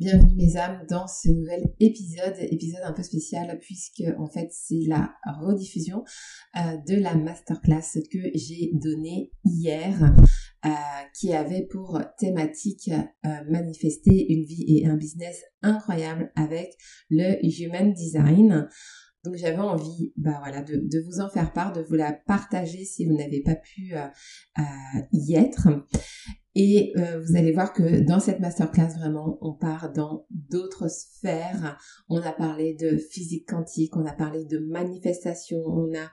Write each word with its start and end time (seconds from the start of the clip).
Bienvenue 0.00 0.34
mes 0.34 0.56
âmes 0.56 0.86
dans 0.88 1.06
ce 1.06 1.28
nouvel 1.28 1.74
épisode, 1.78 2.34
épisode 2.38 2.80
un 2.84 2.94
peu 2.94 3.02
spécial 3.02 3.58
puisque 3.60 4.02
en 4.18 4.26
fait 4.28 4.48
c'est 4.50 4.86
la 4.88 5.12
rediffusion 5.42 6.04
euh, 6.56 6.78
de 6.88 6.94
la 6.94 7.14
masterclass 7.16 8.00
que 8.10 8.18
j'ai 8.32 8.70
donnée 8.72 9.30
hier 9.44 10.16
euh, 10.64 10.70
qui 11.12 11.34
avait 11.34 11.66
pour 11.70 12.00
thématique 12.16 12.90
euh, 13.26 13.28
manifester 13.50 14.32
une 14.32 14.46
vie 14.46 14.64
et 14.68 14.86
un 14.86 14.96
business 14.96 15.44
incroyable 15.60 16.32
avec 16.34 16.70
le 17.10 17.36
Human 17.44 17.92
Design. 17.92 18.70
Donc 19.22 19.34
j'avais 19.34 19.58
envie, 19.58 20.14
bah 20.16 20.38
voilà, 20.40 20.62
de, 20.62 20.76
de, 20.76 21.04
vous 21.04 21.20
en 21.20 21.28
faire 21.28 21.52
part, 21.52 21.74
de 21.74 21.82
vous 21.82 21.96
la 21.96 22.14
partager 22.14 22.86
si 22.86 23.04
vous 23.04 23.14
n'avez 23.14 23.42
pas 23.42 23.54
pu 23.54 23.92
y 25.12 25.34
être. 25.34 25.68
Et 26.54 26.92
euh, 26.96 27.20
vous 27.20 27.36
allez 27.36 27.52
voir 27.52 27.72
que 27.72 28.00
dans 28.00 28.18
cette 28.18 28.40
masterclass, 28.40 28.94
vraiment, 28.98 29.38
on 29.40 29.52
part 29.52 29.92
dans 29.92 30.26
d'autres 30.30 30.88
sphères. 30.88 31.78
On 32.08 32.20
a 32.20 32.32
parlé 32.32 32.74
de 32.74 32.96
physique 32.96 33.48
quantique, 33.48 33.96
on 33.96 34.04
a 34.04 34.12
parlé 34.12 34.44
de 34.44 34.58
manifestation, 34.58 35.58
on 35.58 35.94
a 35.94 36.10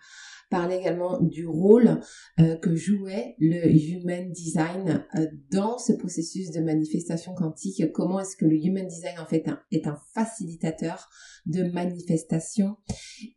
parlé 0.50 0.76
également 0.76 1.20
du 1.22 1.46
rôle 1.46 2.00
euh, 2.40 2.56
que 2.56 2.76
jouait 2.76 3.36
le 3.40 3.70
Human 3.70 4.32
Design 4.32 5.06
euh, 5.16 5.28
dans 5.52 5.78
ce 5.78 5.94
processus 5.94 6.52
de 6.52 6.62
manifestation 6.62 7.34
quantique. 7.34 7.92
Comment 7.92 8.20
est-ce 8.20 8.38
que 8.38 8.46
le 8.46 8.56
Human 8.56 8.88
Design, 8.88 9.20
en 9.20 9.26
fait, 9.26 9.46
est 9.72 9.88
un 9.88 10.00
facilitateur 10.14 11.10
de 11.46 11.64
manifestation? 11.64 12.78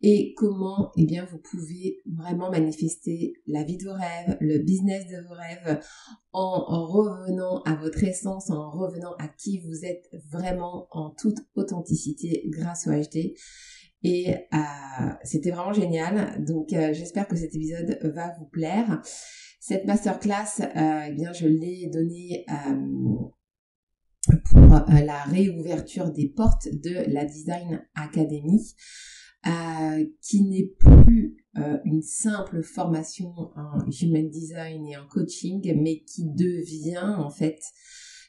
Et 0.01 0.33
comment, 0.37 0.91
eh 0.97 1.05
bien, 1.05 1.25
vous 1.29 1.39
pouvez 1.39 2.01
vraiment 2.05 2.49
manifester 2.49 3.33
la 3.47 3.63
vie 3.63 3.77
de 3.77 3.85
vos 3.85 3.93
rêves, 3.93 4.37
le 4.39 4.59
business 4.59 5.05
de 5.07 5.27
vos 5.27 5.33
rêves 5.33 5.81
en, 6.33 6.87
revenant 6.91 7.61
à 7.63 7.75
votre 7.75 8.03
essence, 8.03 8.49
en 8.49 8.69
revenant 8.69 9.13
à 9.19 9.27
qui 9.27 9.59
vous 9.59 9.85
êtes 9.85 10.09
vraiment 10.31 10.87
en 10.91 11.11
toute 11.11 11.37
authenticité 11.55 12.43
grâce 12.49 12.87
au 12.87 12.91
HD. 12.91 13.33
Et 14.03 14.33
euh, 14.33 14.57
c'était 15.23 15.51
vraiment 15.51 15.73
génial. 15.73 16.43
Donc 16.43 16.73
euh, 16.73 16.93
j'espère 16.93 17.27
que 17.27 17.35
cet 17.35 17.55
épisode 17.55 17.99
va 18.15 18.33
vous 18.39 18.45
plaire. 18.45 19.01
Cette 19.59 19.85
masterclass, 19.85 20.61
euh, 20.61 21.05
eh 21.07 21.13
bien 21.13 21.33
je 21.33 21.47
l'ai 21.47 21.87
donnée 21.93 22.45
pour 24.49 24.85
la 24.87 25.23
réouverture 25.23 26.11
des 26.11 26.29
portes 26.29 26.67
de 26.67 27.11
la 27.11 27.25
Design 27.25 27.85
Academy, 27.95 28.59
qui 30.21 30.43
n'est 30.43 30.71
plus 30.79 31.40
une 31.55 32.01
simple 32.01 32.63
formation 32.63 33.33
en 33.55 33.85
human 34.01 34.29
design 34.29 34.85
et 34.87 34.97
en 34.97 35.07
coaching, 35.07 35.61
mais 35.81 35.99
qui 36.01 36.25
devient 36.25 37.15
en 37.17 37.29
fait 37.29 37.59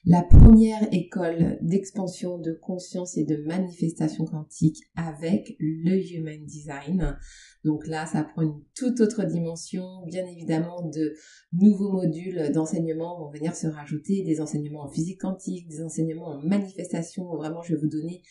la 0.04 0.22
première 0.22 0.92
école 0.92 1.58
d'expansion 1.62 2.38
de 2.38 2.52
conscience 2.60 3.16
et 3.16 3.24
de 3.24 3.36
manifestation 3.46 4.24
quantique 4.24 4.78
avec 4.96 5.54
le 5.60 5.96
Human 6.12 6.44
Design. 6.44 7.16
Donc 7.64 7.86
là, 7.86 8.04
ça 8.06 8.24
prend 8.24 8.42
une 8.42 8.60
toute 8.74 9.00
autre 9.00 9.24
dimension. 9.24 9.84
Bien 10.06 10.26
évidemment, 10.26 10.90
de 10.92 11.14
nouveaux 11.52 11.92
modules 11.92 12.50
d'enseignement 12.52 13.20
vont 13.20 13.30
venir 13.30 13.54
se 13.54 13.68
rajouter, 13.68 14.24
des 14.24 14.40
enseignements 14.40 14.82
en 14.82 14.90
physique 14.90 15.20
quantique, 15.20 15.68
des 15.68 15.82
enseignements 15.82 16.30
en 16.30 16.42
manifestation. 16.42 17.36
Vraiment, 17.36 17.62
je 17.62 17.74
vais 17.74 17.80
vous 17.80 17.88
donner 17.88 18.22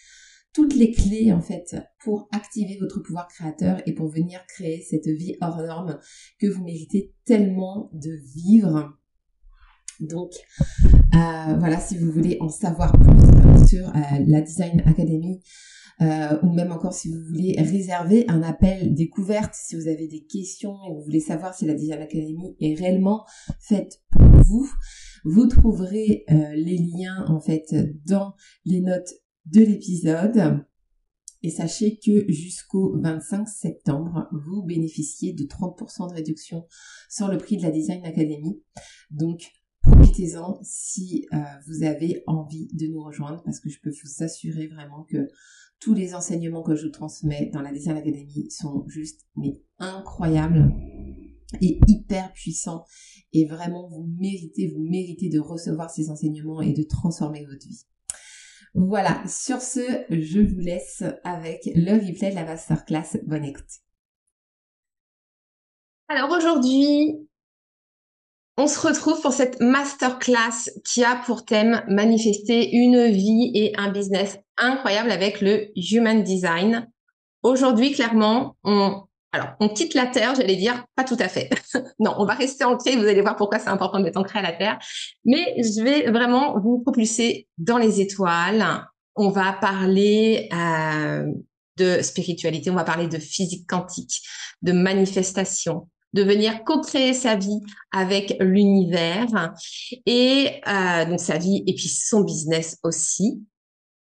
toutes 0.53 0.75
les 0.75 0.91
clés 0.91 1.31
en 1.31 1.41
fait 1.41 1.75
pour 2.03 2.27
activer 2.31 2.77
votre 2.79 2.99
pouvoir 3.01 3.27
créateur 3.27 3.81
et 3.85 3.93
pour 3.93 4.09
venir 4.09 4.43
créer 4.47 4.81
cette 4.81 5.07
vie 5.07 5.35
hors 5.41 5.61
norme 5.61 5.99
que 6.39 6.47
vous 6.47 6.63
méritez 6.63 7.13
tellement 7.25 7.89
de 7.93 8.11
vivre. 8.35 8.97
Donc 10.01 10.31
euh, 11.13 11.55
voilà, 11.59 11.79
si 11.79 11.97
vous 11.97 12.11
voulez 12.11 12.37
en 12.41 12.49
savoir 12.49 12.91
plus 12.93 13.67
sur 13.67 13.87
euh, 13.89 14.01
la 14.25 14.41
Design 14.41 14.81
Academy, 14.85 15.41
euh, 16.01 16.39
ou 16.41 16.51
même 16.51 16.71
encore 16.71 16.93
si 16.93 17.11
vous 17.11 17.23
voulez 17.27 17.55
réserver 17.59 18.25
un 18.27 18.41
appel 18.41 18.95
découverte, 18.95 19.53
si 19.53 19.75
vous 19.75 19.87
avez 19.87 20.07
des 20.07 20.25
questions 20.25 20.75
et 20.89 20.93
vous 20.95 21.03
voulez 21.03 21.19
savoir 21.19 21.53
si 21.53 21.65
la 21.65 21.75
Design 21.75 22.01
Academy 22.01 22.55
est 22.59 22.73
réellement 22.73 23.25
faite 23.59 24.01
pour 24.09 24.23
vous, 24.47 24.69
vous 25.23 25.45
trouverez 25.45 26.25
les 26.27 26.77
liens 26.77 27.23
en 27.27 27.39
fait 27.39 27.75
dans 28.07 28.33
les 28.65 28.81
notes 28.81 29.13
de 29.51 29.61
l'épisode. 29.61 30.65
Et 31.43 31.49
sachez 31.49 31.97
que 31.97 32.31
jusqu'au 32.31 32.99
25 33.01 33.47
septembre, 33.47 34.27
vous 34.31 34.63
bénéficiez 34.63 35.33
de 35.33 35.43
30% 35.43 36.09
de 36.09 36.13
réduction 36.13 36.67
sur 37.09 37.29
le 37.29 37.37
prix 37.37 37.57
de 37.57 37.63
la 37.63 37.71
Design 37.71 38.05
Academy. 38.05 38.61
Donc, 39.09 39.41
profitez-en 39.81 40.59
si 40.61 41.25
euh, 41.33 41.37
vous 41.67 41.83
avez 41.83 42.23
envie 42.27 42.67
de 42.73 42.87
nous 42.87 43.03
rejoindre 43.03 43.41
parce 43.43 43.59
que 43.59 43.69
je 43.69 43.79
peux 43.81 43.89
vous 43.89 44.23
assurer 44.23 44.67
vraiment 44.67 45.03
que 45.09 45.27
tous 45.79 45.95
les 45.95 46.13
enseignements 46.13 46.61
que 46.61 46.75
je 46.75 46.85
vous 46.85 46.91
transmets 46.91 47.49
dans 47.51 47.61
la 47.61 47.71
Design 47.71 47.97
Academy 47.97 48.51
sont 48.51 48.85
juste 48.87 49.21
mais 49.35 49.63
incroyables 49.79 50.71
et 51.59 51.79
hyper 51.87 52.31
puissants 52.33 52.85
et 53.33 53.45
vraiment 53.45 53.89
vous 53.89 54.07
méritez 54.19 54.67
vous 54.67 54.83
méritez 54.83 55.29
de 55.29 55.39
recevoir 55.39 55.89
ces 55.89 56.09
enseignements 56.11 56.61
et 56.61 56.73
de 56.73 56.83
transformer 56.83 57.43
votre 57.45 57.67
vie. 57.67 57.83
Voilà, 58.73 59.21
sur 59.27 59.61
ce, 59.61 60.05
je 60.09 60.39
vous 60.39 60.59
laisse 60.59 61.03
avec 61.23 61.61
le 61.75 61.93
replay 61.93 62.29
de 62.29 62.35
la 62.35 62.45
masterclass. 62.45 63.17
Bonne 63.23 63.43
écoute. 63.43 63.65
Alors 66.07 66.31
aujourd'hui, 66.31 67.27
on 68.57 68.67
se 68.67 68.79
retrouve 68.79 69.21
pour 69.21 69.33
cette 69.33 69.59
masterclass 69.59 70.69
qui 70.85 71.03
a 71.03 71.15
pour 71.25 71.45
thème 71.45 71.83
manifester 71.87 72.69
une 72.73 73.07
vie 73.07 73.51
et 73.55 73.73
un 73.77 73.91
business 73.91 74.37
incroyable 74.57 75.11
avec 75.11 75.41
le 75.41 75.67
Human 75.75 76.23
Design. 76.23 76.89
Aujourd'hui, 77.43 77.91
clairement, 77.91 78.55
on, 78.63 79.03
alors, 79.33 79.49
on 79.61 79.69
quitte 79.69 79.93
la 79.93 80.07
Terre, 80.07 80.35
j'allais 80.35 80.57
dire, 80.57 80.85
pas 80.95 81.05
tout 81.05 81.17
à 81.19 81.29
fait. 81.29 81.49
non, 81.99 82.13
on 82.17 82.25
va 82.25 82.33
rester 82.33 82.65
ancré, 82.65 82.97
vous 82.97 83.05
allez 83.05 83.21
voir 83.21 83.37
pourquoi 83.37 83.59
c'est 83.59 83.69
important 83.69 84.01
d'être 84.01 84.17
ancré 84.17 84.39
à 84.39 84.41
la 84.41 84.51
Terre. 84.51 84.77
Mais 85.23 85.55
je 85.57 85.81
vais 85.81 86.11
vraiment 86.11 86.59
vous 86.59 86.79
propulser 86.79 87.47
dans 87.57 87.77
les 87.77 88.01
étoiles. 88.01 88.85
On 89.15 89.29
va 89.29 89.53
parler 89.53 90.49
euh, 90.53 91.25
de 91.77 92.01
spiritualité, 92.01 92.69
on 92.71 92.75
va 92.75 92.83
parler 92.83 93.07
de 93.07 93.19
physique 93.19 93.67
quantique, 93.69 94.21
de 94.61 94.73
manifestation, 94.73 95.87
de 96.13 96.23
venir 96.23 96.65
co-créer 96.65 97.13
sa 97.13 97.35
vie 97.35 97.61
avec 97.93 98.35
l'univers 98.41 99.53
et 100.05 100.61
euh, 100.67 101.05
donc 101.05 101.21
sa 101.21 101.37
vie 101.37 101.63
et 101.67 101.73
puis 101.73 101.87
son 101.87 102.21
business 102.21 102.77
aussi. 102.83 103.41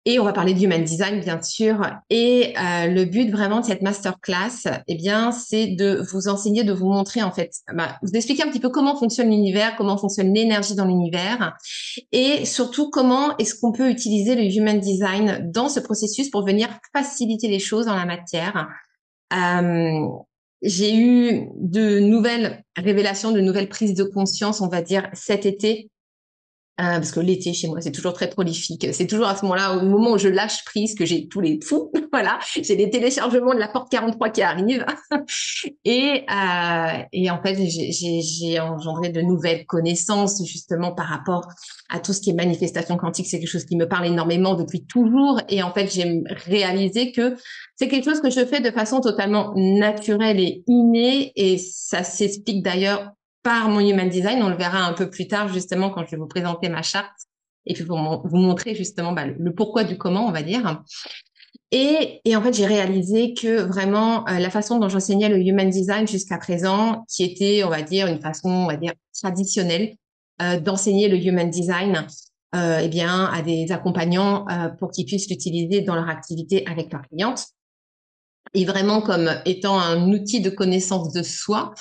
Et 0.06 0.18
on 0.18 0.24
va 0.24 0.34
parler 0.34 0.52
du 0.52 0.64
human 0.64 0.84
design, 0.84 1.20
bien 1.20 1.40
sûr. 1.40 1.80
Et 2.10 2.54
euh, 2.58 2.88
le 2.88 3.04
but 3.06 3.30
vraiment 3.30 3.60
de 3.60 3.64
cette 3.64 3.80
masterclass, 3.80 4.68
eh 4.86 4.94
bien, 4.96 5.32
c'est 5.32 5.68
de 5.68 6.02
vous 6.12 6.28
enseigner, 6.28 6.62
de 6.62 6.74
vous 6.74 6.88
montrer 6.88 7.22
en 7.22 7.32
fait, 7.32 7.52
bah, 7.72 7.96
vous 8.02 8.10
expliquer 8.12 8.42
un 8.42 8.48
petit 8.48 8.60
peu 8.60 8.68
comment 8.68 8.96
fonctionne 8.96 9.30
l'univers, 9.30 9.76
comment 9.76 9.96
fonctionne 9.96 10.34
l'énergie 10.34 10.74
dans 10.74 10.84
l'univers, 10.84 11.56
et 12.12 12.44
surtout 12.44 12.90
comment 12.90 13.34
est-ce 13.38 13.54
qu'on 13.58 13.72
peut 13.72 13.88
utiliser 13.88 14.34
le 14.34 14.42
human 14.42 14.78
design 14.78 15.50
dans 15.50 15.70
ce 15.70 15.80
processus 15.80 16.28
pour 16.28 16.44
venir 16.44 16.68
faciliter 16.94 17.48
les 17.48 17.58
choses 17.58 17.86
dans 17.86 17.96
la 17.96 18.04
matière. 18.04 18.68
Euh, 19.32 20.06
j'ai 20.60 20.96
eu 20.96 21.48
de 21.56 21.98
nouvelles 22.00 22.64
révélations, 22.76 23.32
de 23.32 23.40
nouvelles 23.40 23.68
prises 23.68 23.94
de 23.94 24.04
conscience, 24.04 24.60
on 24.60 24.68
va 24.68 24.82
dire, 24.82 25.08
cet 25.12 25.46
été, 25.46 25.90
Euh, 26.80 26.94
parce 26.94 27.12
que 27.12 27.20
l'été 27.20 27.52
chez 27.52 27.68
moi 27.68 27.80
c'est 27.80 27.92
toujours 27.92 28.14
très 28.14 28.28
prolifique. 28.28 28.88
C'est 28.92 29.06
toujours 29.06 29.28
à 29.28 29.36
ce 29.36 29.42
moment-là, 29.44 29.76
au 29.76 29.82
moment 29.82 30.12
où 30.12 30.18
je 30.18 30.26
lâche 30.26 30.64
prise, 30.64 30.96
que 30.96 31.06
j'ai 31.06 31.28
tous 31.28 31.40
les 31.40 31.60
fous. 31.62 31.92
voilà, 32.12 32.40
j'ai 32.60 32.74
les 32.74 32.90
téléchargements 32.90 33.54
de 33.54 33.60
la 33.60 33.68
porte 33.68 33.88
43 33.92 34.30
qui 34.30 34.42
arrivent. 34.42 34.84
et, 35.84 36.24
euh, 36.28 37.02
et 37.12 37.30
en 37.30 37.40
fait, 37.40 37.56
j'ai 37.56 38.58
engendré 38.58 39.10
de 39.10 39.20
nouvelles 39.20 39.66
connaissances 39.66 40.44
justement 40.44 40.92
par 40.92 41.06
rapport 41.06 41.46
à 41.90 42.00
tout 42.00 42.12
ce 42.12 42.20
qui 42.20 42.30
est 42.30 42.34
manifestation 42.34 42.96
quantique. 42.96 43.28
C'est 43.28 43.38
quelque 43.38 43.48
chose 43.48 43.66
qui 43.66 43.76
me 43.76 43.86
parle 43.86 44.06
énormément 44.06 44.54
depuis 44.54 44.84
toujours. 44.84 45.40
Et 45.48 45.62
en 45.62 45.72
fait, 45.72 45.92
j'ai 45.92 46.22
réalisé 46.46 47.12
que 47.12 47.36
c'est 47.76 47.86
quelque 47.86 48.10
chose 48.10 48.20
que 48.20 48.30
je 48.30 48.44
fais 48.44 48.60
de 48.60 48.72
façon 48.72 49.00
totalement 49.00 49.52
naturelle 49.54 50.40
et 50.40 50.64
innée. 50.66 51.30
Et 51.36 51.56
ça 51.58 52.02
s'explique 52.02 52.64
d'ailleurs 52.64 53.12
par 53.44 53.68
mon 53.68 53.78
human 53.78 54.08
design. 54.08 54.42
On 54.42 54.48
le 54.48 54.56
verra 54.56 54.84
un 54.84 54.92
peu 54.94 55.08
plus 55.08 55.28
tard, 55.28 55.46
justement, 55.48 55.90
quand 55.90 56.04
je 56.04 56.10
vais 56.10 56.16
vous 56.16 56.26
présenter 56.26 56.68
ma 56.68 56.82
charte 56.82 57.14
et 57.66 57.74
puis 57.74 57.84
pour 57.84 57.98
vous 58.26 58.36
montrer 58.36 58.74
justement 58.74 59.12
bah, 59.12 59.26
le 59.26 59.54
pourquoi 59.54 59.84
du 59.84 59.96
comment, 59.96 60.26
on 60.26 60.32
va 60.32 60.42
dire. 60.42 60.82
Et, 61.70 62.20
et 62.24 62.36
en 62.36 62.42
fait, 62.42 62.52
j'ai 62.52 62.66
réalisé 62.66 63.34
que 63.34 63.62
vraiment 63.62 64.28
euh, 64.28 64.38
la 64.38 64.50
façon 64.50 64.78
dont 64.78 64.88
j'enseignais 64.88 65.28
le 65.28 65.38
human 65.38 65.70
design 65.70 66.06
jusqu'à 66.06 66.38
présent, 66.38 67.04
qui 67.08 67.24
était, 67.24 67.64
on 67.64 67.70
va 67.70 67.82
dire, 67.82 68.06
une 68.06 68.20
façon, 68.20 68.48
on 68.48 68.66
va 68.66 68.76
dire, 68.76 68.92
traditionnelle 69.12 69.96
euh, 70.42 70.60
d'enseigner 70.60 71.08
le 71.08 71.16
human 71.16 71.48
design, 71.48 72.06
euh, 72.54 72.80
eh 72.82 72.88
bien, 72.88 73.26
à 73.26 73.42
des 73.42 73.72
accompagnants 73.72 74.46
euh, 74.48 74.68
pour 74.68 74.90
qu'ils 74.90 75.06
puissent 75.06 75.28
l'utiliser 75.28 75.80
dans 75.80 75.94
leur 75.94 76.08
activité 76.08 76.64
avec 76.66 76.92
leurs 76.92 77.02
clientes, 77.02 77.46
et 78.52 78.64
vraiment 78.64 79.00
comme 79.00 79.30
étant 79.44 79.78
un 79.78 80.12
outil 80.12 80.40
de 80.40 80.50
connaissance 80.50 81.12
de 81.12 81.22
soi, 81.22 81.72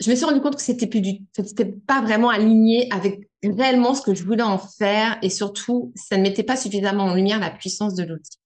je 0.00 0.10
me 0.10 0.16
suis 0.16 0.24
rendu 0.24 0.40
compte 0.40 0.56
que 0.56 0.62
c'était 0.62 0.86
plus 0.86 1.00
du, 1.00 1.20
c'était 1.32 1.72
pas 1.86 2.02
vraiment 2.02 2.28
aligné 2.28 2.88
avec 2.92 3.28
réellement 3.42 3.94
ce 3.94 4.02
que 4.02 4.14
je 4.14 4.24
voulais 4.24 4.42
en 4.42 4.58
faire 4.58 5.18
et 5.22 5.30
surtout, 5.30 5.92
ça 5.94 6.16
ne 6.16 6.22
mettait 6.22 6.42
pas 6.42 6.56
suffisamment 6.56 7.04
en 7.04 7.14
lumière 7.14 7.38
la 7.38 7.50
puissance 7.50 7.94
de 7.94 8.04
l'outil. 8.04 8.38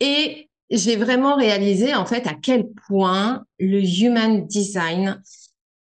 Et 0.00 0.48
j'ai 0.70 0.96
vraiment 0.96 1.36
réalisé 1.36 1.94
en 1.94 2.06
fait 2.06 2.26
à 2.26 2.34
quel 2.34 2.68
point 2.86 3.44
le 3.58 3.80
human 3.80 4.46
design 4.46 5.22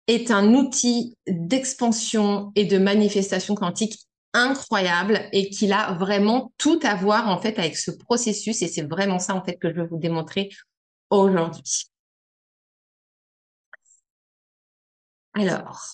est 0.07 0.31
un 0.31 0.55
outil 0.55 1.17
d'expansion 1.29 2.53
et 2.55 2.65
de 2.65 2.79
manifestation 2.79 3.55
quantique 3.55 3.99
incroyable 4.33 5.21
et 5.33 5.51
qu'il 5.51 5.73
a 5.73 5.93
vraiment 5.95 6.53
tout 6.57 6.79
à 6.83 6.95
voir 6.95 7.29
en 7.29 7.41
fait 7.41 7.59
avec 7.59 7.77
ce 7.77 7.91
processus 7.91 8.63
et 8.63 8.69
c'est 8.69 8.83
vraiment 8.83 9.19
ça 9.19 9.35
en 9.35 9.45
fait 9.45 9.57
que 9.57 9.71
je 9.71 9.81
veux 9.81 9.87
vous 9.87 9.99
démontrer 9.99 10.51
aujourd'hui. 11.11 11.90
Alors, 15.35 15.93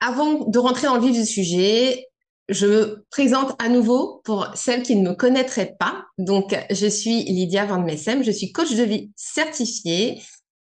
avant 0.00 0.44
de 0.46 0.58
rentrer 0.58 0.86
dans 0.86 0.96
le 0.96 1.02
vif 1.02 1.12
du 1.12 1.26
sujet, 1.26 2.06
je 2.48 2.66
me 2.66 3.06
présente 3.10 3.54
à 3.62 3.68
nouveau 3.68 4.20
pour 4.24 4.48
celles 4.54 4.82
qui 4.82 4.96
ne 4.96 5.08
me 5.08 5.14
connaîtraient 5.14 5.76
pas. 5.78 6.04
Donc, 6.18 6.56
je 6.70 6.86
suis 6.86 7.24
Lydia 7.24 7.64
Van 7.66 7.80
Messem, 7.80 8.22
je 8.22 8.30
suis 8.30 8.52
coach 8.52 8.74
de 8.74 8.82
vie 8.82 9.10
certifiée, 9.16 10.20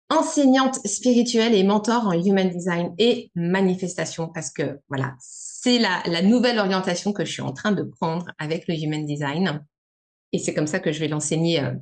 enseignante 0.09 0.77
spirituelle 0.87 1.55
et 1.55 1.65
mentor 1.65 2.07
en 2.07 2.13
human 2.13 2.49
design 2.49 2.95
et 2.99 3.31
manifestation 3.35 4.29
parce 4.29 4.51
que 4.51 4.79
voilà, 4.89 5.17
c'est 5.21 5.79
la, 5.79 6.23
nouvelle 6.23 6.59
orientation 6.59 7.13
que 7.13 7.25
je 7.25 7.33
suis 7.33 7.43
en 7.43 7.53
train 7.53 7.73
de 7.73 7.83
prendre 7.83 8.27
avec 8.39 8.67
le 8.69 8.75
human 8.75 9.05
design. 9.05 9.65
Et 10.33 10.39
c'est 10.39 10.55
comme 10.55 10.67
ça 10.67 10.81
que 10.81 10.93
je 10.93 11.01
vais 11.01 11.09
l'enseigner 11.09 11.61
euh, 11.61 11.73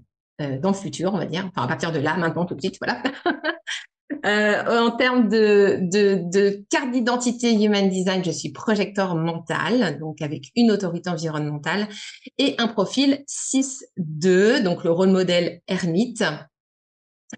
euh, 0.41 0.59
dans 0.59 0.71
le 0.71 0.77
futur, 0.77 1.13
on 1.15 1.19
va 1.19 1.27
dire. 1.27 1.47
Enfin, 1.47 1.65
à 1.65 1.69
partir 1.69 1.93
de 1.93 1.99
là, 1.99 2.17
maintenant, 2.17 2.47
tout 2.47 2.55
de 2.55 2.61
suite, 2.61 2.79
voilà. 2.81 3.03
Euh, 4.27 4.81
en 4.87 4.91
termes 4.91 5.29
de, 5.29 6.65
carte 6.71 6.91
d'identité 6.91 7.53
Human 7.53 7.89
Design, 7.89 8.23
je 8.25 8.31
suis 8.31 8.53
projecteur 8.53 9.15
mental, 9.15 9.99
donc 9.99 10.21
avec 10.21 10.51
une 10.57 10.71
autorité 10.71 11.11
environnementale, 11.11 11.89
et 12.39 12.55
un 12.59 12.69
profil 12.69 13.25
6-2, 13.29 14.63
donc 14.63 14.85
le 14.85 14.91
rôle 14.91 15.11
modèle 15.11 15.61
ermite. 15.69 16.25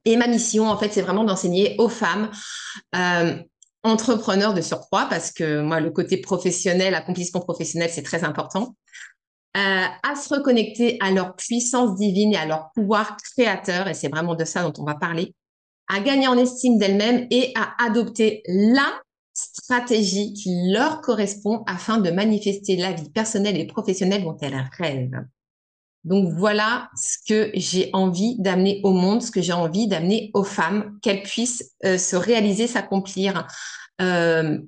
Et 0.04 0.16
ma 0.16 0.26
mission, 0.26 0.68
en 0.68 0.76
fait, 0.76 0.92
c'est 0.92 1.02
vraiment 1.02 1.24
d'enseigner 1.24 1.76
aux 1.78 1.88
femmes 1.88 2.30
euh, 2.94 3.36
entrepreneurs 3.82 4.52
de 4.52 4.60
surcroît, 4.60 5.06
parce 5.08 5.30
que 5.30 5.60
moi, 5.60 5.80
le 5.80 5.90
côté 5.90 6.18
professionnel, 6.18 6.94
accomplissement 6.94 7.40
professionnel, 7.40 7.90
c'est 7.92 8.02
très 8.02 8.24
important. 8.24 8.76
Euh, 9.56 9.84
à 10.02 10.16
se 10.16 10.34
reconnecter 10.34 10.98
à 11.00 11.12
leur 11.12 11.34
puissance 11.36 11.96
divine 11.96 12.34
et 12.34 12.36
à 12.36 12.44
leur 12.44 12.72
pouvoir 12.74 13.16
créateur, 13.16 13.88
et 13.88 13.94
c'est 13.94 14.08
vraiment 14.08 14.34
de 14.34 14.44
ça 14.44 14.62
dont 14.62 14.72
on 14.78 14.84
va 14.84 14.96
parler 14.96 15.34
à 15.88 16.00
gagner 16.00 16.26
en 16.26 16.36
estime 16.36 16.78
d'elles-mêmes 16.78 17.26
et 17.30 17.52
à 17.54 17.84
adopter 17.84 18.42
la 18.46 19.00
stratégie 19.32 20.32
qui 20.32 20.70
leur 20.72 21.00
correspond 21.00 21.62
afin 21.66 21.98
de 21.98 22.10
manifester 22.10 22.76
la 22.76 22.92
vie 22.92 23.10
personnelle 23.10 23.58
et 23.58 23.66
professionnelle 23.66 24.24
dont 24.24 24.36
elles 24.40 24.68
rêvent. 24.78 25.26
Donc 26.04 26.32
voilà 26.34 26.88
ce 26.96 27.18
que 27.28 27.50
j'ai 27.54 27.90
envie 27.92 28.36
d'amener 28.38 28.80
au 28.84 28.92
monde, 28.92 29.22
ce 29.22 29.32
que 29.32 29.42
j'ai 29.42 29.52
envie 29.52 29.88
d'amener 29.88 30.30
aux 30.34 30.44
femmes, 30.44 30.98
qu'elles 31.02 31.22
puissent 31.22 31.74
euh, 31.84 31.98
se 31.98 32.14
réaliser, 32.14 32.68
s'accomplir 32.68 33.46
euh, 34.00 34.58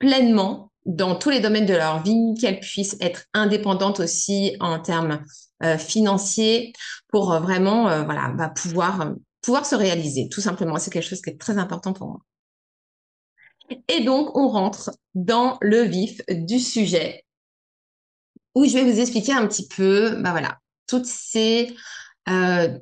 pleinement 0.00 0.72
dans 0.84 1.14
tous 1.14 1.30
les 1.30 1.38
domaines 1.38 1.66
de 1.66 1.74
leur 1.74 2.02
vie, 2.02 2.34
qu'elles 2.40 2.58
puissent 2.58 2.96
être 3.00 3.26
indépendantes 3.32 4.00
aussi 4.00 4.56
en 4.58 4.80
termes 4.80 5.22
euh, 5.62 5.78
financiers 5.78 6.72
pour 7.08 7.32
vraiment 7.38 8.04
voilà 8.04 8.30
bah, 8.30 8.48
pouvoir 8.48 9.14
pouvoir 9.42 9.66
se 9.66 9.74
réaliser, 9.74 10.28
tout 10.28 10.40
simplement. 10.40 10.78
C'est 10.78 10.90
quelque 10.90 11.08
chose 11.08 11.20
qui 11.20 11.30
est 11.30 11.38
très 11.38 11.58
important 11.58 11.92
pour 11.92 12.08
moi. 12.08 12.20
Et 13.88 14.02
donc, 14.04 14.36
on 14.36 14.48
rentre 14.48 14.90
dans 15.14 15.58
le 15.60 15.82
vif 15.82 16.20
du 16.28 16.58
sujet 16.58 17.24
où 18.54 18.64
je 18.64 18.72
vais 18.74 18.90
vous 18.90 19.00
expliquer 19.00 19.32
un 19.32 19.46
petit 19.46 19.66
peu, 19.66 20.16
bah 20.22 20.30
voilà, 20.30 20.58
toutes 20.86 21.06
ces 21.06 21.74
euh, 22.28 22.78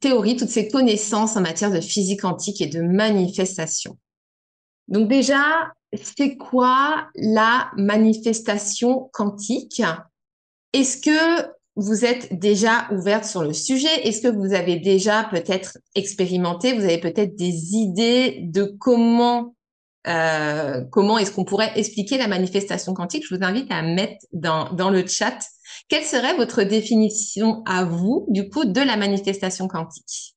théories, 0.00 0.36
toutes 0.36 0.48
ces 0.48 0.68
connaissances 0.68 1.36
en 1.36 1.42
matière 1.42 1.70
de 1.70 1.80
physique 1.80 2.22
quantique 2.22 2.60
et 2.60 2.66
de 2.66 2.80
manifestation. 2.80 3.98
Donc 4.88 5.08
déjà, 5.08 5.72
c'est 6.02 6.36
quoi 6.36 7.08
la 7.14 7.70
manifestation 7.76 9.10
quantique? 9.12 9.82
Est-ce 10.72 10.98
que 10.98 11.53
vous 11.76 12.04
êtes 12.04 12.38
déjà 12.38 12.88
ouverte 12.92 13.24
sur 13.24 13.42
le 13.42 13.52
sujet. 13.52 14.06
Est-ce 14.06 14.20
que 14.20 14.28
vous 14.28 14.54
avez 14.54 14.76
déjà 14.76 15.24
peut-être 15.30 15.78
expérimenté 15.94 16.72
Vous 16.72 16.84
avez 16.84 16.98
peut-être 16.98 17.34
des 17.36 17.74
idées 17.74 18.40
de 18.42 18.64
comment 18.78 19.54
euh, 20.06 20.84
comment 20.90 21.16
est-ce 21.18 21.32
qu'on 21.32 21.44
pourrait 21.44 21.72
expliquer 21.76 22.18
la 22.18 22.28
manifestation 22.28 22.92
quantique? 22.94 23.24
Je 23.26 23.34
vous 23.34 23.42
invite 23.42 23.70
à 23.72 23.82
mettre 23.82 24.26
dans, 24.32 24.70
dans 24.74 24.90
le 24.90 25.06
chat. 25.06 25.38
Quelle 25.88 26.04
serait 26.04 26.36
votre 26.36 26.62
définition 26.62 27.62
à 27.64 27.84
vous 27.84 28.26
du 28.28 28.48
coup 28.50 28.64
de 28.66 28.80
la 28.80 28.96
manifestation 28.96 29.66
quantique? 29.66 30.36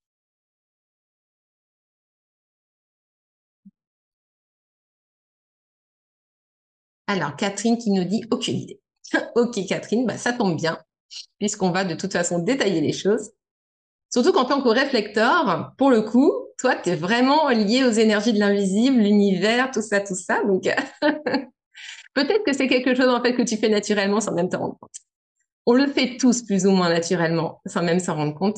Alors, 7.07 7.35
Catherine 7.35 7.77
qui 7.77 7.91
nous 7.91 8.03
dit 8.05 8.23
aucune 8.31 8.57
idée. 8.57 8.79
ok, 9.35 9.65
Catherine, 9.67 10.05
bah, 10.05 10.17
ça 10.17 10.33
tombe 10.33 10.55
bien 10.57 10.77
puisqu'on 11.39 11.71
va 11.71 11.83
de 11.83 11.95
toute 11.95 12.13
façon 12.13 12.39
détailler 12.39 12.81
les 12.81 12.93
choses. 12.93 13.31
Surtout 14.11 14.31
qu'en 14.31 14.45
tant 14.45 14.61
que 14.61 14.69
réflecteur, 14.69 15.73
pour 15.77 15.89
le 15.89 16.01
coup, 16.01 16.31
toi, 16.57 16.75
tu 16.75 16.89
es 16.89 16.95
vraiment 16.95 17.49
lié 17.49 17.83
aux 17.83 17.91
énergies 17.91 18.33
de 18.33 18.39
l'invisible, 18.39 18.97
l'univers, 18.97 19.71
tout 19.71 19.81
ça, 19.81 19.99
tout 19.99 20.15
ça. 20.15 20.43
Donc, 20.43 20.63
peut-être 22.13 22.43
que 22.45 22.53
c'est 22.53 22.67
quelque 22.67 22.95
chose 22.95 23.09
en 23.09 23.21
fait 23.21 23.35
que 23.35 23.43
tu 23.43 23.57
fais 23.57 23.69
naturellement 23.69 24.21
sans 24.21 24.33
même 24.33 24.49
te 24.49 24.57
rendre 24.57 24.77
compte. 24.79 24.95
On 25.65 25.73
le 25.73 25.87
fait 25.87 26.17
tous 26.17 26.43
plus 26.43 26.65
ou 26.65 26.71
moins 26.71 26.89
naturellement 26.89 27.61
sans 27.65 27.83
même 27.83 27.99
s'en 27.99 28.15
rendre 28.15 28.33
compte. 28.33 28.57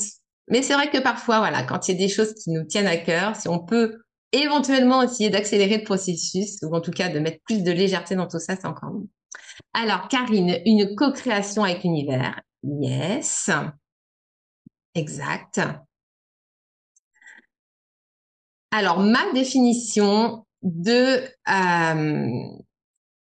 Mais 0.49 0.61
c'est 0.61 0.73
vrai 0.73 0.89
que 0.89 0.99
parfois, 0.99 1.39
voilà, 1.39 1.63
quand 1.63 1.87
il 1.87 1.93
y 1.93 1.95
a 1.95 1.97
des 1.97 2.13
choses 2.13 2.33
qui 2.35 2.51
nous 2.51 2.63
tiennent 2.63 2.87
à 2.87 2.97
cœur, 2.97 3.35
si 3.35 3.47
on 3.47 3.59
peut 3.59 3.99
éventuellement 4.31 5.01
essayer 5.01 5.29
d'accélérer 5.29 5.77
le 5.77 5.83
processus, 5.83 6.59
ou 6.61 6.75
en 6.75 6.81
tout 6.81 6.91
cas 6.91 7.09
de 7.09 7.19
mettre 7.19 7.39
plus 7.45 7.63
de 7.63 7.71
légèreté 7.71 8.15
dans 8.15 8.27
tout 8.27 8.39
ça, 8.39 8.55
c'est 8.55 8.67
encore 8.67 8.91
mieux. 8.91 9.07
Alors, 9.73 10.07
Karine, 10.07 10.61
une 10.65 10.95
co-création 10.95 11.63
avec 11.63 11.83
l'univers. 11.83 12.41
Yes. 12.63 13.49
Exact. 14.95 15.61
Alors, 18.71 18.99
ma 18.99 19.31
définition 19.33 20.45
de 20.61 21.23
euh, 21.49 22.59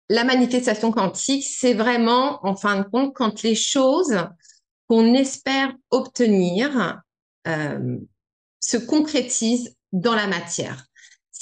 la 0.09 0.25
manifestation 0.25 0.93
quantique, 0.93 1.45
c'est 1.45 1.75
vraiment, 1.75 2.45
en 2.47 2.55
fin 2.55 2.81
de 2.81 2.85
compte, 2.85 3.15
quand 3.15 3.43
les 3.43 3.55
choses 3.55 4.19
qu'on 4.89 5.15
espère 5.15 5.73
obtenir 5.91 7.01
euh, 7.49 7.99
se 8.61 8.77
concrétisent 8.77 9.75
dans 9.93 10.15
la 10.15 10.27
matière 10.27 10.87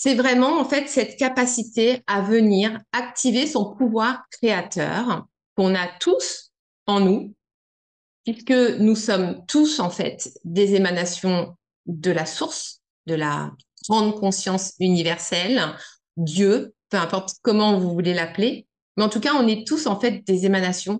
c'est 0.03 0.15
vraiment 0.15 0.59
en 0.59 0.65
fait 0.65 0.89
cette 0.89 1.19
capacité 1.19 2.03
à 2.07 2.23
venir 2.23 2.81
activer 2.91 3.47
son 3.47 3.75
pouvoir 3.75 4.23
créateur 4.31 5.27
qu'on 5.59 5.75
a 5.75 5.89
tous 6.01 6.53
en 6.87 7.01
nous, 7.01 7.35
puisque 8.25 8.79
nous 8.79 8.97
sommes 8.97 9.45
tous 9.45 9.79
en 9.79 9.91
fait 9.91 10.33
des 10.45 10.75
émanations 10.75 11.55
de 11.85 12.11
la 12.11 12.25
source, 12.25 12.81
de 13.05 13.15
la 13.15 13.53
grande 13.91 14.19
conscience 14.19 14.73
universelle, 14.81 15.61
Dieu, 16.17 16.75
peu 16.89 16.97
importe 16.97 17.35
comment 17.43 17.79
vous 17.79 17.93
voulez 17.93 18.15
l'appeler. 18.15 18.67
Mais 18.97 19.05
en 19.05 19.11
tout 19.11 19.21
cas, 19.21 19.35
on 19.35 19.47
est 19.47 19.67
tous 19.67 19.87
en 19.87 20.01
fait 20.01 20.27
des 20.27 20.47
émanations 20.47 20.99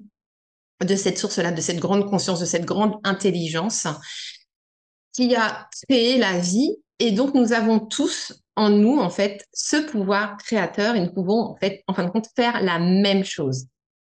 de 0.85 0.95
cette 0.95 1.17
source-là, 1.17 1.53
de 1.53 1.61
cette 1.63 1.81
grande 1.81 2.05
conscience, 2.05 2.41
de 2.41 2.45
cette 2.45 2.67
grande 2.67 2.97
intelligence 3.05 3.87
qui 5.13 5.35
a 5.35 5.69
créé 5.89 6.19
la 6.19 6.39
vie. 6.39 6.77
Et 6.99 7.13
donc, 7.13 7.35
nous 7.35 7.53
avons 7.53 7.79
tous 7.79 8.33
en 8.57 8.69
nous, 8.69 8.99
en 8.99 9.11
fait, 9.11 9.47
ce 9.53 9.77
pouvoir 9.77 10.37
créateur 10.37 10.95
et 10.95 11.01
nous 11.01 11.13
pouvons, 11.13 11.41
en 11.41 11.57
fait, 11.57 11.83
en 11.87 11.95
fin 11.95 12.05
de 12.05 12.11
compte, 12.11 12.29
faire 12.37 12.63
la 12.63 12.79
même 12.79 13.25
chose. 13.25 13.67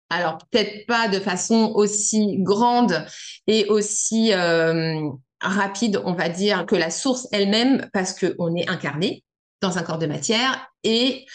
Alors, 0.10 0.40
peut-être 0.50 0.88
pas 0.88 1.08
de 1.08 1.20
façon 1.20 1.72
aussi 1.76 2.38
grande 2.40 3.06
et 3.46 3.66
aussi 3.68 4.34
euh, 4.34 5.08
rapide, 5.40 6.02
on 6.04 6.14
va 6.14 6.30
dire, 6.30 6.66
que 6.66 6.76
la 6.76 6.90
source 6.90 7.28
elle-même, 7.32 7.88
parce 7.94 8.20
qu'on 8.20 8.56
est 8.56 8.68
incarné 8.68 9.24
dans 9.62 9.78
un 9.78 9.84
corps 9.84 10.00
de 10.00 10.08
matière. 10.08 10.68
Et 10.84 11.26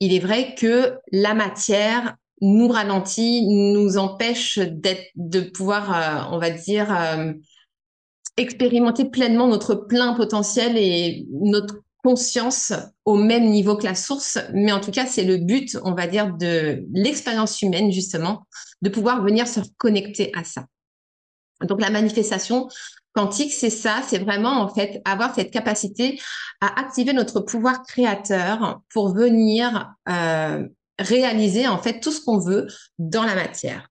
il 0.00 0.12
est 0.12 0.18
vrai 0.18 0.54
que 0.54 0.98
la 1.10 1.32
matière 1.34 2.16
nous 2.40 2.68
ralentit, 2.68 3.46
nous 3.46 3.96
empêche 3.98 4.58
d'être, 4.58 5.10
de 5.16 5.40
pouvoir, 5.40 5.92
euh, 5.92 6.34
on 6.34 6.38
va 6.38 6.50
dire, 6.50 6.94
euh, 6.94 7.32
expérimenter 8.38 9.04
pleinement 9.04 9.48
notre 9.48 9.74
plein 9.74 10.14
potentiel 10.14 10.76
et 10.76 11.26
notre 11.30 11.82
conscience 12.02 12.72
au 13.04 13.16
même 13.16 13.50
niveau 13.50 13.76
que 13.76 13.84
la 13.84 13.94
source, 13.94 14.38
mais 14.54 14.72
en 14.72 14.80
tout 14.80 14.92
cas, 14.92 15.04
c'est 15.04 15.24
le 15.24 15.36
but, 15.36 15.76
on 15.82 15.94
va 15.94 16.06
dire, 16.06 16.32
de 16.34 16.84
l'expérience 16.92 17.60
humaine, 17.60 17.90
justement, 17.90 18.46
de 18.82 18.88
pouvoir 18.88 19.22
venir 19.22 19.46
se 19.48 19.60
connecter 19.76 20.30
à 20.34 20.44
ça. 20.44 20.66
Donc, 21.62 21.80
la 21.80 21.90
manifestation 21.90 22.68
quantique, 23.12 23.52
c'est 23.52 23.70
ça, 23.70 24.00
c'est 24.06 24.18
vraiment, 24.18 24.60
en 24.60 24.72
fait, 24.72 25.02
avoir 25.04 25.34
cette 25.34 25.50
capacité 25.50 26.20
à 26.60 26.80
activer 26.80 27.12
notre 27.12 27.40
pouvoir 27.40 27.82
créateur 27.82 28.80
pour 28.92 29.12
venir 29.12 29.92
euh, 30.08 30.66
réaliser, 31.00 31.66
en 31.66 31.78
fait, 31.78 32.00
tout 32.00 32.12
ce 32.12 32.20
qu'on 32.20 32.38
veut 32.38 32.68
dans 32.98 33.24
la 33.24 33.34
matière. 33.34 33.88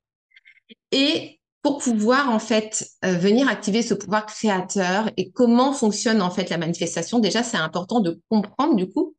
Et 0.91 1.36
pour 1.67 1.79
pouvoir 1.79 2.29
en 2.29 2.39
fait 2.39 2.87
euh, 3.03 3.13
venir 3.13 3.49
activer 3.49 3.81
ce 3.81 3.93
pouvoir 3.93 4.25
créateur 4.25 5.09
et 5.17 5.31
comment 5.31 5.73
fonctionne 5.73 6.21
en 6.21 6.29
fait 6.29 6.49
la 6.49 6.57
manifestation. 6.57 7.19
Déjà, 7.19 7.43
c'est 7.43 7.57
important 7.57 7.99
de 7.99 8.21
comprendre 8.29 8.75
du 8.75 8.89
coup 8.89 9.15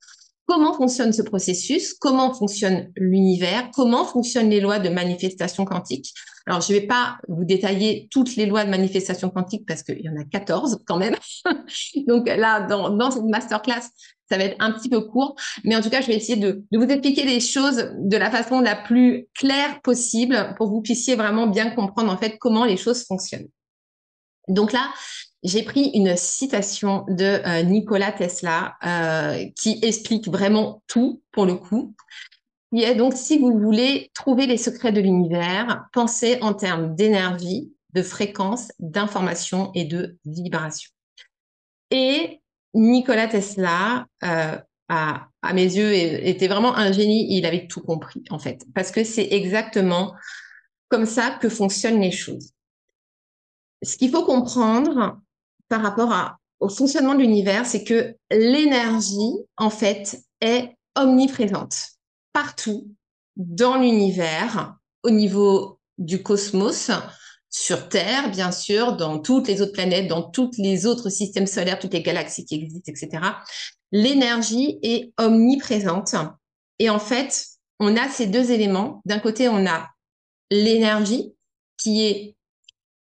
comment 0.49 0.73
fonctionne 0.73 1.13
ce 1.13 1.21
processus, 1.21 1.95
comment 1.95 2.33
fonctionne 2.33 2.91
l'univers, 2.97 3.71
comment 3.75 4.05
fonctionnent 4.05 4.49
les 4.49 4.61
lois 4.61 4.79
de 4.79 4.89
manifestation 4.89 5.67
quantique. 5.67 6.15
Alors, 6.47 6.63
je 6.63 6.73
ne 6.73 6.79
vais 6.79 6.87
pas 6.87 7.19
vous 7.29 7.45
détailler 7.45 8.09
toutes 8.11 8.35
les 8.37 8.47
lois 8.47 8.65
de 8.65 8.71
manifestation 8.71 9.29
quantique 9.29 9.67
parce 9.67 9.83
qu'il 9.83 10.01
y 10.01 10.09
en 10.09 10.17
a 10.17 10.25
14 10.25 10.81
quand 10.87 10.97
même. 10.97 11.15
Donc 12.09 12.27
là, 12.27 12.67
dans, 12.67 12.89
dans 12.89 13.11
cette 13.11 13.25
masterclass, 13.25 13.83
ça 14.31 14.39
va 14.39 14.45
être 14.45 14.57
un 14.59 14.73
petit 14.73 14.89
peu 14.89 15.03
court, 15.03 15.37
mais 15.65 15.77
en 15.77 15.83
tout 15.83 15.91
cas, 15.91 16.01
je 16.01 16.07
vais 16.07 16.17
essayer 16.17 16.37
de, 16.37 16.65
de, 16.71 16.79
vous 16.79 16.85
expliquer 16.85 17.25
les 17.25 17.41
choses 17.41 17.91
de 17.99 18.17
la 18.17 18.31
façon 18.31 18.61
la 18.61 18.77
plus 18.77 19.27
claire 19.35 19.81
possible 19.83 20.55
pour 20.57 20.69
que 20.69 20.73
vous 20.73 20.83
puissiez 20.83 21.15
vraiment 21.15 21.47
bien 21.47 21.71
comprendre 21.71 22.11
en 22.11 22.17
fait 22.17 22.39
comment 22.39 22.65
les 22.65 22.79
choses 22.79 23.05
fonctionnent. 23.05 23.49
Donc 24.49 24.73
là, 24.73 24.89
j'ai 25.43 25.63
pris 25.63 25.91
une 25.95 26.17
citation 26.17 27.05
de 27.09 27.25
euh, 27.25 27.63
Nikola 27.63 28.13
Tesla 28.13 28.77
euh, 28.85 29.47
qui 29.57 29.79
explique 29.83 30.29
vraiment 30.29 30.83
tout 30.87 31.23
pour 31.33 31.47
le 31.47 31.55
coup. 31.55 31.95
Qui 32.73 32.83
est 32.83 32.95
donc 32.95 33.15
si 33.15 33.39
vous 33.39 33.59
voulez 33.59 34.11
trouver 34.15 34.47
les 34.47 34.57
secrets 34.57 34.93
de 34.93 35.01
l'univers, 35.01 35.87
pensez 35.93 36.39
en 36.43 36.55
termes 36.55 36.95
d'énergie, 36.95 37.73
de 37.95 38.03
fréquence, 38.03 38.73
d'information 38.79 39.71
et 39.75 39.85
de 39.85 40.19
vibration. 40.27 40.91
Et 41.91 42.41
Nikola 42.75 43.29
Tesla, 43.29 44.07
euh, 44.25 44.59
à, 44.89 45.29
mes 45.55 45.65
yeux, 45.65 45.95
était 45.95 46.49
vraiment 46.49 46.77
un 46.77 46.93
génie. 46.93 47.37
Il 47.37 47.47
avait 47.47 47.67
tout 47.67 47.81
compris, 47.81 48.23
en 48.31 48.39
fait, 48.39 48.67
parce 48.75 48.91
que 48.91 49.05
c'est 49.05 49.29
exactement 49.31 50.15
comme 50.89 51.07
ça 51.07 51.39
que 51.41 51.49
fonctionnent 51.49 52.01
les 52.01 52.11
choses. 52.11 52.53
Ce 53.83 53.97
qu'il 53.97 54.11
faut 54.11 54.25
comprendre 54.25 55.21
par 55.69 55.83
rapport 55.83 56.37
au 56.61 56.69
fonctionnement 56.69 57.15
de 57.15 57.21
l'univers, 57.21 57.67
c'est 57.67 57.85
que 57.85 58.17
l'énergie, 58.31 59.33
en 59.57 59.71
fait, 59.71 60.21
est 60.41 60.77
omniprésente 60.97 61.77
partout 62.33 62.95
dans 63.37 63.77
l'univers, 63.77 64.77
au 65.03 65.11
niveau 65.11 65.79
du 65.99 66.23
cosmos, 66.23 66.91
sur 67.51 67.89
Terre, 67.89 68.31
bien 68.31 68.53
sûr, 68.53 68.97
dans 68.97 69.19
toutes 69.19 69.49
les 69.49 69.63
autres 69.63 69.73
planètes, 69.73 70.09
dans 70.09 70.23
tous 70.23 70.51
les 70.59 70.87
autres 70.87 71.09
systèmes 71.09 71.47
solaires, 71.47 71.79
toutes 71.79 71.95
les 71.95 72.03
galaxies 72.03 72.45
qui 72.45 72.57
existent, 72.57 72.93
etc. 72.93 73.23
L'énergie 73.91 74.79
est 74.83 75.13
omniprésente. 75.19 76.15
Et 76.79 76.91
en 76.91 76.99
fait, 76.99 77.47
on 77.81 77.97
a 77.97 78.09
ces 78.09 78.27
deux 78.27 78.51
éléments. 78.51 79.01
D'un 79.07 79.19
côté, 79.19 79.49
on 79.49 79.67
a 79.67 79.89
l'énergie 80.51 81.33
qui 81.79 82.05
est 82.05 82.37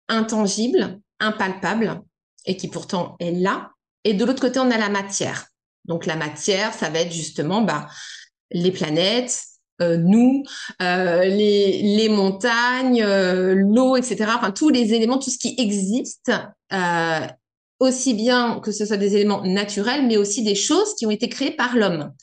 intangible, 0.07 0.99
impalpable, 1.19 2.01
et 2.45 2.57
qui 2.57 2.67
pourtant 2.67 3.15
est 3.19 3.31
là. 3.31 3.71
Et 4.03 4.13
de 4.13 4.23
l'autre 4.25 4.41
côté, 4.41 4.59
on 4.59 4.71
a 4.71 4.77
la 4.77 4.89
matière. 4.89 5.47
Donc 5.85 6.05
la 6.05 6.15
matière, 6.15 6.73
ça 6.73 6.89
va 6.89 6.99
être 6.99 7.11
justement 7.11 7.61
bah, 7.61 7.87
les 8.51 8.71
planètes, 8.71 9.39
euh, 9.81 9.97
nous, 9.97 10.43
euh, 10.81 11.25
les, 11.25 12.07
montagnes, 12.09 13.03
euh, 13.03 13.55
l'eau, 13.55 13.97
etc. 13.97 14.31
Enfin, 14.35 14.51
tous 14.51 14.69
les 14.69 14.93
éléments, 14.93 15.19
tout 15.19 15.29
ce 15.29 15.37
qui 15.37 15.55
existe, 15.57 16.31
aussi 17.79 18.13
bien 18.13 18.61
que 18.61 18.71
ce 18.71 18.85
soit 18.85 18.97
des 18.97 19.15
éléments 19.15 19.43
naturels, 19.43 20.07
mais 20.07 20.15
aussi 20.15 20.43
des 20.43 20.55
choses 20.55 20.95
qui 20.95 21.05
ont 21.05 21.11
été 21.11 21.27
créées 21.27 21.51
par 21.51 21.75
l'homme. 21.75 22.13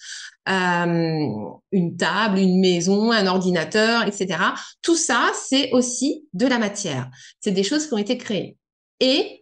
une 0.46 1.96
table, 1.98 2.38
une 2.38 2.58
maison, 2.58 3.12
un 3.12 3.26
ordinateur, 3.26 4.06
etc. 4.06 4.38
Tout 4.80 4.96
ça, 4.96 5.30
c'est 5.48 5.70
aussi 5.72 6.26
de 6.32 6.46
la 6.46 6.58
matière. 6.58 7.10
C'est 7.40 7.52
des 7.52 7.62
choses 7.62 7.86
qui 7.86 7.94
ont 7.94 7.98
été 7.98 8.16
créées. 8.16 8.56
Et 8.98 9.41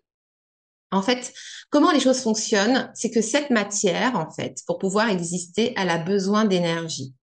en 0.90 1.02
fait, 1.02 1.32
comment 1.70 1.92
les 1.92 2.00
choses 2.00 2.20
fonctionnent, 2.20 2.90
c'est 2.94 3.10
que 3.10 3.22
cette 3.22 3.50
matière, 3.50 4.16
en 4.16 4.30
fait, 4.30 4.58
pour 4.66 4.78
pouvoir 4.78 5.08
exister, 5.08 5.72
elle 5.76 5.90
a 5.90 5.98
besoin 5.98 6.44
d'énergie 6.44 7.14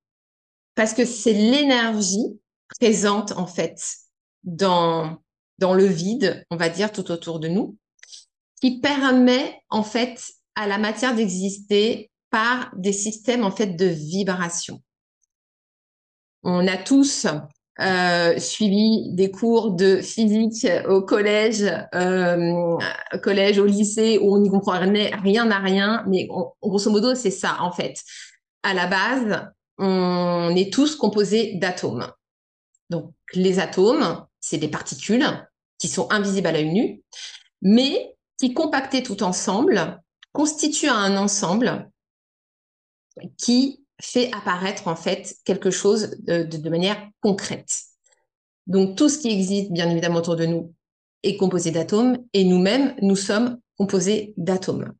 parce 0.77 0.93
que 0.93 1.05
c'est 1.05 1.33
l'énergie 1.33 2.39
présente 2.79 3.33
en 3.33 3.47
fait 3.47 3.81
dans 4.43 5.17
dans 5.57 5.73
le 5.73 5.85
vide, 5.85 6.45
on 6.51 6.55
va 6.55 6.69
dire 6.69 6.91
tout 6.91 7.09
autour 7.09 7.39
de 7.39 7.47
nous, 7.47 7.77
qui 8.61 8.79
permet 8.79 9.59
en 9.71 9.81
fait 9.81 10.23
à 10.53 10.67
la 10.67 10.77
matière 10.77 11.15
d'exister 11.15 12.11
par 12.29 12.71
des 12.77 12.93
systèmes 12.93 13.43
en 13.43 13.49
fait 13.49 13.75
de 13.75 13.87
vibration. 13.87 14.83
On 16.43 16.67
a 16.67 16.77
tous 16.77 17.25
euh, 17.79 18.39
suivi 18.39 19.09
des 19.13 19.29
cours 19.29 19.71
de 19.71 19.97
physique 19.97 20.67
au 20.87 21.01
collège, 21.01 21.63
euh, 21.93 22.77
collège, 23.21 23.59
au 23.59 23.65
lycée, 23.65 24.17
où 24.21 24.35
on 24.35 24.39
n'y 24.39 24.49
comprenait 24.49 25.11
rien 25.15 25.49
à 25.51 25.59
rien, 25.59 26.03
mais 26.07 26.27
grosso 26.61 26.89
modo, 26.89 27.13
c'est 27.13 27.31
ça 27.31 27.57
en 27.61 27.71
fait. 27.71 28.01
À 28.63 28.73
la 28.73 28.87
base, 28.87 29.47
on 29.77 30.55
est 30.55 30.73
tous 30.73 30.95
composés 30.95 31.55
d'atomes. 31.55 32.11
Donc, 32.89 33.13
les 33.33 33.59
atomes, 33.59 34.25
c'est 34.39 34.57
des 34.57 34.69
particules 34.69 35.25
qui 35.77 35.87
sont 35.87 36.11
invisibles 36.11 36.47
à 36.47 36.51
l'œil 36.51 36.73
nu, 36.73 37.01
mais 37.61 38.15
qui, 38.37 38.53
compactés 38.53 39.03
tout 39.03 39.23
ensemble, 39.23 40.01
constituent 40.31 40.89
un 40.89 41.17
ensemble 41.17 41.89
qui 43.37 43.83
fait 43.99 44.31
apparaître 44.33 44.87
en 44.87 44.95
fait 44.95 45.35
quelque 45.43 45.71
chose 45.71 46.15
de, 46.19 46.69
manière 46.69 47.09
concrète. 47.21 47.71
Donc 48.67 48.95
tout 48.95 49.09
ce 49.09 49.17
qui 49.17 49.29
existe 49.29 49.71
bien 49.71 49.89
évidemment 49.89 50.19
autour 50.19 50.35
de 50.35 50.45
nous 50.45 50.73
est 51.23 51.37
composé 51.37 51.71
d'atomes 51.71 52.17
et 52.33 52.43
nous-mêmes, 52.43 52.95
nous 53.01 53.15
sommes 53.15 53.59
composés 53.77 54.33
d'atomes. 54.37 54.93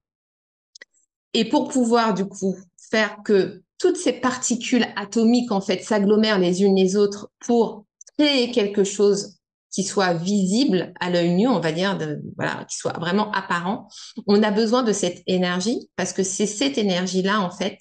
Et 1.34 1.46
pour 1.46 1.68
pouvoir 1.68 2.14
du 2.14 2.26
coup 2.26 2.58
faire 2.90 3.18
que 3.24 3.62
toutes 3.78 3.98
ces 3.98 4.14
particules 4.14 4.88
atomiques 4.96 5.52
en 5.52 5.62
fait 5.62 5.84
s'agglomèrent 5.84 6.40
les 6.40 6.64
unes 6.64 6.76
les 6.76 6.96
autres 6.96 7.30
pour 7.40 7.86
créer 8.18 8.52
quelque 8.52 8.84
chose 8.84 9.38
qui 9.72 9.84
soit 9.84 10.14
visible 10.14 10.92
à 11.00 11.12
l'œil 11.12 11.36
nu, 11.36 11.48
on 11.48 11.60
va 11.60 11.72
dire, 11.72 11.98
de, 12.00 12.20
voilà, 12.36 12.66
qui 12.68 12.78
soit 12.78 12.98
vraiment 12.98 13.32
apparent. 13.32 13.88
On 14.26 14.42
a 14.42 14.50
besoin 14.50 14.82
de 14.82 14.92
cette 14.92 15.22
énergie 15.28 15.88
parce 15.96 16.14
que 16.14 16.24
c'est 16.24 16.48
cette 16.48 16.80
énergie-là 16.80 17.42
en 17.42 17.52
fait 17.52 17.78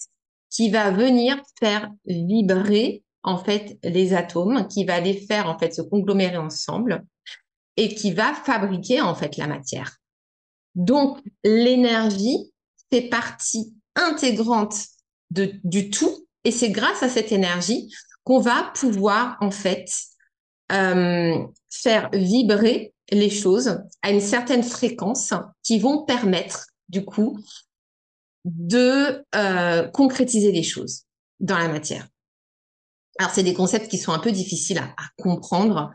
qui 0.50 0.70
va 0.70 0.90
venir 0.90 1.40
faire 1.58 1.90
vibrer 2.06 3.02
en 3.22 3.38
fait 3.38 3.78
les 3.82 4.14
atomes, 4.14 4.68
qui 4.68 4.84
va 4.84 5.00
les 5.00 5.14
faire 5.26 5.48
en 5.48 5.58
fait 5.58 5.74
se 5.74 5.82
conglomérer 5.82 6.36
ensemble 6.36 7.04
et 7.76 7.94
qui 7.94 8.12
va 8.12 8.32
fabriquer 8.32 9.00
en 9.00 9.14
fait 9.14 9.36
la 9.36 9.46
matière. 9.46 9.96
Donc 10.74 11.18
l'énergie 11.42 12.52
fait 12.90 13.08
partie 13.08 13.74
intégrante 13.96 14.74
de, 15.30 15.52
du 15.64 15.90
tout. 15.90 16.26
Et 16.44 16.50
c'est 16.50 16.70
grâce 16.70 17.02
à 17.02 17.08
cette 17.08 17.32
énergie 17.32 17.92
qu'on 18.24 18.40
va 18.40 18.72
pouvoir, 18.74 19.36
en 19.40 19.50
fait, 19.50 19.90
euh, 20.72 21.38
faire 21.70 22.10
vibrer 22.12 22.94
les 23.10 23.30
choses 23.30 23.80
à 24.02 24.10
une 24.10 24.20
certaine 24.20 24.62
fréquence 24.62 25.32
qui 25.62 25.78
vont 25.78 26.04
permettre, 26.04 26.66
du 26.88 27.04
coup, 27.04 27.38
de 28.46 29.24
euh, 29.34 29.88
concrétiser 29.88 30.52
les 30.52 30.62
choses. 30.62 31.02
dans 31.38 31.58
la 31.58 31.68
matière. 31.68 32.08
Alors, 33.18 33.30
c'est 33.30 33.42
des 33.42 33.52
concepts 33.52 33.88
qui 33.88 33.98
sont 33.98 34.12
un 34.12 34.18
peu 34.18 34.32
difficiles 34.32 34.78
à, 34.78 34.94
comprendre, 35.18 35.92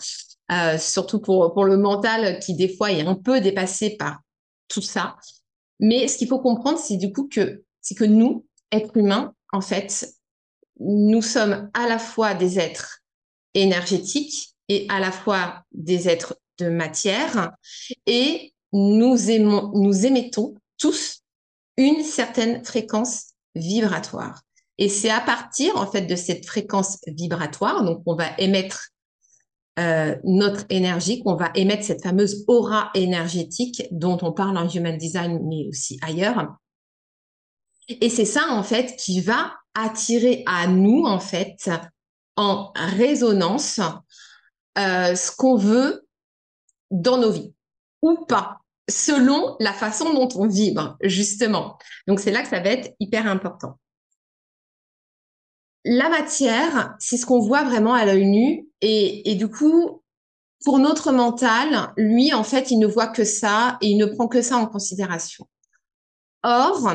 euh, 0.52 0.78
surtout 0.78 1.20
pour, 1.20 1.54
pour 1.54 1.66
le 1.66 1.78
mental 1.78 2.40
qui, 2.40 2.54
des 2.54 2.70
fois, 2.70 2.92
est 2.92 3.02
un 3.02 3.16
peu 3.16 3.42
dépassé 3.42 3.96
par 3.98 4.20
tout 4.68 4.84
ça. 4.84 5.16
Mais 5.80 6.08
ce 6.08 6.18
qu'il 6.18 6.28
faut 6.28 6.40
comprendre, 6.40 6.78
c'est 6.78 6.98
du 6.98 7.12
coup 7.12 7.28
que, 7.28 7.64
c'est 7.82 7.96
que 7.96 8.04
nous, 8.04 8.46
êtres 8.72 8.96
humains, 8.96 9.34
en 9.52 9.62
fait, 9.62 10.14
nous 10.80 11.22
sommes 11.22 11.70
à 11.74 11.88
la 11.88 11.98
fois 11.98 12.36
des 12.36 12.60
êtres 12.60 13.00
énergétiques 13.54 14.56
et 14.70 14.86
à 14.90 15.00
la 15.00 15.12
fois 15.12 15.64
des 15.72 16.08
êtres 16.08 16.38
de 16.60 16.70
matière 16.70 17.52
et 18.06 18.54
nous 18.72 19.30
aimons, 19.30 19.72
nous 19.74 20.06
émettons 20.06 20.56
tous 20.78 21.21
une 21.82 22.04
certaine 22.04 22.64
fréquence 22.64 23.34
vibratoire. 23.56 24.42
Et 24.78 24.88
c'est 24.88 25.10
à 25.10 25.20
partir, 25.20 25.76
en 25.78 25.88
fait, 25.88 26.04
de 26.04 26.16
cette 26.16 26.46
fréquence 26.46 26.98
vibratoire, 27.08 27.84
donc 27.84 28.02
on 28.06 28.16
va 28.16 28.30
émettre 28.38 28.90
euh, 29.80 30.16
notre 30.24 30.66
énergie, 30.70 31.22
qu'on 31.24 31.36
va 31.36 31.52
émettre 31.56 31.84
cette 31.84 32.04
fameuse 32.04 32.46
aura 32.48 32.92
énergétique 32.94 33.84
dont 33.92 34.18
on 34.22 34.32
parle 34.32 34.58
en 34.58 34.70
Human 34.70 34.98
Design, 34.98 35.40
mais 35.48 35.68
aussi 35.68 36.00
ailleurs. 36.02 36.56
Et 37.90 38.10
c'est 38.10 38.26
ça, 38.26 38.50
en 38.50 38.64
fait, 38.64 38.96
qui 38.98 39.22
va 39.22 39.54
attirer 39.74 40.44
à 40.46 40.68
nous, 40.68 41.04
en 41.06 41.20
fait, 41.20 41.70
en 42.36 42.72
résonance, 42.76 43.80
euh, 44.78 45.16
ce 45.16 45.32
qu'on 45.36 45.58
veut 45.58 46.08
dans 46.92 47.18
nos 47.18 47.32
vies 47.32 47.54
ou 48.02 48.26
pas, 48.26 48.61
selon 48.92 49.56
la 49.60 49.74
façon 49.74 50.14
dont 50.14 50.30
on 50.36 50.48
vibre, 50.48 50.98
justement. 51.02 51.78
Donc, 52.08 52.20
c'est 52.20 52.32
là 52.32 52.44
que 52.44 52.50
ça 52.50 52.60
va 52.60 52.70
être 52.70 52.94
hyper 53.00 53.28
important. 53.28 53.80
La 55.84 56.10
matière, 56.10 56.96
c'est 57.00 57.18
ce 57.18 57.26
qu'on 57.26 57.40
voit 57.40 57.64
vraiment 57.64 57.94
à 57.94 58.06
l'œil 58.06 58.26
nu. 58.26 58.68
Et, 58.82 59.32
et 59.32 59.36
du 59.36 59.50
coup, 59.50 60.04
pour 60.64 60.78
notre 60.78 61.12
mental, 61.12 61.94
lui, 61.98 62.34
en 62.34 62.44
fait, 62.44 62.70
il 62.70 62.78
ne 62.78 62.86
voit 62.86 63.08
que 63.08 63.24
ça 63.24 63.78
et 63.82 63.88
il 63.88 63.98
ne 63.98 64.06
prend 64.06 64.28
que 64.28 64.42
ça 64.42 64.58
en 64.58 64.68
considération. 64.68 65.48
Or, 66.44 66.88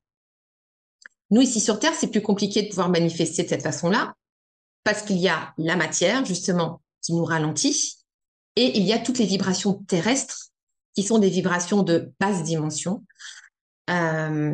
Nous, 1.32 1.42
ici 1.42 1.60
sur 1.60 1.80
Terre, 1.80 1.94
c'est 1.94 2.12
plus 2.12 2.22
compliqué 2.22 2.62
de 2.62 2.70
pouvoir 2.70 2.90
manifester 2.90 3.44
de 3.44 3.50
cette 3.50 3.64
façon-là 3.64 4.14
parce 4.84 5.02
qu'il 5.02 5.18
y 5.18 5.28
a 5.28 5.54
la 5.58 5.76
matière, 5.76 6.26
justement, 6.26 6.82
qui 7.02 7.14
nous 7.14 7.26
ralentit 7.26 7.98
et 8.56 8.78
il 8.78 8.84
y 8.84 8.94
a 8.94 9.00
toutes 9.00 9.18
les 9.18 9.26
vibrations 9.26 9.74
terrestres 9.74 10.51
qui 10.96 11.04
sont 11.04 11.20
des 11.20 11.30
vibrations 11.30 11.84
de 11.84 12.12
basse 12.20 12.44
dimension, 12.44 13.04
euh, 13.90 14.54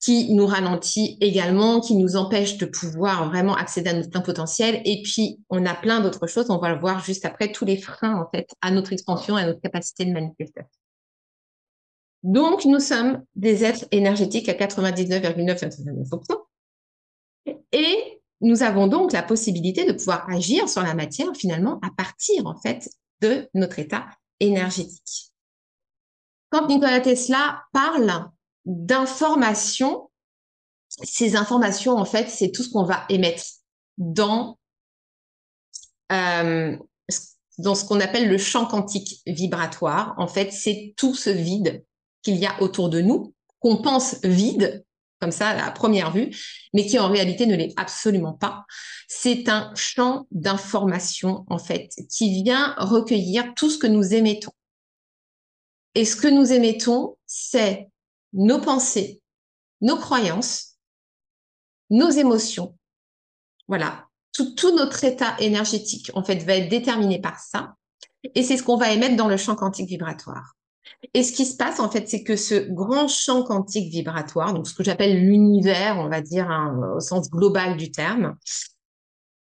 qui 0.00 0.32
nous 0.32 0.46
ralentit 0.46 1.18
également, 1.20 1.80
qui 1.80 1.96
nous 1.96 2.16
empêche 2.16 2.56
de 2.56 2.66
pouvoir 2.66 3.28
vraiment 3.28 3.56
accéder 3.56 3.90
à 3.90 3.94
notre 3.94 4.10
plein 4.10 4.20
potentiel. 4.20 4.80
Et 4.84 5.02
puis, 5.02 5.40
on 5.50 5.66
a 5.66 5.74
plein 5.74 6.00
d'autres 6.00 6.26
choses, 6.28 6.50
on 6.50 6.58
va 6.58 6.72
le 6.72 6.78
voir 6.78 7.02
juste 7.02 7.24
après, 7.24 7.50
tous 7.50 7.64
les 7.64 7.76
freins, 7.76 8.20
en 8.20 8.28
fait, 8.30 8.48
à 8.60 8.70
notre 8.70 8.92
expansion, 8.92 9.34
à 9.36 9.44
notre 9.44 9.60
capacité 9.60 10.04
de 10.04 10.12
manifestation. 10.12 10.70
Donc, 12.22 12.64
nous 12.64 12.80
sommes 12.80 13.24
des 13.34 13.64
êtres 13.64 13.86
énergétiques 13.90 14.48
à 14.48 14.54
99,999%. 14.54 16.18
Et 17.72 18.20
nous 18.40 18.62
avons 18.62 18.86
donc 18.86 19.12
la 19.12 19.22
possibilité 19.22 19.84
de 19.84 19.92
pouvoir 19.92 20.28
agir 20.30 20.68
sur 20.68 20.82
la 20.82 20.94
matière, 20.94 21.28
finalement, 21.36 21.80
à 21.82 21.90
partir, 21.96 22.46
en 22.46 22.56
fait, 22.56 22.88
de 23.20 23.48
notre 23.54 23.78
état 23.80 24.06
énergétique. 24.40 25.27
Quand 26.50 26.68
Nikola 26.68 27.00
Tesla 27.00 27.62
parle 27.72 28.30
d'informations, 28.64 30.10
ces 30.88 31.36
informations, 31.36 31.96
en 31.96 32.04
fait, 32.04 32.28
c'est 32.28 32.50
tout 32.50 32.62
ce 32.62 32.70
qu'on 32.70 32.84
va 32.84 33.04
émettre 33.08 33.44
dans, 33.98 34.58
euh, 36.12 36.76
dans 37.58 37.74
ce 37.74 37.84
qu'on 37.84 38.00
appelle 38.00 38.28
le 38.28 38.38
champ 38.38 38.66
quantique 38.66 39.20
vibratoire. 39.26 40.14
En 40.16 40.26
fait, 40.26 40.52
c'est 40.52 40.94
tout 40.96 41.14
ce 41.14 41.30
vide 41.30 41.84
qu'il 42.22 42.36
y 42.36 42.46
a 42.46 42.60
autour 42.62 42.88
de 42.88 43.00
nous, 43.00 43.34
qu'on 43.60 43.82
pense 43.82 44.16
vide, 44.24 44.84
comme 45.20 45.32
ça 45.32 45.48
à 45.48 45.70
première 45.70 46.12
vue, 46.12 46.34
mais 46.72 46.86
qui 46.86 46.98
en 46.98 47.08
réalité 47.08 47.46
ne 47.46 47.56
l'est 47.56 47.74
absolument 47.76 48.32
pas. 48.32 48.64
C'est 49.08 49.48
un 49.48 49.72
champ 49.74 50.26
d'information, 50.30 51.44
en 51.48 51.58
fait, 51.58 51.90
qui 52.10 52.42
vient 52.42 52.74
recueillir 52.78 53.52
tout 53.56 53.68
ce 53.68 53.78
que 53.78 53.86
nous 53.86 54.14
émettons. 54.14 54.52
Et 55.94 56.04
ce 56.04 56.16
que 56.16 56.28
nous 56.28 56.52
émettons, 56.52 57.16
c'est 57.26 57.88
nos 58.32 58.60
pensées, 58.60 59.20
nos 59.80 59.96
croyances, 59.96 60.78
nos 61.90 62.10
émotions. 62.10 62.76
Voilà. 63.66 64.06
Tout, 64.32 64.76
notre 64.76 65.02
état 65.02 65.34
énergétique, 65.40 66.12
en 66.14 66.22
fait, 66.22 66.44
va 66.44 66.54
être 66.54 66.68
déterminé 66.68 67.20
par 67.20 67.40
ça. 67.40 67.74
Et 68.34 68.44
c'est 68.44 68.56
ce 68.56 68.62
qu'on 68.62 68.76
va 68.76 68.92
émettre 68.92 69.16
dans 69.16 69.26
le 69.26 69.36
champ 69.36 69.56
quantique 69.56 69.88
vibratoire. 69.88 70.54
Et 71.14 71.22
ce 71.22 71.32
qui 71.32 71.44
se 71.44 71.56
passe, 71.56 71.80
en 71.80 71.90
fait, 71.90 72.08
c'est 72.08 72.22
que 72.22 72.36
ce 72.36 72.54
grand 72.54 73.08
champ 73.08 73.42
quantique 73.42 73.90
vibratoire, 73.90 74.54
donc 74.54 74.68
ce 74.68 74.74
que 74.74 74.84
j'appelle 74.84 75.18
l'univers, 75.20 75.98
on 75.98 76.08
va 76.08 76.20
dire 76.20 76.50
hein, 76.50 76.94
au 76.96 77.00
sens 77.00 77.30
global 77.30 77.76
du 77.76 77.90
terme, 77.90 78.36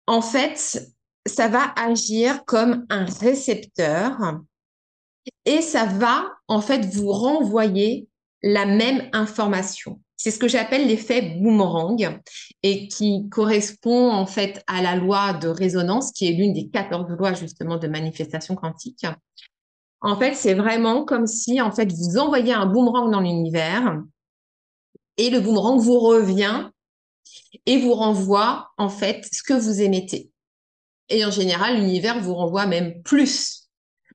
en 0.06 0.22
fait, 0.22 0.88
ça 1.26 1.48
va 1.48 1.74
agir 1.76 2.46
comme 2.46 2.86
un 2.90 3.06
récepteur 3.06 4.42
et 5.46 5.62
ça 5.62 5.86
va 5.86 6.32
en 6.48 6.62
fait 6.62 6.86
vous 6.86 7.12
renvoyer 7.12 8.08
la 8.42 8.66
même 8.66 9.10
information. 9.14 10.00
C'est 10.16 10.32
ce 10.32 10.40
que 10.40 10.48
j'appelle 10.48 10.88
l'effet 10.88 11.38
boomerang 11.42 12.20
et 12.62 12.88
qui 12.88 13.28
correspond 13.30 14.10
en 14.10 14.26
fait 14.26 14.64
à 14.68 14.82
la 14.82 14.96
loi 14.96 15.34
de 15.34 15.48
résonance 15.48 16.12
qui 16.12 16.28
est 16.28 16.34
l'une 16.34 16.54
des 16.54 16.70
14 16.70 17.10
lois 17.18 17.34
justement 17.34 17.78
de 17.78 17.88
manifestation 17.88 18.56
quantique. 18.56 19.06
En 20.02 20.18
fait, 20.18 20.34
c'est 20.36 20.54
vraiment 20.54 21.04
comme 21.04 21.28
si 21.28 21.62
en 21.62 21.72
fait 21.72 21.92
vous 21.92 22.18
envoyez 22.18 22.54
un 22.54 22.66
boomerang 22.66 23.12
dans 23.12 23.22
l'univers 23.22 24.02
et 25.18 25.30
le 25.30 25.40
boomerang 25.40 25.80
vous 25.80 26.00
revient 26.00 26.70
et 27.66 27.78
vous 27.78 27.94
renvoie 27.94 28.72
en 28.78 28.90
fait 28.90 29.26
ce 29.32 29.44
que 29.44 29.54
vous 29.54 29.82
émettez. 29.82 30.32
Et 31.10 31.26
en 31.26 31.32
général, 31.32 31.78
l'univers 31.78 32.22
vous 32.22 32.34
renvoie 32.34 32.66
même 32.66 33.02
plus 33.04 33.62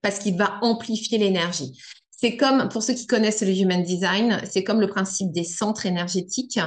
parce 0.03 0.19
qu'il 0.19 0.37
va 0.37 0.59
amplifier 0.63 1.19
l'énergie. 1.19 1.79
C'est 2.11 2.37
comme, 2.37 2.69
pour 2.69 2.83
ceux 2.83 2.95
qui 2.95 3.07
connaissent 3.07 3.43
le 3.43 3.57
Human 3.57 3.83
Design, 3.83 4.41
c'est 4.51 4.65
comme 4.65 4.81
le 4.81 4.89
principe 4.89 5.31
des 5.31 5.45
centres 5.45 5.87
énergétiques. 5.87 6.59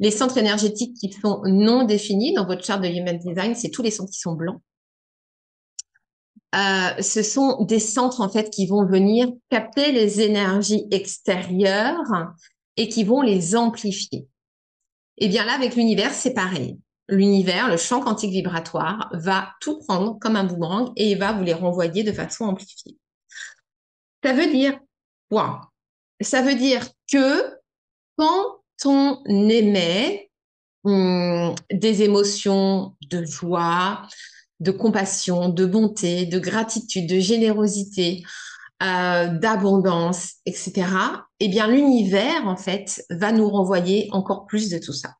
Les 0.00 0.10
centres 0.10 0.38
énergétiques 0.38 0.96
qui 0.98 1.12
sont 1.12 1.42
non 1.44 1.84
définis 1.84 2.32
dans 2.32 2.46
votre 2.46 2.64
charte 2.64 2.82
de 2.82 2.88
Human 2.88 3.18
Design, 3.18 3.54
c'est 3.54 3.70
tous 3.70 3.82
les 3.82 3.90
centres 3.90 4.10
qui 4.10 4.20
sont 4.20 4.34
blancs. 4.34 4.60
Euh, 6.54 7.02
ce 7.02 7.22
sont 7.22 7.64
des 7.64 7.80
centres 7.80 8.22
en 8.22 8.30
fait 8.30 8.48
qui 8.50 8.66
vont 8.66 8.86
venir 8.86 9.28
capter 9.50 9.92
les 9.92 10.22
énergies 10.22 10.86
extérieures 10.90 12.32
et 12.78 12.88
qui 12.88 13.04
vont 13.04 13.20
les 13.20 13.56
amplifier. 13.56 14.26
Et 15.18 15.26
eh 15.26 15.28
bien 15.28 15.44
là, 15.44 15.54
avec 15.54 15.76
l'univers, 15.76 16.12
c'est 16.12 16.34
pareil. 16.34 16.78
L'univers, 17.08 17.68
le 17.68 17.76
champ 17.76 18.00
quantique 18.00 18.32
vibratoire, 18.32 19.08
va 19.12 19.52
tout 19.60 19.78
prendre 19.78 20.18
comme 20.18 20.36
un 20.36 20.44
boomerang 20.44 20.92
et 20.96 21.14
va 21.14 21.32
vous 21.32 21.44
les 21.44 21.54
renvoyer 21.54 22.02
de 22.02 22.12
façon 22.12 22.44
amplifiée. 22.44 22.96
Ça 24.24 24.32
veut 24.32 24.50
dire 24.50 24.78
quoi? 25.30 25.70
Ça 26.20 26.42
veut 26.42 26.54
dire 26.54 26.88
que 27.10 27.56
quand 28.16 28.58
on 28.84 29.22
émet 29.26 30.30
hum, 30.84 31.54
des 31.70 32.02
émotions 32.02 32.96
de 33.10 33.24
joie, 33.24 34.02
de 34.60 34.70
compassion, 34.70 35.48
de 35.48 35.66
bonté, 35.66 36.26
de 36.26 36.38
gratitude, 36.38 37.08
de 37.08 37.20
générosité, 37.20 38.22
euh, 38.82 39.28
d'abondance, 39.28 40.34
etc., 40.44 40.72
eh 41.40 41.48
bien 41.48 41.66
l'univers, 41.66 42.46
en 42.46 42.56
fait, 42.56 43.04
va 43.10 43.32
nous 43.32 43.48
renvoyer 43.48 44.08
encore 44.12 44.46
plus 44.46 44.70
de 44.70 44.78
tout 44.78 44.92
ça. 44.92 45.14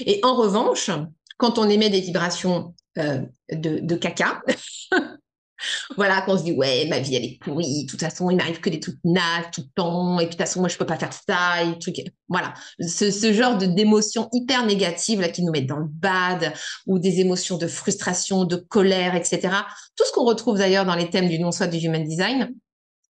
Et 0.00 0.20
en 0.22 0.34
revanche, 0.34 0.90
quand 1.38 1.58
on 1.58 1.68
émet 1.68 1.90
des 1.90 2.00
vibrations 2.00 2.74
euh, 2.98 3.20
de, 3.52 3.94
caca, 3.94 4.42
voilà, 5.96 6.22
qu'on 6.22 6.38
se 6.38 6.44
dit, 6.44 6.52
ouais, 6.52 6.86
ma 6.88 6.98
vie, 6.98 7.16
elle 7.16 7.24
est 7.24 7.38
pourrie, 7.40 7.84
de 7.84 7.90
toute 7.90 8.00
façon, 8.00 8.30
il 8.30 8.36
m'arrive 8.36 8.60
que 8.60 8.70
des 8.70 8.80
trucs 8.80 8.98
nazes 9.04 9.50
tout 9.52 9.62
le 9.62 9.72
temps, 9.74 10.18
et 10.18 10.26
puis 10.26 10.26
de 10.26 10.30
toute 10.32 10.46
façon, 10.46 10.60
moi, 10.60 10.68
je 10.68 10.76
peux 10.76 10.86
pas 10.86 10.98
faire 10.98 11.12
ça, 11.12 11.62
et 11.62 11.78
trucs, 11.78 12.02
voilà. 12.28 12.54
Ce, 12.80 13.10
ce 13.10 13.32
genre 13.32 13.56
d'émotions 13.56 14.28
hyper 14.32 14.64
négatives, 14.66 15.20
là, 15.20 15.28
qui 15.28 15.42
nous 15.42 15.52
mettent 15.52 15.66
dans 15.66 15.78
le 15.78 15.88
bad, 15.88 16.52
ou 16.86 16.98
des 16.98 17.20
émotions 17.20 17.58
de 17.58 17.66
frustration, 17.66 18.44
de 18.44 18.56
colère, 18.56 19.14
etc. 19.14 19.48
Tout 19.96 20.04
ce 20.06 20.12
qu'on 20.12 20.24
retrouve 20.24 20.58
d'ailleurs 20.58 20.86
dans 20.86 20.96
les 20.96 21.10
thèmes 21.10 21.28
du 21.28 21.38
non-soi 21.38 21.66
du 21.66 21.78
human 21.78 22.04
design, 22.04 22.54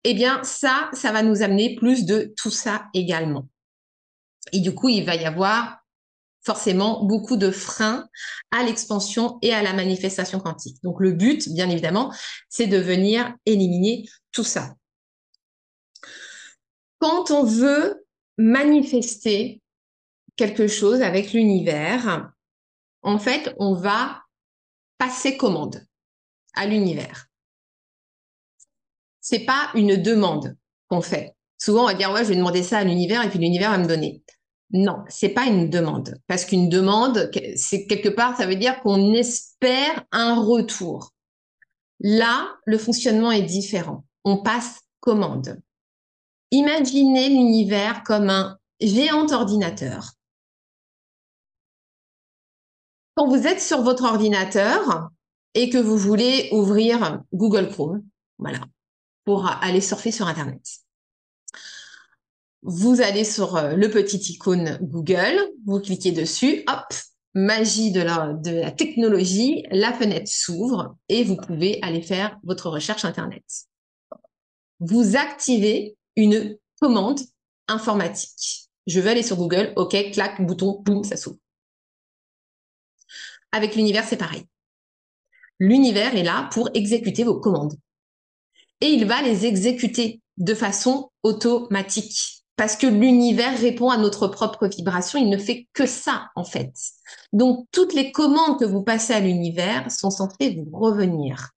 eh 0.05 0.15
bien, 0.15 0.41
ça, 0.45 0.89
ça 0.93 1.11
va 1.11 1.23
nous 1.23 1.43
amener 1.43 1.75
plus 1.75 2.05
de 2.05 2.33
tout 2.37 2.51
ça 2.51 2.87
également. 2.95 3.49
Et 4.53 4.61
du 4.61 4.73
coup, 4.73 4.89
il 4.89 5.05
va 5.05 5.17
y 5.17 5.25
avoir 5.25 5.79
forcément 6.47 7.05
beaucoup 7.05 7.37
de 7.37 7.51
freins 7.51 8.09
à 8.53 8.63
l'expansion 8.63 9.39
et 9.43 9.53
à 9.53 9.63
la 9.63 9.73
manifestation 9.73 10.39
quantique. 10.39 10.81
Donc 10.85 11.01
le 11.01 11.11
but, 11.13 11.53
bien 11.53 11.69
évidemment, 11.69 12.15
c'est 12.49 12.69
de 12.69 12.79
venir 12.79 13.35
éliminer 13.47 14.09
tout 14.31 14.45
ça. 14.45 14.75
Quand 17.01 17.33
on 17.33 17.43
veut 17.43 18.07
manifester 18.39 19.61
quelque 20.37 20.69
chose 20.69 21.03
avec 21.03 21.33
l'univers, 21.33 22.31
en 23.03 23.19
fait, 23.19 23.53
on 23.59 23.75
va 23.75 24.23
passer 24.99 25.37
commande 25.37 25.85
à 26.55 26.67
l'univers. 26.67 27.27
C'est 29.21 29.45
pas 29.45 29.73
une 29.75 30.01
demande 30.01 30.57
qu'on 30.89 31.03
fait. 31.03 31.35
Souvent, 31.59 31.85
on 31.85 31.87
va 31.87 31.95
dire, 31.95 32.13
ouais, 32.13 32.23
je 32.23 32.29
vais 32.29 32.37
demander 32.37 32.63
ça 32.63 32.79
à 32.79 32.85
l'univers 32.85 33.25
et 33.25 33.31
puis 33.31 33.41
l'univers 33.41 33.73
va 33.73 33.79
me 33.79 33.89
donner. 33.89 34.23
Non, 34.71 35.05
c'est 35.09 35.29
pas 35.29 35.45
une 35.45 35.71
demande. 35.71 36.21
Parce 36.27 36.45
qu'une 36.45 36.69
demande, 36.69 37.31
c'est 37.57 37.87
quelque 37.87 38.09
part, 38.09 38.37
ça 38.37 38.47
veut 38.47 38.57
dire 38.57 38.81
qu'on 38.81 39.13
espère 39.15 40.05
un 40.13 40.41
retour. 40.43 41.13
Là, 42.01 42.55
le 42.67 42.79
fonctionnement 42.79 43.31
est 43.31 43.43
différent. 43.43 44.05
On 44.25 44.39
passe 44.39 44.81
commande. 45.01 45.61
Imaginez 46.51 47.29
l'univers 47.29 48.03
comme 48.03 48.29
un 48.29 48.59
géant 48.81 49.27
ordinateur. 49.33 50.13
Quand 53.15 53.29
vous 53.29 53.47
êtes 53.47 53.63
sur 53.63 53.83
votre 53.83 54.05
ordinateur 54.05 55.11
et 55.55 55.71
que 55.71 55.79
vous 55.79 55.97
voulez 55.97 56.51
ouvrir 56.53 57.23
Google 57.33 57.71
Chrome, 57.71 58.05
voilà, 58.39 58.61
pour 59.25 59.47
aller 59.47 59.81
surfer 59.81 60.13
sur 60.13 60.27
Internet 60.27 60.86
vous 62.67 63.01
allez 63.01 63.23
sur 63.23 63.57
euh, 63.57 63.75
le 63.75 63.89
petit 63.89 64.19
icône 64.33 64.77
Google, 64.83 65.39
vous 65.65 65.79
cliquez 65.79 66.11
dessus, 66.11 66.65
hop, 66.67 66.93
magie 67.33 67.93
de 67.93 68.01
la, 68.01 68.33
de 68.33 68.51
la 68.51 68.73
technologie, 68.73 69.65
la 69.71 69.93
fenêtre 69.93 70.29
s'ouvre 70.29 70.97
et 71.09 71.23
vous 71.23 71.37
pouvez 71.37 71.79
aller 71.83 72.03
faire 72.03 72.37
votre 72.43 72.69
recherche 72.69 73.05
Internet. 73.05 73.45
Vous 74.81 75.17
activez 75.17 75.97
une 76.17 76.59
commande 76.81 77.21
informatique. 77.69 78.69
Je 78.89 78.99
veux 78.99 79.11
aller 79.11 79.23
sur 79.23 79.37
Google, 79.37 79.73
OK, 79.77 79.97
clac, 80.11 80.45
bouton, 80.45 80.83
boum, 80.85 81.05
ça 81.05 81.17
s'ouvre. 81.17 81.39
Avec 83.53 83.77
l'univers, 83.77 84.05
c'est 84.05 84.17
pareil. 84.17 84.45
L'univers 85.61 86.17
est 86.17 86.25
là 86.25 86.51
pour 86.53 86.69
exécuter 86.75 87.23
vos 87.23 87.39
commandes. 87.39 87.75
Et 88.81 88.89
il 88.89 89.07
va 89.07 89.23
les 89.23 89.47
exécuter 89.47 90.21
de 90.37 90.53
façon 90.53 91.11
automatique 91.23 92.36
parce 92.57 92.77
que 92.77 92.87
l'univers 92.87 93.59
répond 93.59 93.91
à 93.91 93.99
notre 93.99 94.29
propre 94.29 94.67
vibration, 94.67 95.19
il 95.19 95.29
ne 95.29 95.37
fait 95.37 95.69
que 95.75 95.87
ça 95.87 96.31
en 96.35 96.45
fait. 96.45 96.73
Donc 97.33 97.67
toutes 97.71 97.93
les 97.93 98.13
commandes 98.13 98.59
que 98.59 98.65
vous 98.65 98.83
passez 98.83 99.13
à 99.13 99.21
l'univers 99.21 99.91
sont 99.93 100.11
censées 100.11 100.57
vous 100.57 100.79
revenir 100.79 101.51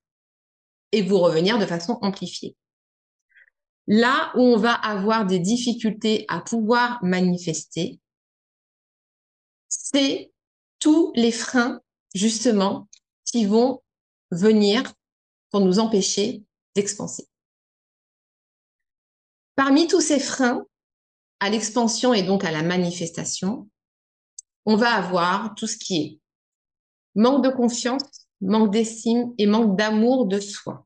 et 0.92 1.02
vous 1.02 1.20
revenir 1.20 1.58
de 1.58 1.66
façon 1.66 1.98
amplifiée. 2.02 2.56
Là 3.88 4.32
où 4.36 4.42
on 4.42 4.58
va 4.58 4.74
avoir 4.74 5.26
des 5.26 5.40
difficultés 5.40 6.26
à 6.28 6.42
pouvoir 6.42 7.04
manifester, 7.04 8.00
c'est 9.70 10.32
tous 10.80 11.12
les 11.16 11.32
freins 11.32 11.82
justement 12.14 12.88
qui 13.26 13.46
vont 13.46 13.82
venir 14.32 14.84
pour 15.50 15.62
nous 15.62 15.80
empêcher 15.80 16.44
d'expanser. 16.76 17.28
Parmi 19.56 19.88
tous 19.88 20.02
ces 20.02 20.20
freins, 20.20 20.66
à 21.40 21.50
l'expansion 21.50 22.14
et 22.14 22.24
donc 22.24 22.44
à 22.44 22.52
la 22.52 22.64
manifestation, 22.64 23.70
on 24.66 24.76
va 24.76 24.92
avoir 24.94 25.56
tout 25.56 25.68
ce 25.68 25.78
qui 25.78 25.98
est 25.98 26.20
manque 27.16 27.44
de 27.44 27.50
confiance, 27.50 28.28
manque 28.42 28.72
d'estime 28.72 29.34
et 29.38 29.48
manque 29.48 29.78
d'amour 29.78 30.28
de 30.28 30.40
soi. 30.40 30.86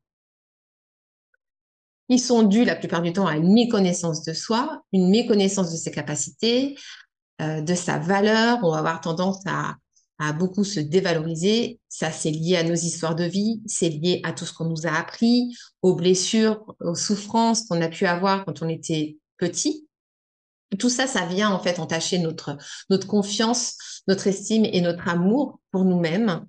Ils 2.09 2.19
sont 2.19 2.43
dus 2.43 2.65
la 2.65 2.75
plupart 2.75 3.01
du 3.01 3.13
temps 3.13 3.27
à 3.27 3.37
une 3.37 3.53
méconnaissance 3.53 4.23
de 4.23 4.33
soi, 4.33 4.83
une 4.91 5.09
méconnaissance 5.09 5.71
de 5.71 5.77
ses 5.77 5.91
capacités, 5.91 6.77
euh, 7.41 7.61
de 7.61 7.75
sa 7.75 7.97
valeur. 7.97 8.59
On 8.63 8.71
va 8.71 8.79
avoir 8.79 9.01
tendance 9.01 9.41
à, 9.47 9.75
à 10.19 10.33
beaucoup 10.33 10.63
se 10.63 10.79
dévaloriser. 10.79 11.79
Ça, 11.89 12.11
c'est 12.11 12.31
lié 12.31 12.57
à 12.57 12.63
nos 12.63 12.75
histoires 12.75 13.15
de 13.15 13.23
vie, 13.23 13.61
c'est 13.65 13.89
lié 13.89 14.21
à 14.23 14.33
tout 14.33 14.45
ce 14.45 14.53
qu'on 14.53 14.65
nous 14.65 14.85
a 14.85 14.91
appris, 14.91 15.55
aux 15.81 15.95
blessures, 15.95 16.63
aux 16.81 16.95
souffrances 16.95 17.65
qu'on 17.65 17.81
a 17.81 17.87
pu 17.89 18.05
avoir 18.05 18.45
quand 18.45 18.61
on 18.61 18.69
était 18.69 19.17
petit 19.37 19.87
tout 20.77 20.89
ça, 20.89 21.07
ça 21.07 21.25
vient 21.25 21.51
en 21.51 21.59
fait 21.59 21.79
entacher 21.79 22.19
notre, 22.19 22.57
notre 22.89 23.07
confiance, 23.07 23.77
notre 24.07 24.27
estime 24.27 24.65
et 24.65 24.81
notre 24.81 25.07
amour 25.07 25.59
pour 25.71 25.85
nous-mêmes. 25.85 26.45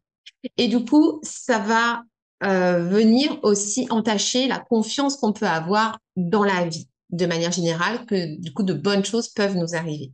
Et 0.56 0.68
du 0.68 0.84
coup, 0.84 1.20
ça 1.22 1.58
va 1.58 2.02
euh, 2.44 2.84
venir 2.84 3.38
aussi 3.42 3.86
entacher 3.90 4.46
la 4.46 4.58
confiance 4.58 5.16
qu'on 5.16 5.32
peut 5.32 5.46
avoir 5.46 5.98
dans 6.16 6.44
la 6.44 6.66
vie, 6.66 6.88
de 7.10 7.26
manière 7.26 7.52
générale, 7.52 8.04
que 8.06 8.38
du 8.40 8.52
coup, 8.52 8.62
de 8.62 8.74
bonnes 8.74 9.04
choses 9.04 9.28
peuvent 9.28 9.56
nous 9.56 9.74
arriver. 9.74 10.12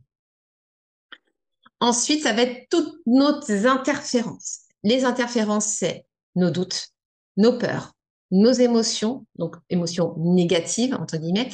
Ensuite, 1.79 2.23
ça 2.23 2.33
va 2.33 2.43
être 2.43 2.67
toutes 2.69 2.95
nos 3.05 3.41
interférences. 3.67 4.59
Les 4.83 5.03
interférences, 5.03 5.65
c'est 5.65 6.05
nos 6.35 6.51
doutes, 6.51 6.89
nos 7.37 7.57
peurs, 7.57 7.93
nos 8.29 8.51
émotions, 8.51 9.25
donc 9.35 9.55
émotions 9.69 10.15
négatives, 10.17 10.95
entre 10.95 11.17
guillemets, 11.17 11.49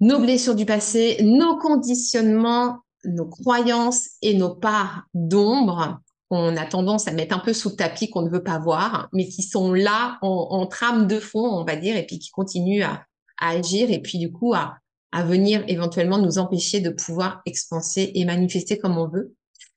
nos 0.00 0.20
blessures 0.20 0.54
du 0.54 0.66
passé, 0.66 1.18
nos 1.22 1.58
conditionnements, 1.58 2.78
nos 3.04 3.26
croyances 3.26 4.10
et 4.22 4.34
nos 4.34 4.54
parts 4.54 5.04
d'ombre 5.14 6.00
qu'on 6.28 6.56
a 6.56 6.66
tendance 6.66 7.08
à 7.08 7.12
mettre 7.12 7.34
un 7.34 7.40
peu 7.40 7.52
sous 7.52 7.70
le 7.70 7.76
tapis, 7.76 8.10
qu'on 8.10 8.22
ne 8.22 8.30
veut 8.30 8.42
pas 8.42 8.58
voir, 8.58 9.08
mais 9.12 9.26
qui 9.26 9.42
sont 9.42 9.72
là 9.72 10.18
en, 10.20 10.66
trame 10.66 11.06
de 11.06 11.18
fond, 11.18 11.40
on 11.40 11.64
va 11.64 11.76
dire, 11.76 11.96
et 11.96 12.04
puis 12.04 12.18
qui 12.18 12.30
continuent 12.30 12.82
à, 12.82 13.04
agir 13.40 13.92
et 13.92 14.02
puis 14.02 14.18
du 14.18 14.32
coup 14.32 14.52
à, 14.52 14.78
à 15.12 15.22
venir 15.22 15.62
éventuellement 15.68 16.18
nous 16.18 16.38
empêcher 16.38 16.80
de 16.80 16.90
pouvoir 16.90 17.40
expanser 17.46 18.10
et 18.16 18.24
manifester 18.24 18.78
comme 18.78 18.98
on 18.98 19.06
veut. 19.06 19.32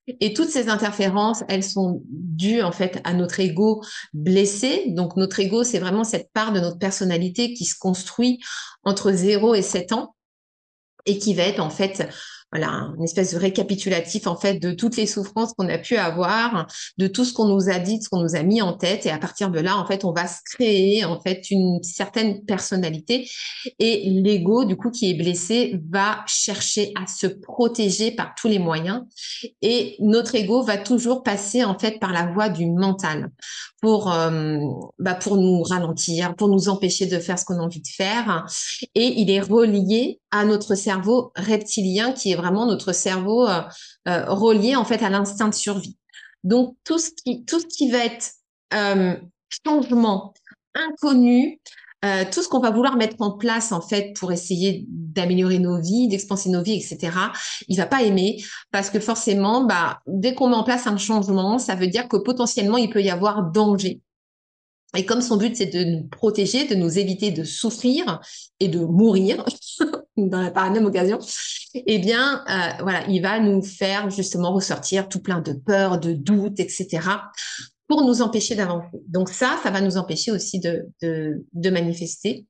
Et 0.07 0.33
toutes 0.33 0.49
ces 0.49 0.67
interférences, 0.69 1.43
elles 1.47 1.63
sont 1.63 2.01
dues 2.05 2.61
en 2.61 2.71
fait 2.71 2.99
à 3.03 3.13
notre 3.13 3.39
ego 3.39 3.83
blessé. 4.13 4.85
Donc 4.87 5.15
notre 5.15 5.39
ego, 5.39 5.63
c'est 5.63 5.79
vraiment 5.79 6.03
cette 6.03 6.31
part 6.33 6.53
de 6.53 6.59
notre 6.59 6.79
personnalité 6.79 7.53
qui 7.53 7.65
se 7.65 7.77
construit 7.77 8.39
entre 8.83 9.11
0 9.11 9.55
et 9.55 9.61
7 9.61 9.91
ans 9.93 10.15
et 11.05 11.17
qui 11.17 11.33
va 11.33 11.43
être 11.43 11.59
en 11.59 11.69
fait 11.69 12.07
voilà, 12.51 12.91
une 12.97 13.03
espèce 13.03 13.33
de 13.33 13.39
récapitulatif 13.39 14.27
en 14.27 14.35
fait 14.35 14.55
de 14.55 14.71
toutes 14.73 14.97
les 14.97 15.07
souffrances 15.07 15.53
qu'on 15.53 15.69
a 15.69 15.77
pu 15.77 15.95
avoir, 15.95 16.67
de 16.97 17.07
tout 17.07 17.23
ce 17.23 17.33
qu'on 17.33 17.47
nous 17.47 17.69
a 17.69 17.79
dit, 17.79 17.99
de 17.99 18.03
ce 18.03 18.09
qu'on 18.09 18.21
nous 18.21 18.35
a 18.35 18.43
mis 18.43 18.61
en 18.61 18.73
tête, 18.73 19.05
et 19.05 19.09
à 19.09 19.17
partir 19.17 19.51
de 19.51 19.59
là, 19.59 19.77
en 19.77 19.85
fait, 19.85 20.03
on 20.03 20.11
va 20.11 20.27
se 20.27 20.39
créer 20.43 21.05
en 21.05 21.19
fait 21.21 21.49
une 21.49 21.81
certaine 21.81 22.43
personnalité, 22.43 23.29
et 23.79 24.09
l'ego, 24.09 24.65
du 24.65 24.75
coup, 24.75 24.91
qui 24.91 25.09
est 25.09 25.13
blessé, 25.13 25.79
va 25.89 26.23
chercher 26.27 26.91
à 27.01 27.07
se 27.07 27.27
protéger 27.27 28.11
par 28.11 28.33
tous 28.35 28.49
les 28.49 28.59
moyens, 28.59 29.03
et 29.61 29.95
notre 29.99 30.35
ego 30.35 30.61
va 30.61 30.77
toujours 30.77 31.23
passer 31.23 31.63
en 31.63 31.79
fait 31.79 31.99
par 31.99 32.11
la 32.11 32.25
voie 32.33 32.49
du 32.49 32.65
mental 32.65 33.29
pour 33.81 34.11
euh, 34.11 34.57
bah, 34.99 35.15
pour 35.15 35.37
nous 35.37 35.63
ralentir, 35.63 36.35
pour 36.35 36.49
nous 36.49 36.69
empêcher 36.69 37.05
de 37.05 37.17
faire 37.17 37.39
ce 37.39 37.45
qu'on 37.45 37.59
a 37.59 37.63
envie 37.63 37.81
de 37.81 37.87
faire, 37.87 38.45
et 38.93 39.21
il 39.21 39.31
est 39.31 39.39
relié 39.39 40.19
à 40.31 40.45
notre 40.45 40.75
cerveau 40.75 41.31
reptilien 41.35 42.11
qui 42.11 42.31
est 42.31 42.40
vraiment 42.41 42.65
notre 42.65 42.91
cerveau 42.91 43.47
euh, 43.47 43.61
euh, 44.07 44.25
relié 44.27 44.75
en 44.75 44.83
fait 44.83 45.03
à 45.03 45.09
l'instinct 45.09 45.49
de 45.49 45.53
survie. 45.53 45.97
Donc 46.43 46.75
tout 46.83 46.97
ce 46.97 47.11
qui 47.11 47.45
tout 47.45 47.59
ce 47.59 47.67
qui 47.67 47.91
va 47.91 48.05
être 48.05 48.31
euh, 48.73 49.15
changement 49.65 50.33
inconnu, 50.73 51.59
tout 52.31 52.41
ce 52.41 52.47
qu'on 52.47 52.61
va 52.61 52.71
vouloir 52.71 52.95
mettre 52.95 53.17
en 53.19 53.37
place 53.37 53.71
en 53.71 53.81
fait 53.81 54.15
pour 54.17 54.31
essayer 54.31 54.85
d'améliorer 54.87 55.59
nos 55.59 55.79
vies, 55.79 56.07
d'expanser 56.07 56.49
nos 56.49 56.63
vies, 56.63 56.73
etc. 56.73 57.15
Il 57.67 57.77
va 57.77 57.85
pas 57.85 58.01
aimer 58.01 58.41
parce 58.71 58.89
que 58.89 58.99
forcément, 58.99 59.65
bah, 59.65 59.99
dès 60.07 60.33
qu'on 60.33 60.49
met 60.49 60.55
en 60.55 60.63
place 60.63 60.87
un 60.87 60.97
changement, 60.97 61.59
ça 61.59 61.75
veut 61.75 61.87
dire 61.87 62.07
que 62.07 62.17
potentiellement 62.17 62.77
il 62.77 62.89
peut 62.89 63.03
y 63.03 63.11
avoir 63.11 63.51
danger. 63.51 64.01
Et 64.97 65.05
comme 65.05 65.21
son 65.21 65.37
but 65.37 65.55
c'est 65.55 65.67
de 65.67 65.83
nous 65.83 66.07
protéger, 66.07 66.65
de 66.65 66.75
nous 66.75 66.97
éviter 66.97 67.29
de 67.29 67.43
souffrir 67.43 68.19
et 68.59 68.67
de 68.67 68.79
mourir 68.79 69.45
dans 70.29 70.41
la, 70.41 70.51
par 70.51 70.71
occasion, 70.71 71.19
eh 71.73 71.99
bien 71.99 72.43
euh, 72.49 72.83
voilà, 72.83 73.07
il 73.07 73.21
va 73.21 73.39
nous 73.39 73.61
faire 73.61 74.09
justement 74.09 74.53
ressortir 74.53 75.09
tout 75.09 75.21
plein 75.21 75.41
de 75.41 75.53
peurs, 75.53 75.99
de 75.99 76.13
doutes, 76.13 76.59
etc 76.59 76.99
pour 77.91 78.05
nous 78.05 78.21
empêcher 78.21 78.55
d'avancer. 78.55 79.01
Donc 79.09 79.27
ça, 79.27 79.59
ça 79.61 79.69
va 79.69 79.81
nous 79.81 79.97
empêcher 79.97 80.31
aussi 80.31 80.61
de, 80.61 80.87
de, 81.01 81.45
de 81.51 81.69
manifester. 81.69 82.45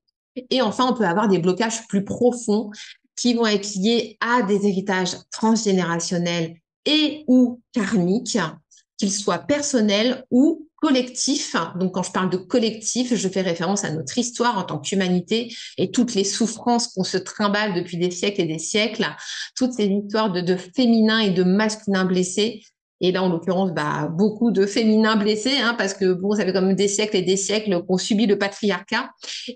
Et 0.51 0.61
enfin, 0.61 0.85
on 0.87 0.93
peut 0.93 1.07
avoir 1.07 1.27
des 1.27 1.39
blocages 1.39 1.87
plus 1.87 2.05
profonds 2.05 2.69
qui 3.15 3.33
vont 3.33 3.47
être 3.47 3.73
liés 3.73 4.17
à 4.19 4.43
des 4.43 4.67
héritages 4.67 5.15
transgénérationnels 5.31 6.57
et 6.85 7.23
ou 7.25 7.59
karmiques, 7.73 8.37
qu'ils 8.97 9.11
soient 9.11 9.39
personnels 9.39 10.23
ou 10.29 10.67
collectifs. 10.81 11.55
Donc 11.75 11.93
quand 11.93 12.03
je 12.03 12.11
parle 12.11 12.29
de 12.29 12.37
collectif, 12.37 13.13
je 13.15 13.29
fais 13.29 13.41
référence 13.41 13.85
à 13.85 13.91
notre 13.91 14.17
histoire 14.17 14.57
en 14.57 14.63
tant 14.63 14.79
qu'humanité 14.79 15.53
et 15.77 15.91
toutes 15.91 16.15
les 16.15 16.25
souffrances 16.25 16.89
qu'on 16.89 17.03
se 17.03 17.17
trimballe 17.17 17.73
depuis 17.75 17.97
des 17.97 18.11
siècles 18.11 18.41
et 18.41 18.45
des 18.45 18.59
siècles, 18.59 19.07
toutes 19.55 19.73
ces 19.73 19.85
histoires 19.85 20.31
de, 20.31 20.41
de 20.41 20.57
féminin 20.57 21.19
et 21.19 21.29
de 21.29 21.43
masculin 21.43 22.03
blessés 22.03 22.61
et 23.03 23.11
là, 23.11 23.23
en 23.23 23.29
l'occurrence, 23.29 23.71
bah, 23.71 24.09
beaucoup 24.11 24.51
de 24.51 24.67
féminins 24.67 25.15
blessés, 25.15 25.57
hein, 25.57 25.73
parce 25.75 25.95
que 25.95 26.13
bon, 26.13 26.35
ça 26.35 26.45
fait 26.45 26.53
comme 26.53 26.75
des 26.75 26.87
siècles 26.87 27.17
et 27.17 27.23
des 27.23 27.35
siècles 27.35 27.83
qu'on 27.83 27.97
subit 27.97 28.27
le 28.27 28.37
patriarcat. 28.37 29.09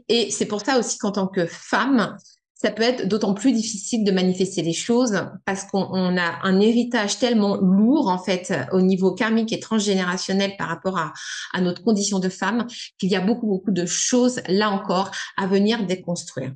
Et 0.10 0.32
c'est 0.32 0.48
pour 0.48 0.62
ça 0.62 0.80
aussi 0.80 0.98
qu'en 0.98 1.12
tant 1.12 1.28
que 1.28 1.46
femme, 1.46 2.18
ça 2.66 2.72
peut 2.72 2.82
être 2.82 3.08
d'autant 3.08 3.36
plus 3.36 3.52
difficile 3.52 4.04
de 4.04 4.12
manifester 4.12 4.64
les 4.64 4.74
choses 4.74 5.22
parce 5.46 5.66
qu'on 5.66 6.18
a 6.18 6.40
un 6.42 6.60
héritage 6.60 7.20
tellement 7.20 7.58
lourd 7.58 8.08
en 8.08 8.18
fait 8.18 8.52
au 8.72 8.82
niveau 8.82 9.14
karmique 9.14 9.54
et 9.54 9.60
transgénérationnel 9.60 10.58
par 10.58 10.70
rapport 10.70 10.98
à, 10.98 11.14
notre 11.62 11.84
condition 11.84 12.18
de 12.18 12.28
femme 12.28 12.66
qu'il 12.98 13.12
y 13.12 13.16
a 13.16 13.22
beaucoup 13.22 13.46
beaucoup 13.46 13.70
de 13.70 13.86
choses 13.86 14.42
là 14.48 14.72
encore 14.72 15.12
à 15.38 15.46
venir 15.46 15.86
déconstruire. 15.86 16.54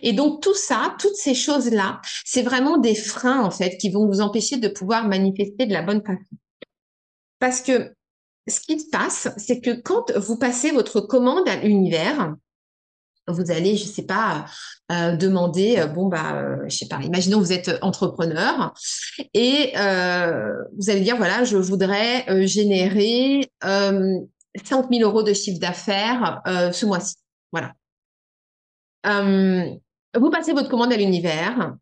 Et 0.00 0.12
donc 0.12 0.42
tout 0.44 0.54
ça, 0.54 0.94
toutes 1.00 1.16
ces 1.16 1.34
choses-là, 1.34 2.02
c'est 2.24 2.42
vraiment 2.42 2.78
des 2.78 2.94
freins 2.94 3.42
en 3.42 3.50
fait 3.50 3.78
qui 3.78 3.90
vont 3.90 4.06
vous 4.06 4.20
empêcher 4.20 4.58
de 4.58 4.68
pouvoir 4.68 5.08
manifester 5.08 5.66
de 5.66 5.72
la 5.72 5.82
bonne 5.82 6.02
façon. 6.02 6.36
Parce 7.40 7.62
que 7.62 7.92
ce 8.46 8.60
qui 8.60 8.78
se 8.78 8.88
passe, 8.90 9.28
c'est 9.36 9.60
que 9.60 9.72
quand 9.72 10.12
vous 10.16 10.38
passez 10.38 10.70
votre 10.70 11.00
commande 11.00 11.48
à 11.48 11.56
l'univers, 11.56 12.36
vous 13.28 13.50
allez, 13.50 13.76
je 13.76 13.84
sais 13.84 14.04
pas, 14.04 14.46
euh, 14.90 15.16
demander, 15.16 15.78
euh, 15.78 15.86
bon 15.86 16.06
bah, 16.06 16.36
euh, 16.36 16.56
je 16.68 16.76
sais 16.76 16.88
pas, 16.88 17.00
imaginons 17.02 17.38
vous 17.38 17.52
êtes 17.52 17.70
entrepreneur 17.82 18.74
et 19.34 19.72
vous 19.74 20.90
allez 20.90 21.00
dire 21.00 21.16
voilà, 21.16 21.44
je 21.44 21.56
voudrais 21.56 22.46
générer 22.46 23.48
5 23.62 24.00
000 24.64 25.02
euros 25.02 25.22
de 25.22 25.32
chiffre 25.32 25.60
d'affaires 25.60 26.42
ce 26.72 26.86
mois-ci, 26.86 27.16
voilà. 27.52 27.72
Euh, 29.06 29.74
vous 30.16 30.30
passez 30.30 30.52
votre 30.52 30.68
commande 30.68 30.92
à 30.92 30.96
l'univers 30.96 31.76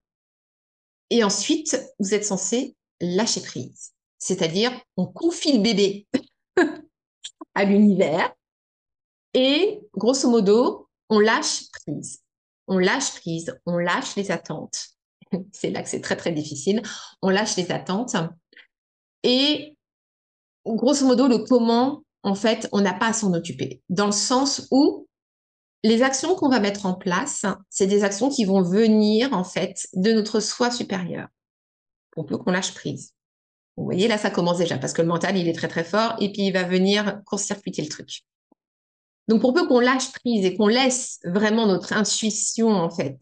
et 1.10 1.24
ensuite, 1.24 1.80
vous 1.98 2.14
êtes 2.14 2.24
censé 2.24 2.76
lâcher 3.00 3.40
prise. 3.40 3.92
C'est-à-dire, 4.18 4.72
on 4.96 5.06
confie 5.06 5.56
le 5.56 5.62
bébé 5.62 6.06
à 7.54 7.64
l'univers 7.64 8.34
et, 9.34 9.80
grosso 9.94 10.28
modo, 10.30 10.85
on 11.08 11.18
lâche 11.18 11.70
prise. 11.70 12.22
On 12.68 12.78
lâche 12.78 13.14
prise, 13.14 13.54
on 13.66 13.78
lâche 13.78 14.16
les 14.16 14.30
attentes. 14.30 14.88
c'est 15.52 15.70
là 15.70 15.82
que 15.82 15.88
c'est 15.88 16.00
très, 16.00 16.16
très 16.16 16.32
difficile. 16.32 16.82
On 17.22 17.30
lâche 17.30 17.56
les 17.56 17.70
attentes. 17.70 18.16
Et, 19.22 19.76
grosso 20.64 21.06
modo, 21.06 21.28
le 21.28 21.38
comment, 21.38 22.02
en 22.22 22.34
fait, 22.34 22.68
on 22.72 22.80
n'a 22.80 22.94
pas 22.94 23.08
à 23.08 23.12
s'en 23.12 23.32
occuper. 23.34 23.82
Dans 23.88 24.06
le 24.06 24.12
sens 24.12 24.66
où 24.70 25.06
les 25.84 26.02
actions 26.02 26.34
qu'on 26.34 26.48
va 26.48 26.58
mettre 26.58 26.86
en 26.86 26.94
place, 26.94 27.44
c'est 27.70 27.86
des 27.86 28.02
actions 28.02 28.28
qui 28.28 28.44
vont 28.44 28.62
venir 28.62 29.32
en 29.32 29.44
fait 29.44 29.86
de 29.94 30.12
notre 30.12 30.40
soi 30.40 30.70
supérieur 30.70 31.28
pour 32.10 32.26
peu 32.26 32.38
qu'on 32.38 32.50
lâche 32.50 32.74
prise. 32.74 33.12
Vous 33.76 33.84
voyez, 33.84 34.08
là, 34.08 34.16
ça 34.18 34.30
commence 34.30 34.58
déjà 34.58 34.78
parce 34.78 34.92
que 34.92 35.02
le 35.02 35.08
mental, 35.08 35.36
il 35.36 35.48
est 35.48 35.52
très 35.52 35.68
très 35.68 35.84
fort 35.84 36.16
et 36.18 36.32
puis 36.32 36.46
il 36.46 36.52
va 36.52 36.64
venir 36.64 37.20
court-circuiter 37.26 37.82
le 37.82 37.88
truc. 37.88 38.24
Donc, 39.28 39.40
pour 39.40 39.52
peu 39.52 39.66
qu'on 39.66 39.80
lâche 39.80 40.12
prise 40.12 40.44
et 40.44 40.56
qu'on 40.56 40.68
laisse 40.68 41.18
vraiment 41.24 41.66
notre 41.66 41.92
intuition, 41.92 42.68
en 42.68 42.90
fait, 42.90 43.18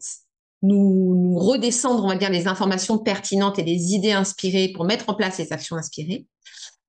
nous, 0.61 1.37
redescendre, 1.37 2.03
on 2.03 2.09
va 2.09 2.15
dire, 2.15 2.29
les 2.29 2.47
informations 2.47 2.97
pertinentes 2.97 3.59
et 3.59 3.63
les 3.63 3.93
idées 3.93 4.11
inspirées 4.11 4.71
pour 4.73 4.85
mettre 4.85 5.09
en 5.09 5.15
place 5.15 5.37
les 5.39 5.51
actions 5.51 5.75
inspirées, 5.75 6.25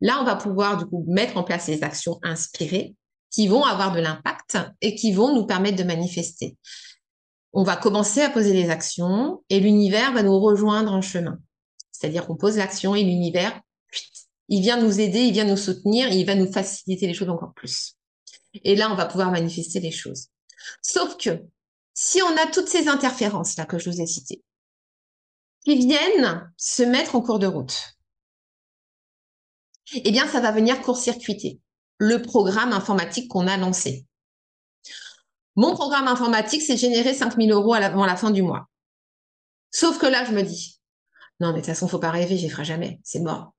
là, 0.01 0.19
on 0.21 0.25
va 0.25 0.37
pouvoir, 0.37 0.77
du 0.77 0.87
coup, 0.87 1.05
mettre 1.09 1.37
en 1.37 1.45
place 1.45 1.69
les 1.69 1.83
actions 1.83 2.19
inspirées 2.23 2.95
qui 3.31 3.49
vont 3.49 3.65
avoir 3.65 3.93
de 3.93 4.01
l'impact 4.01 4.59
et 4.81 4.95
qui 4.95 5.13
vont 5.13 5.35
nous 5.35 5.47
permettre 5.47 5.77
de 5.77 5.85
manifester. 5.85 6.57
On 7.53 7.65
va 7.65 7.77
commencer 7.77 8.21
à 8.21 8.31
poser 8.31 8.53
les 8.53 8.71
actions 8.71 9.43
et 9.49 9.61
l'univers 9.61 10.13
va 10.13 10.23
nous 10.23 10.39
rejoindre 10.39 10.93
en 10.93 11.01
chemin. 11.01 11.39
C'est-à-dire 11.91 12.27
qu'on 12.27 12.37
pose 12.37 12.59
l'action 12.59 12.95
et 12.95 13.03
l'univers, 13.03 13.59
il 14.49 14.61
vient 14.61 14.81
nous 14.81 15.01
aider, 15.01 15.21
il 15.21 15.33
vient 15.33 15.45
nous 15.45 15.57
soutenir, 15.57 16.09
il 16.13 16.27
va 16.27 16.35
nous 16.35 16.51
faciliter 16.51 17.07
les 17.07 17.15
choses 17.15 17.31
encore 17.31 17.55
plus. 17.55 17.96
Et 18.65 18.77
là, 18.77 18.91
on 18.91 18.95
va 18.95 19.07
pouvoir 19.07 19.31
manifester 19.31 19.81
les 19.81 19.91
choses. 19.91 20.29
Sauf 20.83 21.17
que 21.17 21.43
si 21.95 22.23
on 22.23 22.37
a 22.37 22.47
toutes 22.47 22.69
ces 22.69 22.89
interférences 22.89 23.57
là 23.57 23.67
que 23.67 23.79
je 23.79 23.91
vous 23.91 24.01
ai 24.01 24.07
citées, 24.07 24.43
qui 25.65 25.77
viennent 25.79 26.53
se 26.57 26.83
mettre 26.83 27.17
en 27.17 27.23
cours 27.23 27.39
de 27.39 27.47
route, 27.47 27.97
eh 29.93 30.11
bien, 30.11 30.27
ça 30.29 30.41
va 30.41 30.53
venir 30.53 30.81
court-circuiter 30.83 31.61
le 31.99 32.21
programme 32.21 32.73
informatique 32.73 33.29
qu'on 33.29 33.47
a 33.47 33.57
lancé. 33.57 34.07
Mon 35.55 35.75
programme 35.75 36.09
informatique, 36.09 36.63
c'est 36.63 36.77
générer 36.77 37.15
5000 37.15 37.51
euros 37.51 37.75
avant 37.75 38.05
la 38.05 38.17
fin 38.17 38.31
du 38.31 38.43
mois. 38.43 38.69
Sauf 39.71 39.99
que 39.99 40.07
là, 40.07 40.25
je 40.25 40.33
me 40.33 40.43
dis, 40.43 40.81
non, 41.41 41.49
mais 41.49 41.55
de 41.55 41.59
toute 41.61 41.67
façon, 41.67 41.89
faut 41.89 41.99
pas 41.99 42.11
rêver, 42.11 42.37
j'y 42.37 42.49
ferai 42.49 42.65
jamais, 42.65 43.01
c'est 43.03 43.21
mort. 43.21 43.56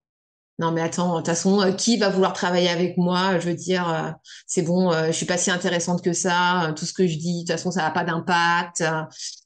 Non, 0.59 0.71
mais 0.71 0.81
attends, 0.81 1.13
de 1.13 1.17
toute 1.17 1.27
façon, 1.27 1.61
euh, 1.61 1.71
qui 1.71 1.97
va 1.97 2.09
vouloir 2.09 2.33
travailler 2.33 2.69
avec 2.69 2.97
moi? 2.97 3.39
Je 3.39 3.47
veux 3.47 3.53
dire, 3.53 3.87
euh, 3.93 4.09
c'est 4.47 4.63
bon, 4.63 4.91
euh, 4.91 5.07
je 5.07 5.11
suis 5.11 5.27
pas 5.27 5.37
si 5.37 5.51
intéressante 5.51 6.03
que 6.03 6.13
ça. 6.13 6.73
tout 6.75 6.85
ce 6.85 6.93
que 6.93 7.05
je 7.05 7.17
dis, 7.17 7.35
de 7.35 7.39
toute 7.41 7.51
façon, 7.51 7.69
ça 7.69 7.83
n'a 7.83 7.91
pas 7.91 8.03
d'impact. 8.03 8.83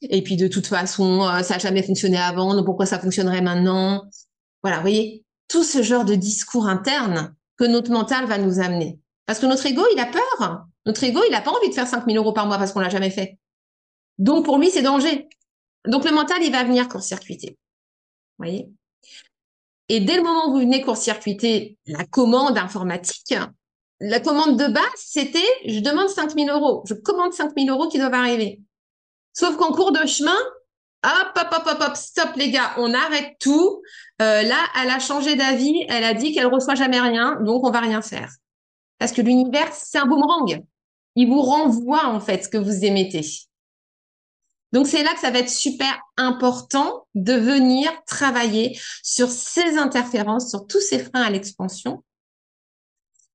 et 0.02 0.22
puis, 0.22 0.36
de 0.36 0.48
toute 0.48 0.66
façon, 0.66 1.20
ça 1.42 1.54
n'a 1.54 1.58
jamais 1.58 1.82
fonctionné 1.82 2.16
avant, 2.16 2.54
donc 2.54 2.64
pourquoi 2.64 2.86
ça 2.86 2.98
fonctionnerait 2.98 3.42
maintenant? 3.42 4.04
Voilà, 4.62 4.78
vous 4.78 4.82
voyez, 4.82 5.24
tout 5.48 5.64
ce 5.64 5.82
genre 5.82 6.04
de 6.06 6.14
discours 6.14 6.66
interne, 6.66 7.34
que 7.58 7.64
notre 7.64 7.90
mental 7.90 8.26
va 8.26 8.38
nous 8.38 8.60
amener. 8.60 8.98
Parce 9.26 9.38
que 9.38 9.46
notre 9.46 9.66
ego, 9.66 9.82
il 9.94 10.00
a 10.00 10.06
peur. 10.06 10.64
Notre 10.86 11.04
ego, 11.04 11.20
il 11.28 11.32
n'a 11.32 11.42
pas 11.42 11.52
envie 11.52 11.68
de 11.68 11.74
faire 11.74 11.86
5000 11.86 12.16
euros 12.16 12.32
par 12.32 12.46
mois 12.46 12.58
parce 12.58 12.72
qu'on 12.72 12.80
l'a 12.80 12.88
jamais 12.88 13.10
fait. 13.10 13.38
Donc, 14.18 14.44
pour 14.44 14.58
lui, 14.58 14.70
c'est 14.70 14.82
danger. 14.82 15.28
Donc, 15.86 16.04
le 16.04 16.12
mental, 16.12 16.38
il 16.42 16.52
va 16.52 16.64
venir 16.64 16.88
court-circuiter. 16.88 17.58
voyez? 18.38 18.70
Et 19.88 20.00
dès 20.00 20.16
le 20.16 20.22
moment 20.22 20.48
où 20.48 20.52
vous 20.52 20.60
venez 20.60 20.80
court-circuiter 20.82 21.76
la 21.86 22.04
commande 22.04 22.56
informatique, 22.56 23.34
la 24.00 24.20
commande 24.20 24.58
de 24.58 24.66
base, 24.66 24.84
c'était 24.96 25.38
je 25.66 25.80
demande 25.80 26.08
5000 26.08 26.50
euros. 26.50 26.82
Je 26.86 26.94
commande 26.94 27.32
5000 27.32 27.70
euros 27.70 27.88
qui 27.88 27.98
doivent 27.98 28.14
arriver. 28.14 28.60
Sauf 29.32 29.56
qu'en 29.56 29.72
cours 29.72 29.92
de 29.92 30.06
chemin, 30.06 30.36
hop, 31.04 31.36
hop, 31.36 31.48
hop, 31.52 31.66
hop, 31.66 31.78
hop, 31.80 31.96
stop 31.96 32.30
les 32.36 32.50
gars, 32.50 32.74
on 32.78 32.92
arrête 32.94 33.36
tout. 33.40 33.82
Euh, 34.20 34.42
là, 34.42 34.58
elle 34.80 34.90
a 34.90 34.98
changé 34.98 35.36
d'avis, 35.36 35.84
elle 35.88 36.04
a 36.04 36.14
dit 36.14 36.32
qu'elle 36.32 36.46
reçoit 36.46 36.74
jamais 36.74 37.00
rien, 37.00 37.40
donc 37.40 37.64
on 37.64 37.70
va 37.70 37.80
rien 37.80 38.02
faire. 38.02 38.30
Parce 38.98 39.12
que 39.12 39.22
l'univers, 39.22 39.72
c'est 39.72 39.98
un 39.98 40.06
boomerang. 40.06 40.64
Il 41.16 41.28
vous 41.28 41.42
renvoie 41.42 42.06
en 42.06 42.20
fait 42.20 42.44
ce 42.44 42.48
que 42.48 42.58
vous 42.58 42.84
émettez. 42.84 43.22
Donc 44.72 44.86
c'est 44.86 45.02
là 45.02 45.12
que 45.12 45.20
ça 45.20 45.30
va 45.30 45.40
être 45.40 45.50
super 45.50 46.00
important 46.16 47.06
de 47.14 47.34
venir 47.34 47.90
travailler 48.06 48.78
sur 49.02 49.30
ces 49.30 49.76
interférences, 49.76 50.50
sur 50.50 50.66
tous 50.66 50.80
ces 50.80 50.98
freins 50.98 51.22
à 51.22 51.30
l'expansion 51.30 52.02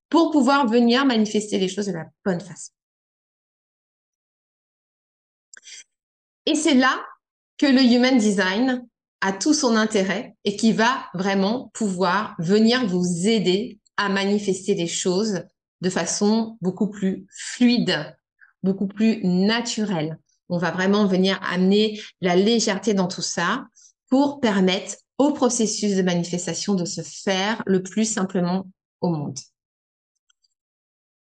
pour 0.09 0.31
pouvoir 0.31 0.67
venir 0.67 1.05
manifester 1.05 1.59
les 1.59 1.67
choses 1.67 1.87
de 1.87 1.93
la 1.93 2.05
bonne 2.25 2.39
façon. 2.39 2.71
Et 6.45 6.55
c'est 6.55 6.75
là 6.75 7.05
que 7.57 7.65
le 7.65 7.81
human 7.81 8.17
design 8.17 8.87
a 9.21 9.33
tout 9.33 9.53
son 9.53 9.75
intérêt 9.75 10.35
et 10.43 10.55
qui 10.55 10.71
va 10.71 11.07
vraiment 11.13 11.69
pouvoir 11.73 12.35
venir 12.39 12.87
vous 12.87 13.27
aider 13.27 13.79
à 13.97 14.09
manifester 14.09 14.75
les 14.75 14.87
choses 14.87 15.43
de 15.81 15.89
façon 15.89 16.57
beaucoup 16.61 16.89
plus 16.89 17.25
fluide, 17.29 18.15
beaucoup 18.63 18.87
plus 18.87 19.23
naturelle. 19.23 20.17
On 20.49 20.57
va 20.57 20.71
vraiment 20.71 21.05
venir 21.05 21.39
amener 21.43 22.01
la 22.21 22.35
légèreté 22.35 22.93
dans 22.93 23.07
tout 23.07 23.21
ça 23.21 23.65
pour 24.09 24.39
permettre 24.39 24.95
au 25.17 25.33
processus 25.33 25.95
de 25.95 26.01
manifestation 26.01 26.75
de 26.75 26.85
se 26.85 27.01
faire 27.01 27.63
le 27.65 27.83
plus 27.83 28.05
simplement 28.05 28.67
au 29.01 29.09
monde. 29.09 29.39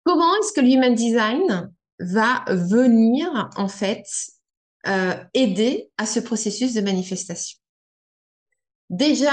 Comment 0.05 0.35
est-ce 0.37 0.53
que 0.53 0.61
l'human 0.61 0.95
design 0.95 1.73
va 1.99 2.45
venir 2.49 3.49
en 3.57 3.69
fait 3.69 4.05
euh, 4.87 5.15
aider 5.33 5.91
à 5.97 6.07
ce 6.07 6.21
processus 6.21 6.75
de 6.75 6.83
manifestation? 6.83 7.59
Déjà, 8.91 9.33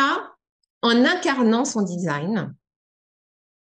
en 0.82 1.04
incarnant 1.06 1.65
son 1.65 1.82
design, 1.82 2.56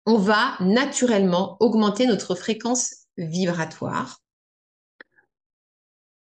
on 0.05 0.17
va 0.17 0.57
naturellement 0.59 1.57
augmenter 1.59 2.05
notre 2.05 2.35
fréquence 2.35 3.07
vibratoire. 3.17 4.19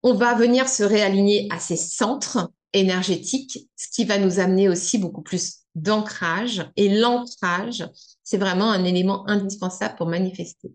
On 0.04 0.14
va 0.14 0.34
venir 0.34 0.68
se 0.70 0.84
réaligner 0.84 1.48
à 1.52 1.60
ces 1.60 1.76
centres 1.76 2.52
énergétiques, 2.74 3.70
ce 3.76 3.88
qui 3.90 4.06
va 4.06 4.18
nous 4.18 4.40
amener 4.40 4.70
aussi 4.70 4.98
beaucoup 4.98 5.22
plus 5.22 5.60
d'ancrage. 5.76 6.70
Et 6.76 6.90
l'ancrage, 6.90 7.88
c'est 8.24 8.38
vraiment 8.38 8.72
un 8.72 8.84
élément 8.84 9.28
indispensable 9.28 9.96
pour 9.96 10.08
manifester. 10.08 10.72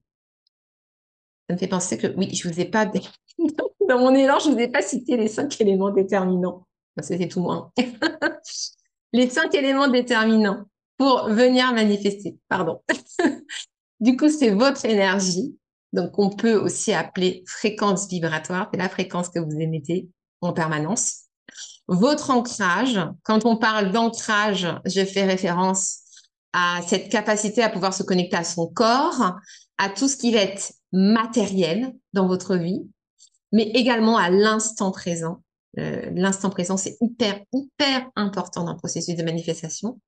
Ça 1.48 1.54
me 1.54 1.58
fait 1.58 1.68
penser 1.68 1.98
que, 1.98 2.06
oui, 2.16 2.34
je 2.34 2.48
vous 2.48 2.60
ai 2.60 2.64
pas, 2.64 2.86
dans 3.88 3.98
mon 3.98 4.14
élan, 4.14 4.38
je 4.38 4.50
vous 4.50 4.58
ai 4.58 4.68
pas 4.68 4.82
cité 4.82 5.16
les 5.16 5.28
cinq 5.28 5.60
éléments 5.60 5.90
déterminants. 5.90 6.66
C'était 7.02 7.28
tout 7.28 7.40
moins. 7.40 7.72
les 9.12 9.28
cinq 9.28 9.54
éléments 9.54 9.88
déterminants 9.88 10.64
pour 10.96 11.28
venir 11.28 11.72
manifester. 11.72 12.38
Pardon. 12.48 12.80
du 14.00 14.16
coup, 14.16 14.28
c'est 14.28 14.50
votre 14.50 14.84
énergie. 14.84 15.56
Donc, 15.94 16.18
on 16.18 16.30
peut 16.30 16.56
aussi 16.56 16.92
appeler 16.92 17.42
fréquence 17.46 18.08
vibratoire. 18.08 18.68
C'est 18.72 18.78
la 18.78 18.88
fréquence 18.88 19.28
que 19.28 19.38
vous 19.38 19.58
émettez 19.58 20.08
en 20.40 20.52
permanence. 20.52 21.22
Votre 21.88 22.30
ancrage. 22.30 23.00
Quand 23.22 23.46
on 23.46 23.56
parle 23.56 23.92
d'ancrage, 23.92 24.66
je 24.84 25.04
fais 25.04 25.24
référence 25.24 26.00
à 26.52 26.80
cette 26.86 27.08
capacité 27.10 27.62
à 27.62 27.68
pouvoir 27.68 27.94
se 27.94 28.02
connecter 28.02 28.36
à 28.36 28.44
son 28.44 28.66
corps, 28.66 29.36
à 29.78 29.88
tout 29.88 30.08
ce 30.08 30.16
qui 30.16 30.32
va 30.32 30.40
être 30.40 30.72
matériel 30.92 31.94
dans 32.12 32.28
votre 32.28 32.56
vie, 32.56 32.82
mais 33.52 33.70
également 33.74 34.18
à 34.18 34.30
l'instant 34.30 34.90
présent. 34.90 35.42
Euh, 35.78 36.10
l'instant 36.14 36.50
présent, 36.50 36.76
c'est 36.76 36.96
hyper, 37.00 37.40
hyper 37.52 38.08
important 38.14 38.64
dans 38.64 38.72
le 38.72 38.78
processus 38.78 39.16
de 39.16 39.22
manifestation 39.24 39.98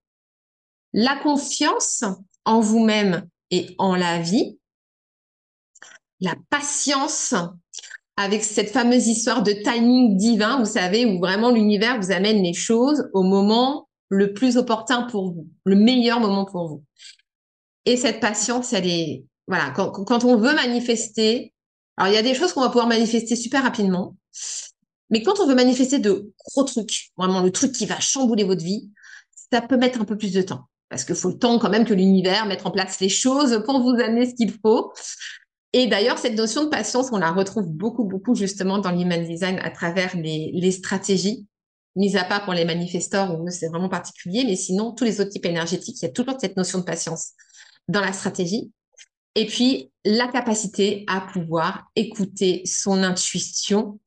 la 0.96 1.14
confiance 1.16 2.04
en 2.44 2.60
vous-même 2.60 3.28
et 3.50 3.74
en 3.78 3.94
la 3.94 4.18
vie, 4.18 4.58
la 6.20 6.34
patience 6.50 7.34
avec 8.16 8.42
cette 8.42 8.70
fameuse 8.70 9.06
histoire 9.06 9.42
de 9.42 9.52
timing 9.52 10.16
divin, 10.16 10.58
vous 10.58 10.70
savez, 10.70 11.04
où 11.04 11.18
vraiment 11.18 11.50
l'univers 11.50 12.00
vous 12.00 12.12
amène 12.12 12.42
les 12.42 12.54
choses 12.54 13.08
au 13.12 13.22
moment 13.22 13.88
le 14.08 14.32
plus 14.32 14.56
opportun 14.56 15.02
pour 15.02 15.32
vous, 15.32 15.48
le 15.64 15.76
meilleur 15.76 16.20
moment 16.20 16.44
pour 16.44 16.68
vous. 16.68 16.84
Et 17.84 17.96
cette 17.96 18.20
patience, 18.20 18.72
elle 18.72 18.86
est, 18.86 19.24
voilà, 19.46 19.70
quand, 19.70 20.24
on 20.24 20.36
veut 20.36 20.54
manifester, 20.54 21.52
alors 21.96 22.12
il 22.12 22.14
y 22.14 22.18
a 22.18 22.22
des 22.22 22.34
choses 22.34 22.52
qu'on 22.52 22.62
va 22.62 22.68
pouvoir 22.68 22.86
manifester 22.86 23.36
super 23.36 23.62
rapidement, 23.62 24.16
mais 25.10 25.22
quand 25.22 25.38
on 25.40 25.46
veut 25.46 25.54
manifester 25.54 25.98
de 25.98 26.32
gros 26.46 26.64
trucs, 26.64 27.10
vraiment 27.16 27.40
le 27.40 27.52
truc 27.52 27.72
qui 27.72 27.86
va 27.86 28.00
chambouler 28.00 28.44
votre 28.44 28.64
vie, 28.64 28.90
ça 29.52 29.60
peut 29.60 29.76
mettre 29.76 30.00
un 30.00 30.04
peu 30.04 30.16
plus 30.16 30.32
de 30.32 30.42
temps 30.42 30.68
parce 30.88 31.04
qu'il 31.04 31.14
faut 31.14 31.30
le 31.30 31.38
temps 31.38 31.58
quand 31.58 31.70
même 31.70 31.84
que 31.84 31.94
l'univers 31.94 32.46
mette 32.46 32.64
en 32.64 32.70
place 32.70 33.00
les 33.00 33.08
choses 33.08 33.62
pour 33.64 33.80
vous 33.80 34.00
amener 34.00 34.26
ce 34.28 34.34
qu'il 34.34 34.52
faut. 34.62 34.92
Et 35.78 35.88
d'ailleurs, 35.88 36.16
cette 36.16 36.36
notion 36.36 36.64
de 36.64 36.70
patience, 36.70 37.10
on 37.12 37.18
la 37.18 37.30
retrouve 37.30 37.68
beaucoup, 37.68 38.04
beaucoup 38.04 38.34
justement 38.34 38.78
dans 38.78 38.92
l'human 38.92 39.22
design 39.22 39.58
à 39.58 39.68
travers 39.68 40.16
les, 40.16 40.70
stratégies, 40.70 41.46
mis 41.96 42.16
à 42.16 42.24
part 42.24 42.46
pour 42.46 42.54
les 42.54 42.64
manifestors 42.64 43.38
où 43.38 43.46
c'est 43.50 43.68
vraiment 43.68 43.90
particulier, 43.90 44.44
mais 44.46 44.56
sinon, 44.56 44.92
tous 44.92 45.04
les 45.04 45.20
autres 45.20 45.28
types 45.28 45.44
énergétiques, 45.44 45.98
il 46.00 46.06
y 46.06 46.08
a 46.08 46.12
toujours 46.12 46.36
cette 46.40 46.56
notion 46.56 46.78
de 46.78 46.84
patience 46.84 47.32
dans 47.88 48.00
la 48.00 48.14
stratégie. 48.14 48.72
Et 49.34 49.44
puis, 49.44 49.92
la 50.06 50.28
capacité 50.28 51.04
à 51.08 51.20
pouvoir 51.20 51.84
écouter 51.94 52.62
son 52.64 53.02
intuition. 53.02 54.00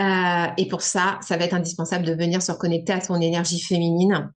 Euh, 0.00 0.46
et 0.56 0.66
pour 0.66 0.82
ça, 0.82 1.20
ça 1.22 1.36
va 1.36 1.44
être 1.44 1.54
indispensable 1.54 2.06
de 2.06 2.14
venir 2.14 2.42
se 2.42 2.50
reconnecter 2.50 2.92
à 2.92 3.00
son 3.00 3.20
énergie 3.20 3.60
féminine 3.60 4.32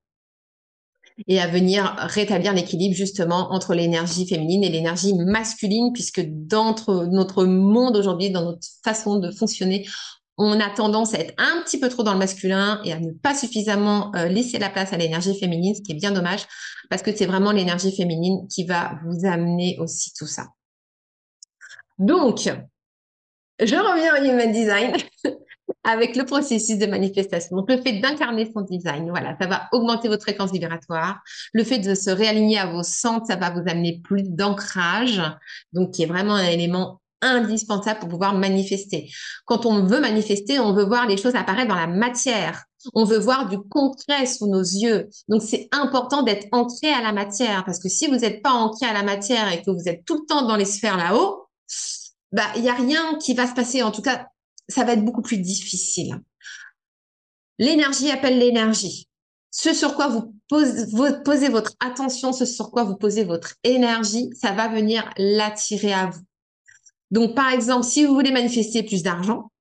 et 1.29 1.41
à 1.41 1.47
venir 1.47 1.95
rétablir 1.99 2.53
l'équilibre 2.53 2.95
justement 2.95 3.53
entre 3.53 3.75
l'énergie 3.75 4.27
féminine 4.27 4.65
et 4.65 4.71
l'énergie 4.71 5.15
masculine, 5.15 5.93
puisque 5.93 6.23
dans 6.25 6.75
notre 7.11 7.45
monde 7.45 7.97
aujourd'hui, 7.97 8.31
dans 8.31 8.45
notre 8.45 8.67
façon 8.85 9.19
de 9.19 9.31
fonctionner, 9.31 9.87
on 10.39 10.59
a 10.61 10.71
tendance 10.71 11.15
à 11.15 11.19
être 11.19 11.35
un 11.39 11.63
petit 11.63 11.79
peu 11.79 11.89
trop 11.89 12.03
dans 12.03 12.15
le 12.15 12.19
masculin 12.19 12.81
et 12.85 12.93
à 12.93 12.99
ne 12.99 13.13
pas 13.13 13.35
suffisamment 13.35 14.15
euh, 14.17 14.29
laisser 14.29 14.59
la 14.59 14.71
place 14.71 14.93
à 14.93 14.97
l'énergie 14.97 15.39
féminine, 15.39 15.75
ce 15.75 15.83
qui 15.83 15.93
est 15.93 15.97
bien 15.97 16.11
dommage, 16.11 16.47
parce 16.89 17.03
que 17.03 17.15
c'est 17.15 17.27
vraiment 17.27 17.53
l'énergie 17.53 17.95
féminine 17.95 18.47
qui 18.49 18.65
va 18.65 18.99
vous 19.05 19.27
amener 19.27 19.77
aussi 19.79 20.13
tout 20.15 20.27
ça. 20.27 20.49
Donc, 21.99 22.51
je 23.61 23.77
reviens 23.77 24.21
au 24.21 24.25
Human 24.25 24.53
Design. 24.53 24.97
avec 25.85 26.17
le 26.17 26.25
processus 26.25 26.79
de 26.79 26.87
manifestation. 26.87 27.57
Donc, 27.57 27.71
le 27.71 27.81
fait 27.81 28.01
d'incarner 28.01 28.51
son 28.53 28.63
design, 28.63 29.09
voilà, 29.11 29.37
ça 29.41 29.47
va 29.47 29.69
augmenter 29.73 30.09
votre 30.09 30.23
fréquence 30.23 30.53
vibratoire. 30.53 31.21
Le 31.53 31.65
fait 31.65 31.79
de 31.79 31.95
se 31.95 32.11
réaligner 32.11 32.59
à 32.59 32.67
vos 32.67 32.83
centres, 32.83 33.27
ça 33.27 33.37
va 33.37 33.51
vous 33.51 33.63
amener 33.67 34.01
plus 34.03 34.23
d'ancrage, 34.23 35.23
donc 35.73 35.93
qui 35.93 36.03
est 36.03 36.07
vraiment 36.07 36.35
un 36.35 36.47
élément 36.47 37.01
indispensable 37.23 38.01
pour 38.01 38.09
pouvoir 38.09 38.35
manifester. 38.35 39.11
Quand 39.47 39.65
on 39.65 39.85
veut 39.85 40.01
manifester, 40.01 40.59
on 40.59 40.73
veut 40.73 40.85
voir 40.85 41.07
les 41.07 41.17
choses 41.17 41.35
apparaître 41.35 41.69
dans 41.69 41.77
la 41.77 41.87
matière. 41.87 42.65
On 42.95 43.05
veut 43.05 43.19
voir 43.19 43.49
du 43.49 43.59
concret 43.59 44.27
sous 44.27 44.49
nos 44.49 44.61
yeux. 44.61 45.09
Donc, 45.29 45.43
c'est 45.43 45.69
important 45.71 46.23
d'être 46.23 46.49
ancré 46.51 46.93
à 46.93 47.01
la 47.01 47.13
matière 47.13 47.65
parce 47.65 47.79
que 47.79 47.89
si 47.89 48.09
vous 48.09 48.17
n'êtes 48.17 48.43
pas 48.43 48.53
ancré 48.53 48.87
à 48.87 48.93
la 48.93 49.05
matière 49.05 49.53
et 49.53 49.63
que 49.63 49.71
vous 49.71 49.89
êtes 49.89 50.05
tout 50.05 50.15
le 50.15 50.27
temps 50.27 50.47
dans 50.47 50.57
les 50.57 50.65
sphères 50.65 50.97
là-haut, 50.97 51.47
bah, 52.33 52.47
il 52.57 52.65
y 52.65 52.69
a 52.69 52.75
rien 52.75 53.17
qui 53.19 53.35
va 53.35 53.47
se 53.47 53.55
passer. 53.55 53.83
En 53.83 53.93
tout 53.93 54.03
cas, 54.03 54.27
ça 54.69 54.85
va 54.85 54.93
être 54.93 55.05
beaucoup 55.05 55.23
plus 55.23 55.39
difficile. 55.39 56.21
L'énergie 57.59 58.11
appelle 58.11 58.39
l'énergie. 58.39 59.09
Ce 59.51 59.75
sur 59.75 59.95
quoi 59.95 60.09
vous 60.09 60.35
posez, 60.49 61.49
votre 61.49 61.75
attention, 61.79 62.33
ce 62.33 62.47
sur 62.47 62.71
quoi 62.71 62.85
vous 62.85 62.97
posez 62.97 63.25
votre 63.25 63.55
énergie, 63.65 64.31
ça 64.35 64.53
va 64.53 64.69
venir 64.69 65.11
l'attirer 65.19 65.93
à 65.93 66.07
vous. 66.07 66.23
Donc, 67.11 67.35
par 67.35 67.51
exemple, 67.51 67.85
si 67.85 68.05
vous 68.05 68.15
voulez 68.15 68.33
manifester 68.33 68.83
plus 68.83 69.03
d'argent, 69.03 69.53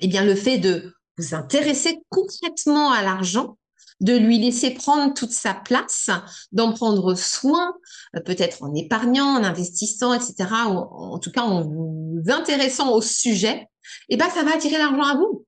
eh 0.00 0.08
bien, 0.08 0.24
le 0.24 0.34
fait 0.34 0.58
de 0.58 0.92
vous 1.16 1.34
intéresser 1.34 2.00
concrètement 2.08 2.90
à 2.90 3.02
l'argent, 3.02 3.56
de 4.00 4.16
lui 4.16 4.38
laisser 4.38 4.70
prendre 4.70 5.14
toute 5.14 5.30
sa 5.30 5.54
place, 5.54 6.10
d'en 6.52 6.72
prendre 6.72 7.14
soin, 7.14 7.74
euh, 8.16 8.20
peut-être 8.20 8.62
en 8.62 8.74
épargnant, 8.74 9.36
en 9.36 9.44
investissant, 9.44 10.14
etc., 10.14 10.34
ou 10.68 10.76
en 10.76 11.18
tout 11.18 11.30
cas 11.30 11.42
en 11.42 11.62
vous 11.62 12.20
intéressant 12.28 12.92
au 12.92 13.00
sujet, 13.00 13.68
eh 14.08 14.16
ben, 14.16 14.28
ça 14.30 14.42
va 14.42 14.54
attirer 14.54 14.78
l'argent 14.78 15.04
à 15.04 15.16
vous. 15.16 15.44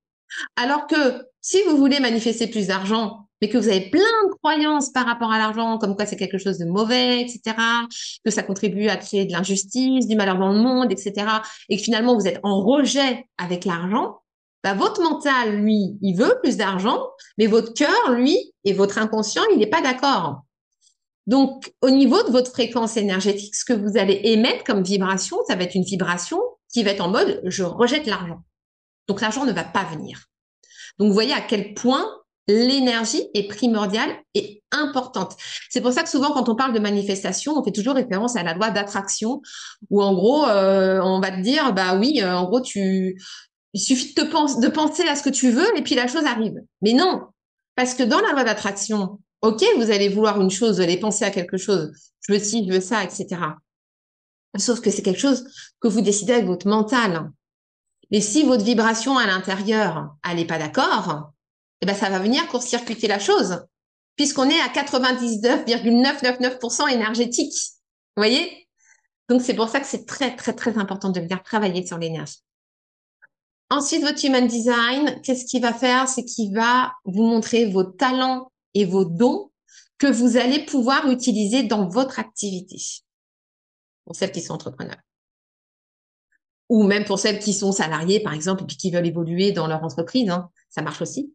Alors 0.56 0.86
que 0.86 1.24
si 1.40 1.58
vous 1.68 1.76
voulez 1.76 2.00
manifester 2.00 2.46
plus 2.46 2.68
d'argent, 2.68 3.28
mais 3.40 3.48
que 3.48 3.58
vous 3.58 3.68
avez 3.68 3.90
plein 3.90 4.00
de 4.00 4.34
croyances 4.42 4.90
par 4.90 5.04
rapport 5.04 5.30
à 5.30 5.38
l'argent, 5.38 5.76
comme 5.78 5.96
quoi 5.96 6.06
c'est 6.06 6.16
quelque 6.16 6.38
chose 6.38 6.58
de 6.58 6.64
mauvais, 6.64 7.20
etc., 7.20 7.56
que 8.24 8.30
ça 8.30 8.42
contribue 8.42 8.88
à 8.88 8.96
créer 8.96 9.26
de 9.26 9.32
l'injustice, 9.32 10.06
du 10.06 10.16
malheur 10.16 10.38
dans 10.38 10.52
le 10.52 10.58
monde, 10.58 10.90
etc., 10.90 11.26
et 11.68 11.76
que 11.76 11.82
finalement 11.82 12.14
vous 12.14 12.26
êtes 12.26 12.40
en 12.42 12.62
rejet 12.62 13.26
avec 13.36 13.64
l'argent, 13.64 14.20
bah, 14.64 14.74
votre 14.74 15.02
mental, 15.02 15.56
lui, 15.56 15.98
il 16.00 16.16
veut 16.16 16.38
plus 16.42 16.56
d'argent, 16.56 16.98
mais 17.38 17.46
votre 17.46 17.74
cœur, 17.74 18.10
lui, 18.10 18.52
et 18.64 18.72
votre 18.72 18.98
inconscient, 18.98 19.42
il 19.52 19.58
n'est 19.58 19.68
pas 19.68 19.82
d'accord. 19.82 20.42
Donc, 21.26 21.72
au 21.82 21.90
niveau 21.90 22.22
de 22.22 22.30
votre 22.30 22.50
fréquence 22.50 22.96
énergétique, 22.96 23.54
ce 23.54 23.64
que 23.64 23.74
vous 23.74 23.96
allez 23.96 24.20
émettre 24.24 24.64
comme 24.64 24.82
vibration, 24.82 25.36
ça 25.46 25.54
va 25.54 25.62
être 25.62 25.74
une 25.74 25.84
vibration 25.84 26.40
qui 26.72 26.82
va 26.82 26.90
être 26.90 27.00
en 27.00 27.08
mode 27.08 27.40
je 27.44 27.62
rejette 27.62 28.06
l'argent. 28.06 28.42
Donc 29.06 29.20
l'argent 29.20 29.44
ne 29.44 29.52
va 29.52 29.64
pas 29.64 29.84
venir. 29.84 30.24
Donc 30.98 31.08
vous 31.08 31.14
voyez 31.14 31.32
à 31.32 31.40
quel 31.40 31.74
point 31.74 32.06
l'énergie 32.46 33.28
est 33.32 33.48
primordiale 33.48 34.10
et 34.34 34.62
importante. 34.70 35.36
C'est 35.70 35.80
pour 35.80 35.92
ça 35.92 36.02
que 36.02 36.08
souvent 36.08 36.32
quand 36.32 36.48
on 36.48 36.56
parle 36.56 36.74
de 36.74 36.78
manifestation, 36.78 37.56
on 37.56 37.64
fait 37.64 37.72
toujours 37.72 37.94
référence 37.94 38.36
à 38.36 38.42
la 38.42 38.54
loi 38.54 38.70
d'attraction 38.70 39.40
où 39.88 40.02
en 40.02 40.14
gros 40.14 40.46
euh, 40.46 41.00
on 41.02 41.20
va 41.20 41.30
te 41.30 41.40
dire 41.40 41.72
bah 41.72 41.96
oui, 41.96 42.20
euh, 42.22 42.36
en 42.36 42.44
gros 42.44 42.60
tu 42.60 43.18
il 43.74 43.80
suffit 43.80 44.14
de, 44.14 44.68
penser 44.68 45.06
à 45.08 45.16
ce 45.16 45.22
que 45.22 45.30
tu 45.30 45.50
veux 45.50 45.76
et 45.76 45.82
puis 45.82 45.96
la 45.96 46.06
chose 46.06 46.24
arrive. 46.24 46.62
Mais 46.80 46.92
non, 46.92 47.26
parce 47.74 47.94
que 47.94 48.04
dans 48.04 48.20
la 48.20 48.30
loi 48.30 48.44
d'attraction, 48.44 49.18
ok, 49.42 49.64
vous 49.76 49.90
allez 49.90 50.08
vouloir 50.08 50.40
une 50.40 50.50
chose, 50.50 50.76
vous 50.76 50.82
allez 50.82 50.96
penser 50.96 51.24
à 51.24 51.32
quelque 51.32 51.56
chose, 51.56 51.90
je 52.20 52.32
veux 52.32 52.38
ci, 52.38 52.64
je 52.66 52.72
veux 52.72 52.80
ça, 52.80 53.02
etc. 53.02 53.26
Sauf 54.56 54.80
que 54.80 54.90
c'est 54.90 55.02
quelque 55.02 55.20
chose 55.20 55.44
que 55.80 55.88
vous 55.88 56.02
décidez 56.02 56.34
avec 56.34 56.46
votre 56.46 56.68
mental. 56.68 57.32
Mais 58.12 58.20
si 58.20 58.44
votre 58.44 58.62
vibration 58.62 59.18
à 59.18 59.26
l'intérieur, 59.26 60.14
n'est 60.32 60.46
pas 60.46 60.58
d'accord, 60.58 61.32
eh 61.80 61.86
ben, 61.86 61.96
ça 61.96 62.10
va 62.10 62.20
venir 62.20 62.46
court-circuiter 62.46 63.08
la 63.08 63.18
chose, 63.18 63.66
puisqu'on 64.14 64.48
est 64.48 64.60
à 64.60 64.68
99,999% 64.68 66.92
énergétique. 66.92 67.56
Vous 68.16 68.20
voyez? 68.20 68.68
Donc, 69.28 69.42
c'est 69.42 69.54
pour 69.54 69.68
ça 69.68 69.80
que 69.80 69.86
c'est 69.86 70.06
très, 70.06 70.36
très, 70.36 70.52
très 70.52 70.78
important 70.78 71.08
de 71.08 71.18
venir 71.18 71.42
travailler 71.42 71.84
sur 71.84 71.98
l'énergie. 71.98 72.43
Ensuite, 73.70 74.02
votre 74.02 74.24
Human 74.24 74.46
Design, 74.46 75.20
qu'est-ce 75.22 75.46
qu'il 75.46 75.62
va 75.62 75.72
faire? 75.72 76.06
C'est 76.08 76.24
qu'il 76.24 76.54
va 76.54 76.92
vous 77.04 77.24
montrer 77.24 77.66
vos 77.70 77.84
talents 77.84 78.52
et 78.74 78.84
vos 78.84 79.04
dons 79.04 79.50
que 79.98 80.06
vous 80.06 80.36
allez 80.36 80.64
pouvoir 80.64 81.10
utiliser 81.10 81.62
dans 81.62 81.88
votre 81.88 82.18
activité. 82.18 82.76
Pour 84.04 84.14
celles 84.16 84.32
qui 84.32 84.42
sont 84.42 84.54
entrepreneurs. 84.54 85.00
Ou 86.68 86.82
même 86.82 87.04
pour 87.04 87.18
celles 87.18 87.38
qui 87.38 87.52
sont 87.52 87.72
salariées, 87.72 88.20
par 88.20 88.34
exemple, 88.34 88.64
et 88.64 88.66
qui 88.66 88.90
veulent 88.90 89.06
évoluer 89.06 89.52
dans 89.52 89.66
leur 89.66 89.82
entreprise. 89.82 90.28
Hein. 90.30 90.50
ça 90.68 90.82
marche 90.82 91.02
aussi. 91.02 91.32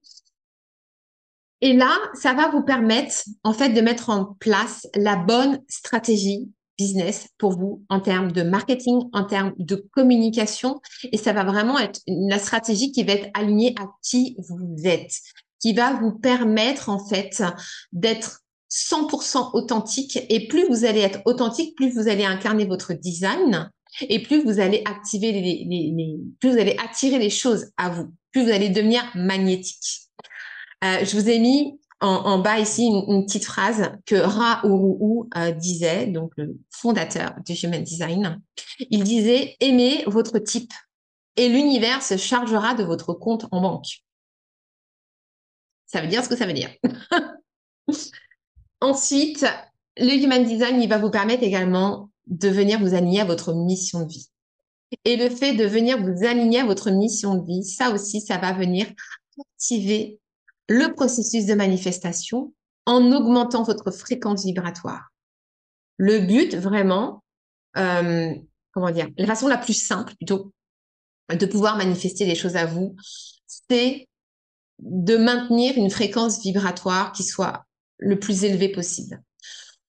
Et 1.62 1.74
là, 1.74 1.94
ça 2.14 2.34
va 2.34 2.50
vous 2.50 2.64
permettre, 2.64 3.24
en 3.44 3.54
fait, 3.54 3.70
de 3.70 3.82
mettre 3.82 4.10
en 4.10 4.36
place 4.40 4.88
la 4.96 5.18
bonne 5.18 5.62
stratégie 5.68 6.50
business 6.80 7.28
pour 7.38 7.52
vous 7.52 7.84
en 7.90 8.00
termes 8.00 8.32
de 8.32 8.42
marketing, 8.42 9.02
en 9.12 9.26
termes 9.26 9.54
de 9.58 9.76
communication. 9.92 10.80
Et 11.12 11.18
ça 11.18 11.34
va 11.34 11.44
vraiment 11.44 11.78
être 11.78 12.00
la 12.08 12.40
stratégie 12.40 12.92
qui 12.92 13.04
va 13.04 13.14
être 13.14 13.30
alignée 13.34 13.76
à 13.80 13.88
qui 14.02 14.38
vous 14.38 14.76
êtes, 14.86 15.12
qui 15.60 15.74
va 15.74 15.94
vous 15.94 16.14
permettre, 16.14 16.90
en 16.90 17.06
fait, 17.06 17.44
d'être 17.92 18.42
100% 18.72 19.52
authentique. 19.54 20.20
Et 20.30 20.48
plus 20.48 20.66
vous 20.70 20.86
allez 20.86 21.02
être 21.02 21.20
authentique, 21.26 21.76
plus 21.76 21.92
vous 21.92 22.08
allez 22.08 22.26
incarner 22.26 22.66
votre 22.66 22.94
design 22.94 23.70
et 24.02 24.22
plus 24.22 24.44
vous 24.44 24.60
allez 24.60 24.82
activer 24.86 25.32
les, 25.32 26.18
plus 26.40 26.52
vous 26.52 26.60
allez 26.60 26.78
attirer 26.84 27.20
les 27.20 27.30
choses 27.30 27.72
à 27.78 27.90
vous, 27.90 28.14
plus 28.32 28.44
vous 28.44 28.52
allez 28.52 28.70
devenir 28.70 29.04
magnétique. 29.16 30.10
Euh, 30.84 31.04
je 31.04 31.20
vous 31.20 31.30
ai 31.30 31.40
mis 31.40 31.80
en, 32.02 32.40
bas 32.40 32.60
ici 32.60 32.86
une, 32.86 33.26
petite 33.26 33.46
phrase 33.46 33.92
que 34.06 34.16
Ra 34.16 34.62
Uru 34.64 35.28
euh, 35.36 35.52
disait, 35.52 36.08
donc 36.08 36.32
le 36.38 36.58
fondateur 36.70 37.36
du 37.46 37.54
Human 37.54 37.84
Design. 37.84 38.42
Il 38.90 39.04
disait 39.04 39.58
aimez 39.60 40.04
votre 40.08 40.40
type 40.40 40.72
et 41.36 41.50
l'univers 41.50 42.02
se 42.02 42.18
chargera 42.18 42.74
de 42.74 42.84
votre 42.84 43.14
compte 43.14 43.46
en 43.52 43.62
banque. 43.62 44.02
Ça 45.88 46.02
veut 46.02 46.08
dire 46.08 46.24
ce 46.24 46.30
que 46.30 46.38
ça 46.38 46.46
veut 46.46 46.54
dire. 46.54 46.70
Ensuite, 48.82 49.46
le 49.98 50.24
Human 50.24 50.44
Design, 50.44 50.82
il 50.82 50.88
va 50.88 51.00
vous 51.00 51.12
permettre 51.12 51.44
également 51.44 52.10
de 52.28 52.48
venir 52.48 52.80
vous 52.80 52.94
aligner 52.94 53.22
à 53.22 53.26
votre 53.26 53.54
mission 53.54 54.06
de 54.06 54.12
vie. 54.12 54.30
Et 55.04 55.18
le 55.18 55.30
fait 55.30 55.54
de 55.54 55.66
venir 55.66 56.02
vous 56.02 56.26
aligner 56.26 56.60
à 56.60 56.66
votre 56.66 56.92
mission 56.92 57.36
de 57.36 57.46
vie, 57.46 57.64
ça 57.64 57.92
aussi, 57.92 58.22
ça 58.22 58.38
va 58.38 58.54
venir 58.54 58.88
activer 59.40 60.19
le 60.70 60.94
processus 60.94 61.46
de 61.46 61.56
manifestation 61.56 62.54
en 62.86 63.12
augmentant 63.12 63.64
votre 63.64 63.92
fréquence 63.92 64.46
vibratoire. 64.46 65.10
Le 65.98 66.20
but, 66.20 66.56
vraiment, 66.56 67.24
euh, 67.76 68.34
comment 68.72 68.92
dire, 68.92 69.10
la 69.18 69.26
façon 69.26 69.48
la 69.48 69.58
plus 69.58 69.74
simple 69.74 70.16
plutôt 70.16 70.54
de 71.30 71.46
pouvoir 71.46 71.76
manifester 71.76 72.26
les 72.26 72.36
choses 72.36 72.56
à 72.56 72.66
vous, 72.66 72.96
c'est 73.48 74.08
de 74.80 75.18
maintenir 75.18 75.76
une 75.76 75.90
fréquence 75.90 76.42
vibratoire 76.42 77.12
qui 77.12 77.24
soit 77.24 77.66
le 77.98 78.18
plus 78.18 78.44
élevé 78.44 78.70
possible. 78.70 79.22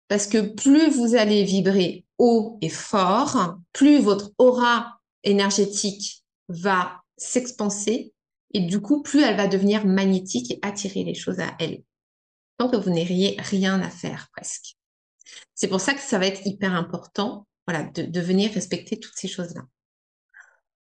Parce 0.08 0.26
que 0.26 0.38
plus 0.38 0.88
vous 0.88 1.14
allez 1.14 1.44
vibrer 1.44 2.04
haut 2.18 2.58
et 2.62 2.68
fort, 2.68 3.58
plus 3.72 4.00
votre 4.00 4.30
aura 4.38 4.98
énergétique 5.24 6.24
va 6.48 7.00
s'expanser 7.16 8.12
et 8.52 8.60
du 8.60 8.80
coup, 8.80 9.02
plus 9.02 9.22
elle 9.22 9.36
va 9.36 9.46
devenir 9.46 9.86
magnétique 9.86 10.50
et 10.50 10.58
attirer 10.62 11.04
les 11.04 11.14
choses 11.14 11.40
à 11.40 11.54
elle. 11.58 11.82
Tant 12.58 12.68
que 12.68 12.76
vous 12.76 12.90
n'auriez 12.90 13.36
rien 13.38 13.80
à 13.80 13.90
faire 13.90 14.28
presque. 14.34 14.76
C'est 15.54 15.68
pour 15.68 15.80
ça 15.80 15.94
que 15.94 16.00
ça 16.00 16.18
va 16.18 16.26
être 16.26 16.46
hyper 16.46 16.74
important 16.74 17.46
voilà, 17.66 17.84
de, 17.84 18.02
de 18.02 18.20
venir 18.20 18.52
respecter 18.52 18.98
toutes 18.98 19.16
ces 19.16 19.28
choses-là. 19.28 19.62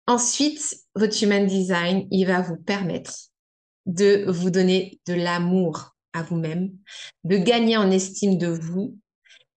Ensuite, 0.07 0.77
votre 0.95 1.23
Human 1.23 1.47
Design, 1.47 2.07
il 2.11 2.27
va 2.27 2.43
vous 2.43 2.57
permettre 2.57 3.13
de 3.87 4.25
vous 4.29 4.51
donner 4.51 5.01
de 5.07 5.15
l'amour 5.15 5.97
à 6.13 6.23
vous-même, 6.23 6.71
de 7.25 7.37
gagner 7.37 7.77
en 7.77 7.91
estime 7.91 8.39
de 8.39 8.49
vous 8.49 8.99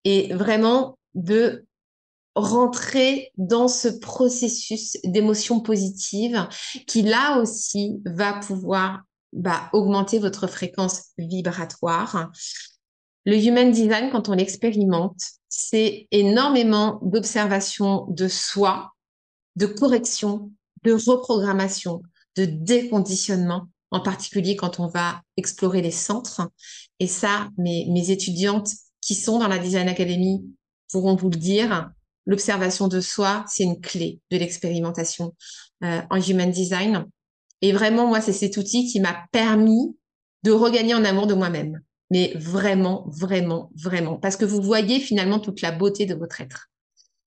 et 0.04 0.32
vraiment 0.34 0.98
de 1.14 1.66
rentrer 2.34 3.30
dans 3.36 3.68
ce 3.68 3.88
processus 3.88 4.96
d'émotion 5.04 5.60
positive 5.60 6.48
qui 6.86 7.02
là 7.02 7.38
aussi 7.38 8.00
va 8.06 8.34
pouvoir 8.34 9.02
bah, 9.32 9.68
augmenter 9.72 10.18
votre 10.18 10.46
fréquence 10.46 11.10
vibratoire. 11.18 12.30
Le 13.24 13.36
Human 13.36 13.70
Design, 13.70 14.10
quand 14.10 14.28
on 14.28 14.32
l'expérimente, 14.32 15.20
c'est 15.48 16.06
énormément 16.10 16.98
d'observation 17.02 18.06
de 18.08 18.28
soi, 18.28 18.92
de 19.56 19.66
correction, 19.66 20.50
de 20.84 20.92
reprogrammation, 20.92 22.02
de 22.36 22.46
déconditionnement 22.46 23.68
en 23.90 24.00
particulier 24.00 24.56
quand 24.56 24.80
on 24.80 24.86
va 24.86 25.20
explorer 25.36 25.82
les 25.82 25.90
centres. 25.90 26.50
Et 26.98 27.06
ça, 27.06 27.50
mes, 27.58 27.86
mes 27.90 28.10
étudiantes 28.10 28.70
qui 29.00 29.14
sont 29.14 29.38
dans 29.38 29.48
la 29.48 29.58
Design 29.58 29.88
Academy 29.88 30.42
pourront 30.90 31.14
vous 31.14 31.28
le 31.28 31.36
dire, 31.36 31.90
l'observation 32.26 32.88
de 32.88 33.00
soi, 33.00 33.44
c'est 33.48 33.64
une 33.64 33.80
clé 33.80 34.20
de 34.30 34.36
l'expérimentation 34.36 35.34
euh, 35.84 36.00
en 36.10 36.20
Human 36.20 36.50
Design. 36.50 37.06
Et 37.60 37.72
vraiment, 37.72 38.06
moi, 38.06 38.20
c'est 38.20 38.32
cet 38.32 38.56
outil 38.56 38.90
qui 38.90 39.00
m'a 39.00 39.26
permis 39.32 39.96
de 40.42 40.50
regagner 40.50 40.94
en 40.94 41.04
amour 41.04 41.26
de 41.26 41.34
moi-même. 41.34 41.80
Mais 42.10 42.32
vraiment, 42.36 43.06
vraiment, 43.08 43.70
vraiment. 43.74 44.16
Parce 44.16 44.36
que 44.36 44.44
vous 44.44 44.60
voyez 44.60 45.00
finalement 45.00 45.38
toute 45.38 45.62
la 45.62 45.72
beauté 45.72 46.04
de 46.04 46.14
votre 46.14 46.40
être. 46.40 46.68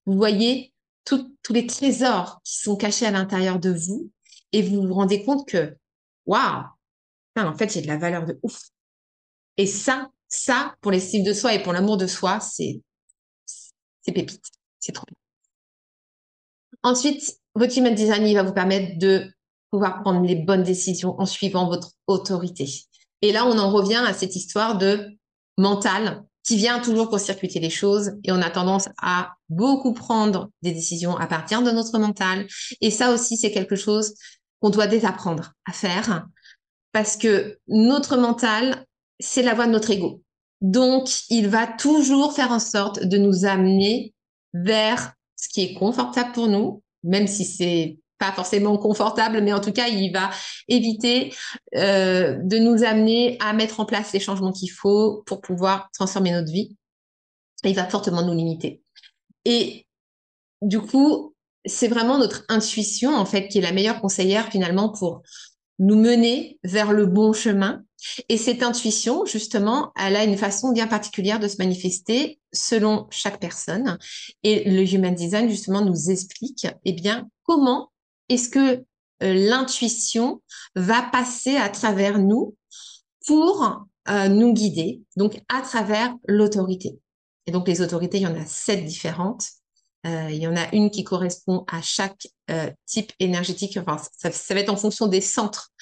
Vous 0.04 0.16
voyez 0.16 0.72
tous 1.04 1.28
les 1.50 1.66
trésors 1.66 2.40
qui 2.44 2.58
sont 2.58 2.76
cachés 2.76 3.06
à 3.06 3.10
l'intérieur 3.10 3.58
de 3.58 3.70
vous 3.70 4.10
et 4.52 4.62
vous 4.62 4.86
vous 4.86 4.94
rendez 4.94 5.24
compte 5.24 5.48
que 5.48 5.76
waouh, 6.26 6.64
en 7.36 7.54
fait, 7.54 7.72
j'ai 7.72 7.82
de 7.82 7.86
la 7.86 7.98
valeur 7.98 8.24
de 8.24 8.38
ouf. 8.42 8.60
Et 9.56 9.66
ça, 9.66 10.10
ça, 10.28 10.74
pour 10.80 10.92
l'estime 10.92 11.24
de 11.24 11.32
soi 11.32 11.54
et 11.54 11.62
pour 11.62 11.72
l'amour 11.72 11.96
de 11.96 12.06
soi, 12.06 12.40
c'est, 12.40 12.80
c'est 13.44 14.12
pépite. 14.12 14.55
C'est 14.80 14.92
trop 14.92 15.06
bien. 15.06 15.16
Ensuite, 16.82 17.38
votre 17.54 17.76
human 17.76 17.94
design, 17.94 18.26
il 18.26 18.34
va 18.34 18.42
vous 18.42 18.52
permettre 18.52 18.98
de 18.98 19.32
pouvoir 19.70 20.02
prendre 20.02 20.24
les 20.24 20.36
bonnes 20.36 20.62
décisions 20.62 21.18
en 21.20 21.26
suivant 21.26 21.68
votre 21.68 21.92
autorité. 22.06 22.68
Et 23.22 23.32
là, 23.32 23.46
on 23.46 23.58
en 23.58 23.70
revient 23.70 24.02
à 24.06 24.12
cette 24.12 24.36
histoire 24.36 24.78
de 24.78 25.16
mental 25.58 26.22
qui 26.44 26.56
vient 26.56 26.78
toujours 26.78 27.08
pour 27.08 27.18
circuiter 27.18 27.58
les 27.58 27.70
choses 27.70 28.12
et 28.22 28.30
on 28.30 28.40
a 28.40 28.50
tendance 28.50 28.88
à 29.02 29.32
beaucoup 29.48 29.92
prendre 29.92 30.50
des 30.62 30.72
décisions 30.72 31.16
à 31.16 31.26
partir 31.26 31.62
de 31.62 31.72
notre 31.72 31.98
mental. 31.98 32.46
Et 32.80 32.90
ça 32.90 33.12
aussi, 33.12 33.36
c'est 33.36 33.50
quelque 33.50 33.74
chose 33.74 34.14
qu'on 34.60 34.70
doit 34.70 34.86
désapprendre 34.86 35.52
à 35.68 35.72
faire 35.72 36.26
parce 36.92 37.16
que 37.16 37.58
notre 37.66 38.16
mental, 38.16 38.86
c'est 39.18 39.42
la 39.42 39.54
voix 39.54 39.66
de 39.66 39.72
notre 39.72 39.90
ego. 39.90 40.22
Donc, 40.60 41.08
il 41.28 41.48
va 41.48 41.66
toujours 41.66 42.32
faire 42.32 42.52
en 42.52 42.60
sorte 42.60 43.04
de 43.04 43.18
nous 43.18 43.44
amener 43.44 44.14
vers 44.64 45.14
ce 45.36 45.48
qui 45.48 45.62
est 45.62 45.74
confortable 45.74 46.32
pour 46.32 46.48
nous, 46.48 46.82
même 47.02 47.26
si 47.26 47.44
c'est 47.44 47.98
pas 48.18 48.32
forcément 48.32 48.78
confortable, 48.78 49.42
mais 49.42 49.52
en 49.52 49.60
tout 49.60 49.72
cas, 49.72 49.88
il 49.88 50.10
va 50.10 50.30
éviter 50.68 51.34
euh, 51.74 52.38
de 52.42 52.58
nous 52.58 52.82
amener 52.82 53.36
à 53.40 53.52
mettre 53.52 53.80
en 53.80 53.84
place 53.84 54.12
les 54.12 54.20
changements 54.20 54.52
qu'il 54.52 54.70
faut 54.70 55.22
pour 55.26 55.40
pouvoir 55.40 55.90
transformer 55.92 56.32
notre 56.32 56.50
vie. 56.50 56.76
Il 57.64 57.74
va 57.74 57.84
fortement 57.88 58.22
nous 58.22 58.34
limiter. 58.34 58.82
Et 59.44 59.86
du 60.62 60.80
coup, 60.80 61.34
c'est 61.66 61.88
vraiment 61.88 62.18
notre 62.18 62.44
intuition, 62.48 63.14
en 63.14 63.26
fait, 63.26 63.48
qui 63.48 63.58
est 63.58 63.62
la 63.62 63.72
meilleure 63.72 64.00
conseillère 64.00 64.48
finalement 64.50 64.88
pour 64.88 65.22
nous 65.78 65.96
mener 65.96 66.58
vers 66.64 66.92
le 66.92 67.06
bon 67.06 67.32
chemin. 67.32 67.82
Et 68.28 68.36
cette 68.38 68.62
intuition, 68.62 69.26
justement, 69.26 69.92
elle 69.96 70.16
a 70.16 70.24
une 70.24 70.38
façon 70.38 70.72
bien 70.72 70.86
particulière 70.86 71.40
de 71.40 71.48
se 71.48 71.56
manifester 71.58 72.40
selon 72.56 73.06
chaque 73.10 73.40
personne. 73.40 73.98
Et 74.42 74.68
le 74.68 74.82
Human 74.82 75.14
Design, 75.14 75.48
justement, 75.48 75.82
nous 75.82 76.10
explique, 76.10 76.66
eh 76.84 76.92
bien, 76.92 77.28
comment 77.44 77.92
est-ce 78.28 78.48
que 78.48 78.84
euh, 79.22 79.34
l'intuition 79.34 80.42
va 80.74 81.02
passer 81.02 81.56
à 81.56 81.68
travers 81.68 82.18
nous 82.18 82.56
pour 83.26 83.86
euh, 84.08 84.28
nous 84.28 84.52
guider, 84.52 85.00
donc 85.16 85.40
à 85.48 85.62
travers 85.62 86.14
l'autorité. 86.28 86.98
Et 87.46 87.52
donc, 87.52 87.66
les 87.66 87.80
autorités, 87.80 88.18
il 88.18 88.22
y 88.22 88.26
en 88.26 88.34
a 88.34 88.44
sept 88.44 88.84
différentes. 88.84 89.46
Euh, 90.06 90.28
il 90.30 90.36
y 90.36 90.46
en 90.46 90.56
a 90.56 90.72
une 90.74 90.90
qui 90.90 91.02
correspond 91.04 91.64
à 91.68 91.80
chaque 91.82 92.28
type 92.84 93.12
énergétique. 93.18 93.76
Enfin, 93.76 94.00
ça, 94.16 94.54
va 94.54 94.60
être 94.60 94.72
en 94.72 94.76
fonction 94.76 95.06
des 95.06 95.20
centres 95.20 95.72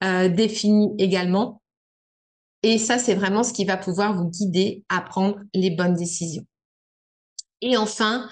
définis 0.00 0.90
également. 0.98 1.60
Et 2.62 2.78
ça, 2.78 2.98
c'est 2.98 3.14
vraiment 3.14 3.44
ce 3.44 3.52
qui 3.52 3.64
va 3.64 3.76
pouvoir 3.76 4.16
vous 4.16 4.28
guider 4.28 4.84
à 4.88 5.00
prendre 5.00 5.38
les 5.54 5.70
bonnes 5.70 5.94
décisions. 5.94 6.44
Et 7.60 7.76
enfin, 7.76 8.28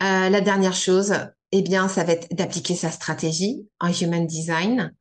la 0.00 0.40
dernière 0.40 0.74
chose, 0.74 1.14
eh 1.52 1.62
bien, 1.62 1.88
ça 1.88 2.04
va 2.04 2.12
être 2.12 2.34
d'appliquer 2.34 2.74
sa 2.74 2.90
stratégie 2.90 3.68
en 3.78 3.92
Human 3.92 4.26
Design. 4.26 4.92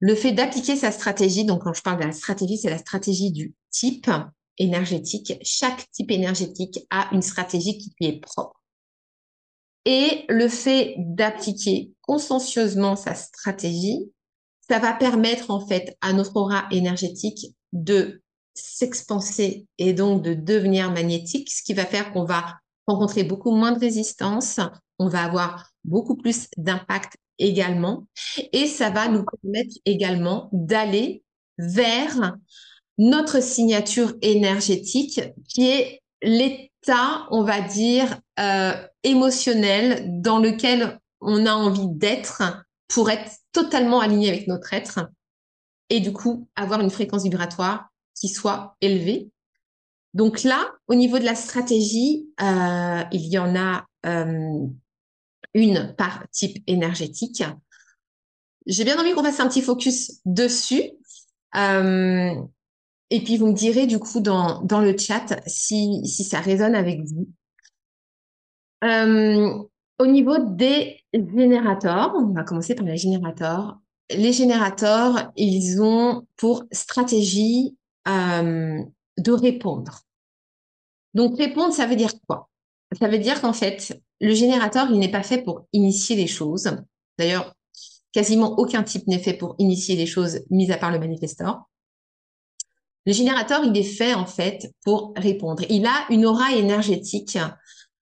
Le 0.00 0.14
fait 0.14 0.32
d'appliquer 0.32 0.76
sa 0.76 0.92
stratégie, 0.92 1.44
donc 1.44 1.64
quand 1.64 1.72
je 1.72 1.82
parle 1.82 2.00
de 2.00 2.06
la 2.06 2.12
stratégie, 2.12 2.58
c'est 2.58 2.70
la 2.70 2.78
stratégie 2.78 3.32
du 3.32 3.54
type 3.70 4.10
énergétique. 4.58 5.34
Chaque 5.42 5.90
type 5.90 6.10
énergétique 6.10 6.86
a 6.90 7.08
une 7.12 7.22
stratégie 7.22 7.78
qui 7.78 7.94
lui 8.00 8.08
est 8.08 8.20
propre. 8.20 8.60
Et 9.84 10.24
le 10.28 10.48
fait 10.48 10.94
d'appliquer 10.98 11.92
consciencieusement 12.00 12.96
sa 12.96 13.14
stratégie, 13.14 14.10
ça 14.68 14.78
va 14.78 14.94
permettre 14.94 15.50
en 15.50 15.66
fait 15.66 15.96
à 16.00 16.14
notre 16.14 16.36
aura 16.36 16.66
énergétique 16.70 17.54
de 17.74 18.22
s'expanser 18.54 19.66
et 19.78 19.92
donc 19.92 20.22
de 20.22 20.32
devenir 20.32 20.90
magnétique, 20.90 21.50
ce 21.50 21.62
qui 21.62 21.74
va 21.74 21.84
faire 21.84 22.12
qu'on 22.12 22.24
va 22.24 22.56
rencontrer 22.86 23.24
beaucoup 23.24 23.50
moins 23.50 23.72
de 23.72 23.80
résistance, 23.80 24.60
on 24.98 25.08
va 25.08 25.24
avoir 25.24 25.70
beaucoup 25.84 26.16
plus 26.16 26.46
d'impact 26.56 27.16
également, 27.38 28.06
et 28.52 28.66
ça 28.66 28.90
va 28.90 29.08
nous 29.08 29.24
permettre 29.24 29.74
également 29.84 30.48
d'aller 30.52 31.24
vers 31.58 32.36
notre 32.96 33.42
signature 33.42 34.14
énergétique 34.22 35.20
qui 35.48 35.68
est 35.68 36.00
l'état, 36.22 37.26
on 37.30 37.42
va 37.42 37.60
dire, 37.60 38.20
euh, 38.38 38.72
émotionnel 39.02 40.20
dans 40.20 40.38
lequel 40.38 41.00
on 41.20 41.44
a 41.46 41.52
envie 41.52 41.88
d'être 41.88 42.42
pour 42.86 43.10
être 43.10 43.32
totalement 43.52 44.00
aligné 44.00 44.28
avec 44.28 44.46
notre 44.46 44.72
être 44.72 45.08
et 45.90 46.00
du 46.00 46.12
coup 46.12 46.48
avoir 46.56 46.80
une 46.80 46.90
fréquence 46.90 47.22
vibratoire 47.22 47.88
qui 48.14 48.28
soit 48.28 48.76
élevée. 48.80 49.30
Donc 50.14 50.44
là, 50.44 50.72
au 50.86 50.94
niveau 50.94 51.18
de 51.18 51.24
la 51.24 51.34
stratégie, 51.34 52.28
euh, 52.40 53.02
il 53.12 53.26
y 53.26 53.38
en 53.38 53.56
a 53.56 53.84
euh, 54.06 54.66
une 55.54 55.94
par 55.98 56.24
type 56.30 56.62
énergétique. 56.66 57.42
J'ai 58.66 58.84
bien 58.84 58.98
envie 58.98 59.12
qu'on 59.12 59.24
fasse 59.24 59.40
un 59.40 59.48
petit 59.48 59.60
focus 59.60 60.20
dessus. 60.24 60.92
Euh, 61.56 62.34
et 63.10 63.20
puis 63.22 63.36
vous 63.36 63.48
me 63.48 63.52
direz 63.52 63.86
du 63.86 63.98
coup 63.98 64.20
dans, 64.20 64.62
le 64.62 64.96
chat 64.96 65.40
si, 65.46 66.06
si 66.06 66.24
ça 66.24 66.40
résonne 66.40 66.74
avec 66.74 67.00
vous. 67.04 67.28
au 69.98 70.06
niveau 70.06 70.38
des 70.38 71.00
générateurs, 71.12 72.14
on 72.16 72.32
va 72.32 72.44
commencer 72.44 72.74
par 72.74 72.86
les 72.86 72.96
générateurs. 72.96 73.78
Les 74.10 74.32
générateurs, 74.32 75.32
ils 75.36 75.80
ont 75.80 76.26
pour 76.36 76.64
stratégie 76.72 77.76
euh, 78.06 78.82
de 79.18 79.32
répondre. 79.32 80.00
Donc 81.14 81.38
répondre, 81.38 81.72
ça 81.72 81.86
veut 81.86 81.96
dire 81.96 82.12
quoi? 82.26 82.50
Ça 83.00 83.08
veut 83.08 83.18
dire 83.18 83.40
qu'en 83.40 83.52
fait, 83.52 83.98
le 84.20 84.34
générateur, 84.34 84.88
il 84.90 84.98
n'est 84.98 85.10
pas 85.10 85.22
fait 85.22 85.42
pour 85.42 85.66
initier 85.72 86.16
les 86.16 86.26
choses. 86.26 86.76
D'ailleurs, 87.18 87.54
quasiment 88.12 88.58
aucun 88.58 88.82
type 88.82 89.06
n'est 89.06 89.18
fait 89.18 89.34
pour 89.34 89.54
initier 89.58 89.96
les 89.96 90.06
choses, 90.06 90.40
mis 90.50 90.70
à 90.70 90.78
part 90.78 90.92
le 90.92 90.98
manifestor. 90.98 91.68
Le 93.06 93.12
générateur, 93.12 93.64
il 93.64 93.76
est 93.76 93.82
fait 93.82 94.14
en 94.14 94.26
fait 94.26 94.72
pour 94.84 95.12
répondre. 95.16 95.62
Il 95.68 95.86
a 95.86 96.06
une 96.10 96.24
aura 96.24 96.52
énergétique 96.52 97.38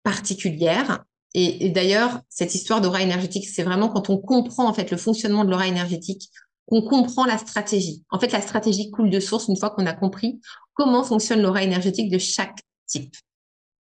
particulière. 0.02 1.04
Et, 1.34 1.68
d'ailleurs, 1.70 2.20
cette 2.28 2.54
histoire 2.54 2.80
d'aura 2.80 3.02
énergétique, 3.02 3.48
c'est 3.48 3.64
vraiment 3.64 3.88
quand 3.88 4.08
on 4.08 4.18
comprend 4.18 4.68
en 4.68 4.72
fait 4.72 4.90
le 4.92 4.96
fonctionnement 4.96 5.44
de 5.44 5.50
l'aura 5.50 5.66
énergétique, 5.66 6.30
qu'on 6.66 6.82
comprend 6.82 7.24
la 7.24 7.38
stratégie. 7.38 8.04
En 8.10 8.20
fait, 8.20 8.32
la 8.32 8.40
stratégie 8.40 8.90
coule 8.90 9.10
de 9.10 9.20
source 9.20 9.48
une 9.48 9.56
fois 9.56 9.70
qu'on 9.70 9.84
a 9.86 9.92
compris 9.92 10.40
comment 10.74 11.02
fonctionne 11.02 11.42
l'aura 11.42 11.62
énergétique 11.62 12.10
de 12.10 12.18
chaque 12.18 12.60
type. 12.86 13.14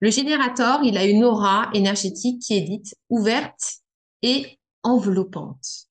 Le 0.00 0.10
générateur, 0.10 0.80
il 0.82 0.96
a 0.96 1.04
une 1.04 1.22
aura 1.22 1.70
énergétique 1.74 2.40
qui 2.42 2.56
est 2.56 2.62
dite 2.62 2.94
ouverte 3.10 3.74
et 4.22 4.58
enveloppante. 4.82 5.86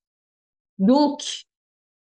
Donc, 0.79 1.45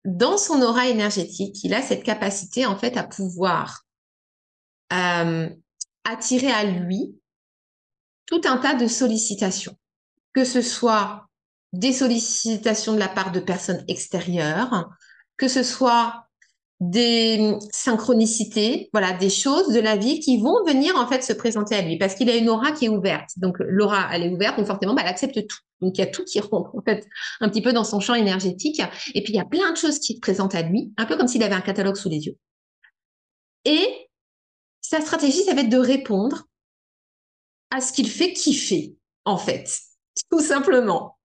dans 0.04 0.38
son 0.38 0.62
aura 0.62 0.88
énergétique, 0.88 1.62
il 1.64 1.74
a 1.74 1.82
cette 1.82 2.04
capacité 2.04 2.66
en 2.66 2.76
fait 2.76 2.96
à 2.96 3.04
pouvoir 3.04 3.84
euh, 4.92 5.50
attirer 6.04 6.50
à 6.50 6.64
lui 6.64 7.19
tout 8.30 8.40
un 8.44 8.56
tas 8.56 8.74
de 8.74 8.86
sollicitations, 8.86 9.76
que 10.32 10.44
ce 10.44 10.62
soit 10.62 11.26
des 11.72 11.92
sollicitations 11.92 12.94
de 12.94 12.98
la 12.98 13.08
part 13.08 13.32
de 13.32 13.40
personnes 13.40 13.84
extérieures, 13.88 14.88
que 15.36 15.48
ce 15.48 15.62
soit 15.62 16.26
des 16.80 17.56
synchronicités, 17.72 18.88
voilà, 18.92 19.12
des 19.12 19.28
choses 19.28 19.68
de 19.68 19.80
la 19.80 19.96
vie 19.96 20.20
qui 20.20 20.38
vont 20.38 20.64
venir 20.64 20.96
en 20.96 21.06
fait 21.06 21.22
se 21.22 21.34
présenter 21.34 21.74
à 21.74 21.82
lui 21.82 21.98
parce 21.98 22.14
qu'il 22.14 22.30
a 22.30 22.36
une 22.36 22.48
aura 22.48 22.72
qui 22.72 22.86
est 22.86 22.88
ouverte. 22.88 23.30
Donc 23.36 23.56
l'aura, 23.58 24.08
elle 24.12 24.22
est 24.22 24.30
ouverte, 24.30 24.56
donc 24.56 24.66
forcément, 24.66 24.94
bah, 24.94 25.02
elle 25.04 25.10
accepte 25.10 25.46
tout. 25.46 25.58
Donc 25.80 25.98
il 25.98 26.00
y 26.00 26.04
a 26.04 26.06
tout 26.06 26.24
qui 26.24 26.40
rentre 26.40 26.74
en 26.74 26.82
fait 26.82 27.06
un 27.40 27.50
petit 27.50 27.60
peu 27.60 27.74
dans 27.74 27.84
son 27.84 28.00
champ 28.00 28.14
énergétique. 28.14 28.80
Et 29.14 29.22
puis 29.22 29.34
il 29.34 29.36
y 29.36 29.40
a 29.40 29.44
plein 29.44 29.72
de 29.72 29.76
choses 29.76 29.98
qui 29.98 30.14
se 30.14 30.20
présentent 30.20 30.54
à 30.54 30.62
lui, 30.62 30.92
un 30.96 31.04
peu 31.04 31.18
comme 31.18 31.28
s'il 31.28 31.42
avait 31.42 31.54
un 31.54 31.60
catalogue 31.60 31.96
sous 31.96 32.08
les 32.08 32.26
yeux. 32.26 32.36
Et 33.66 34.08
sa 34.80 35.02
stratégie, 35.02 35.42
ça 35.42 35.54
va 35.54 35.60
être 35.60 35.68
de 35.68 35.76
répondre 35.76 36.46
à 37.70 37.80
ce 37.80 37.92
qu'il 37.92 38.10
fait 38.10 38.32
kiffer, 38.32 38.94
en 39.24 39.38
fait, 39.38 39.70
tout 40.30 40.40
simplement. 40.40 41.18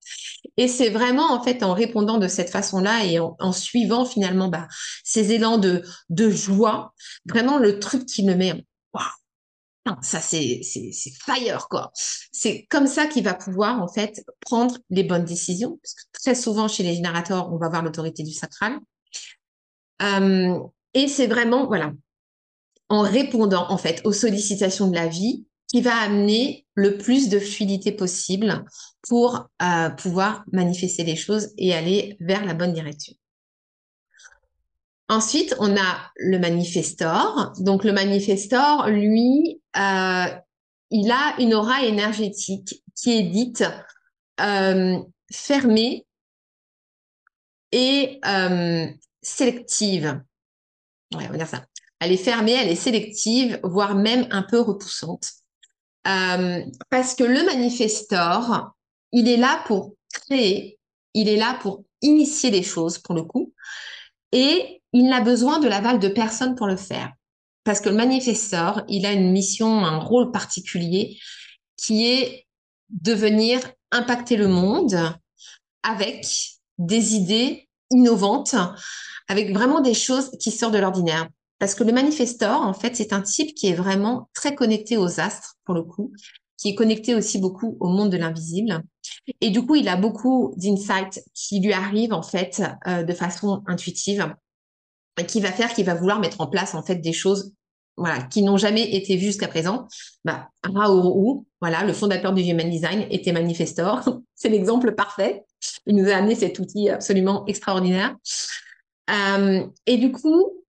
Et 0.57 0.67
c'est 0.67 0.89
vraiment 0.89 1.33
en 1.33 1.43
fait 1.43 1.63
en 1.63 1.73
répondant 1.73 2.17
de 2.17 2.27
cette 2.27 2.49
façon-là 2.49 3.05
et 3.05 3.19
en, 3.19 3.51
suivant 3.51 4.05
finalement 4.05 4.47
bah, 4.47 4.67
ces 5.03 5.31
élans 5.33 5.57
de, 5.57 5.83
de 6.09 6.29
joie, 6.29 6.93
vraiment 7.25 7.57
le 7.57 7.79
truc 7.79 8.05
qui 8.05 8.23
me 8.23 8.35
met 8.35 8.65
waouh, 8.93 10.01
ça 10.01 10.21
c'est 10.21 10.61
c'est 10.63 10.91
fire 11.25 11.67
quoi. 11.69 11.91
C'est 12.31 12.65
comme 12.69 12.87
ça 12.87 13.07
qu'il 13.07 13.23
va 13.23 13.33
pouvoir 13.33 13.81
en 13.81 13.87
fait 13.87 14.23
prendre 14.41 14.77
les 14.89 15.03
bonnes 15.03 15.25
décisions 15.25 15.79
parce 15.81 15.93
que 15.95 16.03
très 16.13 16.35
souvent 16.35 16.67
chez 16.67 16.83
les 16.83 16.95
générateurs 16.95 17.51
on 17.51 17.57
va 17.57 17.69
voir 17.69 17.83
l'autorité 17.83 18.23
du 18.23 18.33
sacral. 18.33 18.79
Euh, 20.01 20.59
et 20.93 21.07
c'est 21.07 21.27
vraiment 21.27 21.65
voilà 21.67 21.91
en 22.89 23.01
répondant 23.01 23.69
en 23.69 23.77
fait 23.77 24.01
aux 24.05 24.13
sollicitations 24.13 24.87
de 24.87 24.95
la 24.95 25.07
vie 25.07 25.45
qui 25.68 25.82
va 25.82 25.95
amener 25.95 26.66
le 26.76 26.97
plus 26.97 27.30
de 27.30 27.39
fluidité 27.39 27.91
possible 27.91 28.66
pour 29.07 29.49
euh, 29.61 29.89
pouvoir 29.89 30.43
manifester 30.51 31.03
les 31.03 31.16
choses 31.16 31.49
et 31.57 31.74
aller 31.74 32.18
vers 32.20 32.45
la 32.45 32.53
bonne 32.53 32.74
direction. 32.74 33.13
Ensuite, 35.07 35.55
on 35.59 35.76
a 35.78 36.11
le 36.18 36.39
manifestor. 36.39 37.53
Donc 37.59 37.84
le 37.84 37.93
manifestor, 37.93 38.88
lui, 38.89 39.61
euh, 39.78 40.26
il 40.91 41.11
a 41.11 41.36
une 41.39 41.53
aura 41.53 41.84
énergétique 41.84 42.84
qui 42.95 43.18
est 43.18 43.24
dite 43.24 43.63
euh, 44.41 44.97
fermée 45.32 46.05
et 47.72 48.20
sélective. 49.22 50.22
Ouais, 51.13 51.26
on 51.28 51.32
va 51.32 51.38
dire 51.38 51.47
ça. 51.47 51.66
Elle 51.99 52.11
est 52.11 52.18
fermée, 52.18 52.53
elle 52.53 52.70
est 52.70 52.76
sélective, 52.76 53.59
voire 53.63 53.95
même 53.95 54.28
un 54.32 54.43
peu 54.43 54.59
repoussante. 54.59 55.30
Euh, 56.07 56.63
parce 56.89 57.15
que 57.15 57.23
le 57.23 57.43
manifestor, 57.45 58.71
il 59.11 59.27
est 59.27 59.37
là 59.37 59.63
pour 59.65 59.93
créer, 60.13 60.79
il 61.13 61.29
est 61.29 61.37
là 61.37 61.57
pour 61.61 61.83
initier 62.01 62.51
les 62.51 62.63
choses 62.63 62.99
pour 62.99 63.15
le 63.15 63.23
coup, 63.23 63.53
et 64.31 64.81
il 64.93 65.09
n'a 65.09 65.21
besoin 65.21 65.59
de 65.59 65.67
l'aval 65.67 65.99
de 65.99 66.07
personne 66.07 66.55
pour 66.55 66.67
le 66.67 66.77
faire. 66.77 67.11
Parce 67.63 67.81
que 67.81 67.89
le 67.89 67.95
manifestor, 67.95 68.83
il 68.87 69.05
a 69.05 69.11
une 69.11 69.31
mission, 69.31 69.83
un 69.83 69.97
rôle 69.97 70.31
particulier 70.31 71.17
qui 71.77 72.07
est 72.07 72.45
de 72.89 73.13
venir 73.13 73.59
impacter 73.91 74.37
le 74.37 74.47
monde 74.47 74.95
avec 75.83 76.27
des 76.77 77.15
idées 77.15 77.67
innovantes, 77.89 78.55
avec 79.27 79.51
vraiment 79.51 79.81
des 79.81 79.93
choses 79.93 80.31
qui 80.39 80.51
sortent 80.51 80.73
de 80.73 80.79
l'ordinaire. 80.79 81.27
Parce 81.59 81.75
que 81.75 81.83
le 81.83 81.93
manifestor, 81.93 82.61
en 82.61 82.73
fait, 82.73 82.95
c'est 82.95 83.13
un 83.13 83.21
type 83.21 83.55
qui 83.55 83.67
est 83.67 83.73
vraiment 83.73 84.29
très 84.33 84.55
connecté 84.55 84.97
aux 84.97 85.19
astres, 85.19 85.55
pour 85.63 85.73
le 85.73 85.83
coup, 85.83 86.11
qui 86.57 86.69
est 86.69 86.75
connecté 86.75 87.15
aussi 87.15 87.37
beaucoup 87.39 87.77
au 87.79 87.87
monde 87.87 88.11
de 88.11 88.17
l'invisible. 88.17 88.83
Et 89.41 89.49
du 89.49 89.65
coup, 89.65 89.75
il 89.75 89.87
a 89.87 89.95
beaucoup 89.95 90.53
d'insights 90.57 91.23
qui 91.33 91.59
lui 91.59 91.73
arrivent, 91.73 92.13
en 92.13 92.21
fait, 92.21 92.61
euh, 92.87 93.03
de 93.03 93.13
façon 93.13 93.63
intuitive, 93.67 94.35
qui 95.27 95.39
va 95.39 95.51
faire 95.51 95.73
qu'il 95.73 95.85
va 95.85 95.95
vouloir 95.95 96.19
mettre 96.19 96.41
en 96.41 96.47
place, 96.47 96.75
en 96.75 96.83
fait, 96.83 96.95
des 96.95 97.13
choses 97.13 97.53
voilà, 97.97 98.23
qui 98.23 98.43
n'ont 98.43 98.57
jamais 98.57 98.95
été 98.95 99.15
vues 99.15 99.27
jusqu'à 99.27 99.47
présent. 99.47 99.87
Bah, 100.25 100.49
Raoult, 100.63 101.45
voilà, 101.61 101.83
le 101.85 101.93
fondateur 101.93 102.33
du 102.33 102.41
Human 102.41 102.69
Design, 102.69 103.05
était 103.09 103.31
manifestor. 103.31 104.19
c'est 104.35 104.49
l'exemple 104.49 104.93
parfait. 104.93 105.45
Il 105.85 105.95
nous 105.95 106.09
a 106.09 106.15
amené 106.15 106.35
cet 106.35 106.59
outil 106.59 106.89
absolument 106.89 107.45
extraordinaire. 107.45 108.15
Euh, 109.09 109.65
et 109.85 109.97
du 109.97 110.11
coup, 110.11 110.64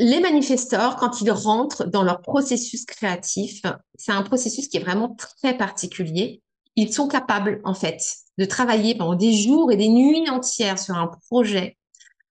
les 0.00 0.18
manifestors, 0.18 0.96
quand 0.96 1.20
ils 1.20 1.30
rentrent 1.30 1.84
dans 1.84 2.02
leur 2.02 2.22
processus 2.22 2.86
créatif, 2.86 3.60
c'est 3.96 4.12
un 4.12 4.22
processus 4.22 4.66
qui 4.66 4.78
est 4.78 4.82
vraiment 4.82 5.14
très 5.14 5.58
particulier. 5.58 6.42
Ils 6.74 6.92
sont 6.92 7.06
capables, 7.06 7.60
en 7.64 7.74
fait, 7.74 8.00
de 8.38 8.46
travailler 8.46 8.94
pendant 8.94 9.14
des 9.14 9.34
jours 9.34 9.70
et 9.70 9.76
des 9.76 9.90
nuits 9.90 10.30
entières 10.30 10.78
sur 10.78 10.94
un 10.94 11.08
projet 11.28 11.76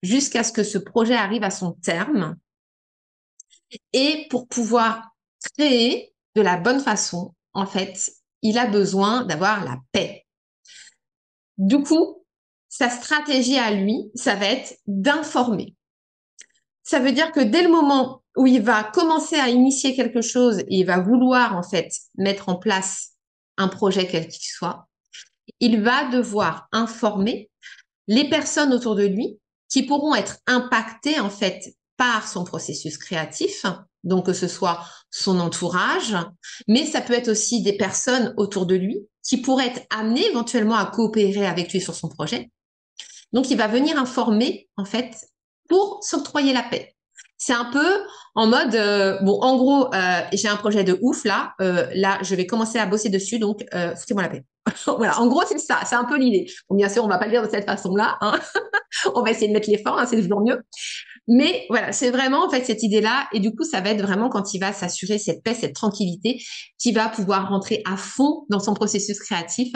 jusqu'à 0.02 0.44
ce 0.44 0.52
que 0.52 0.64
ce 0.64 0.80
projet 0.80 1.14
arrive 1.14 1.44
à 1.44 1.52
son 1.52 1.74
terme. 1.74 2.38
Et 3.94 4.26
pour 4.32 4.48
pouvoir 4.48 5.12
créer 5.56 6.16
de 6.34 6.42
la 6.42 6.58
bonne 6.58 6.80
façon, 6.80 7.36
en 7.54 7.68
fait, 7.68 8.12
il 8.42 8.58
a 8.58 8.66
besoin 8.66 9.26
d'avoir 9.26 9.64
la 9.64 9.78
paix. 9.92 10.26
Du 11.60 11.84
coup, 11.84 12.26
sa 12.68 12.90
stratégie 12.90 13.60
à 13.60 13.70
lui, 13.72 14.10
ça 14.16 14.34
va 14.34 14.48
être 14.48 14.76
d'informer 14.88 15.76
ça 16.90 17.00
veut 17.00 17.12
dire 17.12 17.32
que 17.32 17.40
dès 17.40 17.62
le 17.62 17.70
moment 17.70 18.24
où 18.36 18.48
il 18.48 18.64
va 18.64 18.84
commencer 18.84 19.36
à 19.36 19.48
initier 19.48 19.96
quelque 19.96 20.24
chose 20.24 20.58
et 20.62 20.66
il 20.80 20.86
va 20.88 21.00
vouloir 21.00 21.56
en 21.56 21.62
fait 21.62 21.92
mettre 22.18 22.50
en 22.50 22.56
place 22.56 23.12
un 23.58 23.68
projet 23.68 24.08
quel 24.08 24.28
qu'il 24.28 24.42
soit, 24.44 24.88
il 25.60 25.84
va 25.84 26.10
devoir 26.10 26.68
informer 26.72 27.52
les 28.08 28.28
personnes 28.28 28.74
autour 28.74 28.96
de 28.96 29.06
lui 29.06 29.38
qui 29.70 29.84
pourront 29.84 30.16
être 30.16 30.38
impactées 30.48 31.20
en 31.20 31.30
fait 31.30 31.76
par 31.96 32.28
son 32.28 32.44
processus 32.44 32.98
créatif, 32.98 33.68
donc 34.04 34.26
que 34.26 34.34
ce 34.34 34.48
soit 34.48 34.84
son 35.12 35.40
entourage, 35.40 36.18
mais 36.68 36.88
ça 36.88 37.02
peut 37.02 37.14
être 37.14 37.30
aussi 37.30 37.62
des 37.62 37.74
personnes 37.74 38.34
autour 38.36 38.66
de 38.66 38.74
lui 38.74 39.06
qui 39.22 39.38
pourraient 39.38 39.68
être 39.68 39.86
amenées 39.92 40.26
éventuellement 40.26 40.78
à 40.78 40.88
coopérer 40.88 41.46
avec 41.46 41.72
lui 41.72 41.82
sur 41.82 41.94
son 41.94 42.10
projet. 42.10 42.50
Donc 43.32 43.52
il 43.52 43.58
va 43.58 43.68
venir 43.68 44.00
informer 44.00 44.68
en 44.76 44.86
fait 44.86 45.14
pour 45.70 46.00
s'octroyer 46.02 46.54
la 46.54 46.64
paix. 46.64 46.96
C'est 47.38 47.54
un 47.54 47.72
peu 47.72 48.04
en 48.36 48.48
mode 48.48 48.76
euh, 48.76 49.18
bon 49.22 49.40
en 49.42 49.56
gros 49.56 49.94
euh, 49.94 50.22
j'ai 50.34 50.50
un 50.50 50.58
projet 50.58 50.84
de 50.84 51.00
ouf 51.02 51.24
là 51.24 51.54
euh, 51.62 51.88
là 51.94 52.18
je 52.22 52.36
vais 52.36 52.46
commencer 52.46 52.78
à 52.78 52.86
bosser 52.86 53.08
dessus 53.08 53.40
donc 53.40 53.64
foutez-moi 53.98 54.24
la 54.24 54.30
paix. 54.30 54.44
voilà 54.98 55.20
en 55.22 55.28
gros 55.28 55.44
c'est 55.48 55.58
ça 55.58 55.80
c'est 55.86 55.96
un 55.96 56.04
peu 56.04 56.18
l'idée. 56.18 56.52
Bon, 56.70 56.76
bien 56.76 56.90
sûr 56.90 57.06
on 57.06 57.08
va 57.08 57.18
pas 57.18 57.26
le 57.26 57.32
dire 57.32 57.44
de 57.44 57.50
cette 57.50 57.66
façon 57.66 57.96
là 57.96 58.18
hein. 58.20 58.38
on 59.16 59.22
va 59.22 59.32
essayer 59.32 59.48
de 59.48 59.54
mettre 59.54 59.70
les 59.70 59.82
forts 59.82 59.98
hein, 59.98 60.06
c'est 60.06 60.22
toujours 60.22 60.42
mieux. 60.42 60.62
Mais 61.32 61.68
voilà, 61.70 61.92
c'est 61.92 62.10
vraiment 62.10 62.44
en 62.44 62.50
fait 62.50 62.66
cette 62.66 62.82
idée-là, 62.82 63.28
et 63.32 63.40
du 63.40 63.54
coup, 63.54 63.64
ça 63.64 63.82
va 63.82 63.92
être 63.92 64.02
vraiment 64.02 64.30
quand 64.30 64.56
il 64.56 64.60
va 64.60 64.74
s'assurer 64.74 65.20
cette 65.20 65.44
paix, 65.44 65.54
cette 65.54 65.76
tranquillité, 65.76 66.42
qui 66.80 66.92
va 66.92 67.08
pouvoir 67.08 67.50
rentrer 67.50 67.84
à 67.86 67.98
fond 67.98 68.48
dans 68.50 68.60
son 68.60 68.74
processus 68.74 69.20
créatif 69.20 69.72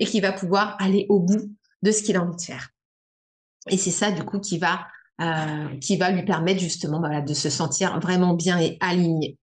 et 0.00 0.04
qui 0.04 0.20
va 0.20 0.32
pouvoir 0.32 0.74
aller 0.80 1.06
au 1.08 1.20
bout 1.20 1.52
de 1.82 1.92
ce 1.92 2.02
qu'il 2.02 2.16
a 2.16 2.22
envie 2.22 2.34
de 2.34 2.42
faire. 2.42 2.70
Et 3.70 3.76
c'est 3.76 3.92
ça, 3.92 4.10
du 4.10 4.24
coup, 4.24 4.40
qui 4.40 4.58
va 4.58 4.80
euh, 5.20 5.78
qui 5.80 5.96
va 5.96 6.10
lui 6.10 6.24
permettre 6.24 6.60
justement 6.60 7.00
de 7.00 7.34
se 7.34 7.48
sentir 7.48 7.98
vraiment 8.00 8.34
bien 8.34 8.58
et 8.58 8.76
aligné. 8.80 9.38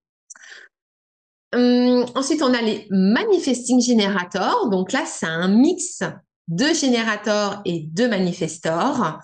Hum, 1.53 2.05
ensuite, 2.15 2.41
on 2.41 2.53
a 2.53 2.61
les 2.61 2.87
manifesting 2.89 3.81
generators. 3.81 4.69
Donc 4.69 4.91
là, 4.91 5.03
c'est 5.05 5.27
un 5.27 5.47
mix 5.47 6.03
de 6.47 6.65
générateurs 6.73 7.61
et 7.65 7.87
de 7.91 8.07
manifestors. 8.07 9.19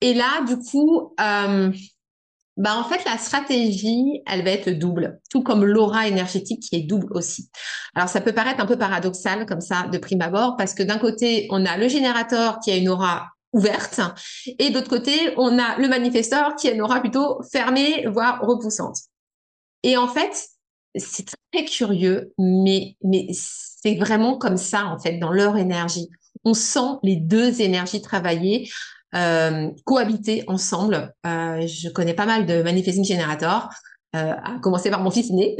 Et 0.00 0.14
là, 0.14 0.42
du 0.46 0.58
coup, 0.58 1.14
euh, 1.20 1.72
bah 2.56 2.76
en 2.78 2.84
fait, 2.84 3.04
la 3.04 3.18
stratégie, 3.18 4.22
elle 4.26 4.44
va 4.44 4.50
être 4.50 4.70
double, 4.70 5.20
tout 5.30 5.42
comme 5.42 5.64
l'aura 5.64 6.08
énergétique 6.08 6.62
qui 6.62 6.76
est 6.76 6.82
double 6.82 7.08
aussi. 7.10 7.50
Alors, 7.94 8.08
ça 8.08 8.20
peut 8.20 8.32
paraître 8.32 8.60
un 8.60 8.66
peu 8.66 8.78
paradoxal 8.78 9.46
comme 9.46 9.60
ça 9.60 9.88
de 9.92 9.98
prime 9.98 10.22
abord, 10.22 10.56
parce 10.56 10.74
que 10.74 10.82
d'un 10.82 10.98
côté, 10.98 11.48
on 11.50 11.66
a 11.66 11.76
le 11.76 11.88
générateur 11.88 12.58
qui 12.60 12.70
a 12.70 12.76
une 12.76 12.88
aura 12.88 13.28
ouverte, 13.52 14.00
et 14.58 14.70
d'autre 14.70 14.88
côté, 14.88 15.32
on 15.36 15.58
a 15.58 15.78
le 15.78 15.88
manifesteur 15.88 16.56
qui 16.56 16.68
a 16.68 16.72
une 16.72 16.82
aura 16.82 17.00
plutôt 17.00 17.40
fermée, 17.50 18.06
voire 18.06 18.40
repoussante. 18.42 18.98
Et 19.82 19.96
en 19.96 20.08
fait, 20.08 20.48
c'est 20.94 21.26
très 21.52 21.64
curieux, 21.64 22.32
mais, 22.38 22.96
mais 23.02 23.28
c'est 23.32 23.94
vraiment 23.96 24.36
comme 24.36 24.56
ça, 24.56 24.86
en 24.86 24.98
fait, 24.98 25.18
dans 25.18 25.32
leur 25.32 25.56
énergie. 25.56 26.08
On 26.44 26.54
sent 26.54 26.98
les 27.02 27.16
deux 27.16 27.60
énergies 27.60 28.02
travailler 28.02 28.68
euh, 29.14 29.70
cohabiter 29.84 30.44
ensemble. 30.48 31.14
Euh, 31.24 31.66
je 31.66 31.88
connais 31.88 32.14
pas 32.14 32.26
mal 32.26 32.44
de 32.44 32.62
manifesting 32.62 33.04
generators, 33.04 33.70
euh, 34.16 34.32
à 34.32 34.58
commencer 34.62 34.90
par 34.90 35.00
mon 35.00 35.10
fils 35.10 35.30
né. 35.30 35.56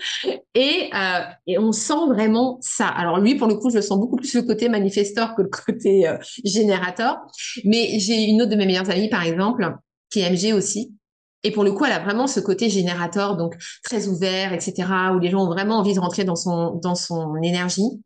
et, 0.54 0.90
euh, 0.94 1.20
et 1.46 1.58
on 1.58 1.72
sent 1.72 2.06
vraiment 2.08 2.58
ça. 2.60 2.86
Alors 2.88 3.18
lui, 3.18 3.36
pour 3.36 3.46
le 3.46 3.54
coup, 3.54 3.70
je 3.70 3.76
le 3.76 3.82
sens 3.82 3.98
beaucoup 3.98 4.16
plus 4.16 4.34
le 4.34 4.42
côté 4.42 4.68
manifesteur 4.68 5.34
que 5.34 5.42
le 5.42 5.48
côté 5.48 6.08
euh, 6.08 6.16
générateur. 6.44 7.18
Mais 7.64 7.98
j'ai 7.98 8.24
une 8.24 8.42
autre 8.42 8.50
de 8.50 8.56
mes 8.56 8.66
meilleures 8.66 8.90
amies, 8.90 9.08
par 9.08 9.22
exemple, 9.22 9.74
qui 10.10 10.20
est 10.20 10.30
MG 10.30 10.54
aussi. 10.54 10.94
Et 11.42 11.52
pour 11.52 11.64
le 11.64 11.72
coup, 11.72 11.84
elle 11.84 11.92
a 11.92 12.00
vraiment 12.00 12.26
ce 12.26 12.40
côté 12.40 12.68
générateur, 12.68 13.36
donc 13.36 13.56
très 13.82 14.08
ouvert, 14.08 14.52
etc., 14.52 14.88
où 15.14 15.18
les 15.18 15.30
gens 15.30 15.44
ont 15.44 15.48
vraiment 15.48 15.78
envie 15.78 15.94
de 15.94 16.00
rentrer 16.00 16.24
dans 16.24 16.36
son 16.36 16.74
dans 16.82 16.94
son 16.94 17.36
énergie. 17.36 18.02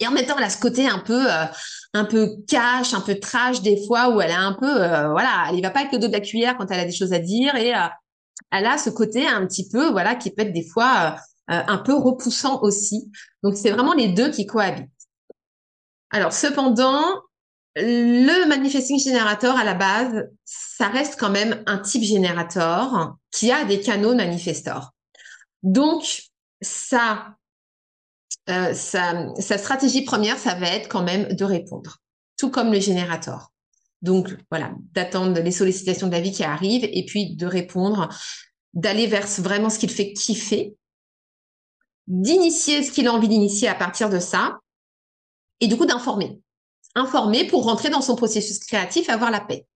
Et 0.00 0.06
en 0.06 0.12
même 0.12 0.26
temps, 0.26 0.36
elle 0.38 0.44
a 0.44 0.50
ce 0.50 0.60
côté 0.60 0.86
un 0.86 1.00
peu, 1.00 1.30
euh, 1.30 1.44
un 1.94 2.04
peu 2.04 2.36
cash, 2.46 2.94
un 2.94 3.00
peu 3.00 3.18
trash 3.18 3.62
des 3.62 3.84
fois, 3.86 4.10
où 4.10 4.20
elle 4.20 4.30
a 4.30 4.40
un 4.40 4.52
peu, 4.52 4.82
euh, 4.82 5.10
voilà, 5.10 5.46
elle 5.48 5.56
y 5.56 5.62
va 5.62 5.70
pas 5.70 5.80
avec 5.80 5.92
le 5.92 5.98
dos 5.98 6.08
de 6.08 6.12
la 6.12 6.20
cuillère 6.20 6.56
quand 6.56 6.70
elle 6.70 6.80
a 6.80 6.84
des 6.84 6.92
choses 6.92 7.12
à 7.12 7.18
dire, 7.18 7.54
et 7.56 7.72
elle 8.50 8.66
a 8.66 8.78
ce 8.78 8.90
côté 8.90 9.26
un 9.26 9.46
petit 9.46 9.68
peu, 9.68 9.90
voilà, 9.90 10.14
qui 10.14 10.30
peut 10.30 10.42
être 10.42 10.52
des 10.52 10.66
fois 10.66 11.16
un 11.48 11.78
peu 11.78 11.94
repoussant 11.94 12.60
aussi. 12.62 13.10
Donc 13.42 13.56
c'est 13.56 13.70
vraiment 13.70 13.94
les 13.94 14.08
deux 14.08 14.30
qui 14.30 14.46
cohabitent. 14.46 14.90
Alors 16.10 16.32
cependant, 16.32 17.02
le 17.76 18.46
manifesting 18.46 18.98
generator 18.98 19.56
à 19.56 19.64
la 19.64 19.74
base, 19.74 20.28
ça 20.44 20.88
reste 20.88 21.18
quand 21.18 21.30
même 21.30 21.62
un 21.66 21.78
type 21.78 22.02
générateur 22.02 23.16
qui 23.30 23.50
a 23.50 23.64
des 23.64 23.80
canaux 23.80 24.14
manifestors. 24.14 24.90
Donc 25.62 26.22
ça 26.60 27.38
euh, 28.48 28.72
sa, 28.72 29.58
stratégie 29.58 30.02
première, 30.02 30.38
ça 30.38 30.54
va 30.54 30.68
être 30.68 30.88
quand 30.88 31.02
même 31.02 31.28
de 31.34 31.44
répondre, 31.44 31.98
tout 32.38 32.50
comme 32.50 32.72
le 32.72 32.80
générateur. 32.80 33.52
Donc 34.02 34.36
voilà, 34.50 34.72
d'attendre 34.92 35.40
les 35.40 35.50
sollicitations 35.50 36.06
de 36.06 36.12
la 36.12 36.20
vie 36.20 36.32
qui 36.32 36.44
arrivent 36.44 36.88
et 36.90 37.04
puis 37.04 37.34
de 37.34 37.46
répondre, 37.46 38.08
d'aller 38.74 39.06
vers 39.06 39.26
vraiment 39.26 39.70
ce 39.70 39.78
qu'il 39.78 39.90
fait 39.90 40.12
kiffer, 40.12 40.76
d'initier 42.06 42.82
ce 42.82 42.92
qu'il 42.92 43.08
a 43.08 43.12
envie 43.12 43.28
d'initier 43.28 43.68
à 43.68 43.74
partir 43.74 44.08
de 44.08 44.18
ça, 44.18 44.58
et 45.60 45.66
du 45.66 45.76
coup 45.76 45.86
d'informer. 45.86 46.40
Informer 46.94 47.46
pour 47.46 47.64
rentrer 47.64 47.90
dans 47.90 48.00
son 48.00 48.16
processus 48.16 48.58
créatif, 48.58 49.08
avoir 49.08 49.30
la 49.30 49.40
paix. 49.40 49.66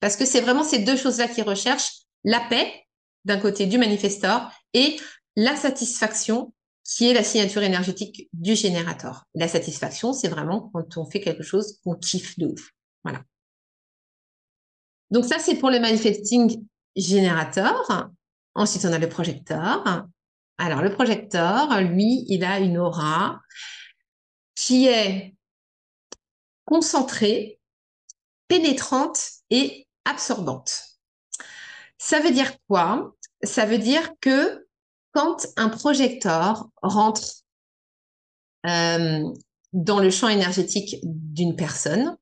Parce 0.00 0.16
que 0.16 0.24
c'est 0.24 0.40
vraiment 0.40 0.64
ces 0.64 0.80
deux 0.80 0.96
choses-là 0.96 1.28
qu'il 1.28 1.44
recherche, 1.44 2.02
la 2.24 2.40
paix 2.40 2.86
d'un 3.24 3.38
côté 3.38 3.66
du 3.66 3.78
manifesteur 3.78 4.50
et 4.74 4.98
la 5.36 5.56
satisfaction 5.56 6.52
qui 6.84 7.08
est 7.08 7.14
la 7.14 7.24
signature 7.24 7.62
énergétique 7.62 8.28
du 8.32 8.54
générateur. 8.54 9.24
La 9.34 9.48
satisfaction, 9.48 10.12
c'est 10.12 10.28
vraiment 10.28 10.70
quand 10.72 10.96
on 10.96 11.04
fait 11.04 11.20
quelque 11.20 11.42
chose 11.42 11.78
qu'on 11.82 11.94
kiffe 11.94 12.38
de 12.38 12.46
ouf. 12.46 12.70
Voilà. 13.02 13.22
Donc 15.10 15.24
ça, 15.24 15.38
c'est 15.38 15.56
pour 15.56 15.70
le 15.70 15.80
manifesting 15.80 16.64
générateur. 16.96 18.10
Ensuite, 18.54 18.84
on 18.84 18.92
a 18.92 18.98
le 18.98 19.08
projecteur. 19.08 20.06
Alors, 20.58 20.82
le 20.82 20.92
projecteur, 20.92 21.80
lui, 21.82 22.24
il 22.28 22.44
a 22.44 22.58
une 22.58 22.78
aura 22.78 23.40
qui 24.54 24.86
est 24.86 25.34
concentrée, 26.64 27.60
pénétrante 28.48 29.20
et 29.50 29.86
absorbante. 30.04 30.82
Ça 31.98 32.20
veut 32.20 32.30
dire 32.30 32.52
quoi? 32.68 33.14
Ça 33.42 33.66
veut 33.66 33.78
dire 33.78 34.12
que 34.20 34.66
quand 35.12 35.46
un 35.56 35.68
projecteur 35.68 36.68
rentre 36.82 37.22
euh, 38.66 39.24
dans 39.72 40.00
le 40.00 40.10
champ 40.10 40.28
énergétique 40.28 40.96
d'une 41.02 41.56
personne, 41.56 42.16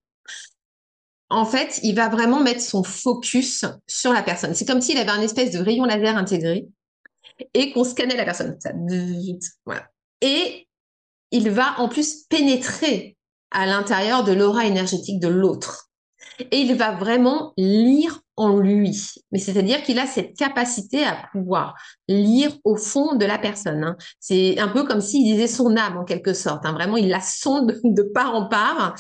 en 1.31 1.45
fait, 1.45 1.81
il 1.83 1.95
va 1.95 2.09
vraiment 2.09 2.41
mettre 2.41 2.61
son 2.61 2.83
focus 2.83 3.65
sur 3.87 4.13
la 4.13 4.23
personne. 4.23 4.55
C'est 4.55 4.67
comme 4.67 4.81
s'il 4.81 4.99
avait 4.99 5.11
un 5.11 5.21
espèce 5.21 5.51
de 5.51 5.59
rayon 5.59 5.85
laser 5.85 6.17
intégré 6.17 6.67
et 7.55 7.73
qu'on 7.73 7.85
scannait 7.85 8.17
la 8.17 8.25
personne. 8.25 8.57
Et 10.21 10.69
il 11.31 11.51
va 11.51 11.81
en 11.81 11.89
plus 11.89 12.25
pénétrer 12.29 13.17
à 13.51 13.67
l'intérieur 13.67 14.25
de 14.25 14.33
l'aura 14.33 14.67
énergétique 14.67 15.21
de 15.21 15.29
l'autre. 15.29 15.91
Et 16.51 16.59
il 16.59 16.75
va 16.75 16.93
vraiment 16.97 17.53
lire 17.57 18.21
en 18.37 18.59
lui. 18.59 19.13
Mais 19.31 19.39
c'est-à-dire 19.39 19.83
qu'il 19.83 19.99
a 19.99 20.07
cette 20.07 20.37
capacité 20.37 21.05
à 21.05 21.29
pouvoir 21.33 21.75
lire 22.09 22.51
au 22.65 22.77
fond 22.77 23.15
de 23.15 23.25
la 23.25 23.39
personne. 23.39 23.85
Hein. 23.85 23.97
C'est 24.21 24.59
un 24.59 24.69
peu 24.69 24.85
comme 24.85 25.01
s'il 25.01 25.25
disait 25.25 25.47
son 25.47 25.77
âme 25.77 25.97
en 25.97 26.05
quelque 26.05 26.35
sorte. 26.35 26.67
Hein. 26.67 26.73
Vraiment, 26.73 26.97
il 26.97 27.09
la 27.09 27.21
sonde 27.21 27.81
de 27.85 28.03
part 28.03 28.35
en 28.35 28.49
part. 28.49 28.95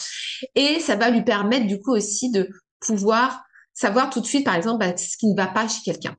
Et 0.55 0.79
ça 0.81 0.97
va 0.97 1.11
lui 1.11 1.23
permettre 1.23 1.67
du 1.67 1.81
coup 1.81 1.93
aussi 1.93 2.31
de 2.31 2.49
pouvoir 2.81 3.43
savoir 3.73 4.11
tout 4.11 4.21
de 4.21 4.27
suite, 4.27 4.45
par 4.45 4.55
exemple, 4.55 4.79
bah, 4.79 4.97
ce 4.97 5.17
qui 5.17 5.27
ne 5.27 5.37
va 5.37 5.49
pas 5.49 5.67
chez 5.69 5.83
quelqu'un. 5.85 6.17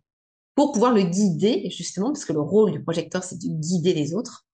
Pour 0.56 0.72
pouvoir 0.72 0.94
le 0.94 1.04
guider, 1.04 1.70
justement, 1.70 2.08
parce 2.08 2.26
que 2.26 2.34
le 2.34 2.42
rôle 2.42 2.72
du 2.72 2.82
projecteur, 2.82 3.24
c'est 3.24 3.38
de 3.38 3.48
guider 3.48 3.94
les 3.94 4.14
autres 4.14 4.46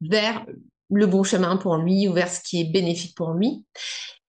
vers 0.00 0.44
le 0.90 1.06
bon 1.06 1.22
chemin 1.22 1.56
pour 1.56 1.76
lui 1.76 2.08
ou 2.08 2.12
vers 2.12 2.28
ce 2.28 2.40
qui 2.40 2.60
est 2.60 2.70
bénéfique 2.70 3.16
pour 3.16 3.32
lui. 3.32 3.64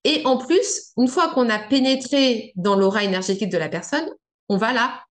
Et 0.05 0.21
en 0.25 0.37
plus, 0.37 0.91
une 0.97 1.07
fois 1.07 1.33
qu'on 1.33 1.49
a 1.49 1.57
pénétré 1.57 2.53
dans 2.55 2.75
l'aura 2.75 3.03
énergétique 3.03 3.49
de 3.49 3.57
la 3.57 3.69
personne, 3.69 4.07
on 4.49 4.55
va 4.55 4.71
la, 4.71 5.03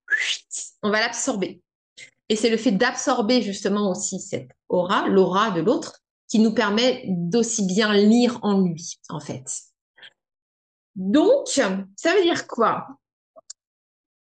on 0.82 0.90
va 0.90 1.01
l'absorber. 1.01 1.61
Et 2.28 2.36
c'est 2.36 2.49
le 2.49 2.57
fait 2.57 2.70
d'absorber 2.70 3.42
justement 3.42 3.90
aussi 3.90 4.20
cette 4.20 4.51
aura, 4.68 5.09
l'aura 5.09 5.51
de 5.51 5.61
l'autre, 5.61 5.99
qui 6.28 6.38
nous 6.38 6.55
permet 6.55 7.03
d'aussi 7.09 7.66
bien 7.66 7.92
lire 7.92 8.38
en 8.42 8.61
lui, 8.61 8.99
en 9.09 9.18
fait. 9.18 9.45
Donc, 10.95 11.49
ça 11.49 12.14
veut 12.14 12.22
dire 12.22 12.47
quoi? 12.47 12.86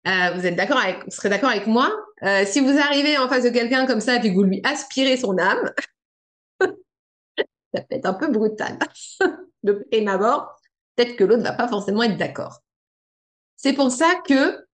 Euh, 0.05 0.31
Vous 0.35 0.45
êtes 0.45 0.57
d'accord 0.57 0.79
avec, 0.79 1.03
vous 1.05 1.11
serez 1.11 1.29
d'accord 1.29 1.49
avec 1.49 1.67
moi? 1.67 1.91
Euh, 2.23 2.45
Si 2.45 2.59
vous 2.59 2.77
arrivez 2.77 3.17
en 3.17 3.29
face 3.29 3.45
de 3.45 3.49
quelqu'un 3.49 3.85
comme 3.85 4.01
ça 4.01 4.15
et 4.15 4.21
que 4.21 4.33
vous 4.35 4.43
lui 4.43 4.59
aspirez 4.65 5.15
son 5.15 5.37
âme, 5.37 5.71
peut 7.73 7.83
être 7.89 8.05
un 8.05 8.13
peu 8.13 8.31
brutal 8.31 8.77
de 9.63 9.73
prime 9.73 10.07
abord 10.07 10.57
peut-être 10.97 11.15
que 11.15 11.23
l'autre 11.23 11.41
ne 11.41 11.47
va 11.47 11.53
pas 11.53 11.67
forcément 11.67 12.03
être 12.03 12.17
d'accord. 12.17 12.61
C'est 13.55 13.73
pour 13.73 13.91
ça 13.91 14.15
que 14.25 14.65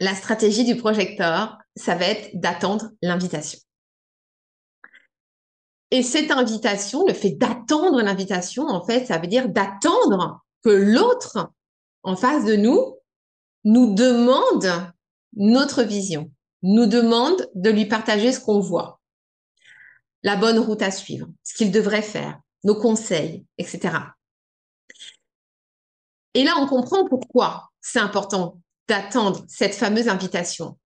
la 0.00 0.14
stratégie 0.14 0.64
du 0.64 0.76
projecteur, 0.76 1.58
ça 1.76 1.94
va 1.94 2.06
être 2.06 2.30
d'attendre 2.34 2.90
l'invitation. 3.02 3.60
Et 5.90 6.02
cette 6.02 6.30
invitation, 6.30 7.06
le 7.06 7.14
fait 7.14 7.30
d'attendre 7.30 8.02
l'invitation, 8.02 8.66
en 8.66 8.84
fait, 8.84 9.06
ça 9.06 9.18
veut 9.18 9.26
dire 9.26 9.48
d'attendre 9.48 10.42
que 10.64 10.70
l'autre 10.70 11.52
en 12.02 12.16
face 12.16 12.44
de 12.44 12.56
nous 12.56 12.98
nous 13.64 13.94
demande 13.94 14.66
notre 15.34 15.82
vision, 15.82 16.32
nous 16.62 16.86
demande 16.86 17.48
de 17.54 17.70
lui 17.70 17.86
partager 17.86 18.32
ce 18.32 18.40
qu'on 18.40 18.60
voit, 18.60 19.00
la 20.22 20.36
bonne 20.36 20.58
route 20.58 20.82
à 20.82 20.90
suivre, 20.90 21.28
ce 21.42 21.54
qu'il 21.54 21.70
devrait 21.70 22.02
faire, 22.02 22.40
nos 22.64 22.74
conseils, 22.74 23.44
etc. 23.58 23.90
Et 26.34 26.44
là, 26.44 26.52
on 26.58 26.66
comprend 26.66 27.06
pourquoi 27.06 27.70
c'est 27.80 27.98
important 27.98 28.60
d'attendre 28.88 29.44
cette 29.48 29.74
fameuse 29.74 30.08
invitation. 30.08 30.78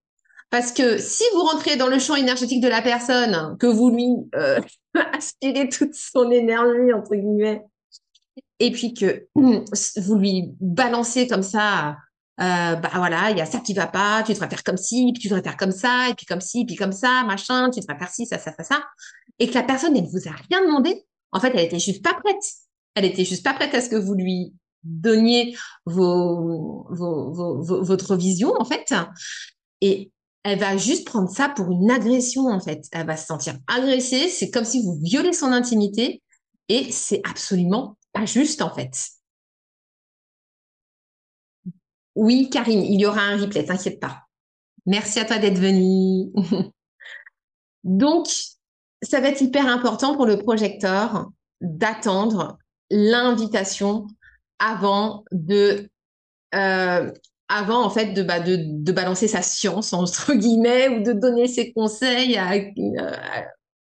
Parce 0.51 0.73
que 0.73 0.99
si 0.99 1.25
vous 1.35 1.43
rentrez 1.43 1.77
dans 1.77 1.89
le 1.89 1.99
champ 1.99 2.15
énergétique 2.15 2.63
de 2.63 2.69
la 2.69 2.83
personne, 2.83 3.57
que 3.59 3.67
vous 3.67 3.91
lui 3.91 4.15
euh, 4.35 4.61
aspirez 5.13 5.69
toute 5.69 5.95
son 5.95 6.31
énergie, 6.31 6.93
entre 6.93 7.15
guillemets, 7.15 7.63
et 8.59 8.71
puis 8.71 8.95
que 8.95 9.27
vous 9.35 10.19
lui 10.19 10.55
balancez 10.61 11.27
comme 11.27 11.43
ça, 11.43 11.97
euh, 12.39 12.75
bah 12.77 12.91
voilà, 12.95 13.31
il 13.31 13.39
y 13.39 13.41
a 13.41 13.47
ça 13.47 13.61
qui 13.61 13.73
va 13.73 13.87
pas, 13.87 14.23
tu 14.23 14.33
devrais 14.33 14.49
faire 14.49 14.63
comme 14.63 14.77
ci, 14.77 15.11
puis 15.13 15.23
tu 15.23 15.29
devrais 15.29 15.43
faire 15.43 15.57
comme 15.57 15.73
ça, 15.73 16.11
et 16.11 16.15
puis 16.15 16.27
comme 16.27 16.43
ci, 16.43 16.65
puis 16.65 16.77
comme 16.77 16.93
ça, 16.93 17.25
machin, 17.25 17.71
tu 17.71 17.81
devrais 17.81 17.99
faire 17.99 18.11
ci, 18.11 18.27
ça, 18.27 18.39
ça, 18.39 18.53
ça, 18.53 18.63
ça, 18.63 18.85
et 19.39 19.49
que 19.49 19.55
la 19.55 19.63
personne, 19.63 19.97
elle 19.97 20.05
ne 20.05 20.09
vous 20.09 20.29
a 20.29 20.33
rien 20.33 20.63
demandé, 20.67 21.05
en 21.33 21.41
fait, 21.41 21.53
elle 21.55 21.67
était 21.67 21.79
juste 21.79 22.03
pas 22.03 22.15
prête. 22.15 22.43
Elle 22.95 23.05
était 23.05 23.25
juste 23.25 23.45
pas 23.45 23.55
prête 23.55 23.75
à 23.75 23.81
ce 23.81 23.89
que 23.89 23.97
vous 23.97 24.15
lui 24.15 24.55
donniez 24.83 25.57
votre 25.85 26.87
vision, 28.17 28.55
en 28.59 28.65
fait. 28.65 28.95
Et 29.81 30.11
elle 30.45 30.59
va 30.59 30.77
juste 30.77 31.07
prendre 31.07 31.29
ça 31.29 31.49
pour 31.49 31.71
une 31.71 31.91
agression, 31.91 32.47
en 32.47 32.61
fait. 32.61 32.85
Elle 32.93 33.07
va 33.07 33.17
se 33.17 33.27
sentir 33.27 33.59
agressée. 33.67 34.29
C'est 34.29 34.51
comme 34.51 34.65
si 34.65 34.83
vous 34.83 34.99
violez 35.03 35.33
son 35.33 35.53
intimité. 35.53 36.23
Et 36.69 36.91
c'est 36.91 37.21
absolument 37.29 37.97
pas 38.13 38.27
juste, 38.27 38.63
en 38.63 38.75
fait. 38.75 38.93
Oui, 42.15 42.49
Karine, 42.51 42.83
il 42.83 42.99
y 42.99 43.07
aura 43.07 43.21
un 43.21 43.37
replay, 43.37 43.65
t'inquiète 43.65 44.01
pas. 44.01 44.23
Merci 44.87 45.19
à 45.19 45.25
toi 45.27 45.39
d'être 45.39 45.59
venue. 45.59 46.33
Donc, 47.85 48.29
ça 49.03 49.21
va 49.21 49.29
être 49.29 49.41
hyper 49.41 49.67
important 49.67 50.17
pour 50.17 50.27
le 50.27 50.39
projecteur 50.39 51.31
d'attendre 51.61 52.59
l'invitation 52.91 54.07
avant 54.59 55.25
de 55.33 55.89
euh, 56.55 57.13
avant 57.49 57.85
en 57.85 57.91
fait 57.91 58.15
bah, 58.27 58.41
de, 58.41 58.93
balancer 58.93 59.29
sa 59.29 59.43
science 59.43 59.93
entre 59.93 60.35
guillemets 60.35 60.89
ou 60.89 61.03
de 61.03 61.13
donner 61.13 61.49
ses 61.49 61.73
conseils 61.73 62.39
euh, 62.39 63.17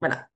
voilà. 0.01 0.27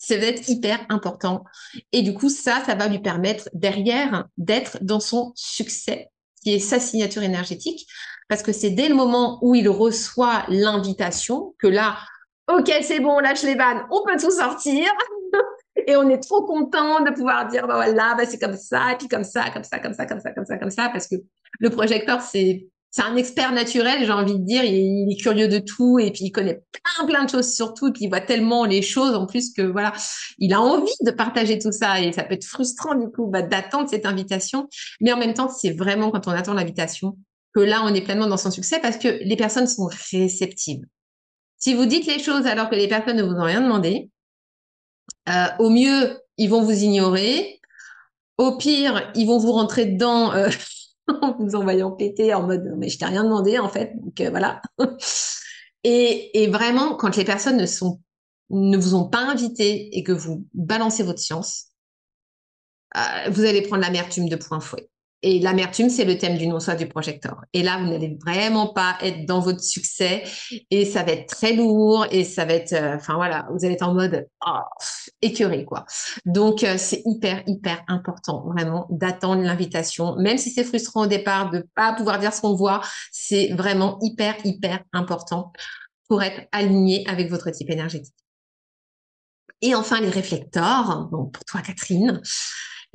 Ça 0.00 0.16
va 0.16 0.26
être 0.26 0.48
hyper 0.48 0.78
important. 0.90 1.44
Et 1.92 2.02
du 2.02 2.14
coup 2.14 2.28
ça 2.28 2.62
ça 2.64 2.74
va 2.74 2.88
lui 2.88 3.00
permettre 3.00 3.48
derrière 3.52 4.26
d'être 4.36 4.78
dans 4.82 5.00
son 5.00 5.32
succès 5.34 6.10
qui 6.42 6.54
est 6.54 6.60
sa 6.60 6.80
signature 6.80 7.22
énergétique 7.22 7.86
parce 8.28 8.42
que 8.42 8.52
c'est 8.52 8.70
dès 8.70 8.88
le 8.88 8.94
moment 8.94 9.38
où 9.42 9.54
il 9.54 9.68
reçoit 9.68 10.44
l'invitation 10.48 11.54
que 11.58 11.66
là 11.66 11.98
ok 12.48 12.72
c'est 12.82 13.00
bon 13.00 13.18
lâche 13.18 13.42
les 13.42 13.54
vannes 13.54 13.86
on 13.90 14.04
peut 14.04 14.18
tout 14.18 14.30
sortir 14.30 14.84
et 15.86 15.96
on 15.96 16.08
est 16.08 16.22
trop 16.22 16.44
content 16.44 17.02
de 17.02 17.10
pouvoir 17.10 17.48
dire, 17.48 17.66
bah 17.66 17.76
voilà, 17.76 18.14
bah 18.14 18.24
c'est 18.26 18.38
comme 18.38 18.56
ça, 18.56 18.92
et 18.92 18.96
puis 18.96 19.08
comme 19.08 19.24
ça, 19.24 19.50
comme 19.50 19.64
ça, 19.64 19.78
comme 19.78 19.94
ça, 19.94 20.06
comme 20.06 20.20
ça, 20.20 20.32
comme 20.32 20.44
ça, 20.44 20.58
comme 20.58 20.70
ça, 20.70 20.88
parce 20.90 21.06
que 21.06 21.16
le 21.60 21.70
projecteur, 21.70 22.20
c'est 22.20 22.66
c'est 22.90 23.02
un 23.02 23.16
expert 23.16 23.52
naturel, 23.52 24.04
j'ai 24.06 24.12
envie 24.12 24.38
de 24.38 24.44
dire. 24.44 24.64
Il, 24.64 25.12
est 25.12 25.20
curieux 25.20 25.46
de 25.46 25.58
tout 25.58 25.98
et 25.98 26.10
puis 26.10 26.24
il 26.24 26.32
connaît 26.32 26.62
plein, 26.72 27.06
plein 27.06 27.24
de 27.26 27.30
choses 27.30 27.52
sur 27.54 27.74
tout. 27.74 27.88
Et 27.88 27.92
puis 27.92 28.04
il 28.04 28.08
voit 28.08 28.22
tellement 28.22 28.64
les 28.64 28.80
choses 28.80 29.14
en 29.14 29.26
plus 29.26 29.52
que 29.52 29.60
voilà, 29.60 29.92
il 30.38 30.54
a 30.54 30.60
envie 30.62 30.90
de 31.02 31.10
partager 31.10 31.58
tout 31.58 31.70
ça 31.70 32.00
et 32.00 32.12
ça 32.12 32.24
peut 32.24 32.32
être 32.32 32.46
frustrant 32.46 32.94
du 32.94 33.10
coup 33.10 33.26
bah, 33.26 33.42
d'attendre 33.42 33.90
cette 33.90 34.06
invitation. 34.06 34.70
Mais 35.02 35.12
en 35.12 35.18
même 35.18 35.34
temps, 35.34 35.50
c'est 35.50 35.72
vraiment 35.72 36.10
quand 36.10 36.28
on 36.28 36.30
attend 36.30 36.54
l'invitation 36.54 37.18
que 37.54 37.60
là, 37.60 37.82
on 37.84 37.92
est 37.92 38.00
pleinement 38.00 38.26
dans 38.26 38.38
son 38.38 38.50
succès 38.50 38.80
parce 38.80 38.96
que 38.96 39.22
les 39.22 39.36
personnes 39.36 39.66
sont 39.66 39.90
réceptives. 40.10 40.80
Si 41.58 41.74
vous 41.74 41.86
dites 41.86 42.06
les 42.06 42.18
choses 42.18 42.46
alors 42.46 42.70
que 42.70 42.76
les 42.76 42.88
personnes 42.88 43.16
ne 43.16 43.22
vous 43.22 43.34
ont 43.34 43.44
rien 43.44 43.60
demandé, 43.60 44.10
euh, 45.28 45.46
au 45.58 45.70
mieux, 45.70 46.18
ils 46.36 46.48
vont 46.48 46.62
vous 46.62 46.82
ignorer. 46.82 47.60
Au 48.36 48.56
pire, 48.56 49.10
ils 49.14 49.26
vont 49.26 49.38
vous 49.38 49.52
rentrer 49.52 49.86
dedans 49.86 50.32
euh, 50.32 50.48
en 51.22 51.36
vous 51.38 51.56
envoyant 51.56 51.90
péter 51.90 52.32
en 52.34 52.46
mode 52.46 52.64
mais 52.76 52.88
je 52.88 52.98
t'ai 52.98 53.04
rien 53.04 53.24
demandé 53.24 53.58
en 53.58 53.68
fait. 53.68 53.92
Donc 54.00 54.20
euh, 54.20 54.30
voilà. 54.30 54.62
et, 55.84 56.42
et, 56.42 56.46
vraiment, 56.48 56.94
quand 56.94 57.16
les 57.16 57.24
personnes 57.24 57.56
ne 57.56 57.66
sont 57.66 58.00
ne 58.50 58.78
vous 58.78 58.94
ont 58.94 59.08
pas 59.08 59.20
invité 59.20 59.96
et 59.98 60.02
que 60.02 60.12
vous 60.12 60.46
balancez 60.54 61.02
votre 61.02 61.18
science, 61.18 61.66
vous 63.30 63.44
allez 63.44 63.60
prendre 63.60 63.82
l'amertume 63.82 64.30
de 64.30 64.36
point 64.36 64.58
fouet. 64.58 64.88
Et 65.22 65.40
l'amertume, 65.40 65.90
c'est 65.90 66.04
le 66.04 66.16
thème 66.16 66.38
du 66.38 66.46
non-soi 66.46 66.76
du 66.76 66.86
projecteur. 66.86 67.40
Et 67.52 67.64
là, 67.64 67.78
vous 67.78 67.88
n'allez 67.88 68.16
vraiment 68.24 68.68
pas 68.68 68.96
être 69.02 69.26
dans 69.26 69.40
votre 69.40 69.62
succès 69.62 70.22
et 70.70 70.84
ça 70.84 71.02
va 71.02 71.12
être 71.12 71.26
très 71.26 71.54
lourd 71.54 72.06
et 72.12 72.22
ça 72.22 72.44
va 72.44 72.54
être, 72.54 72.72
euh, 72.72 72.94
enfin 72.94 73.16
voilà, 73.16 73.48
vous 73.50 73.64
allez 73.64 73.74
être 73.74 73.82
en 73.82 73.94
mode 73.94 74.28
oh, 74.46 74.60
écœuré 75.20 75.64
quoi. 75.64 75.86
Donc 76.24 76.62
euh, 76.62 76.76
c'est 76.78 77.02
hyper 77.04 77.42
hyper 77.48 77.82
important 77.88 78.44
vraiment 78.46 78.86
d'attendre 78.90 79.42
l'invitation, 79.42 80.14
même 80.16 80.38
si 80.38 80.50
c'est 80.50 80.64
frustrant 80.64 81.02
au 81.02 81.06
départ 81.08 81.50
de 81.50 81.66
pas 81.74 81.94
pouvoir 81.94 82.20
dire 82.20 82.32
ce 82.32 82.40
qu'on 82.40 82.54
voit, 82.54 82.80
c'est 83.10 83.48
vraiment 83.54 83.98
hyper 84.00 84.36
hyper 84.44 84.80
important 84.92 85.52
pour 86.08 86.22
être 86.22 86.46
aligné 86.52 87.04
avec 87.08 87.28
votre 87.28 87.50
type 87.50 87.70
énergétique. 87.70 88.14
Et 89.62 89.74
enfin 89.74 90.00
les 90.00 90.10
réflecteurs, 90.10 91.08
donc 91.10 91.32
pour 91.32 91.44
toi 91.44 91.60
Catherine. 91.60 92.22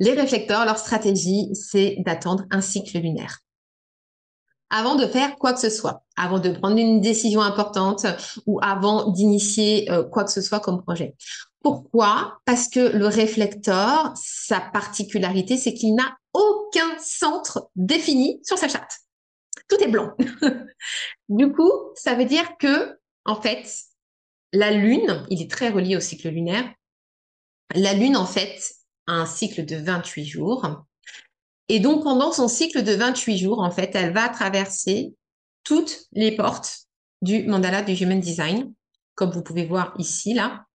Les 0.00 0.12
réflecteurs, 0.12 0.64
leur 0.64 0.78
stratégie, 0.78 1.54
c'est 1.54 1.96
d'attendre 2.04 2.44
un 2.50 2.60
cycle 2.60 2.98
lunaire. 2.98 3.38
Avant 4.70 4.96
de 4.96 5.06
faire 5.06 5.36
quoi 5.36 5.52
que 5.52 5.60
ce 5.60 5.70
soit, 5.70 6.04
avant 6.16 6.40
de 6.40 6.50
prendre 6.50 6.78
une 6.78 7.00
décision 7.00 7.42
importante 7.42 8.06
ou 8.46 8.58
avant 8.62 9.10
d'initier 9.10 9.90
euh, 9.90 10.02
quoi 10.02 10.24
que 10.24 10.32
ce 10.32 10.40
soit 10.40 10.58
comme 10.58 10.82
projet. 10.82 11.14
Pourquoi? 11.62 12.38
Parce 12.44 12.68
que 12.68 12.80
le 12.80 13.06
réflecteur, 13.06 14.12
sa 14.16 14.60
particularité, 14.60 15.56
c'est 15.56 15.74
qu'il 15.74 15.94
n'a 15.94 16.16
aucun 16.32 16.98
centre 16.98 17.70
défini 17.76 18.40
sur 18.42 18.58
sa 18.58 18.68
charte. 18.68 18.98
Tout 19.68 19.76
est 19.82 19.88
blanc. 19.88 20.12
du 21.28 21.52
coup, 21.52 21.70
ça 21.94 22.14
veut 22.14 22.26
dire 22.26 22.56
que, 22.58 22.98
en 23.24 23.40
fait, 23.40 23.66
la 24.52 24.72
Lune, 24.72 25.24
il 25.30 25.40
est 25.40 25.50
très 25.50 25.70
relié 25.70 25.96
au 25.96 26.00
cycle 26.00 26.28
lunaire. 26.28 26.70
La 27.74 27.94
Lune, 27.94 28.16
en 28.16 28.26
fait, 28.26 28.60
un 29.06 29.26
cycle 29.26 29.64
de 29.64 29.76
28 29.76 30.24
jours. 30.24 30.84
Et 31.68 31.80
donc, 31.80 32.04
pendant 32.04 32.32
son 32.32 32.48
cycle 32.48 32.82
de 32.82 32.92
28 32.92 33.38
jours, 33.38 33.60
en 33.60 33.70
fait, 33.70 33.90
elle 33.94 34.12
va 34.12 34.28
traverser 34.28 35.14
toutes 35.62 36.04
les 36.12 36.36
portes 36.36 36.86
du 37.22 37.44
mandala 37.44 37.82
du 37.82 37.94
Human 37.94 38.20
Design, 38.20 38.72
comme 39.14 39.30
vous 39.30 39.42
pouvez 39.42 39.64
voir 39.64 39.94
ici, 39.98 40.34
là. 40.34 40.66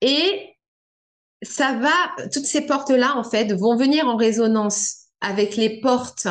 Et 0.00 0.56
ça 1.42 1.74
va, 1.74 2.26
toutes 2.32 2.44
ces 2.44 2.62
portes-là, 2.66 3.16
en 3.16 3.24
fait, 3.24 3.52
vont 3.52 3.76
venir 3.76 4.08
en 4.08 4.16
résonance 4.16 5.06
avec 5.20 5.56
les 5.56 5.80
portes 5.80 6.26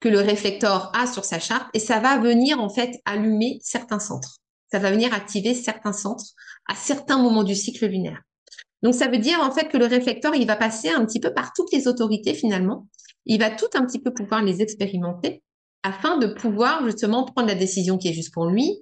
que 0.00 0.08
le 0.08 0.20
réflecteur 0.20 0.94
a 0.94 1.06
sur 1.06 1.24
sa 1.24 1.40
charte 1.40 1.68
et 1.72 1.78
ça 1.78 1.98
va 1.98 2.18
venir, 2.18 2.60
en 2.60 2.68
fait, 2.68 3.00
allumer 3.06 3.58
certains 3.62 4.00
centres. 4.00 4.38
Ça 4.70 4.78
va 4.78 4.90
venir 4.90 5.14
activer 5.14 5.54
certains 5.54 5.92
centres 5.92 6.26
à 6.68 6.74
certains 6.74 7.18
moments 7.18 7.44
du 7.44 7.54
cycle 7.54 7.86
lunaire. 7.86 8.20
Donc, 8.84 8.94
ça 8.94 9.08
veut 9.08 9.18
dire 9.18 9.40
en 9.40 9.50
fait 9.50 9.68
que 9.68 9.78
le 9.78 9.86
réflecteur, 9.86 10.34
il 10.34 10.46
va 10.46 10.56
passer 10.56 10.90
un 10.90 11.04
petit 11.06 11.18
peu 11.18 11.32
par 11.32 11.52
toutes 11.54 11.72
les 11.72 11.88
autorités 11.88 12.34
finalement. 12.34 12.86
Il 13.24 13.40
va 13.40 13.50
tout 13.50 13.66
un 13.74 13.86
petit 13.86 13.98
peu 13.98 14.12
pouvoir 14.12 14.42
les 14.42 14.60
expérimenter 14.60 15.42
afin 15.82 16.18
de 16.18 16.26
pouvoir 16.26 16.84
justement 16.84 17.24
prendre 17.24 17.48
la 17.48 17.54
décision 17.54 17.96
qui 17.96 18.08
est 18.08 18.12
juste 18.12 18.32
pour 18.32 18.46
lui 18.46 18.78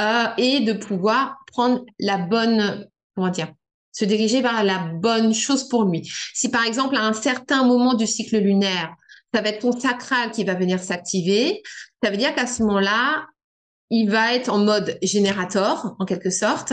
euh, 0.00 0.26
et 0.36 0.60
de 0.60 0.74
pouvoir 0.74 1.38
prendre 1.46 1.84
la 1.98 2.18
bonne, 2.18 2.86
comment 3.16 3.30
dire, 3.30 3.52
se 3.92 4.04
diriger 4.04 4.42
vers 4.42 4.62
la 4.62 4.78
bonne 4.78 5.32
chose 5.32 5.68
pour 5.68 5.84
lui. 5.84 6.10
Si 6.34 6.50
par 6.50 6.66
exemple 6.66 6.96
à 6.96 7.06
un 7.06 7.14
certain 7.14 7.64
moment 7.64 7.94
du 7.94 8.06
cycle 8.06 8.38
lunaire, 8.38 8.94
ça 9.32 9.40
va 9.40 9.48
être 9.48 9.60
ton 9.60 9.72
sacral 9.72 10.32
qui 10.32 10.44
va 10.44 10.54
venir 10.54 10.80
s'activer, 10.80 11.62
ça 12.02 12.10
veut 12.10 12.18
dire 12.18 12.34
qu'à 12.34 12.46
ce 12.46 12.62
moment-là, 12.62 13.26
il 13.90 14.08
va 14.08 14.34
être 14.34 14.48
en 14.48 14.58
mode 14.58 14.98
générateur, 15.02 15.96
en 15.98 16.04
quelque 16.04 16.30
sorte, 16.30 16.72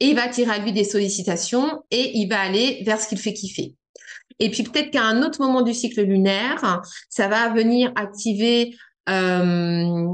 et 0.00 0.06
il 0.06 0.16
va 0.16 0.24
attirer 0.24 0.50
à 0.50 0.58
lui 0.58 0.72
des 0.72 0.84
sollicitations 0.84 1.84
et 1.90 2.18
il 2.18 2.28
va 2.28 2.40
aller 2.40 2.82
vers 2.84 3.00
ce 3.00 3.08
qu'il 3.08 3.18
fait 3.18 3.34
kiffer. 3.34 3.74
Et 4.38 4.50
puis 4.50 4.64
peut-être 4.64 4.90
qu'à 4.90 5.04
un 5.04 5.22
autre 5.22 5.40
moment 5.40 5.62
du 5.62 5.74
cycle 5.74 6.02
lunaire, 6.02 6.82
ça 7.08 7.28
va 7.28 7.50
venir 7.50 7.92
activer, 7.94 8.74
euh, 9.08 10.06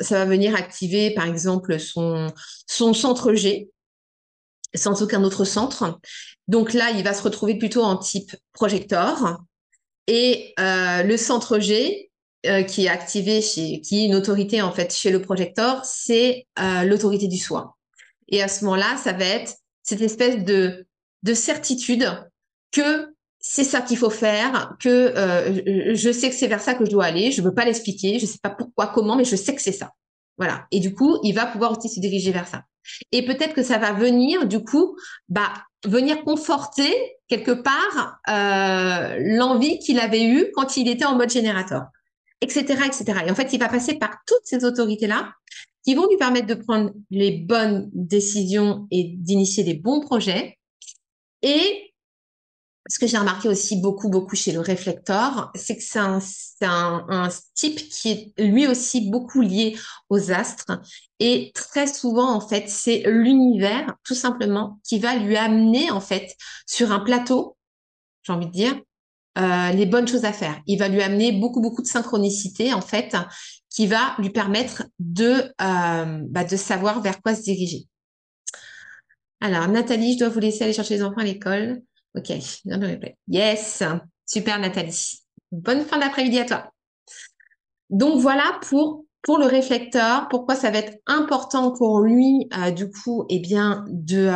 ça 0.00 0.18
va 0.18 0.24
venir 0.26 0.54
activer 0.54 1.14
par 1.14 1.26
exemple 1.26 1.78
son 1.78 2.26
son 2.66 2.92
centre 2.92 3.32
G, 3.32 3.70
sans 4.74 5.00
aucun 5.02 5.24
autre 5.24 5.44
centre. 5.44 5.98
Donc 6.48 6.74
là, 6.74 6.90
il 6.90 7.04
va 7.04 7.14
se 7.14 7.22
retrouver 7.22 7.56
plutôt 7.56 7.82
en 7.82 7.96
type 7.96 8.36
projecteur. 8.52 9.40
Et 10.06 10.54
euh, 10.60 11.02
le 11.02 11.16
centre 11.16 11.58
G, 11.58 12.10
euh, 12.48 12.62
qui 12.62 12.86
est 12.86 12.88
activé 12.88 13.40
chez, 13.42 13.80
qui 13.80 14.02
est 14.02 14.06
une 14.06 14.14
autorité 14.14 14.62
en 14.62 14.72
fait 14.72 14.94
chez 14.94 15.10
le 15.10 15.20
projecteur, 15.20 15.84
c'est 15.84 16.46
euh, 16.58 16.82
l'autorité 16.84 17.28
du 17.28 17.38
soi. 17.38 17.76
Et 18.28 18.42
à 18.42 18.48
ce 18.48 18.64
moment-là, 18.64 18.96
ça 18.96 19.12
va 19.12 19.24
être 19.24 19.54
cette 19.82 20.00
espèce 20.00 20.44
de, 20.44 20.86
de 21.22 21.34
certitude 21.34 22.08
que 22.72 23.08
c'est 23.38 23.64
ça 23.64 23.80
qu'il 23.80 23.96
faut 23.96 24.10
faire, 24.10 24.74
que 24.80 24.88
euh, 24.88 25.94
je 25.94 26.10
sais 26.10 26.30
que 26.30 26.34
c'est 26.34 26.48
vers 26.48 26.60
ça 26.60 26.74
que 26.74 26.84
je 26.84 26.90
dois 26.90 27.04
aller, 27.04 27.30
je 27.30 27.40
ne 27.40 27.46
veux 27.46 27.54
pas 27.54 27.64
l'expliquer, 27.64 28.18
je 28.18 28.24
ne 28.24 28.30
sais 28.30 28.38
pas 28.42 28.50
pourquoi, 28.50 28.88
comment, 28.88 29.16
mais 29.16 29.24
je 29.24 29.36
sais 29.36 29.54
que 29.54 29.62
c'est 29.62 29.72
ça. 29.72 29.92
Voilà. 30.38 30.66
Et 30.70 30.80
du 30.80 30.94
coup, 30.94 31.18
il 31.22 31.32
va 31.32 31.46
pouvoir 31.46 31.76
aussi 31.76 31.88
se 31.88 32.00
diriger 32.00 32.32
vers 32.32 32.48
ça. 32.48 32.62
Et 33.12 33.24
peut-être 33.24 33.54
que 33.54 33.62
ça 33.62 33.78
va 33.78 33.92
venir, 33.92 34.46
du 34.46 34.62
coup, 34.62 34.96
bah, 35.28 35.52
venir 35.84 36.22
conforter 36.24 36.92
quelque 37.28 37.52
part 37.52 38.18
l'envie 39.18 39.78
qu'il 39.78 39.98
avait 39.98 40.24
eue 40.24 40.50
quand 40.54 40.76
il 40.76 40.88
était 40.88 41.04
en 41.04 41.16
mode 41.16 41.30
générateur, 41.30 41.86
etc., 42.40 42.82
etc. 42.86 43.20
Et 43.26 43.30
en 43.30 43.34
fait, 43.34 43.52
il 43.52 43.58
va 43.58 43.68
passer 43.68 43.94
par 43.94 44.18
toutes 44.26 44.44
ces 44.44 44.64
autorités-là 44.64 45.32
qui 45.84 45.94
vont 45.94 46.08
lui 46.08 46.16
permettre 46.16 46.48
de 46.48 46.54
prendre 46.54 46.90
les 47.10 47.30
bonnes 47.30 47.88
décisions 47.92 48.88
et 48.90 49.14
d'initier 49.16 49.62
des 49.62 49.74
bons 49.74 50.00
projets. 50.00 50.58
Et 51.42 51.94
ce 52.88 52.98
que 52.98 53.06
j'ai 53.06 53.18
remarqué 53.18 53.48
aussi 53.48 53.80
beaucoup, 53.80 54.08
beaucoup 54.08 54.36
chez 54.36 54.52
le 54.52 54.60
réflecteur, 54.60 55.50
c'est 55.54 55.76
que 55.76 55.82
c'est 55.82 55.98
un, 55.98 56.20
un, 57.08 57.28
type 57.54 57.88
qui 57.88 58.10
est 58.10 58.40
lui 58.40 58.66
aussi 58.66 59.10
beaucoup 59.10 59.40
lié 59.40 59.76
aux 60.08 60.30
astres. 60.30 60.80
Et 61.18 61.52
très 61.54 61.86
souvent, 61.86 62.32
en 62.32 62.40
fait, 62.40 62.68
c'est 62.68 63.02
l'univers, 63.06 63.94
tout 64.04 64.14
simplement, 64.14 64.80
qui 64.84 64.98
va 64.98 65.16
lui 65.16 65.36
amener, 65.36 65.90
en 65.90 66.00
fait, 66.00 66.36
sur 66.66 66.92
un 66.92 67.00
plateau, 67.00 67.56
j'ai 68.22 68.32
envie 68.32 68.46
de 68.46 68.52
dire, 68.52 68.80
euh, 69.36 69.72
les 69.72 69.86
bonnes 69.86 70.08
choses 70.08 70.24
à 70.24 70.32
faire. 70.32 70.60
Il 70.66 70.78
va 70.78 70.88
lui 70.88 71.02
amener 71.02 71.32
beaucoup, 71.32 71.60
beaucoup 71.60 71.82
de 71.82 71.86
synchronicité, 71.86 72.72
en 72.72 72.80
fait, 72.80 73.16
qui 73.70 73.86
va 73.86 74.14
lui 74.18 74.30
permettre 74.30 74.84
de, 74.98 75.52
euh, 75.60 76.20
bah, 76.28 76.44
de 76.44 76.56
savoir 76.56 77.02
vers 77.02 77.20
quoi 77.20 77.34
se 77.34 77.42
diriger. 77.42 77.86
Alors, 79.40 79.68
Nathalie, 79.68 80.14
je 80.14 80.20
dois 80.20 80.28
vous 80.28 80.40
laisser 80.40 80.64
aller 80.64 80.72
chercher 80.72 80.94
les 80.94 81.02
enfants 81.02 81.20
à 81.20 81.24
l'école. 81.24 81.82
Ok, 82.16 82.32
Yes, 83.28 83.82
super 84.24 84.58
Nathalie. 84.58 85.20
Bonne 85.52 85.84
fin 85.84 85.98
d'après-midi 85.98 86.38
à 86.38 86.44
toi. 86.46 86.72
Donc 87.90 88.20
voilà 88.20 88.58
pour 88.62 89.04
pour 89.22 89.38
le 89.38 89.46
réflecteur, 89.46 90.28
pourquoi 90.28 90.54
ça 90.54 90.70
va 90.70 90.78
être 90.78 90.98
important 91.06 91.72
pour 91.72 92.00
lui, 92.00 92.48
euh, 92.56 92.70
du 92.70 92.88
coup, 92.88 93.26
eh 93.28 93.40
bien, 93.40 93.84
de, 93.88 94.30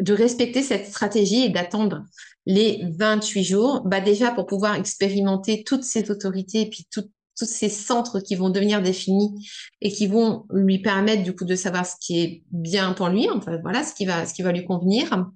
de 0.00 0.12
respecter 0.12 0.62
cette 0.62 0.86
stratégie 0.86 1.44
et 1.44 1.48
d'attendre 1.48 2.04
les 2.46 2.82
28 2.98 3.44
jours. 3.44 3.82
Bah 3.84 4.00
déjà 4.00 4.30
pour 4.30 4.46
pouvoir 4.46 4.74
expérimenter 4.74 5.64
toutes 5.64 5.84
ces 5.84 6.10
autorités 6.10 6.62
et 6.62 6.70
puis 6.70 6.86
tous 6.90 7.08
ces 7.34 7.68
centres 7.68 8.20
qui 8.20 8.34
vont 8.34 8.50
devenir 8.50 8.82
définis 8.82 9.48
et 9.80 9.90
qui 9.90 10.06
vont 10.06 10.44
lui 10.52 10.80
permettre 10.80 11.22
du 11.22 11.34
coup 11.34 11.44
de 11.44 11.56
savoir 11.56 11.86
ce 11.86 11.96
qui 12.00 12.20
est 12.20 12.42
bien 12.50 12.92
pour 12.92 13.08
lui, 13.08 13.28
enfin 13.30 13.58
voilà, 13.62 13.82
ce 13.82 13.94
qui 13.94 14.04
va, 14.04 14.26
ce 14.26 14.34
qui 14.34 14.42
va 14.42 14.52
lui 14.52 14.64
convenir. 14.64 15.26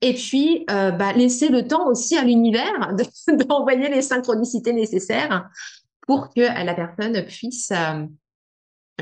Et 0.00 0.14
puis, 0.14 0.64
euh, 0.70 0.90
bah, 0.90 1.12
laisser 1.12 1.48
le 1.48 1.66
temps 1.66 1.88
aussi 1.88 2.16
à 2.16 2.24
l'univers 2.24 2.94
d'envoyer 3.48 3.88
les 3.88 4.02
synchronicités 4.02 4.72
nécessaires 4.72 5.48
pour 6.06 6.32
que 6.34 6.40
la 6.40 6.74
personne 6.74 7.24
puisse, 7.24 7.70
euh, 7.72 8.06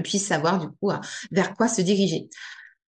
puisse 0.03 0.27
savoir 0.27 0.59
du 0.59 0.69
coup 0.69 0.91
vers 1.31 1.55
quoi 1.55 1.69
se 1.69 1.83
diriger. 1.83 2.29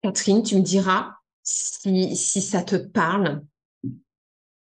Catherine, 0.01 0.43
tu 0.43 0.55
me 0.55 0.61
diras 0.61 1.11
si, 1.43 2.15
si 2.15 2.41
ça 2.41 2.63
te 2.63 2.75
parle, 2.75 3.41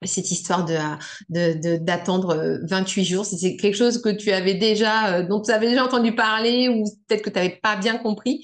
cette 0.06 0.30
histoire 0.30 0.64
de 0.64 1.76
d'attendre 1.78 2.58
28 2.62 3.04
jours, 3.04 3.26
si 3.26 3.38
c'est 3.38 3.56
quelque 3.56 3.76
chose 3.76 4.00
que 4.00 4.08
tu 4.08 4.32
avais 4.32 4.54
déjà, 4.54 5.14
euh, 5.14 5.22
dont 5.22 5.40
tu 5.40 5.50
avais 5.50 5.68
déjà 5.68 5.84
entendu 5.84 6.14
parler 6.14 6.68
ou 6.68 6.84
peut-être 7.06 7.22
que 7.22 7.30
tu 7.30 7.36
n'avais 7.36 7.60
pas 7.62 7.76
bien 7.76 7.98
compris. 7.98 8.42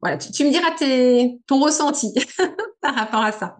Voilà, 0.00 0.18
tu, 0.18 0.44
me 0.44 0.50
diras 0.50 0.70
ton 1.46 1.60
ressenti 1.62 2.12
par 2.80 2.94
rapport 2.94 3.22
à 3.22 3.32
ça. 3.32 3.56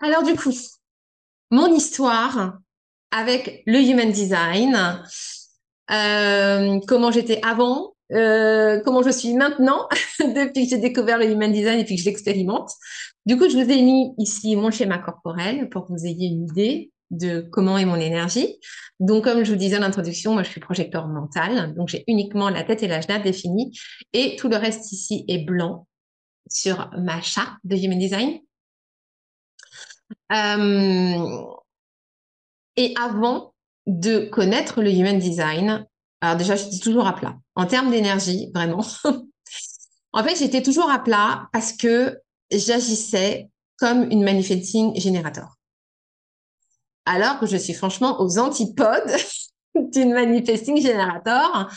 Alors 0.00 0.22
du 0.22 0.34
coup, 0.34 0.52
mon 1.50 1.72
histoire 1.74 2.58
avec 3.10 3.62
le 3.66 3.80
human 3.80 4.10
design, 4.10 5.02
euh, 5.90 6.78
comment 6.86 7.10
j'étais 7.10 7.40
avant, 7.44 7.94
euh, 8.12 8.80
comment 8.80 9.02
je 9.02 9.10
suis 9.10 9.34
maintenant 9.34 9.88
depuis 10.20 10.64
que 10.64 10.70
j'ai 10.70 10.78
découvert 10.78 11.18
le 11.18 11.30
human 11.30 11.52
design 11.52 11.78
et 11.80 11.84
puis 11.84 11.96
que 11.96 12.02
je 12.02 12.06
l'expérimente. 12.06 12.70
Du 13.26 13.36
coup, 13.36 13.48
je 13.48 13.56
vous 13.56 13.70
ai 13.70 13.82
mis 13.82 14.14
ici 14.18 14.56
mon 14.56 14.70
schéma 14.70 14.98
corporel 14.98 15.68
pour 15.68 15.86
que 15.86 15.92
vous 15.92 16.06
ayez 16.06 16.28
une 16.28 16.44
idée 16.44 16.90
de 17.10 17.40
comment 17.40 17.78
est 17.78 17.84
mon 17.84 17.96
énergie. 17.96 18.58
Donc, 19.00 19.24
comme 19.24 19.44
je 19.44 19.52
vous 19.52 19.58
disais 19.58 19.78
en 19.78 19.82
introduction, 19.82 20.32
moi, 20.32 20.42
je 20.42 20.50
suis 20.50 20.60
projecteur 20.60 21.06
mental. 21.06 21.74
Donc, 21.74 21.88
j'ai 21.88 22.04
uniquement 22.06 22.50
la 22.50 22.64
tête 22.64 22.82
et 22.82 22.88
la 22.88 23.00
genève 23.00 23.22
définis 23.22 23.78
et 24.12 24.36
tout 24.36 24.48
le 24.48 24.56
reste 24.56 24.92
ici 24.92 25.24
est 25.28 25.44
blanc 25.44 25.86
sur 26.50 26.90
ma 26.98 27.20
charte 27.20 27.56
de 27.64 27.76
human 27.76 27.98
design. 27.98 28.40
Euh, 30.32 31.44
et 32.76 32.94
avant 32.98 33.54
de 33.86 34.20
connaître 34.26 34.82
le 34.82 34.90
human 34.90 35.18
design, 35.18 35.86
alors 36.20 36.36
déjà, 36.36 36.56
j'étais 36.56 36.78
toujours 36.78 37.06
à 37.06 37.14
plat. 37.14 37.36
En 37.54 37.66
termes 37.66 37.90
d'énergie, 37.90 38.50
vraiment. 38.54 38.84
en 40.12 40.24
fait, 40.24 40.36
j'étais 40.36 40.62
toujours 40.62 40.90
à 40.90 40.98
plat 40.98 41.48
parce 41.52 41.72
que 41.72 42.18
j'agissais 42.50 43.48
comme 43.76 44.10
une 44.10 44.24
manifesting 44.24 44.98
générateur. 44.98 45.56
Alors 47.06 47.38
que 47.38 47.46
je 47.46 47.56
suis 47.56 47.72
franchement 47.72 48.20
aux 48.20 48.38
antipodes 48.38 49.12
d'une 49.74 50.12
manifesting 50.12 50.80
générateur. 50.80 51.70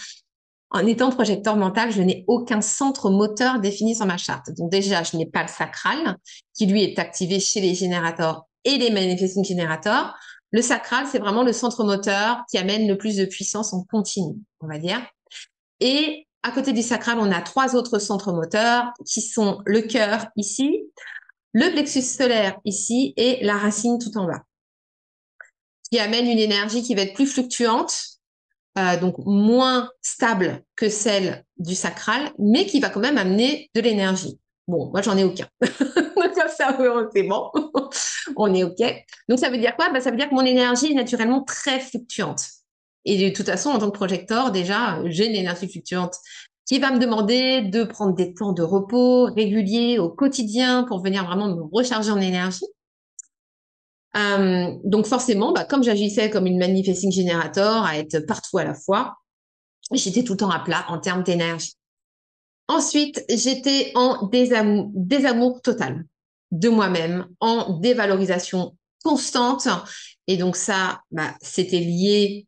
En 0.73 0.85
étant 0.87 1.11
projecteur 1.11 1.57
mental, 1.57 1.91
je 1.91 2.01
n'ai 2.01 2.23
aucun 2.27 2.61
centre 2.61 3.09
moteur 3.09 3.59
défini 3.59 3.93
sur 3.95 4.05
ma 4.05 4.17
charte. 4.17 4.51
Donc 4.57 4.71
déjà, 4.71 5.03
je 5.03 5.17
n'ai 5.17 5.25
pas 5.25 5.43
le 5.43 5.49
sacral, 5.49 6.17
qui 6.53 6.65
lui 6.65 6.83
est 6.83 6.97
activé 6.97 7.41
chez 7.41 7.59
les 7.59 7.75
générateurs 7.75 8.45
et 8.63 8.77
les 8.77 8.89
manifesting 8.89 9.43
générateurs. 9.43 10.15
Le 10.51 10.61
sacral, 10.61 11.07
c'est 11.09 11.19
vraiment 11.19 11.43
le 11.43 11.53
centre 11.53 11.83
moteur 11.83 12.43
qui 12.49 12.57
amène 12.57 12.87
le 12.87 12.97
plus 12.97 13.15
de 13.15 13.25
puissance 13.25 13.73
en 13.73 13.83
continu, 13.83 14.35
on 14.59 14.67
va 14.67 14.77
dire. 14.77 15.01
Et 15.79 16.27
à 16.43 16.51
côté 16.51 16.73
du 16.73 16.81
sacral, 16.81 17.19
on 17.19 17.31
a 17.31 17.41
trois 17.41 17.75
autres 17.75 17.99
centres 17.99 18.33
moteurs 18.33 18.91
qui 19.05 19.21
sont 19.21 19.61
le 19.65 19.81
cœur 19.81 20.27
ici, 20.35 20.83
le 21.53 21.71
plexus 21.71 22.01
solaire 22.01 22.59
ici 22.65 23.13
et 23.15 23.43
la 23.43 23.57
racine 23.57 23.97
tout 23.99 24.17
en 24.17 24.25
bas, 24.25 24.43
qui 25.89 25.99
amène 25.99 26.27
une 26.27 26.39
énergie 26.39 26.83
qui 26.83 26.95
va 26.95 27.03
être 27.03 27.13
plus 27.13 27.27
fluctuante, 27.27 27.93
euh, 28.77 28.99
donc 28.99 29.15
moins 29.19 29.89
stable 30.01 30.63
que 30.75 30.89
celle 30.89 31.45
du 31.57 31.75
sacral, 31.75 32.31
mais 32.39 32.65
qui 32.65 32.79
va 32.79 32.89
quand 32.89 33.01
même 33.01 33.17
amener 33.17 33.69
de 33.73 33.81
l'énergie. 33.81 34.40
Bon, 34.71 34.89
moi, 34.89 35.01
j'en 35.01 35.17
ai 35.17 35.25
aucun. 35.25 35.47
Donc, 35.61 36.33
ça, 36.33 36.47
c'est 37.13 37.23
bon. 37.23 37.51
On 38.37 38.53
est 38.53 38.63
OK. 38.63 38.81
Donc, 39.27 39.37
ça 39.37 39.49
veut 39.49 39.57
dire 39.57 39.75
quoi? 39.75 39.89
Bah, 39.89 39.99
Ça 39.99 40.11
veut 40.11 40.17
dire 40.17 40.29
que 40.29 40.33
mon 40.33 40.45
énergie 40.45 40.91
est 40.91 40.95
naturellement 40.95 41.43
très 41.43 41.81
fluctuante. 41.81 42.45
Et 43.03 43.29
de 43.29 43.35
toute 43.35 43.47
façon, 43.47 43.69
en 43.69 43.79
tant 43.79 43.91
que 43.91 43.97
projecteur, 43.97 44.51
déjà, 44.51 45.01
j'ai 45.07 45.27
une 45.27 45.35
énergie 45.35 45.67
fluctuante 45.67 46.15
qui 46.65 46.79
va 46.79 46.91
me 46.91 46.99
demander 46.99 47.63
de 47.63 47.83
prendre 47.83 48.15
des 48.15 48.33
temps 48.33 48.53
de 48.53 48.63
repos 48.63 49.25
réguliers 49.25 49.99
au 49.99 50.09
quotidien 50.09 50.85
pour 50.85 51.03
venir 51.03 51.25
vraiment 51.25 51.53
me 51.53 51.63
recharger 51.73 52.11
en 52.11 52.21
énergie. 52.21 52.65
Euh, 54.15 54.71
donc 54.85 55.05
forcément, 55.05 55.51
bah, 55.51 55.65
comme 55.65 55.83
j'agissais 55.83 56.29
comme 56.29 56.47
une 56.47 56.59
manifesting 56.59 57.11
générateur 57.11 57.83
à 57.83 57.97
être 57.97 58.19
partout 58.19 58.57
à 58.57 58.63
la 58.63 58.73
fois, 58.73 59.17
j'étais 59.91 60.23
tout 60.23 60.33
le 60.33 60.37
temps 60.37 60.49
à 60.49 60.59
plat 60.59 60.85
en 60.87 60.99
termes 60.99 61.23
d'énergie. 61.23 61.73
Ensuite, 62.71 63.25
j'étais 63.27 63.91
en 63.95 64.27
désamour, 64.27 65.61
total 65.61 66.05
de 66.51 66.69
moi-même, 66.69 67.27
en 67.41 67.79
dévalorisation 67.79 68.77
constante. 69.03 69.67
Et 70.27 70.37
donc 70.37 70.55
ça, 70.55 71.01
bah, 71.11 71.35
c'était 71.41 71.81
lié 71.81 72.47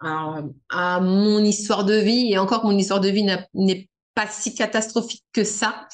à, 0.00 1.00
mon 1.00 1.42
histoire 1.42 1.86
de 1.86 1.94
vie. 1.94 2.30
Et 2.30 2.36
encore, 2.36 2.66
mon 2.66 2.76
histoire 2.76 3.00
de 3.00 3.08
vie 3.08 3.26
n'est 3.54 3.88
pas 4.14 4.26
si 4.26 4.54
catastrophique 4.54 5.24
que 5.32 5.44
ça. 5.44 5.88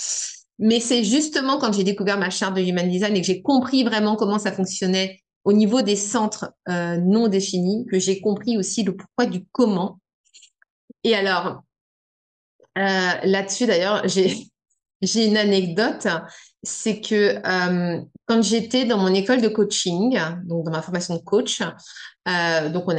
Mais 0.58 0.80
c'est 0.80 1.04
justement 1.04 1.58
quand 1.58 1.72
j'ai 1.72 1.84
découvert 1.84 2.18
ma 2.18 2.30
charte 2.30 2.56
de 2.56 2.62
Human 2.62 2.90
Design 2.90 3.16
et 3.16 3.20
que 3.20 3.26
j'ai 3.28 3.40
compris 3.40 3.84
vraiment 3.84 4.16
comment 4.16 4.40
ça 4.40 4.50
fonctionnait 4.50 5.20
au 5.44 5.52
niveau 5.52 5.80
des 5.80 5.94
centres 5.94 6.50
euh, 6.68 6.96
non 6.96 7.28
définis, 7.28 7.86
que 7.88 8.00
j'ai 8.00 8.20
compris 8.20 8.58
aussi 8.58 8.82
le 8.82 8.96
pourquoi 8.96 9.26
du 9.26 9.44
comment. 9.52 10.00
Et 11.04 11.14
alors, 11.14 11.62
là-dessus, 12.78 13.66
d'ailleurs, 13.66 14.02
j'ai 15.02 15.26
une 15.26 15.36
anecdote, 15.36 16.06
c'est 16.62 17.00
que 17.00 17.36
euh, 17.46 18.02
quand 18.26 18.42
j'étais 18.42 18.84
dans 18.84 18.98
mon 18.98 19.14
école 19.14 19.40
de 19.40 19.48
coaching, 19.48 20.18
donc 20.44 20.64
dans 20.64 20.72
ma 20.72 20.82
formation 20.82 21.14
de 21.16 21.22
coach, 21.22 21.62
euh, 22.28 22.68
donc 22.68 22.84
on 22.86 22.96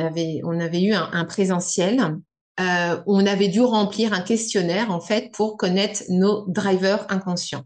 avait 0.59 0.81
eu 0.81 0.93
un, 0.93 1.25
présentiel. 1.25 2.17
Euh, 2.59 3.01
on 3.05 3.25
avait 3.25 3.47
dû 3.47 3.61
remplir 3.61 4.13
un 4.13 4.21
questionnaire 4.21 4.91
en 4.91 4.99
fait 4.99 5.31
pour 5.33 5.57
connaître 5.57 6.03
nos 6.09 6.45
drivers 6.47 7.05
inconscients. 7.09 7.63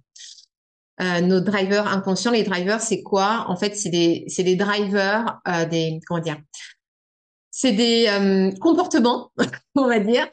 nos 0.99 1.39
drivers 1.41 1.87
inconscients, 1.87 2.31
les 2.31 2.43
drivers, 2.43 2.81
c'est 2.81 3.01
quoi? 3.01 3.45
En 3.47 3.55
fait, 3.55 3.75
c'est 3.75 3.89
des 3.89 4.25
c'est 4.27 4.43
des 4.43 4.55
drivers 4.55 5.39
des 5.69 5.99
comment 6.07 6.21
dire? 6.21 6.37
C'est 7.51 7.71
des 7.71 8.51
comportements, 8.59 9.31
on 9.75 9.87
va 9.87 9.99
dire, 9.99 10.27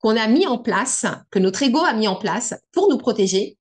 qu'on 0.00 0.16
a 0.16 0.26
mis 0.28 0.46
en 0.46 0.58
place, 0.58 1.06
que 1.30 1.38
notre 1.38 1.62
ego 1.62 1.80
a 1.80 1.92
mis 1.92 2.08
en 2.08 2.16
place 2.16 2.54
pour 2.72 2.90
nous 2.90 2.98
protéger 2.98 3.58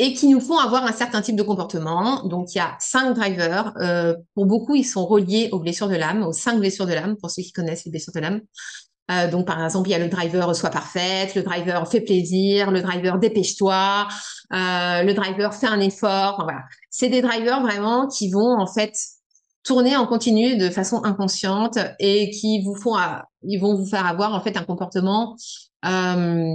et 0.00 0.14
qui 0.14 0.28
nous 0.28 0.40
font 0.40 0.56
avoir 0.56 0.86
un 0.86 0.92
certain 0.92 1.20
type 1.20 1.36
de 1.36 1.42
comportement. 1.42 2.26
Donc, 2.26 2.54
il 2.54 2.58
y 2.58 2.60
a 2.60 2.74
cinq 2.80 3.12
drivers. 3.12 3.74
Euh, 3.76 4.16
pour 4.34 4.46
beaucoup, 4.46 4.74
ils 4.74 4.84
sont 4.84 5.04
reliés 5.04 5.50
aux 5.52 5.58
blessures 5.58 5.90
de 5.90 5.94
l'âme, 5.94 6.22
aux 6.22 6.32
cinq 6.32 6.58
blessures 6.58 6.86
de 6.86 6.94
l'âme, 6.94 7.16
pour 7.18 7.30
ceux 7.30 7.42
qui 7.42 7.52
connaissent 7.52 7.84
les 7.84 7.90
blessures 7.90 8.14
de 8.14 8.20
l'âme. 8.20 8.40
Euh, 9.10 9.30
donc, 9.30 9.46
par 9.46 9.62
exemple, 9.62 9.90
il 9.90 9.92
y 9.92 9.94
a 9.94 9.98
le 9.98 10.08
driver 10.08 10.56
sois 10.56 10.70
parfaite, 10.70 11.34
le 11.34 11.42
driver 11.42 11.86
fait 11.86 12.00
plaisir, 12.00 12.70
le 12.70 12.80
driver 12.80 13.18
dépêche-toi, 13.18 14.08
euh, 14.54 15.02
le 15.02 15.12
driver 15.12 15.52
fait 15.52 15.66
un 15.66 15.80
effort. 15.80 16.44
voilà, 16.44 16.62
c'est 16.88 17.10
des 17.10 17.20
drivers 17.20 17.60
vraiment 17.60 18.08
qui 18.08 18.30
vont 18.30 18.56
en 18.58 18.66
fait 18.66 18.94
tourner 19.62 19.96
en 19.96 20.06
continu 20.06 20.56
de 20.56 20.70
façon 20.70 21.04
inconsciente 21.04 21.78
et 21.98 22.30
qui 22.30 22.62
vous 22.62 22.74
font, 22.74 22.94
ils 23.42 23.58
vont 23.58 23.74
vous 23.74 23.86
faire 23.86 24.06
avoir 24.06 24.34
en 24.34 24.40
fait 24.40 24.56
un 24.56 24.64
comportement 24.64 25.36
euh, 25.84 26.54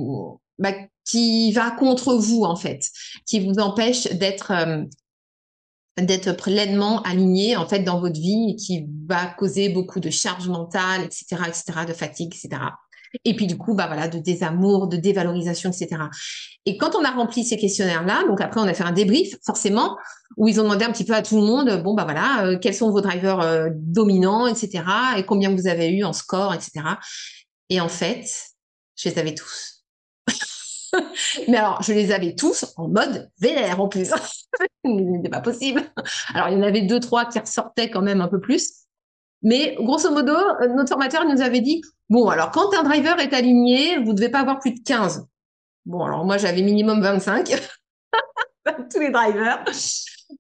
bah, 0.58 0.74
qui 1.06 1.52
va 1.52 1.72
contre 1.72 2.16
vous 2.16 2.44
en 2.44 2.56
fait, 2.56 2.90
qui 3.26 3.40
vous 3.40 3.60
empêche 3.60 4.06
d'être 4.14 4.52
euh, 4.52 4.84
d'être 6.02 6.34
pleinement 6.34 7.02
aligné 7.04 7.56
en 7.56 7.66
fait 7.68 7.80
dans 7.80 8.02
votre 8.02 8.20
vie 8.20 8.52
et 8.52 8.56
qui 8.58 8.86
va 9.08 9.28
causer 9.28 9.70
beaucoup 9.70 10.02
de 10.02 10.10
charge 10.10 10.50
mentale, 10.50 11.04
etc., 11.04 11.38
etc., 11.48 11.86
de 11.88 11.94
fatigue, 11.94 12.36
etc. 12.36 12.62
Et 13.24 13.36
puis 13.36 13.48
du 13.48 13.58
coup, 13.58 13.74
bah 13.74 13.88
voilà, 13.88 14.08
de 14.08 14.20
désamour, 14.20 14.88
de 14.88 14.98
dévalorisation, 14.98 15.70
etc. 15.70 16.04
Et 16.66 16.78
quand 16.78 16.96
on 16.96 17.04
a 17.04 17.12
rempli 17.12 17.44
ces 17.44 17.58
questionnaires-là, 17.58 18.24
donc 18.28 18.42
après 18.42 18.60
on 18.60 18.66
a 18.66 18.74
fait 18.74 18.84
un 18.84 18.92
débrief 18.92 19.36
forcément 19.46 19.98
où 20.38 20.48
ils 20.48 20.60
ont 20.60 20.64
demandé 20.64 20.86
un 20.86 20.92
petit 20.92 21.06
peu 21.06 21.14
à 21.14 21.22
tout 21.22 21.38
le 21.38 21.44
monde, 21.44 21.82
bon 21.84 21.94
bah 21.94 22.04
voilà, 22.04 22.46
euh, 22.46 22.58
quels 22.60 22.74
sont 22.74 22.92
vos 22.92 23.02
drivers 23.02 23.40
euh, 23.42 23.70
dominants, 23.74 24.48
etc. 24.48 24.84
Et 25.18 25.24
combien 25.24 25.54
vous 25.54 25.68
avez 25.68 25.90
eu 25.90 26.04
en 26.04 26.14
score, 26.14 26.54
etc. 26.54 26.72
Et 27.70 27.80
en 27.80 27.90
fait, 27.90 28.26
je 28.96 29.10
les 29.10 29.20
avais 29.20 29.36
tous. 29.36 29.86
Mais 31.48 31.58
alors, 31.58 31.82
je 31.82 31.94
les 31.94 32.12
avais 32.12 32.36
tous 32.36 32.66
en 32.78 32.88
mode 32.88 33.30
vénère 33.40 33.80
en 33.82 33.88
plus. 33.88 34.12
C'était 34.86 35.30
pas 35.30 35.42
possible. 35.42 35.84
Alors, 36.34 36.50
il 36.50 36.54
y 36.54 36.58
en 36.58 36.64
avait 36.64 36.84
deux, 36.84 37.00
trois 37.00 37.26
qui 37.26 37.40
ressortaient 37.40 37.90
quand 37.90 38.02
même 38.02 38.22
un 38.22 38.28
peu 38.28 38.40
plus. 38.40 38.85
Mais 39.46 39.76
grosso 39.80 40.12
modo, 40.12 40.34
euh, 40.34 40.68
notre 40.76 40.90
formateur 40.90 41.24
nous 41.24 41.42
avait 41.42 41.62
dit, 41.62 41.82
bon, 42.10 42.28
alors 42.28 42.50
quand 42.50 42.74
un 42.74 42.84
driver 42.84 43.20
est 43.20 43.32
aligné, 43.32 44.00
vous 44.00 44.12
ne 44.12 44.18
devez 44.18 44.30
pas 44.30 44.40
avoir 44.40 44.60
plus 44.60 44.74
de 44.74 44.80
15. 44.84 45.28
Bon, 45.86 46.04
alors 46.04 46.26
moi, 46.26 46.38
j'avais 46.38 46.64
minimum 46.64 47.00
25. 47.00 47.54
Tous 48.92 49.00
les 49.00 49.12
drivers. 49.12 49.64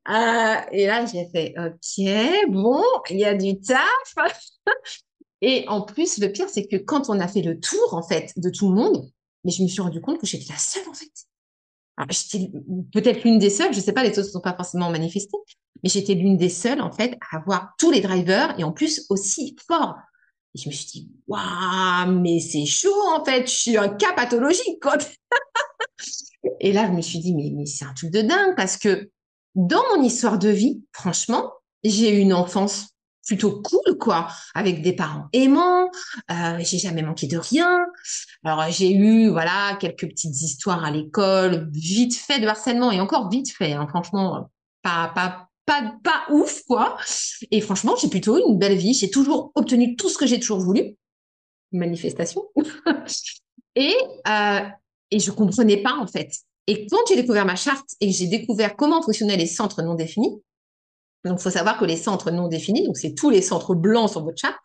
Euh, 0.09 0.55
et 0.71 0.87
là, 0.87 1.05
j'ai 1.05 1.29
fait, 1.31 1.53
OK, 1.55 2.51
bon, 2.51 2.83
il 3.11 3.19
y 3.19 3.25
a 3.25 3.35
du 3.35 3.59
taf. 3.59 4.15
et 5.41 5.65
en 5.67 5.81
plus, 5.81 6.17
le 6.17 6.29
pire, 6.29 6.49
c'est 6.49 6.65
que 6.65 6.77
quand 6.77 7.07
on 7.07 7.19
a 7.19 7.27
fait 7.27 7.43
le 7.43 7.59
tour, 7.59 7.93
en 7.93 8.01
fait, 8.01 8.33
de 8.37 8.49
tout 8.49 8.69
le 8.69 8.75
monde, 8.75 9.07
mais 9.43 9.51
je 9.51 9.61
me 9.61 9.67
suis 9.67 9.81
rendu 9.81 10.01
compte 10.01 10.19
que 10.19 10.25
j'étais 10.25 10.51
la 10.51 10.57
seule 10.57 10.89
en 10.89 10.93
fait. 10.93 11.11
J'étais 12.09 12.51
peut-être 12.91 13.23
l'une 13.23 13.39
des 13.39 13.49
seules, 13.49 13.73
je 13.73 13.79
sais 13.79 13.93
pas, 13.93 14.03
les 14.03 14.11
autres 14.11 14.27
ne 14.27 14.33
sont 14.33 14.41
pas 14.41 14.55
forcément 14.55 14.89
manifestés, 14.89 15.37
mais 15.83 15.89
j'étais 15.89 16.13
l'une 16.13 16.37
des 16.37 16.49
seules 16.49 16.81
en 16.81 16.91
fait 16.91 17.17
à 17.31 17.37
avoir 17.37 17.73
tous 17.77 17.91
les 17.91 18.01
drivers 18.01 18.53
et 18.59 18.63
en 18.63 18.71
plus 18.71 19.05
aussi 19.09 19.55
fort. 19.67 19.95
Et 20.53 20.59
je 20.59 20.69
me 20.69 20.73
suis 20.73 20.85
dit, 20.87 21.11
waouh, 21.27 22.19
mais 22.21 22.39
c'est 22.39 22.65
chaud 22.65 22.93
en 23.13 23.23
fait, 23.23 23.47
je 23.47 23.53
suis 23.53 23.77
un 23.77 23.89
cas 23.89 24.13
pathologique 24.13 24.81
quoi. 24.81 24.97
et 26.59 26.73
là, 26.73 26.87
je 26.87 26.91
me 26.91 27.01
suis 27.01 27.19
dit, 27.19 27.33
mais, 27.33 27.51
mais 27.53 27.65
c'est 27.65 27.85
un 27.85 27.93
truc 27.93 28.11
de 28.11 28.21
dingue 28.21 28.55
parce 28.55 28.77
que 28.77 29.09
dans 29.55 29.83
mon 29.95 30.03
histoire 30.03 30.37
de 30.37 30.49
vie, 30.49 30.83
franchement, 30.91 31.51
j'ai 31.83 32.17
eu 32.17 32.19
une 32.19 32.33
enfance 32.33 32.94
plutôt 33.25 33.61
cool, 33.61 33.97
quoi, 33.97 34.27
avec 34.53 34.81
des 34.81 34.93
parents 34.93 35.27
aimants. 35.33 35.89
Euh, 36.31 36.57
j'ai 36.59 36.77
jamais 36.77 37.01
manqué 37.01 37.27
de 37.27 37.37
rien. 37.37 37.85
Alors 38.43 38.63
j'ai 38.69 38.93
eu, 38.93 39.29
voilà, 39.29 39.77
quelques 39.79 40.07
petites 40.07 40.41
histoires 40.41 40.83
à 40.83 40.91
l'école, 40.91 41.69
vite 41.71 42.15
fait 42.15 42.39
de 42.39 42.47
harcèlement 42.47 42.91
et 42.91 43.01
encore 43.01 43.29
vite 43.29 43.51
fait. 43.51 43.73
Hein, 43.73 43.87
franchement, 43.87 44.49
pas 44.81 45.11
pas 45.13 45.49
pas 45.65 45.95
pas 46.03 46.25
ouf, 46.29 46.63
quoi. 46.67 46.97
Et 47.51 47.61
franchement, 47.61 47.95
j'ai 47.99 48.09
plutôt 48.09 48.37
une 48.47 48.57
belle 48.57 48.77
vie. 48.77 48.93
J'ai 48.93 49.09
toujours 49.09 49.51
obtenu 49.55 49.95
tout 49.95 50.09
ce 50.09 50.17
que 50.17 50.27
j'ai 50.27 50.39
toujours 50.39 50.59
voulu. 50.59 50.95
Manifestation. 51.71 52.43
et 53.75 53.95
euh, 54.27 54.59
et 55.11 55.19
je 55.19 55.31
comprenais 55.31 55.77
pas 55.77 55.93
en 55.93 56.07
fait. 56.07 56.31
Et 56.67 56.87
quand 56.87 56.97
j'ai 57.07 57.15
découvert 57.15 57.45
ma 57.45 57.55
charte 57.55 57.91
et 58.01 58.07
que 58.07 58.13
j'ai 58.13 58.27
découvert 58.27 58.75
comment 58.75 59.01
fonctionnaient 59.01 59.37
les 59.37 59.45
centres 59.45 59.81
non 59.81 59.95
définis, 59.95 60.41
donc, 61.25 61.39
il 61.39 61.41
faut 61.41 61.49
savoir 61.49 61.79
que 61.79 61.85
les 61.85 61.97
centres 61.97 62.29
non 62.29 62.47
définis, 62.47 62.85
donc 62.85 62.97
c'est 62.97 63.15
tous 63.15 63.31
les 63.31 63.41
centres 63.41 63.73
blancs 63.73 64.11
sur 64.11 64.23
votre 64.23 64.37
charte, 64.37 64.61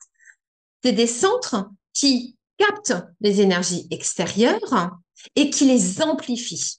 c'est 0.84 0.92
des 0.92 1.06
centres 1.06 1.70
qui 1.94 2.36
captent 2.58 3.02
les 3.20 3.40
énergies 3.40 3.88
extérieures 3.90 4.90
et 5.36 5.48
qui 5.48 5.64
les 5.64 6.02
amplifient. 6.02 6.76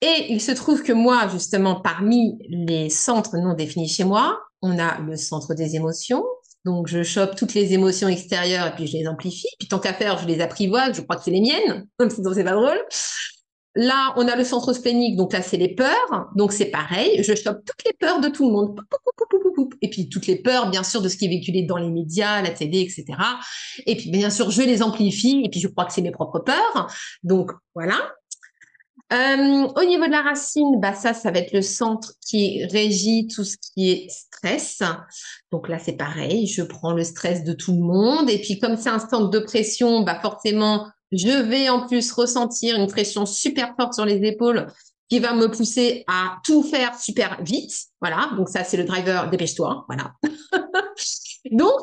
Et 0.00 0.26
il 0.30 0.40
se 0.40 0.50
trouve 0.52 0.82
que 0.82 0.92
moi, 0.92 1.28
justement, 1.28 1.80
parmi 1.80 2.38
les 2.48 2.90
centres 2.90 3.36
non 3.36 3.54
définis 3.54 3.88
chez 3.88 4.04
moi, 4.04 4.40
on 4.62 4.78
a 4.78 4.98
le 5.00 5.16
centre 5.16 5.54
des 5.54 5.76
émotions. 5.76 6.24
Donc, 6.64 6.88
je 6.88 7.02
chope 7.02 7.36
toutes 7.36 7.54
les 7.54 7.74
émotions 7.74 8.08
extérieures 8.08 8.66
et 8.66 8.74
puis 8.74 8.86
je 8.86 8.96
les 8.96 9.06
amplifie. 9.06 9.48
Puis, 9.58 9.68
tant 9.68 9.78
qu'à 9.78 9.94
faire, 9.94 10.18
je 10.18 10.26
les 10.26 10.40
apprivoise. 10.40 10.96
Je 10.96 11.02
crois 11.02 11.16
que 11.16 11.24
c'est 11.24 11.30
les 11.30 11.40
miennes. 11.40 11.86
Sinon, 12.10 12.32
c'est 12.34 12.44
pas 12.44 12.52
drôle. 12.52 12.80
Là, 13.76 14.12
on 14.16 14.26
a 14.26 14.34
le 14.34 14.42
centre 14.44 14.72
splénique, 14.72 15.16
donc 15.16 15.32
là, 15.32 15.42
c'est 15.42 15.56
les 15.56 15.74
peurs. 15.74 16.28
Donc, 16.34 16.52
c'est 16.52 16.66
pareil, 16.66 17.22
je 17.22 17.34
chope 17.34 17.64
toutes 17.64 17.84
les 17.84 17.92
peurs 17.92 18.20
de 18.20 18.28
tout 18.28 18.46
le 18.46 18.52
monde. 18.52 18.80
Et 19.80 19.88
puis, 19.90 20.08
toutes 20.08 20.26
les 20.26 20.36
peurs, 20.36 20.70
bien 20.70 20.82
sûr, 20.82 21.00
de 21.02 21.08
ce 21.08 21.16
qui 21.16 21.26
est 21.26 21.28
véhiculé 21.28 21.62
dans 21.62 21.76
les 21.76 21.90
médias, 21.90 22.42
la 22.42 22.50
télé, 22.50 22.80
etc. 22.80 23.04
Et 23.86 23.96
puis, 23.96 24.10
bien 24.10 24.30
sûr, 24.30 24.50
je 24.50 24.62
les 24.62 24.82
amplifie. 24.82 25.42
Et 25.44 25.48
puis, 25.48 25.60
je 25.60 25.68
crois 25.68 25.84
que 25.84 25.92
c'est 25.92 26.02
mes 26.02 26.10
propres 26.10 26.40
peurs. 26.40 26.88
Donc, 27.22 27.52
voilà. 27.74 27.96
Euh, 29.12 29.68
au 29.74 29.84
niveau 29.84 30.06
de 30.06 30.12
la 30.12 30.22
racine, 30.22 30.78
bah 30.80 30.94
ça, 30.94 31.14
ça 31.14 31.32
va 31.32 31.40
être 31.40 31.52
le 31.52 31.62
centre 31.62 32.12
qui 32.24 32.64
régit 32.66 33.26
tout 33.26 33.42
ce 33.42 33.56
qui 33.56 33.90
est 33.90 34.08
stress. 34.08 34.82
Donc 35.50 35.68
là, 35.68 35.80
c'est 35.80 35.96
pareil, 35.96 36.46
je 36.46 36.62
prends 36.62 36.92
le 36.92 37.02
stress 37.02 37.42
de 37.42 37.52
tout 37.52 37.72
le 37.72 37.80
monde. 37.80 38.30
Et 38.30 38.38
puis, 38.38 38.60
comme 38.60 38.76
c'est 38.76 38.88
un 38.88 39.00
centre 39.00 39.30
de 39.30 39.40
pression, 39.40 40.02
bah 40.02 40.20
forcément, 40.20 40.86
je 41.12 41.42
vais 41.42 41.68
en 41.68 41.86
plus 41.86 42.12
ressentir 42.12 42.76
une 42.76 42.86
pression 42.86 43.26
super 43.26 43.74
forte 43.76 43.94
sur 43.94 44.04
les 44.04 44.26
épaules 44.26 44.66
qui 45.08 45.18
va 45.18 45.34
me 45.34 45.50
pousser 45.50 46.04
à 46.06 46.38
tout 46.44 46.62
faire 46.62 46.98
super 46.98 47.42
vite. 47.42 47.72
Voilà. 48.00 48.30
Donc 48.36 48.48
ça, 48.48 48.62
c'est 48.62 48.76
le 48.76 48.84
driver 48.84 49.28
dépêche-toi. 49.28 49.84
Voilà. 49.88 50.14
donc, 51.50 51.80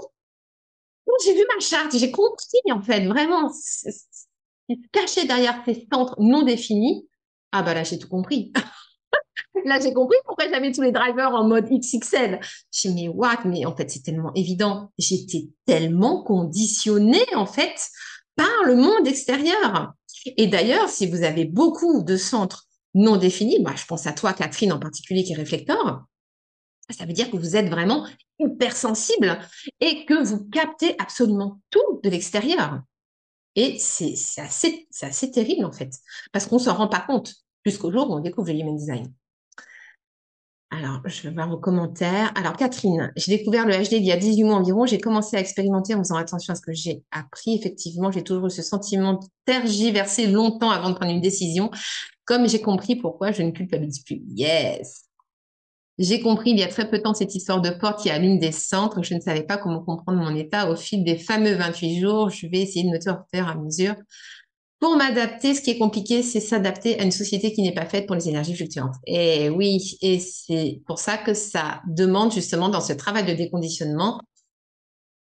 j'ai 1.23 1.33
vu 1.33 1.43
ma 1.53 1.59
charte, 1.59 1.97
j'ai 1.97 2.11
compris 2.11 2.59
en 2.71 2.81
fait 2.81 3.05
vraiment 3.05 3.51
ce 3.51 3.89
se 4.69 4.75
cachait 4.91 5.25
derrière 5.25 5.61
ces 5.65 5.87
centres 5.91 6.15
non 6.19 6.43
définis. 6.43 7.07
Ah 7.51 7.63
bah 7.63 7.73
là, 7.73 7.83
j'ai 7.83 7.97
tout 7.97 8.09
compris. 8.09 8.51
là, 9.65 9.79
j'ai 9.79 9.93
compris 9.93 10.17
pourquoi 10.25 10.49
j'avais 10.49 10.71
tous 10.71 10.81
les 10.81 10.91
drivers 10.91 11.33
en 11.33 11.47
mode 11.47 11.69
XXL. 11.69 12.39
J'ai 12.71 12.89
mais 12.89 13.07
what? 13.07 13.39
Mais 13.45 13.65
en 13.65 13.75
fait, 13.75 13.89
c'est 13.89 14.03
tellement 14.03 14.33
évident. 14.35 14.91
J'étais 14.97 15.49
tellement 15.65 16.23
conditionnée 16.23 17.25
en 17.35 17.45
fait 17.45 17.89
par 18.37 18.63
le 18.65 18.75
monde 18.75 19.05
extérieur. 19.07 19.93
Et 20.37 20.47
d'ailleurs, 20.47 20.87
si 20.87 21.07
vous 21.07 21.23
avez 21.23 21.43
beaucoup 21.43 22.03
de 22.03 22.15
centres 22.15 22.65
non 22.93 23.17
définis, 23.17 23.59
moi, 23.59 23.73
je 23.75 23.85
pense 23.85 24.07
à 24.07 24.13
toi, 24.13 24.33
Catherine, 24.33 24.71
en 24.71 24.79
particulier, 24.79 25.23
qui 25.23 25.33
est 25.33 25.35
réflecteur, 25.37 26.05
ça 26.89 27.05
veut 27.05 27.13
dire 27.13 27.29
que 27.29 27.37
vous 27.37 27.57
êtes 27.57 27.69
vraiment 27.69 28.07
hypersensible 28.39 29.39
et 29.81 30.05
que 30.05 30.23
vous 30.23 30.45
captez 30.45 30.95
absolument 30.99 31.59
tout 31.69 31.99
de 32.03 32.09
l'extérieur. 32.09 32.81
Et 33.55 33.77
c'est 33.79 34.15
assez, 34.37 34.87
assez 35.01 35.31
terrible, 35.31 35.65
en 35.65 35.71
fait, 35.71 35.91
parce 36.31 36.45
qu'on 36.45 36.57
ne 36.57 36.61
s'en 36.61 36.75
rend 36.75 36.87
pas 36.87 37.01
compte 37.01 37.33
jusqu'au 37.65 37.91
jour 37.91 38.09
où 38.09 38.13
on 38.13 38.19
découvre 38.19 38.51
le 38.51 38.59
Human 38.59 38.77
Design. 38.77 39.11
Alors, 40.69 41.01
je 41.05 41.23
vais 41.23 41.33
voir 41.33 41.49
vos 41.49 41.57
commentaires. 41.57 42.31
Alors, 42.35 42.57
Catherine, 42.57 43.11
j'ai 43.15 43.37
découvert 43.37 43.65
le 43.65 43.73
HD 43.73 43.93
il 43.93 44.05
y 44.05 44.11
a 44.11 44.17
18 44.17 44.43
mois 44.43 44.55
environ. 44.55 44.85
J'ai 44.85 44.99
commencé 44.99 45.37
à 45.37 45.39
expérimenter 45.39 45.95
en 45.95 45.99
faisant 45.99 46.17
attention 46.17 46.51
à 46.51 46.55
ce 46.55 46.61
que 46.61 46.73
j'ai 46.73 47.03
appris. 47.11 47.55
Effectivement, 47.55 48.11
j'ai 48.11 48.21
toujours 48.21 48.47
eu 48.47 48.51
ce 48.51 48.61
sentiment 48.61 49.13
de 49.13 49.25
tergiverser 49.45 50.27
longtemps 50.27 50.69
avant 50.69 50.89
de 50.89 50.95
prendre 50.95 51.11
une 51.11 51.21
décision. 51.21 51.71
Comme 52.25 52.49
j'ai 52.49 52.61
compris 52.61 52.97
pourquoi 52.97 53.31
je 53.31 53.43
ne 53.43 53.51
culpabilise 53.51 54.03
plus. 54.03 54.21
Yes! 54.27 55.05
J'ai 55.97 56.21
compris 56.21 56.51
il 56.51 56.59
y 56.59 56.63
a 56.63 56.67
très 56.67 56.89
peu 56.89 56.97
de 56.97 57.03
temps 57.03 57.13
cette 57.13 57.33
histoire 57.33 57.61
de 57.61 57.71
porte 57.71 58.03
qui 58.03 58.09
l'une 58.19 58.37
des 58.37 58.51
centres. 58.51 59.01
Je 59.01 59.15
ne 59.15 59.19
savais 59.19 59.43
pas 59.43 59.57
comment 59.57 59.81
comprendre 59.81 60.19
mon 60.19 60.35
état 60.35 60.69
au 60.69 60.75
fil 60.75 61.03
des 61.03 61.17
fameux 61.17 61.53
28 61.53 62.01
jours. 62.01 62.29
Je 62.29 62.45
vais 62.45 62.59
essayer 62.59 62.83
de 62.83 62.89
me 62.89 62.99
faire 62.99 63.47
à 63.47 63.55
mesure. 63.55 63.95
Pour 64.79 64.95
m'adapter, 64.95 65.55
ce 65.55 65.61
qui 65.61 65.71
est 65.71 65.79
compliqué, 65.79 66.21
c'est 66.21 66.39
s'adapter 66.39 66.99
à 66.99 67.03
une 67.03 67.11
société 67.11 67.51
qui 67.51 67.63
n'est 67.63 67.73
pas 67.73 67.85
faite 67.85 68.05
pour 68.05 68.15
les 68.15 68.29
énergies 68.29 68.55
fluctuantes. 68.55 68.93
Et 69.07 69.49
oui, 69.49 69.97
et 70.01 70.19
c'est 70.19 70.81
pour 70.85 70.99
ça 70.99 71.17
que 71.17 71.33
ça 71.33 71.81
demande 71.87 72.31
justement 72.31 72.69
dans 72.69 72.81
ce 72.81 72.93
travail 72.93 73.25
de 73.25 73.33
déconditionnement 73.33 74.21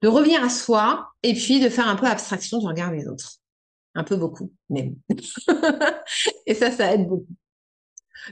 de 0.03 0.09
revenir 0.09 0.45
à 0.45 0.51
soi 0.51 1.09
et 1.23 1.33
puis 1.33 1.59
de 1.59 1.71
faire 1.71 1.89
un 1.89 1.97
peu 1.97 2.07
abstraction 2.07 2.59
du 2.59 2.67
regard 2.67 2.91
des 2.91 3.09
autres. 3.09 3.37
Un 3.95 4.05
peu 4.05 4.17
beaucoup, 4.17 4.53
même. 4.69 4.97
et 6.47 6.55
ça, 6.55 6.71
ça 6.71 6.93
aide 6.93 7.09
beaucoup. 7.09 7.35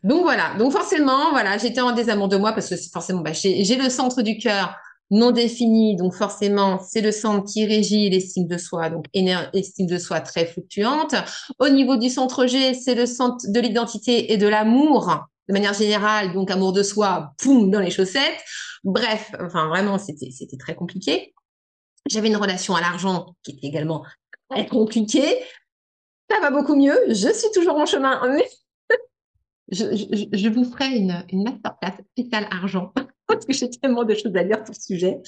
Donc 0.03 0.22
voilà. 0.22 0.55
Donc 0.59 0.72
forcément, 0.72 1.31
voilà, 1.31 1.57
j'étais 1.57 1.81
en 1.81 1.93
désamour 1.93 2.29
de 2.29 2.37
moi 2.37 2.53
parce 2.53 2.68
que 2.68 2.77
forcément, 2.93 3.22
bah, 3.22 3.33
j'ai 3.33 3.77
le 3.77 3.89
centre 3.89 4.20
du 4.22 4.37
cœur 4.37 4.77
non 5.11 5.30
défini, 5.30 5.96
donc 5.96 6.14
forcément, 6.14 6.78
c'est 6.78 7.00
le 7.00 7.12
centre 7.12 7.44
qui 7.50 7.66
régit 7.66 8.09
l'estime 8.11 8.46
de 8.46 8.59
soi, 8.59 8.90
donc 8.90 9.07
estime 9.12 9.86
de 9.86 9.98
soi 9.98 10.20
très 10.20 10.46
fluctuante. 10.46 11.14
Au 11.59 11.68
niveau 11.68 11.96
du 11.96 12.09
centre 12.09 12.46
G, 12.46 12.74
c'est 12.74 12.94
le 12.94 13.07
centre 13.07 13.44
de 13.48 13.61
l'identité 13.61 14.32
et 14.32 14.36
de 14.36 14.48
l'amour, 14.48 15.26
de 15.48 15.52
manière 15.52 15.74
générale, 15.74 16.32
donc 16.32 16.50
amour 16.50 16.72
de 16.72 16.82
soi, 16.82 17.32
poum, 17.38 17.70
dans 17.70 17.80
les 17.80 17.90
chaussettes. 17.90 18.42
Bref, 18.82 19.30
enfin 19.40 19.68
vraiment, 19.68 19.98
c'était 19.98 20.30
c'était 20.30 20.57
très 20.57 20.74
compliqué. 20.74 21.34
J'avais 22.11 22.28
une 22.28 22.36
relation 22.36 22.74
à 22.74 22.80
l'argent 22.80 23.34
qui 23.42 23.52
était 23.52 23.66
également 23.66 24.05
très 24.50 24.66
compliquée. 24.66 25.38
Ça 26.30 26.40
va 26.40 26.50
beaucoup 26.50 26.76
mieux. 26.76 26.98
Je 27.09 27.32
suis 27.32 27.50
toujours 27.52 27.76
en 27.76 27.86
chemin, 27.86 28.20
mais 28.28 28.48
je, 29.70 30.48
vous 30.48 30.64
ferai 30.64 30.96
une, 30.96 31.24
une 31.30 31.44
masterclass 31.44 32.02
spéciale 32.12 32.48
argent 32.50 32.92
parce 33.29 33.45
que 33.45 33.53
j'ai 33.53 33.70
tellement 33.70 34.05
de 34.05 34.14
choses 34.14 34.35
à 34.37 34.45
dire 34.45 34.59
sur 34.64 34.75
ce 34.75 34.83
sujet. 34.83 35.18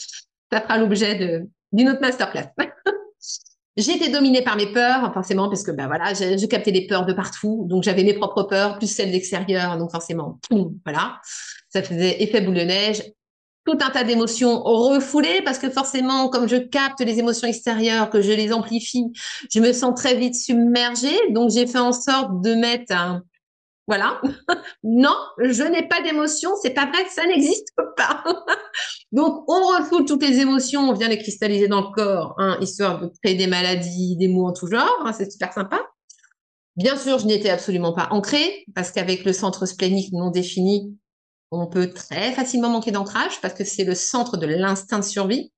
Ça 0.53 0.61
fera 0.61 0.79
l'objet 0.79 1.45
d'une 1.73 1.89
autre 1.89 2.01
masterclass. 2.01 2.51
j'ai 3.77 3.97
été 3.97 4.09
dominée 4.09 4.43
par 4.43 4.57
mes 4.57 4.73
peurs, 4.73 5.13
forcément, 5.13 5.49
parce 5.49 5.63
que 5.63 5.71
ben 5.71 5.87
voilà, 5.87 6.15
j'ai 6.15 6.49
capté 6.49 6.71
les 6.71 6.87
peurs 6.87 7.07
de 7.07 7.13
partout. 7.13 7.67
Donc 7.69 7.83
j'avais 7.83 8.05
mes 8.05 8.15
propres 8.15 8.45
peurs, 8.45 8.79
plus 8.79 8.91
celles 8.91 9.13
d'extérieur. 9.13 9.77
Donc 9.79 9.91
forcément, 9.91 10.39
voilà. 10.85 11.21
Ça 11.69 11.83
faisait 11.83 12.23
effet 12.23 12.41
boule 12.41 12.55
de 12.55 12.63
neige. 12.63 13.03
Tout 13.65 13.79
un 13.81 13.91
tas 13.91 14.05
d'émotions 14.05 14.63
refoulées 14.63 15.43
parce 15.45 15.59
que 15.59 15.69
forcément, 15.69 16.29
comme 16.29 16.49
je 16.49 16.55
capte 16.55 17.01
les 17.01 17.19
émotions 17.19 17.49
extérieures, 17.49 18.11
que 18.11 18.23
je 18.23 18.31
les 18.31 18.53
amplifie, 18.53 19.07
je 19.51 19.59
me 19.59 19.73
sens 19.73 19.93
très 19.97 20.15
vite 20.15 20.37
submergée. 20.37 21.19
Donc 21.31 21.51
j'ai 21.51 21.67
fait 21.67 21.81
en 21.81 21.91
sorte 21.91 22.41
de 22.43 22.55
mettre 22.55 22.95
un, 22.95 23.25
voilà. 23.87 24.20
non, 24.82 25.16
je 25.39 25.62
n'ai 25.62 25.87
pas 25.87 26.01
d'émotion, 26.03 26.51
c'est 26.61 26.74
pas 26.74 26.87
vrai, 26.87 27.07
ça 27.09 27.26
n'existe 27.26 27.72
pas. 27.97 28.24
Donc, 29.12 29.45
on 29.49 29.78
refoule 29.78 30.05
toutes 30.05 30.22
les 30.22 30.41
émotions, 30.41 30.91
on 30.91 30.93
vient 30.93 31.09
les 31.09 31.18
cristalliser 31.18 31.68
dans 31.68 31.82
le 31.82 31.93
corps, 31.93 32.34
hein, 32.39 32.59
histoire 32.61 33.01
de 33.01 33.11
créer 33.22 33.34
des 33.34 33.47
maladies, 33.47 34.16
des 34.16 34.28
mots 34.28 34.49
en 34.49 34.53
tout 34.53 34.66
genre, 34.66 35.03
hein, 35.05 35.12
c'est 35.12 35.30
super 35.30 35.53
sympa. 35.53 35.80
Bien 36.76 36.97
sûr, 36.97 37.18
je 37.18 37.26
n'étais 37.26 37.49
absolument 37.49 37.95
pas 37.95 38.09
ancrée, 38.11 38.64
parce 38.74 38.91
qu'avec 38.91 39.24
le 39.24 39.32
centre 39.32 39.64
splénique 39.66 40.12
non 40.12 40.30
défini, 40.30 40.97
on 41.51 41.66
peut 41.66 41.91
très 41.91 42.32
facilement 42.32 42.68
manquer 42.68 42.91
d'ancrage, 42.91 43.41
parce 43.41 43.55
que 43.55 43.64
c'est 43.64 43.84
le 43.84 43.95
centre 43.95 44.37
de 44.37 44.47
l'instinct 44.47 44.99
de 44.99 45.05
survie. 45.05 45.53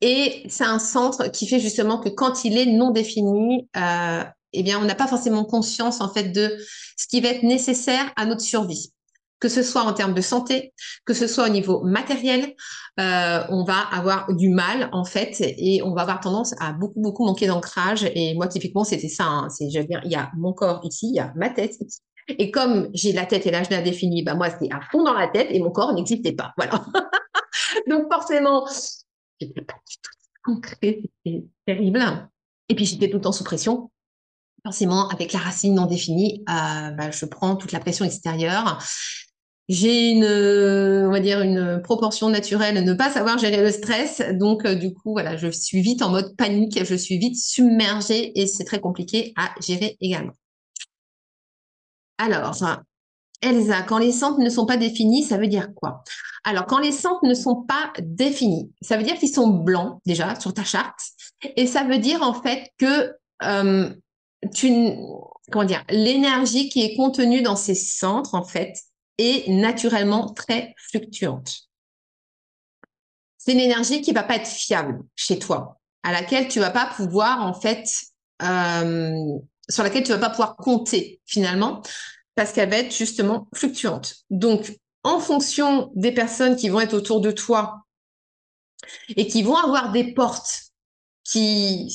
Et 0.00 0.44
c'est 0.48 0.64
un 0.64 0.78
centre 0.78 1.28
qui 1.28 1.46
fait 1.46 1.60
justement 1.60 1.98
que 1.98 2.08
quand 2.08 2.44
il 2.44 2.56
est 2.56 2.66
non 2.66 2.90
défini, 2.90 3.68
euh, 3.76 4.24
eh 4.52 4.62
bien, 4.62 4.80
on 4.80 4.84
n'a 4.84 4.94
pas 4.94 5.06
forcément 5.06 5.44
conscience 5.44 6.00
en 6.00 6.12
fait 6.12 6.30
de 6.32 6.56
ce 6.96 7.06
qui 7.06 7.20
va 7.20 7.28
être 7.28 7.42
nécessaire 7.42 8.12
à 8.16 8.26
notre 8.26 8.40
survie. 8.40 8.92
Que 9.40 9.48
ce 9.48 9.62
soit 9.62 9.82
en 9.82 9.92
termes 9.92 10.14
de 10.14 10.20
santé, 10.20 10.72
que 11.04 11.14
ce 11.14 11.28
soit 11.28 11.46
au 11.46 11.48
niveau 11.48 11.84
matériel, 11.84 12.56
euh, 12.98 13.44
on 13.50 13.62
va 13.62 13.78
avoir 13.92 14.34
du 14.34 14.48
mal 14.48 14.88
en 14.92 15.04
fait 15.04 15.36
et 15.40 15.80
on 15.84 15.94
va 15.94 16.02
avoir 16.02 16.18
tendance 16.18 16.56
à 16.58 16.72
beaucoup 16.72 17.00
beaucoup 17.00 17.24
manquer 17.24 17.46
d'ancrage. 17.46 18.10
Et 18.16 18.34
moi 18.34 18.48
typiquement 18.48 18.82
c'était 18.82 19.08
ça. 19.08 19.26
Hein. 19.26 19.48
c'est, 19.48 19.70
je 19.70 19.80
il 19.80 20.10
y 20.10 20.16
a 20.16 20.32
mon 20.36 20.52
corps 20.52 20.80
ici, 20.82 21.10
il 21.10 21.14
y 21.14 21.20
a 21.20 21.32
ma 21.36 21.50
tête 21.50 21.76
ici. 21.80 22.00
Et 22.26 22.50
comme 22.50 22.90
j'ai 22.94 23.12
la 23.12 23.26
tête 23.26 23.46
et 23.46 23.52
l'âge 23.52 23.68
défini, 23.68 24.24
bah 24.24 24.34
moi 24.34 24.50
c'était 24.50 24.74
à 24.74 24.80
fond 24.90 25.04
dans 25.04 25.14
la 25.14 25.28
tête 25.28 25.48
et 25.50 25.60
mon 25.60 25.70
corps 25.70 25.94
n'existait 25.94 26.32
pas. 26.32 26.52
Voilà. 26.56 26.84
Donc 27.88 28.12
forcément, 28.12 28.66
j'étais 29.40 29.60
pas 29.62 29.74
du 29.88 29.96
tout 30.02 30.52
ancrée, 30.52 31.02
c'était 31.24 31.44
terrible. 31.64 32.28
Et 32.68 32.74
puis 32.74 32.84
j'étais 32.84 33.08
tout 33.08 33.18
le 33.18 33.22
temps 33.22 33.32
sous 33.32 33.44
pression 33.44 33.90
forcément, 34.64 35.08
avec 35.08 35.32
la 35.32 35.38
racine 35.38 35.74
non 35.74 35.86
définie, 35.86 36.44
euh, 36.48 36.90
bah, 36.90 37.10
je 37.10 37.24
prends 37.24 37.56
toute 37.56 37.72
la 37.72 37.80
pression 37.80 38.04
extérieure. 38.04 38.82
J'ai 39.68 40.12
une, 40.12 40.24
on 40.24 41.10
va 41.10 41.20
dire, 41.20 41.42
une 41.42 41.82
proportion 41.82 42.30
naturelle 42.30 42.76
de 42.76 42.80
ne 42.80 42.94
pas 42.94 43.10
savoir 43.10 43.36
gérer 43.36 43.62
le 43.62 43.70
stress. 43.70 44.22
Donc, 44.32 44.64
euh, 44.64 44.74
du 44.74 44.94
coup, 44.94 45.12
voilà, 45.12 45.36
je 45.36 45.48
suis 45.48 45.82
vite 45.82 46.00
en 46.00 46.08
mode 46.08 46.34
panique, 46.36 46.82
je 46.82 46.94
suis 46.94 47.18
vite 47.18 47.36
submergée 47.36 48.32
et 48.40 48.46
c'est 48.46 48.64
très 48.64 48.80
compliqué 48.80 49.34
à 49.36 49.50
gérer 49.60 49.96
également. 50.00 50.32
Alors, 52.16 52.54
Elsa, 53.42 53.82
quand 53.82 53.98
les 53.98 54.10
centres 54.10 54.40
ne 54.40 54.48
sont 54.48 54.66
pas 54.66 54.76
définis, 54.76 55.22
ça 55.22 55.36
veut 55.36 55.46
dire 55.46 55.68
quoi? 55.74 56.02
Alors, 56.44 56.66
quand 56.66 56.78
les 56.78 56.90
centres 56.90 57.24
ne 57.24 57.34
sont 57.34 57.62
pas 57.62 57.92
définis, 58.00 58.72
ça 58.80 58.96
veut 58.96 59.04
dire 59.04 59.16
qu'ils 59.16 59.32
sont 59.32 59.48
blancs 59.48 60.00
déjà 60.06 60.38
sur 60.40 60.52
ta 60.52 60.64
charte, 60.64 60.98
et 61.56 61.66
ça 61.66 61.84
veut 61.84 61.98
dire 61.98 62.22
en 62.22 62.34
fait 62.34 62.70
que 62.78 63.12
euh, 63.44 63.90
comment 65.50 65.64
dire, 65.64 65.84
l'énergie 65.88 66.68
qui 66.68 66.82
est 66.84 66.96
contenue 66.96 67.42
dans 67.42 67.56
ces 67.56 67.74
centres, 67.74 68.34
en 68.34 68.44
fait, 68.44 68.74
est 69.18 69.48
naturellement 69.50 70.32
très 70.32 70.74
fluctuante. 70.76 71.68
C'est 73.38 73.52
une 73.52 73.60
énergie 73.60 74.02
qui 74.02 74.12
va 74.12 74.22
pas 74.22 74.36
être 74.36 74.48
fiable 74.48 75.02
chez 75.16 75.38
toi, 75.38 75.80
à 76.02 76.12
laquelle 76.12 76.48
tu 76.48 76.60
vas 76.60 76.70
pas 76.70 76.86
pouvoir, 76.86 77.44
en 77.44 77.54
fait, 77.54 77.88
euh, 78.42 79.38
sur 79.68 79.82
laquelle 79.82 80.04
tu 80.04 80.12
vas 80.12 80.18
pas 80.18 80.30
pouvoir 80.30 80.56
compter 80.56 81.20
finalement, 81.26 81.82
parce 82.34 82.52
qu'elle 82.52 82.70
va 82.70 82.76
être 82.76 82.94
justement 82.94 83.48
fluctuante. 83.54 84.14
Donc, 84.30 84.78
en 85.02 85.18
fonction 85.20 85.90
des 85.94 86.12
personnes 86.12 86.56
qui 86.56 86.68
vont 86.68 86.80
être 86.80 86.94
autour 86.94 87.20
de 87.20 87.30
toi 87.30 87.84
et 89.16 89.26
qui 89.26 89.42
vont 89.42 89.56
avoir 89.56 89.92
des 89.92 90.12
portes 90.12 90.67
qui, 91.30 91.94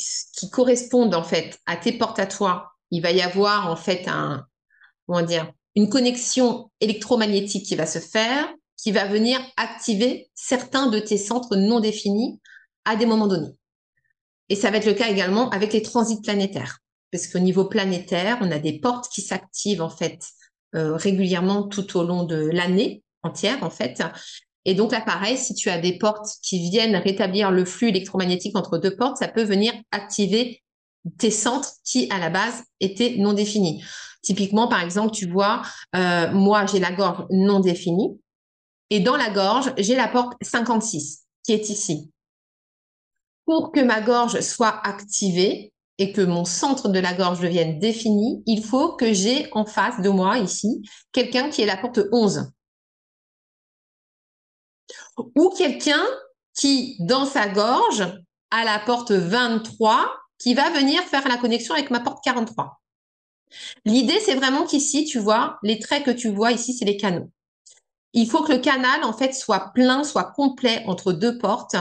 correspondent 0.51 1.15
en 1.15 1.23
fait 1.23 1.59
à 1.65 1.77
tes 1.77 1.93
portes 1.93 2.19
à 2.19 2.25
toi, 2.25 2.73
il 2.91 3.01
va 3.01 3.11
y 3.11 3.21
avoir 3.21 3.71
en 3.71 3.75
fait 3.75 4.07
un, 4.07 4.45
comment 5.07 5.25
dire, 5.25 5.51
une 5.75 5.89
connexion 5.89 6.69
électromagnétique 6.79 7.65
qui 7.65 7.75
va 7.75 7.88
se 7.88 7.99
faire, 7.99 8.47
qui 8.77 8.91
va 8.91 9.05
venir 9.05 9.39
activer 9.57 10.29
certains 10.36 10.88
de 10.88 10.99
tes 10.99 11.17
centres 11.17 11.55
non 11.55 11.79
définis 11.79 12.39
à 12.86 12.95
des 12.95 13.05
moments 13.05 13.27
donnés. 13.27 13.55
Et 14.49 14.55
ça 14.55 14.69
va 14.69 14.77
être 14.77 14.86
le 14.86 14.93
cas 14.93 15.09
également 15.09 15.49
avec 15.49 15.73
les 15.73 15.81
transits 15.81 16.21
planétaires, 16.21 16.79
parce 17.11 17.27
qu'au 17.27 17.39
niveau 17.39 17.65
planétaire, 17.65 18.38
on 18.41 18.51
a 18.51 18.59
des 18.59 18.79
portes 18.79 19.07
qui 19.09 19.21
s'activent 19.21 19.81
en 19.81 19.89
fait 19.89 20.21
euh, 20.75 20.95
régulièrement 20.95 21.63
tout 21.63 21.97
au 21.97 22.03
long 22.03 22.23
de 22.23 22.36
l'année 22.36 23.03
entière 23.23 23.63
en 23.63 23.69
fait, 23.69 24.03
et 24.66 24.76
donc 24.76 24.91
là, 24.91 25.01
pareil, 25.01 25.38
si 25.38 25.53
tu 25.53 25.70
as 25.70 25.78
des 25.78 25.97
portes 25.97 26.28
qui 26.41 26.70
viennent 26.70 26.95
rétablir 26.95 27.51
le 27.51 27.66
flux 27.66 27.89
électromagnétique 27.89 28.57
entre 28.57 28.78
deux 28.78 28.95
portes, 28.95 29.18
ça 29.18 29.28
peut 29.28 29.43
venir 29.43 29.74
activer 29.91 30.64
tes 31.18 31.32
centres 31.32 31.74
qui, 31.84 32.09
à 32.11 32.18
la 32.18 32.30
base, 32.30 32.64
étaient 32.80 33.16
non 33.18 33.34
définis. 33.34 33.84
Typiquement, 34.22 34.70
par 34.70 34.82
exemple, 34.82 35.11
tu 35.11 35.28
vois, 35.28 35.64
euh, 35.95 36.32
moi, 36.32 36.66
j'ai 36.66 36.80
la 36.80 36.93
gorge 36.93 37.26
non 37.30 37.59
définie. 37.59 38.18
Et 38.89 39.01
dans 39.01 39.18
la 39.18 39.30
gorge, 39.30 39.74
j'ai 39.78 39.95
la 39.95 40.07
porte 40.07 40.34
56 40.41 41.24
qui 41.43 41.51
est 41.51 41.70
ici. 41.70 42.09
Pour 43.45 43.74
que 43.74 43.82
ma 43.82 43.99
gorge 43.99 44.39
soit 44.39 44.80
activée 44.88 45.73
et 45.98 46.14
que 46.14 46.22
mon 46.22 46.45
centre 46.45 46.88
de 46.88 46.99
la 46.99 47.14
gorge 47.14 47.41
devienne 47.41 47.80
défini, 47.80 48.41
il 48.45 48.64
faut 48.64 48.94
que 48.94 49.11
j'ai 49.11 49.49
en 49.52 49.65
face 49.65 49.99
de 49.99 50.10
moi 50.10 50.38
ici 50.38 50.81
quelqu'un 51.11 51.49
qui 51.49 51.61
est 51.61 51.65
la 51.65 51.76
porte 51.76 51.99
11 52.14 52.53
ou 55.36 55.49
quelqu'un 55.49 56.03
qui, 56.53 56.98
dans 56.99 57.26
sa 57.26 57.48
gorge, 57.48 58.03
a 58.52 58.64
la 58.64 58.80
porte 58.80 59.11
23, 59.11 60.11
qui 60.38 60.53
va 60.53 60.70
venir 60.70 61.02
faire 61.03 61.28
la 61.28 61.38
connexion 61.38 61.74
avec 61.74 61.90
ma 61.90 61.99
porte 61.99 62.24
43. 62.24 62.80
L'idée, 63.86 64.20
c'est 64.20 64.36
vraiment 64.36 64.65
qu'ici, 64.65 65.06
tu 65.06 65.20
vois, 65.20 65.57
les 65.64 65.80
traits 65.80 66.03
que 66.03 66.11
tu 66.11 66.30
vois 66.30 66.52
ici, 66.52 66.74
c'est 66.74 66.86
les 66.86 66.98
canaux. 66.98 67.32
Il 68.14 68.30
faut 68.30 68.44
que 68.44 68.52
le 68.52 68.60
canal, 68.60 69.03
en 69.03 69.14
fait, 69.14 69.34
soit 69.34 69.72
plein, 69.74 70.03
soit 70.03 70.32
complet 70.36 70.84
entre 70.86 71.14
deux 71.14 71.38
portes 71.38 71.76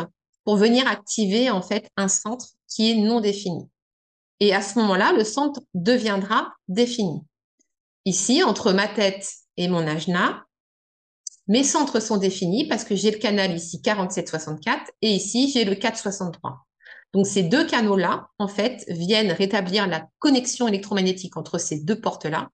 pour 0.45 0.57
venir 0.57 0.87
activer, 0.89 1.51
en 1.51 1.63
fait, 1.63 1.89
un 1.97 2.09
centre 2.09 2.47
qui 2.69 2.91
est 2.91 2.95
non 2.95 3.21
défini. 3.21 3.69
Et 4.41 4.55
à 4.55 4.63
ce 4.63 4.79
moment-là, 4.79 5.13
le 5.13 5.25
centre 5.25 5.61
deviendra 5.75 6.53
défini. 6.69 7.21
Ici, 8.05 8.43
entre 8.43 8.73
ma 8.73 8.89
tête 8.89 9.31
et 9.57 9.69
mon 9.69 9.87
ajna, 9.87 10.45
mes 11.49 11.65
centres 11.65 12.01
sont 12.01 12.17
définis 12.17 12.69
parce 12.69 12.85
que 12.85 12.95
j'ai 12.95 13.11
le 13.11 13.19
canal 13.19 13.55
ici 13.55 13.81
47-64 13.83 14.79
et 15.03 15.11
ici 15.11 15.51
j'ai 15.53 15.65
le 15.65 15.75
463. 15.75 16.67
Donc 17.13 17.27
ces 17.27 17.43
deux 17.43 17.67
canaux-là, 17.67 18.29
en 18.39 18.49
fait, 18.49 18.85
viennent 18.89 19.33
rétablir 19.33 19.87
la 19.87 20.07
connexion 20.19 20.69
électromagnétique 20.69 21.37
entre 21.37 21.59
ces 21.59 21.81
deux 21.81 22.01
portes-là 22.01 22.51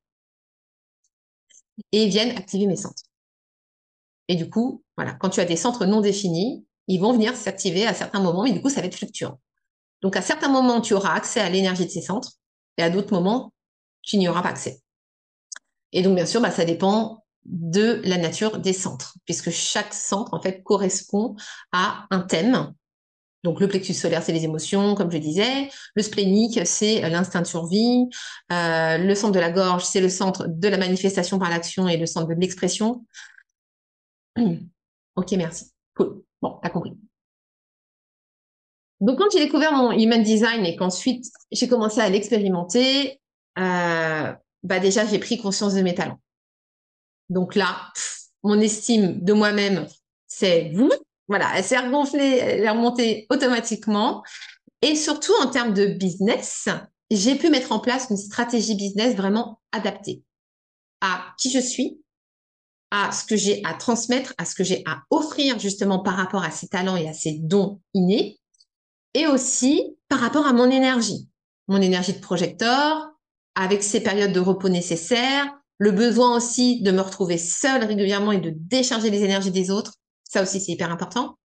et 1.93 2.09
viennent 2.09 2.37
activer 2.37 2.67
mes 2.67 2.77
centres. 2.77 3.05
Et 4.27 4.35
du 4.35 4.51
coup, 4.51 4.83
voilà, 4.97 5.15
quand 5.15 5.31
tu 5.31 5.41
as 5.41 5.45
des 5.45 5.57
centres 5.57 5.87
non 5.87 6.01
définis, 6.01 6.67
ils 6.89 7.01
vont 7.01 7.13
venir 7.13 7.37
s'activer 7.37 7.87
à 7.87 7.95
certains 7.95 8.21
moments, 8.21 8.43
mais 8.43 8.53
du 8.53 8.61
coup, 8.61 8.71
ça 8.71 8.81
va 8.81 8.87
être 8.87 8.97
fluctuant. 8.97 9.39
Donc 10.03 10.17
à 10.17 10.23
certains 10.23 10.49
moments, 10.49 10.81
tu 10.81 10.95
auras 10.95 11.15
accès 11.15 11.41
à 11.41 11.49
l'énergie 11.49 11.85
de 11.87 11.91
ces 11.91 12.03
centres 12.03 12.33
et 12.77 12.83
à 12.83 12.91
d'autres 12.91 13.13
moments, 13.13 13.53
tu 14.03 14.17
n'y 14.17 14.29
auras 14.29 14.43
pas 14.43 14.51
accès. 14.51 14.83
Et 15.93 16.03
donc, 16.03 16.15
bien 16.15 16.27
sûr, 16.27 16.41
bah, 16.41 16.51
ça 16.51 16.65
dépend 16.65 17.25
de 17.49 18.01
la 18.05 18.19
nature 18.19 18.59
des 18.59 18.73
centres, 18.73 19.17
puisque 19.25 19.51
chaque 19.51 19.95
centre, 19.95 20.35
en 20.35 20.41
fait, 20.41 20.63
correspond 20.63 21.37
à 21.73 22.07
un 22.11 22.21
thème. 22.21 22.73
Donc, 23.45 23.61
le 23.61 23.69
plexus 23.69 23.95
solaire, 23.95 24.23
c'est 24.23 24.33
les 24.33 24.45
émotions, 24.45 24.95
comme 24.95 25.11
je 25.11 25.19
disais. 25.19 25.71
Le 25.95 26.03
splénique, 26.03 26.61
c'est 26.67 27.09
l'instinct 27.09 27.43
de 27.43 27.47
survie. 27.47 28.09
Euh, 28.53 28.99
le 28.99 29.15
centre 29.15 29.33
de 29.33 29.41
la 29.41 29.51
gorge, 29.51 29.85
c'est 29.85 30.01
le 30.01 30.09
centre 30.09 30.47
de 30.49 30.69
la 30.69 30.77
manifestation 30.77 31.39
par 31.39 31.49
l'action 31.49 31.89
et 31.89 31.97
le 31.97 32.07
centre 32.07 32.29
de 32.29 32.35
l'expression. 32.35 33.05
ok, 34.37 35.33
merci. 35.33 35.73
Cool. 35.95 36.23
Bon, 36.43 36.59
t'as 36.63 36.71
compris. 36.71 36.97
Donc, 39.01 39.19
quand 39.19 39.31
j'ai 39.33 39.45
découvert 39.45 39.73
mon 39.73 39.93
human 39.93 40.23
design 40.23 40.67
et 40.67 40.75
qu'ensuite 40.77 41.25
j'ai 41.53 41.69
commencé 41.69 42.01
à 42.01 42.09
l'expérimenter, 42.09 43.21
euh, 43.59 44.33
bah 44.65 44.81
déjà 44.81 45.07
j'ai 45.07 45.19
pris 45.19 45.39
conscience 45.39 45.75
de 45.75 45.83
mes 45.83 45.95
talents. 45.95 46.21
Donc 47.29 47.55
là, 47.55 47.93
mon 48.43 48.59
estime 48.61 49.23
de 49.23 49.33
moi-même, 49.33 49.87
c'est 50.27 50.71
vous. 50.75 50.91
Voilà, 51.29 51.51
elle 51.57 51.65
s'est 51.65 51.79
remontée 51.79 53.27
automatiquement. 53.31 54.23
Et 54.81 54.95
surtout 54.95 55.33
en 55.43 55.49
termes 55.49 55.75
de 55.75 55.87
business, 55.87 56.69
j'ai 57.11 57.35
pu 57.35 57.51
mettre 57.51 57.73
en 57.73 57.81
place 57.81 58.09
une 58.11 58.17
stratégie 58.17 58.77
business 58.77 59.15
vraiment 59.17 59.61
adaptée 59.73 60.23
à 61.01 61.35
qui 61.39 61.51
je 61.51 61.59
suis, 61.59 62.01
à 62.91 63.13
ce 63.13 63.25
que 63.25 63.37
j'ai 63.37 63.61
à 63.65 63.75
transmettre, 63.75 64.35
à 64.39 64.45
ce 64.45 64.55
que 64.55 64.65
j'ai 64.65 64.83
à 64.87 65.03
offrir 65.11 65.59
justement 65.59 65.99
par 65.99 66.15
rapport 66.17 66.43
à 66.43 66.51
ces 66.51 66.69
talents 66.69 66.97
et 66.97 67.09
à 67.09 67.13
ces 67.13 67.39
dons 67.39 67.81
innés, 67.95 68.39
et 69.15 69.27
aussi 69.27 69.97
par 70.09 70.21
rapport 70.21 70.47
à 70.47 70.53
mon 70.53 70.71
énergie, 70.71 71.29
mon 71.67 71.81
énergie 71.81 72.15
de 72.15 72.21
projecteur, 72.21 73.11
avec 73.55 73.83
ces 73.83 74.01
périodes 74.01 74.33
de 74.33 74.41
repos 74.41 74.69
nécessaires, 74.69 75.58
le 75.79 75.93
besoin 75.93 76.37
aussi 76.37 76.83
de 76.83 76.91
me 76.91 77.01
retrouver 77.01 77.39
seule 77.39 77.85
régulièrement 77.85 78.33
et 78.33 78.41
de 78.41 78.53
décharger 78.55 79.11
les 79.11 79.23
énergies 79.23 79.53
des 79.53 79.71
autres, 79.71 79.95
ça 80.25 80.43
aussi 80.43 80.61
c'est 80.61 80.73
hyper 80.73 80.91
important. 80.91 81.39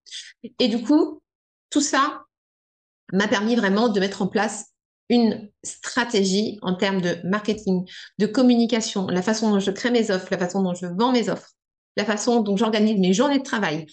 Et 0.59 0.67
du 0.67 0.81
coup, 0.81 1.21
tout 1.69 1.81
ça 1.81 2.23
m'a 3.11 3.27
permis 3.27 3.55
vraiment 3.55 3.89
de 3.89 3.99
mettre 3.99 4.21
en 4.21 4.27
place 4.27 4.65
une 5.09 5.49
stratégie 5.63 6.57
en 6.61 6.75
termes 6.75 7.01
de 7.01 7.17
marketing, 7.23 7.87
de 8.17 8.25
communication, 8.25 9.07
la 9.07 9.21
façon 9.21 9.51
dont 9.51 9.59
je 9.59 9.71
crée 9.71 9.91
mes 9.91 10.11
offres, 10.11 10.27
la 10.31 10.37
façon 10.37 10.63
dont 10.63 10.73
je 10.73 10.87
vends 10.87 11.11
mes 11.11 11.29
offres, 11.29 11.51
la 11.97 12.05
façon 12.05 12.41
dont 12.41 12.57
j'organise 12.57 12.99
mes 12.99 13.13
journées 13.13 13.39
de 13.39 13.43
travail, 13.43 13.85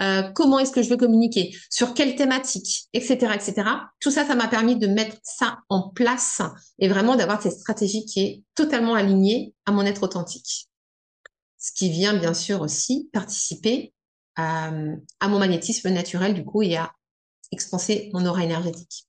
euh, 0.00 0.22
comment 0.34 0.58
est-ce 0.58 0.72
que 0.72 0.82
je 0.82 0.88
veux 0.88 0.96
communiquer, 0.96 1.56
sur 1.70 1.94
quelle 1.94 2.14
thématique, 2.14 2.88
etc., 2.92 3.32
etc. 3.34 3.68
Tout 4.00 4.10
ça, 4.10 4.24
ça 4.24 4.34
m'a 4.34 4.48
permis 4.48 4.76
de 4.76 4.86
mettre 4.86 5.16
ça 5.22 5.58
en 5.68 5.90
place 5.90 6.40
et 6.78 6.88
vraiment 6.88 7.16
d'avoir 7.16 7.42
cette 7.42 7.58
stratégie 7.58 8.04
qui 8.04 8.20
est 8.20 8.42
totalement 8.54 8.94
alignée 8.94 9.54
à 9.66 9.72
mon 9.72 9.82
être 9.82 10.04
authentique. 10.04 10.68
Ce 11.58 11.72
qui 11.72 11.90
vient 11.90 12.14
bien 12.14 12.34
sûr 12.34 12.60
aussi 12.60 13.10
participer 13.12 13.92
à, 14.36 14.70
à 15.20 15.28
mon 15.28 15.38
magnétisme 15.38 15.88
naturel 15.90 16.34
du 16.34 16.44
coup 16.44 16.62
et 16.62 16.76
à 16.76 16.92
expanser 17.50 18.10
mon 18.12 18.24
aura 18.26 18.44
énergétique. 18.44 19.08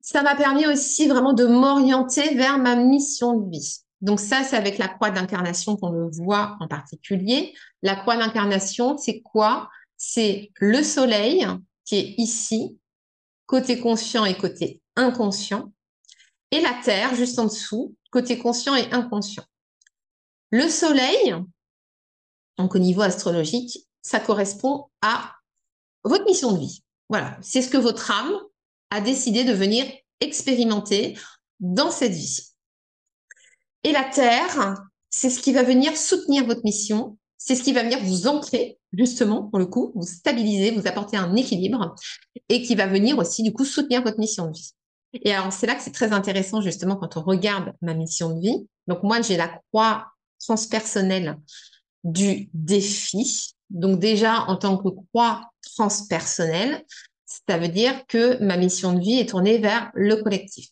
Ça 0.00 0.22
m'a 0.22 0.34
permis 0.34 0.66
aussi 0.66 1.08
vraiment 1.08 1.34
de 1.34 1.44
m'orienter 1.44 2.34
vers 2.34 2.58
ma 2.58 2.74
mission 2.74 3.38
de 3.38 3.50
vie. 3.50 3.80
Donc 4.00 4.20
ça, 4.20 4.44
c'est 4.44 4.56
avec 4.56 4.78
la 4.78 4.88
croix 4.88 5.10
d'incarnation 5.10 5.76
qu'on 5.76 5.90
le 5.90 6.10
voit 6.10 6.56
en 6.60 6.68
particulier. 6.68 7.54
La 7.82 7.96
croix 7.96 8.16
d'incarnation, 8.16 8.96
c'est 8.96 9.20
quoi? 9.20 9.68
C'est 9.96 10.50
le 10.56 10.82
soleil 10.82 11.46
qui 11.84 11.96
est 11.96 12.14
ici, 12.16 12.78
côté 13.46 13.78
conscient 13.78 14.24
et 14.24 14.36
côté 14.36 14.80
inconscient, 14.96 15.72
et 16.50 16.60
la 16.60 16.74
Terre 16.82 17.14
juste 17.14 17.38
en 17.38 17.44
dessous, 17.44 17.94
côté 18.10 18.38
conscient 18.38 18.74
et 18.74 18.90
inconscient. 18.92 19.44
Le 20.50 20.68
soleil, 20.68 21.34
donc 22.58 22.74
au 22.74 22.78
niveau 22.78 23.02
astrologique, 23.02 23.86
ça 24.02 24.18
correspond 24.18 24.86
à 25.02 25.36
votre 26.04 26.24
mission 26.24 26.52
de 26.52 26.58
vie. 26.58 26.82
Voilà, 27.08 27.36
c'est 27.42 27.62
ce 27.62 27.68
que 27.68 27.76
votre 27.76 28.10
âme 28.10 28.32
a 28.90 29.00
décidé 29.00 29.44
de 29.44 29.52
venir 29.52 29.84
expérimenter 30.20 31.18
dans 31.60 31.90
cette 31.90 32.12
vie. 32.12 32.49
Et 33.84 33.92
la 33.92 34.04
Terre, 34.04 34.74
c'est 35.08 35.30
ce 35.30 35.40
qui 35.40 35.52
va 35.52 35.62
venir 35.62 35.96
soutenir 35.96 36.46
votre 36.46 36.62
mission, 36.64 37.16
c'est 37.38 37.54
ce 37.54 37.62
qui 37.62 37.72
va 37.72 37.82
venir 37.82 37.98
vous 38.02 38.26
ancrer, 38.26 38.78
justement, 38.92 39.44
pour 39.44 39.58
le 39.58 39.66
coup, 39.66 39.92
vous 39.94 40.06
stabiliser, 40.06 40.72
vous 40.72 40.86
apporter 40.86 41.16
un 41.16 41.34
équilibre, 41.36 41.94
et 42.48 42.62
qui 42.62 42.74
va 42.74 42.86
venir 42.86 43.18
aussi, 43.18 43.42
du 43.42 43.52
coup, 43.52 43.64
soutenir 43.64 44.02
votre 44.02 44.18
mission 44.18 44.48
de 44.48 44.52
vie. 44.52 44.72
Et 45.14 45.32
alors, 45.32 45.52
c'est 45.52 45.66
là 45.66 45.74
que 45.74 45.82
c'est 45.82 45.92
très 45.92 46.12
intéressant, 46.12 46.60
justement, 46.60 46.96
quand 46.96 47.16
on 47.16 47.22
regarde 47.22 47.72
ma 47.80 47.94
mission 47.94 48.36
de 48.36 48.40
vie. 48.40 48.68
Donc, 48.86 49.02
moi, 49.02 49.22
j'ai 49.22 49.36
la 49.36 49.48
croix 49.48 50.06
transpersonnelle 50.38 51.38
du 52.04 52.50
défi. 52.52 53.54
Donc, 53.70 53.98
déjà, 53.98 54.42
en 54.42 54.56
tant 54.56 54.76
que 54.76 54.88
croix 54.88 55.50
transpersonnelle, 55.74 56.84
ça 57.48 57.58
veut 57.58 57.68
dire 57.68 58.06
que 58.06 58.42
ma 58.42 58.56
mission 58.56 58.92
de 58.92 59.00
vie 59.00 59.18
est 59.18 59.30
tournée 59.30 59.58
vers 59.58 59.90
le 59.94 60.16
collectif. 60.16 60.68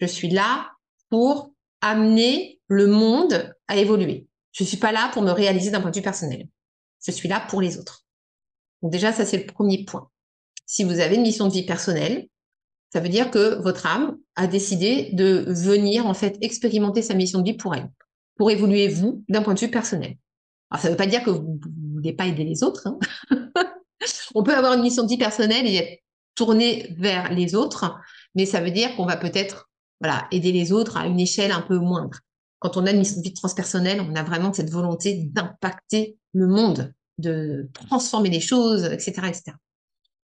Je 0.00 0.06
suis 0.06 0.30
là 0.30 0.70
pour 1.08 1.53
amener 1.84 2.60
le 2.68 2.86
monde 2.86 3.54
à 3.68 3.76
évoluer. 3.76 4.26
Je 4.52 4.64
ne 4.64 4.68
suis 4.68 4.78
pas 4.78 4.92
là 4.92 5.10
pour 5.12 5.22
me 5.22 5.30
réaliser 5.30 5.70
d'un 5.70 5.80
point 5.80 5.90
de 5.90 5.96
vue 5.96 6.02
personnel. 6.02 6.48
Je 7.06 7.12
suis 7.12 7.28
là 7.28 7.44
pour 7.48 7.60
les 7.60 7.78
autres. 7.78 8.06
Donc 8.82 8.90
déjà, 8.90 9.12
ça 9.12 9.26
c'est 9.26 9.38
le 9.38 9.46
premier 9.46 9.84
point. 9.84 10.08
Si 10.66 10.82
vous 10.82 11.00
avez 11.00 11.16
une 11.16 11.22
mission 11.22 11.46
de 11.46 11.52
vie 11.52 11.66
personnelle, 11.66 12.28
ça 12.92 13.00
veut 13.00 13.08
dire 13.08 13.30
que 13.30 13.60
votre 13.62 13.86
âme 13.86 14.16
a 14.36 14.46
décidé 14.46 15.10
de 15.12 15.44
venir 15.48 16.06
en 16.06 16.14
fait 16.14 16.38
expérimenter 16.40 17.02
sa 17.02 17.14
mission 17.14 17.40
de 17.40 17.50
vie 17.50 17.56
pour 17.56 17.74
elle, 17.74 17.90
pour 18.36 18.50
évoluer 18.50 18.88
vous 18.88 19.24
d'un 19.28 19.42
point 19.42 19.54
de 19.54 19.60
vue 19.60 19.70
personnel. 19.70 20.16
Alors 20.70 20.80
ça 20.80 20.88
ne 20.88 20.92
veut 20.92 20.96
pas 20.96 21.06
dire 21.06 21.22
que 21.22 21.30
vous 21.30 21.60
ne 21.60 21.94
voulez 21.94 22.12
pas 22.14 22.26
aider 22.26 22.44
les 22.44 22.62
autres. 22.62 22.86
Hein. 22.86 22.98
On 24.34 24.42
peut 24.42 24.54
avoir 24.54 24.72
une 24.74 24.82
mission 24.82 25.02
de 25.02 25.08
vie 25.08 25.18
personnelle 25.18 25.66
et 25.66 25.74
être 25.76 26.02
tourné 26.34 26.94
vers 26.98 27.32
les 27.32 27.54
autres, 27.54 27.94
mais 28.34 28.46
ça 28.46 28.60
veut 28.60 28.70
dire 28.70 28.96
qu'on 28.96 29.06
va 29.06 29.16
peut-être 29.16 29.70
voilà, 30.00 30.26
aider 30.30 30.52
les 30.52 30.72
autres 30.72 30.96
à 30.96 31.06
une 31.06 31.20
échelle 31.20 31.52
un 31.52 31.62
peu 31.62 31.78
moindre. 31.78 32.18
Quand 32.58 32.76
on 32.76 32.86
a 32.86 32.90
une 32.90 32.98
mission 32.98 33.18
de 33.18 33.22
vie 33.22 33.34
transpersonnelle, 33.34 34.00
on 34.00 34.14
a 34.14 34.22
vraiment 34.22 34.52
cette 34.52 34.70
volonté 34.70 35.24
d'impacter 35.24 36.18
le 36.32 36.46
monde, 36.46 36.92
de 37.18 37.68
transformer 37.72 38.30
les 38.30 38.40
choses, 38.40 38.84
etc., 38.84 39.12
etc. 39.28 39.52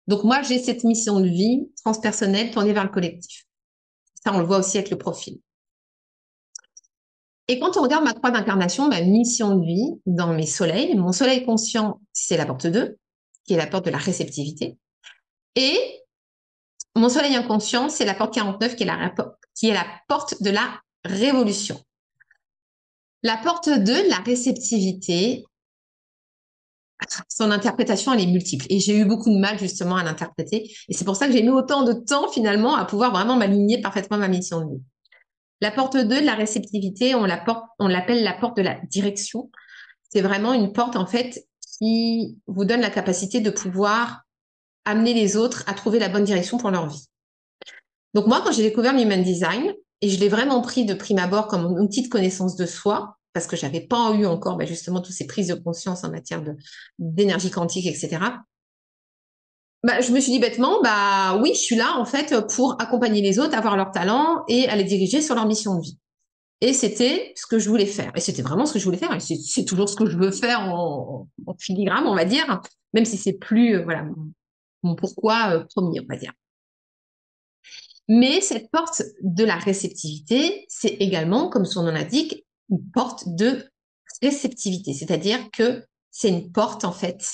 Donc 0.08 0.24
moi, 0.24 0.42
j'ai 0.42 0.60
cette 0.60 0.84
mission 0.84 1.20
de 1.20 1.28
vie 1.28 1.70
transpersonnelle 1.84 2.52
tournée 2.52 2.74
vers 2.74 2.84
le 2.84 2.90
collectif. 2.90 3.46
Ça, 4.24 4.34
on 4.34 4.40
le 4.40 4.46
voit 4.46 4.60
aussi 4.60 4.78
avec 4.78 4.90
le 4.90 4.98
profil. 4.98 5.40
Et 7.48 7.60
quand 7.60 7.78
on 7.78 7.82
regarde 7.84 8.04
ma 8.04 8.14
croix 8.14 8.32
d'incarnation, 8.32 8.88
ma 8.88 9.02
mission 9.02 9.56
de 9.56 9.66
vie 9.66 10.02
dans 10.06 10.34
mes 10.34 10.48
soleils, 10.48 10.96
mon 10.96 11.12
soleil 11.12 11.46
conscient, 11.46 12.02
c'est 12.12 12.38
la 12.38 12.46
porte 12.46 12.66
2, 12.66 12.98
qui 13.44 13.54
est 13.54 13.58
la 13.58 13.68
porte 13.68 13.86
de 13.86 13.92
la 13.92 14.00
réceptivité. 14.00 14.78
Et 15.56 15.78
mon 16.96 17.10
soleil 17.10 17.36
inconscient, 17.36 17.90
c'est 17.90 18.06
la 18.06 18.16
porte 18.16 18.34
49, 18.34 18.76
qui 18.76 18.84
est 18.84 18.86
la, 18.88 19.14
qui 19.56 19.70
est 19.70 19.74
la 19.74 19.86
porte 20.08 20.42
de 20.44 20.50
la 20.52 20.82
révolution. 21.04 21.82
La 23.24 23.38
porte 23.38 23.70
2, 23.70 24.10
la 24.10 24.18
réceptivité, 24.18 25.46
son 27.28 27.52
interprétation, 27.52 28.14
elle 28.14 28.22
est 28.22 28.28
multiple. 28.28 28.66
Et 28.70 28.80
j'ai 28.80 28.98
eu 28.98 29.06
beaucoup 29.06 29.30
de 29.30 29.40
mal 29.40 29.58
justement 29.60 29.96
à 29.96 30.04
l'interpréter. 30.04 30.72
Et 30.88 30.94
c'est 30.94 31.06
pour 31.06 31.16
ça 31.16 31.28
que 31.28 31.34
j'ai 31.34 31.42
mis 31.42 31.50
autant 31.50 31.84
de 31.84 31.94
temps 31.94 32.30
finalement 32.30 32.76
à 32.76 32.86
pouvoir 32.86 33.12
vraiment 33.12 33.36
m'aligner 33.36 33.82
parfaitement 33.82 34.18
ma 34.18 34.28
mission 34.28 34.62
de 34.62 34.76
vie. 34.76 34.82
La 35.62 35.72
porte 35.72 35.98
2 35.98 36.04
de 36.04 36.26
la 36.26 36.36
réceptivité, 36.36 37.16
on 37.16 37.26
l'appelle 37.26 38.24
la 38.24 38.34
porte 38.34 38.58
de 38.58 38.62
la 38.62 38.76
direction. 38.90 39.50
C'est 40.10 40.22
vraiment 40.22 40.54
une 40.54 40.74
porte 40.74 40.96
en 40.96 41.08
fait 41.08 41.48
qui 41.80 42.38
vous 42.48 42.66
donne 42.66 42.82
la 42.82 42.90
capacité 42.90 43.42
de 43.42 43.50
pouvoir 43.50 44.22
amener 44.86 45.14
les 45.14 45.36
autres 45.36 45.64
à 45.68 45.74
trouver 45.74 46.00
la 46.00 46.10
bonne 46.10 46.24
direction 46.24 46.58
pour 46.58 46.72
leur 46.72 46.88
vie. 46.88 47.08
Donc 48.16 48.28
moi, 48.28 48.42
quand 48.44 48.54
j'ai 48.54 48.64
découvert 48.64 48.98
l'human 48.98 49.22
design, 49.22 49.74
et 50.02 50.10
je 50.10 50.20
l'ai 50.20 50.30
vraiment 50.30 50.62
pris 50.62 50.86
de 50.86 50.94
prime 50.94 51.20
abord 51.20 51.48
comme 51.48 51.78
une 51.78 51.88
petite 51.88 52.10
connaissance 52.10 52.56
de 52.56 52.66
soi, 52.66 53.18
parce 53.34 53.46
que 53.46 53.58
j'avais 53.58 53.82
pas 53.82 54.14
eu 54.14 54.26
encore 54.26 54.56
bah, 54.56 54.66
justement 54.66 55.02
toutes 55.02 55.14
ces 55.14 55.28
prises 55.28 55.50
de 55.50 55.56
conscience 55.56 56.06
en 56.06 56.12
matière 56.12 56.42
d'énergie 56.98 57.52
quantique, 57.52 57.86
etc. 57.86 58.18
Bah, 59.84 60.00
je 60.00 60.12
me 60.14 60.20
suis 60.22 60.32
dit 60.32 60.40
bêtement, 60.40 60.82
bah 60.82 61.38
oui, 61.42 61.52
je 61.54 61.60
suis 61.60 61.76
là 61.76 61.98
en 61.98 62.06
fait 62.06 62.34
pour 62.56 62.82
accompagner 62.82 63.22
les 63.22 63.38
autres, 63.38 63.56
avoir 63.56 63.76
leur 63.76 63.92
talent 63.92 64.44
et 64.48 64.68
à 64.70 64.78
les 64.78 64.86
diriger 64.86 65.22
sur 65.22 65.36
leur 65.36 65.46
mission 65.46 65.76
de 65.76 65.82
vie. 65.82 66.00
Et 66.62 66.72
c'était 66.72 67.34
ce 67.36 67.46
que 67.46 67.60
je 67.60 67.68
voulais 67.68 67.86
faire. 67.86 68.14
Et 68.16 68.22
c'était 68.22 68.42
vraiment 68.42 68.66
ce 68.66 68.74
que 68.74 68.80
je 68.80 68.86
voulais 68.86 68.98
faire. 68.98 69.14
Et 69.14 69.20
c'est 69.20 69.66
toujours 69.66 69.90
ce 69.90 69.96
que 69.98 70.06
je 70.10 70.18
veux 70.18 70.32
faire 70.32 70.62
en, 70.62 71.28
filigrane, 71.60 72.08
on 72.08 72.16
va 72.16 72.24
dire, 72.24 72.62
même 72.94 73.04
si 73.04 73.18
c'est 73.18 73.34
plus, 73.34 73.76
euh, 73.76 73.84
voilà, 73.84 74.08
mon, 74.84 74.96
pourquoi 74.96 75.52
euh, 75.52 75.66
premier, 75.76 76.00
on 76.00 76.06
va 76.08 76.18
dire. 76.18 76.32
Mais 78.08 78.42
cette 78.42 78.70
porte 78.72 79.02
de 79.22 79.44
la 79.44 79.56
réceptivité, 79.56 80.66
c'est 80.70 80.96
également, 81.00 81.50
comme 81.50 81.66
son 81.66 81.84
nom 81.84 81.92
l'indique, 81.92 82.46
une 82.70 82.84
porte 82.92 83.24
de 83.28 83.66
réceptivité. 84.22 84.94
C'est-à-dire 84.94 85.40
que 85.52 85.84
c'est 86.12 86.30
une 86.30 86.52
porte, 86.52 86.86
en 86.86 86.92
fait, 86.92 87.28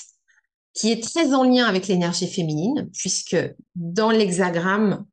qui 0.74 0.90
est 0.90 1.02
très 1.02 1.34
en 1.34 1.44
lien 1.44 1.66
avec 1.66 1.88
l'énergie 1.88 2.26
féminine, 2.26 2.88
puisque 2.92 3.36
dans 3.74 4.10
l'hexagramme 4.10 5.04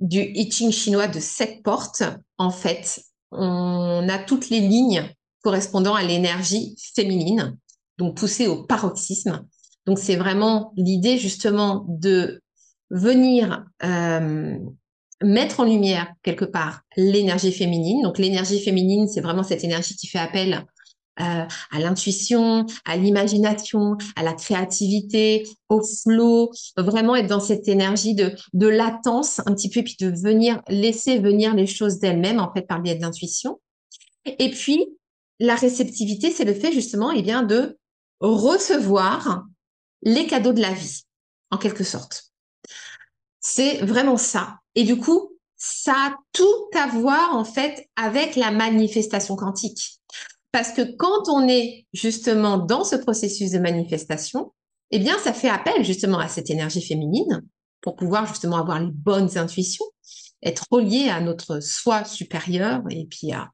du 0.00 0.20
I 0.20 0.50
Ching 0.50 0.72
chinois 0.72 1.06
de 1.06 1.20
cette 1.20 1.62
porte, 1.62 2.02
en 2.38 2.50
fait, 2.50 3.00
on 3.30 4.08
a 4.08 4.18
toutes 4.18 4.50
les 4.50 4.60
lignes 4.60 5.08
correspondant 5.42 5.94
à 5.94 6.02
l'énergie 6.02 6.76
féminine, 6.94 7.56
donc 7.98 8.16
poussée 8.16 8.48
au 8.48 8.64
paroxysme. 8.64 9.46
Donc 9.86 9.98
c'est 9.98 10.16
vraiment 10.16 10.72
l'idée 10.76 11.18
justement 11.18 11.84
de 11.88 12.42
venir 12.94 13.66
euh, 13.82 14.56
mettre 15.20 15.60
en 15.60 15.64
lumière 15.64 16.12
quelque 16.22 16.44
part 16.44 16.82
l'énergie 16.96 17.52
féminine. 17.52 18.02
Donc 18.02 18.18
l'énergie 18.18 18.60
féminine, 18.60 19.08
c'est 19.08 19.20
vraiment 19.20 19.42
cette 19.42 19.64
énergie 19.64 19.96
qui 19.96 20.06
fait 20.06 20.18
appel 20.18 20.64
euh, 21.20 21.44
à 21.70 21.78
l'intuition, 21.78 22.66
à 22.84 22.96
l'imagination, 22.96 23.96
à 24.16 24.22
la 24.22 24.32
créativité, 24.32 25.46
au 25.68 25.82
flow, 25.82 26.50
vraiment 26.76 27.16
être 27.16 27.28
dans 27.28 27.40
cette 27.40 27.68
énergie 27.68 28.14
de, 28.14 28.32
de 28.52 28.66
latence 28.66 29.40
un 29.40 29.54
petit 29.54 29.70
peu, 29.70 29.82
puis 29.82 29.96
de 30.00 30.08
venir 30.08 30.62
laisser 30.68 31.18
venir 31.18 31.54
les 31.54 31.66
choses 31.66 31.98
d'elles-mêmes, 31.98 32.40
en 32.40 32.52
fait, 32.52 32.62
par 32.62 32.78
le 32.78 32.84
biais 32.84 32.96
de 32.96 33.02
l'intuition. 33.02 33.60
Et 34.24 34.50
puis, 34.50 34.86
la 35.38 35.54
réceptivité, 35.54 36.30
c'est 36.30 36.44
le 36.44 36.54
fait 36.54 36.72
justement, 36.72 37.10
eh 37.12 37.22
bien, 37.22 37.42
de 37.42 37.78
recevoir 38.20 39.44
les 40.02 40.26
cadeaux 40.26 40.52
de 40.52 40.60
la 40.60 40.72
vie, 40.72 41.02
en 41.50 41.58
quelque 41.58 41.84
sorte. 41.84 42.33
C'est 43.46 43.84
vraiment 43.84 44.16
ça. 44.16 44.56
Et 44.74 44.84
du 44.84 44.96
coup, 44.96 45.32
ça 45.56 45.92
a 45.92 46.16
tout 46.32 46.68
à 46.74 46.86
voir 46.86 47.36
en 47.36 47.44
fait 47.44 47.86
avec 47.94 48.36
la 48.36 48.50
manifestation 48.50 49.36
quantique. 49.36 50.00
Parce 50.50 50.72
que 50.72 50.96
quand 50.96 51.28
on 51.28 51.46
est 51.46 51.86
justement 51.92 52.56
dans 52.56 52.84
ce 52.84 52.96
processus 52.96 53.50
de 53.50 53.58
manifestation, 53.58 54.54
eh 54.90 54.98
bien, 54.98 55.18
ça 55.18 55.34
fait 55.34 55.50
appel 55.50 55.84
justement 55.84 56.18
à 56.18 56.28
cette 56.28 56.48
énergie 56.48 56.80
féminine 56.80 57.42
pour 57.82 57.96
pouvoir 57.96 58.26
justement 58.26 58.56
avoir 58.56 58.80
les 58.80 58.90
bonnes 58.90 59.36
intuitions, 59.36 59.84
être 60.42 60.64
relié 60.70 61.10
à 61.10 61.20
notre 61.20 61.60
soi 61.60 62.04
supérieur 62.04 62.82
et 62.88 63.04
puis 63.04 63.32
à 63.32 63.50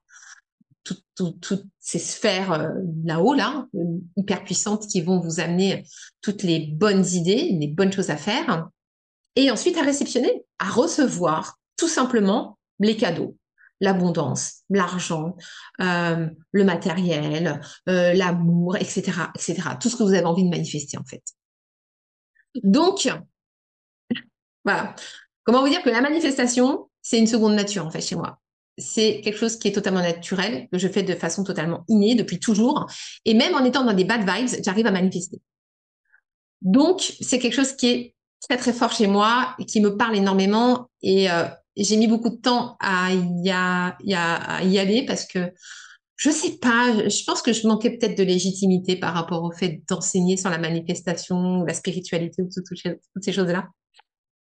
toutes 1.17 1.65
ces 1.81 1.99
sphères 1.99 2.53
euh, 2.53 2.69
là-haut, 3.05 3.35
là, 3.35 3.67
euh, 3.75 3.99
hyper 4.17 4.45
puissantes 4.45 4.87
qui 4.87 5.01
vont 5.01 5.19
vous 5.19 5.41
amener 5.41 5.85
toutes 6.23 6.43
les 6.45 6.61
bonnes 6.61 7.05
idées, 7.07 7.57
les 7.61 7.69
bonnes 7.69 7.93
choses 7.93 8.11
à 8.11 8.17
faire. 8.17 8.69
Et 9.37 9.51
ensuite 9.51 9.77
à 9.77 9.83
réceptionner, 9.83 10.45
à 10.59 10.69
recevoir 10.69 11.59
tout 11.77 11.89
simplement 11.89 12.59
les 12.79 12.97
cadeaux, 12.97 13.37
l'abondance, 13.81 14.63
l'argent, 14.69 15.37
euh, 15.81 16.29
le 16.53 16.65
matériel, 16.65 17.61
l'amour, 17.87 18.77
etc., 18.77 19.13
etc. 19.35 19.63
Tout 19.81 19.89
ce 19.89 19.97
que 19.97 20.03
vous 20.03 20.15
avez 20.15 20.25
envie 20.25 20.45
de 20.45 20.51
manifester 20.51 20.99
en 20.99 21.05
fait. 21.05 21.23
Donc, 22.63 23.09
voilà. 24.65 24.95
Comment 25.45 25.63
vous 25.63 25.69
dire 25.69 25.83
que 25.83 25.91
la 25.91 26.01
manifestation, 26.01 26.91
c'est 27.01 27.19
une 27.19 27.27
seconde 27.27 27.55
nature 27.55 27.87
en 27.87 27.91
fait 27.91 28.03
chez 28.03 28.17
moi 28.17 28.41
c'est 28.81 29.21
quelque 29.23 29.39
chose 29.39 29.57
qui 29.57 29.69
est 29.69 29.73
totalement 29.73 30.01
naturel, 30.01 30.69
que 30.73 30.79
je 30.79 30.89
fais 30.89 31.03
de 31.03 31.15
façon 31.15 31.45
totalement 31.45 31.85
innée 31.89 32.15
depuis 32.15 32.41
toujours. 32.41 32.91
Et 33.25 33.35
même 33.35 33.55
en 33.55 33.65
étant 33.65 33.85
dans 33.85 33.93
des 33.93 34.05
bad 34.05 34.29
vibes, 34.29 34.63
j'arrive 34.65 34.87
à 34.87 34.91
manifester. 34.91 35.41
Donc, 36.63 37.01
c'est 37.21 37.39
quelque 37.39 37.55
chose 37.55 37.73
qui 37.73 37.87
est 37.89 38.15
très, 38.41 38.57
très 38.57 38.73
fort 38.73 38.93
chez 38.93 39.07
moi, 39.07 39.55
qui 39.67 39.81
me 39.81 39.97
parle 39.97 40.17
énormément. 40.17 40.91
Et 41.03 41.31
euh, 41.31 41.45
j'ai 41.77 41.97
mis 41.97 42.09
beaucoup 42.09 42.31
de 42.31 42.41
temps 42.41 42.77
à 42.81 43.11
y, 43.13 43.51
aller 43.51 45.05
parce 45.07 45.27
que 45.27 45.53
je 46.17 46.31
sais 46.31 46.59
pas, 46.59 47.09
je 47.09 47.25
pense 47.25 47.41
que 47.41 47.53
je 47.53 47.67
manquais 47.67 47.91
peut-être 47.91 48.19
de 48.19 48.25
légitimité 48.25 48.97
par 48.97 49.15
rapport 49.15 49.43
au 49.43 49.51
fait 49.51 49.83
d'enseigner 49.89 50.37
sur 50.37 50.51
la 50.51 50.59
manifestation, 50.59 51.65
la 51.65 51.73
spiritualité, 51.73 52.43
toutes, 52.55 52.65
toutes 52.67 53.25
ces 53.25 53.33
choses-là. 53.33 53.69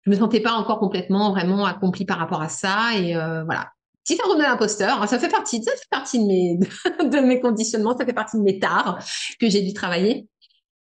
Je 0.06 0.12
me 0.12 0.16
sentais 0.16 0.42
pas 0.42 0.54
encore 0.54 0.80
complètement 0.80 1.32
vraiment 1.32 1.66
accomplie 1.66 2.06
par 2.06 2.20
rapport 2.20 2.42
à 2.42 2.50
ça 2.50 2.92
et 2.96 3.16
euh, 3.16 3.44
voilà 3.46 3.72
petit 4.06 4.18
syndrome 4.18 4.38
de 4.38 4.44
l'imposteur, 4.44 5.02
hein, 5.02 5.08
ça 5.08 5.18
fait 5.18 5.30
partie, 5.30 5.64
ça 5.64 5.72
fait 5.72 5.90
partie 5.90 6.20
de 6.20 6.26
mes, 6.26 6.58
de 7.10 7.26
mes 7.26 7.40
conditionnements, 7.40 7.98
ça 7.98 8.06
fait 8.06 8.14
partie 8.14 8.38
de 8.38 8.44
mes 8.44 8.60
tares 8.60 9.00
que 9.40 9.50
j'ai 9.50 9.62
dû 9.62 9.74
travailler. 9.74 10.28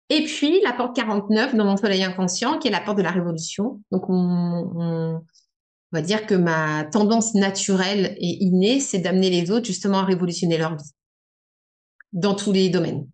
Et 0.08 0.24
puis, 0.24 0.60
la 0.62 0.72
porte 0.72 0.94
49 0.94 1.54
dans 1.54 1.64
mon 1.64 1.76
soleil 1.76 2.04
inconscient, 2.04 2.58
qui 2.58 2.68
est 2.68 2.70
la 2.70 2.80
porte 2.80 2.98
de 2.98 3.02
la 3.02 3.10
révolution. 3.10 3.80
Donc, 3.90 4.04
on, 4.08 5.20
va 5.92 6.02
dire 6.02 6.26
que 6.26 6.34
ma 6.34 6.84
tendance 6.84 7.34
naturelle 7.34 8.14
et 8.18 8.44
innée, 8.44 8.80
c'est 8.80 8.98
d'amener 8.98 9.30
les 9.30 9.50
autres 9.50 9.66
justement 9.66 9.98
à 9.98 10.04
révolutionner 10.04 10.58
leur 10.58 10.76
vie 10.76 10.90
dans 12.12 12.34
tous 12.34 12.52
les 12.52 12.68
domaines. 12.68 13.08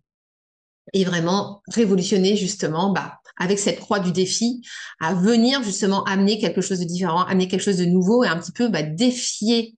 Et 0.93 1.03
vraiment 1.05 1.61
révolutionner 1.67 2.35
justement, 2.35 2.91
bah, 2.91 3.19
avec 3.37 3.57
cette 3.57 3.79
croix 3.79 3.99
du 3.99 4.11
défi, 4.11 4.61
à 4.99 5.13
venir 5.13 5.63
justement 5.63 6.03
amener 6.03 6.37
quelque 6.37 6.61
chose 6.61 6.79
de 6.79 6.85
différent, 6.85 7.23
amener 7.23 7.47
quelque 7.47 7.61
chose 7.61 7.77
de 7.77 7.85
nouveau 7.85 8.23
et 8.23 8.27
un 8.27 8.37
petit 8.37 8.51
peu 8.51 8.67
bah, 8.69 8.83
défier 8.83 9.75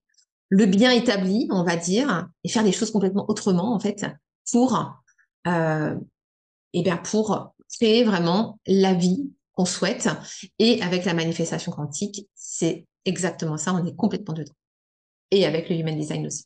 le 0.49 0.65
bien 0.65 0.91
établi, 0.91 1.47
on 1.51 1.63
va 1.63 1.75
dire, 1.75 2.27
et 2.43 2.49
faire 2.49 2.63
des 2.63 2.71
choses 2.71 2.91
complètement 2.91 3.25
autrement, 3.29 3.73
en 3.73 3.79
fait, 3.79 4.05
pour, 4.51 5.01
euh, 5.47 5.95
et 6.75 6.83
bien 6.83 6.97
pour 6.97 7.53
créer 7.73 8.03
vraiment 8.03 8.59
la 8.67 8.93
vie 8.93 9.31
qu'on 9.53 9.65
souhaite. 9.65 10.07
Et 10.59 10.81
avec 10.83 11.05
la 11.05 11.13
manifestation 11.13 11.71
quantique, 11.71 12.27
c'est 12.35 12.85
exactement 13.05 13.57
ça, 13.57 13.73
on 13.73 13.83
est 13.85 13.95
complètement 13.95 14.33
dedans. 14.33 14.53
Et 15.31 15.45
avec 15.45 15.69
le 15.69 15.77
human 15.77 15.97
design 15.97 16.27
aussi. 16.27 16.45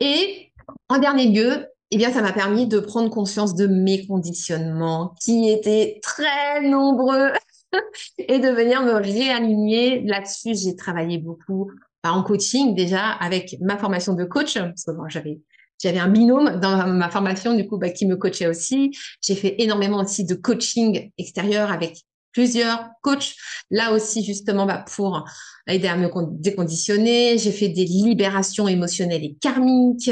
Et 0.00 0.52
en 0.88 0.98
dernier 0.98 1.26
lieu, 1.26 1.66
eh 1.90 1.96
bien, 1.96 2.10
ça 2.12 2.22
m'a 2.22 2.32
permis 2.32 2.66
de 2.66 2.78
prendre 2.78 3.10
conscience 3.10 3.54
de 3.54 3.66
mes 3.66 4.06
conditionnements 4.06 5.14
qui 5.20 5.50
étaient 5.50 6.00
très 6.02 6.62
nombreux 6.62 7.32
et 8.18 8.38
de 8.38 8.48
venir 8.48 8.82
me 8.82 8.94
réaligner 8.94 10.02
là-dessus. 10.02 10.54
J'ai 10.54 10.76
travaillé 10.76 11.18
beaucoup 11.18 11.70
en 12.04 12.22
coaching 12.22 12.74
déjà 12.74 13.10
avec 13.10 13.56
ma 13.60 13.76
formation 13.76 14.14
de 14.14 14.24
coach, 14.24 14.54
parce 14.54 14.84
que 14.84 14.92
j'avais 15.08 15.40
j'avais 15.82 15.98
un 15.98 16.08
binôme 16.08 16.60
dans 16.60 16.86
ma 16.86 17.10
formation 17.10 17.54
du 17.54 17.66
coup 17.66 17.78
bah, 17.78 17.90
qui 17.90 18.06
me 18.06 18.16
coachait 18.16 18.46
aussi. 18.46 18.92
J'ai 19.20 19.34
fait 19.34 19.56
énormément 19.58 20.00
aussi 20.00 20.24
de 20.24 20.34
coaching 20.34 21.10
extérieur 21.18 21.72
avec 21.72 22.02
plusieurs 22.32 22.88
coachs. 23.02 23.34
Là 23.70 23.92
aussi 23.92 24.24
justement 24.24 24.64
bah, 24.64 24.84
pour 24.94 25.24
aider 25.66 25.88
à 25.88 25.96
me 25.96 26.08
déconditionner. 26.40 27.38
J'ai 27.38 27.52
fait 27.52 27.68
des 27.68 27.84
libérations 27.84 28.68
émotionnelles 28.68 29.24
et 29.24 29.36
karmiques 29.40 30.10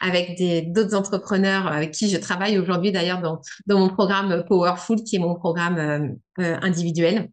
avec 0.00 0.36
des 0.36 0.62
d'autres 0.62 0.94
entrepreneurs 0.94 1.66
avec 1.66 1.92
qui 1.92 2.08
je 2.08 2.16
travaille 2.16 2.58
aujourd'hui 2.58 2.92
d'ailleurs 2.92 3.20
dans, 3.20 3.40
dans 3.66 3.78
mon 3.78 3.88
programme 3.88 4.44
Powerful 4.48 5.02
qui 5.02 5.16
est 5.16 5.20
mon 5.20 5.34
programme 5.34 5.78
euh, 5.78 6.42
euh, 6.42 6.56
individuel. 6.62 7.30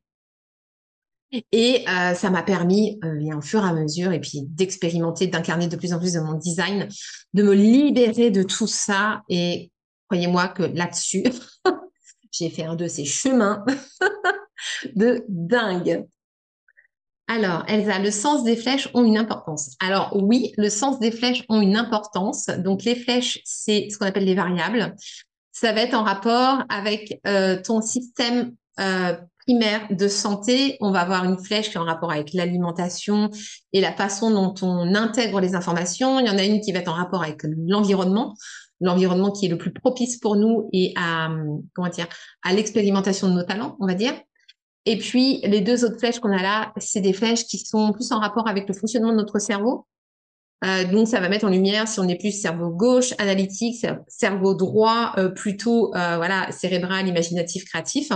Et 1.32 1.86
euh, 1.88 2.16
ça 2.16 2.30
m'a 2.30 2.42
permis, 2.42 3.00
euh, 3.04 3.38
au 3.38 3.42
fur 3.42 3.64
et 3.64 3.68
à 3.68 3.74
mesure, 3.74 4.12
et 4.12 4.20
puis 4.20 4.42
d'expérimenter, 4.44 5.28
d'incarner 5.28 5.68
de 5.68 5.76
plus 5.76 5.94
en 5.94 6.00
plus 6.00 6.14
de 6.14 6.20
mon 6.20 6.34
design, 6.34 6.88
de 7.34 7.44
me 7.44 7.54
libérer 7.54 8.32
de 8.32 8.44
tout 8.44 8.68
ça. 8.68 9.22
Et 9.30 9.72
croyez-moi 10.08 10.48
que 10.48 10.64
là-dessus, 10.64 11.24
j'ai 12.32 12.50
fait 12.50 12.64
un 12.64 12.76
de 12.76 12.88
ces 12.88 13.06
chemins 13.06 13.64
de 14.96 15.24
dingue. 15.30 16.06
Alors, 17.28 17.64
Elsa, 17.68 18.00
le 18.00 18.10
sens 18.10 18.44
des 18.44 18.56
flèches 18.56 18.90
ont 18.96 19.04
une 19.04 19.18
importance. 19.18 19.76
Alors 19.80 20.16
oui, 20.16 20.52
le 20.58 20.70
sens 20.70 21.00
des 21.00 21.12
flèches 21.12 21.44
ont 21.48 21.62
une 21.62 21.78
importance. 21.78 22.48
Donc 22.48 22.84
les 22.84 22.96
flèches, 22.96 23.40
c'est 23.46 23.88
ce 23.92 24.00
qu'on 24.00 24.08
appelle 24.08 24.26
les 24.26 24.34
variables. 24.34 24.96
Ça 25.52 25.72
va 25.74 25.82
être 25.82 25.94
en 25.94 26.04
rapport 26.04 26.64
avec 26.70 27.20
euh, 27.28 27.62
ton 27.62 27.82
système 27.82 28.56
primaire 29.50 29.88
de 29.90 30.08
santé, 30.08 30.78
on 30.80 30.92
va 30.92 31.00
avoir 31.00 31.26
une 31.26 31.40
flèche 31.40 31.72
qui 31.72 31.78
est 31.78 31.80
en 31.80 31.86
rapport 31.86 32.12
avec 32.12 32.34
l'alimentation 32.34 33.32
et 33.74 33.82
la 33.82 33.92
façon 33.92 34.30
dont 34.30 34.54
on 34.62 34.94
intègre 34.94 35.40
les 35.42 35.56
informations. 35.56 36.20
Il 36.20 36.28
y 36.28 36.30
en 36.30 36.38
a 36.38 36.44
une 36.44 36.62
qui 36.62 36.72
va 36.72 36.80
être 36.80 36.88
en 36.88 36.94
rapport 36.94 37.24
avec 37.24 37.42
l'environnement, 37.68 38.36
l'environnement 38.80 39.32
qui 39.32 39.48
est 39.48 39.50
le 39.50 39.58
plus 39.58 39.74
propice 39.74 40.18
pour 40.18 40.36
nous 40.36 40.70
et 40.72 40.94
à 40.96 41.30
comment 41.74 41.90
dire 41.90 42.08
à 42.44 42.54
l'expérimentation 42.54 43.28
de 43.28 43.34
nos 43.34 43.44
talents, 43.44 43.76
on 43.80 43.88
va 43.88 43.96
dire. 43.96 44.14
Et 44.86 45.00
puis 45.00 45.42
les 45.44 45.62
deux 45.62 45.84
autres 45.84 45.98
flèches 45.98 46.20
qu'on 46.20 46.32
a 46.32 46.44
là, 46.44 46.72
c'est 46.78 47.02
des 47.02 47.14
flèches 47.14 47.46
qui 47.46 47.58
sont 47.58 47.92
plus 47.92 48.12
en 48.12 48.20
rapport 48.20 48.48
avec 48.48 48.68
le 48.68 48.76
fonctionnement 48.76 49.12
de 49.12 49.18
notre 49.18 49.40
cerveau. 49.40 49.88
Euh, 50.64 50.84
donc 50.86 51.08
ça 51.08 51.20
va 51.20 51.30
mettre 51.30 51.46
en 51.46 51.50
lumière 51.50 51.88
si 51.88 52.00
on 52.00 52.08
est 52.08 52.20
plus 52.20 52.40
cerveau 52.40 52.70
gauche, 52.70 53.14
analytique, 53.18 53.84
cerveau 54.08 54.54
droit, 54.54 55.14
euh, 55.18 55.30
plutôt 55.30 55.96
euh, 55.96 56.18
voilà 56.18 56.52
cérébral, 56.52 57.08
imaginatif, 57.08 57.66
créatif. 57.66 58.12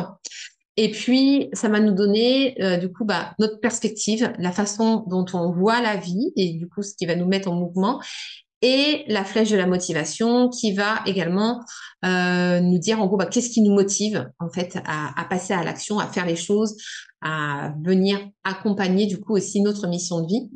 Et 0.76 0.90
puis, 0.90 1.50
ça 1.54 1.70
va 1.70 1.80
nous 1.80 1.94
donner, 1.94 2.62
euh, 2.64 2.78
du 2.78 2.92
coup, 2.92 3.06
bah, 3.06 3.36
notre 3.38 3.60
perspective, 3.60 4.34
la 4.40 4.52
façon 4.52 5.04
dont 5.08 5.26
on 5.34 5.52
voit 5.52 5.82
la 5.82 5.98
vie 5.98 6.32
et 6.36 6.54
du 6.54 6.68
coup, 6.68 6.82
ce 6.82 6.96
qui 6.96 7.06
va 7.06 7.16
nous 7.16 7.28
mettre 7.28 7.50
en 7.50 7.56
mouvement. 7.56 8.02
Et 8.64 9.04
la 9.08 9.26
flèche 9.26 9.50
de 9.50 9.58
la 9.58 9.68
motivation 9.68 10.50
qui 10.50 10.72
va 10.72 11.02
également 11.06 11.64
euh, 12.06 12.60
nous 12.62 12.80
dire, 12.80 13.02
en 13.02 13.08
gros, 13.08 13.18
bah, 13.18 13.26
qu'est-ce 13.26 13.50
qui 13.50 13.62
nous 13.62 13.74
motive, 13.74 14.32
en 14.40 14.50
fait, 14.50 14.80
à, 14.86 15.20
à 15.20 15.26
passer 15.26 15.54
à 15.54 15.64
l'action, 15.64 16.00
à 16.00 16.08
faire 16.08 16.26
les 16.26 16.38
choses, 16.38 16.76
à 17.22 17.74
venir 17.84 18.20
accompagner, 18.44 19.06
du 19.06 19.20
coup, 19.20 19.36
aussi 19.36 19.62
notre 19.62 19.88
mission 19.88 20.22
de 20.22 20.28
vie. 20.28 20.50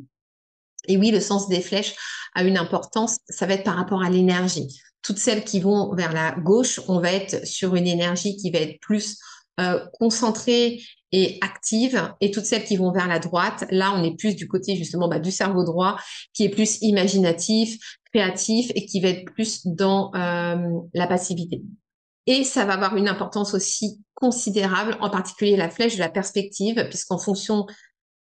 Et 0.88 0.96
oui, 0.96 1.10
le 1.10 1.20
sens 1.20 1.48
des 1.48 1.60
flèches 1.60 1.94
a 2.34 2.42
une 2.42 2.56
importance, 2.56 3.18
ça 3.28 3.46
va 3.46 3.54
être 3.54 3.64
par 3.64 3.76
rapport 3.76 4.02
à 4.02 4.10
l'énergie. 4.10 4.80
Toutes 5.02 5.18
celles 5.18 5.44
qui 5.44 5.60
vont 5.60 5.94
vers 5.94 6.12
la 6.12 6.32
gauche, 6.32 6.80
on 6.88 6.98
va 7.00 7.12
être 7.12 7.46
sur 7.46 7.76
une 7.76 7.86
énergie 7.86 8.36
qui 8.36 8.50
va 8.50 8.58
être 8.58 8.80
plus 8.80 9.18
euh, 9.60 9.84
concentrées 9.98 10.80
et 11.10 11.38
actives, 11.40 12.12
et 12.20 12.30
toutes 12.30 12.44
celles 12.44 12.64
qui 12.64 12.76
vont 12.76 12.92
vers 12.92 13.08
la 13.08 13.18
droite, 13.18 13.64
là, 13.70 13.94
on 13.96 14.04
est 14.04 14.16
plus 14.16 14.36
du 14.36 14.46
côté 14.46 14.76
justement 14.76 15.08
bah, 15.08 15.18
du 15.18 15.30
cerveau 15.30 15.64
droit, 15.64 15.98
qui 16.34 16.44
est 16.44 16.50
plus 16.50 16.78
imaginatif, 16.82 17.78
créatif, 18.12 18.70
et 18.74 18.84
qui 18.84 19.00
va 19.00 19.08
être 19.08 19.24
plus 19.32 19.66
dans 19.66 20.12
euh, 20.14 20.80
la 20.92 21.06
passivité. 21.06 21.62
Et 22.26 22.44
ça 22.44 22.66
va 22.66 22.74
avoir 22.74 22.96
une 22.96 23.08
importance 23.08 23.54
aussi 23.54 24.02
considérable, 24.14 24.98
en 25.00 25.08
particulier 25.08 25.56
la 25.56 25.70
flèche 25.70 25.94
de 25.94 26.00
la 26.00 26.10
perspective, 26.10 26.86
puisqu'en 26.90 27.18
fonction 27.18 27.64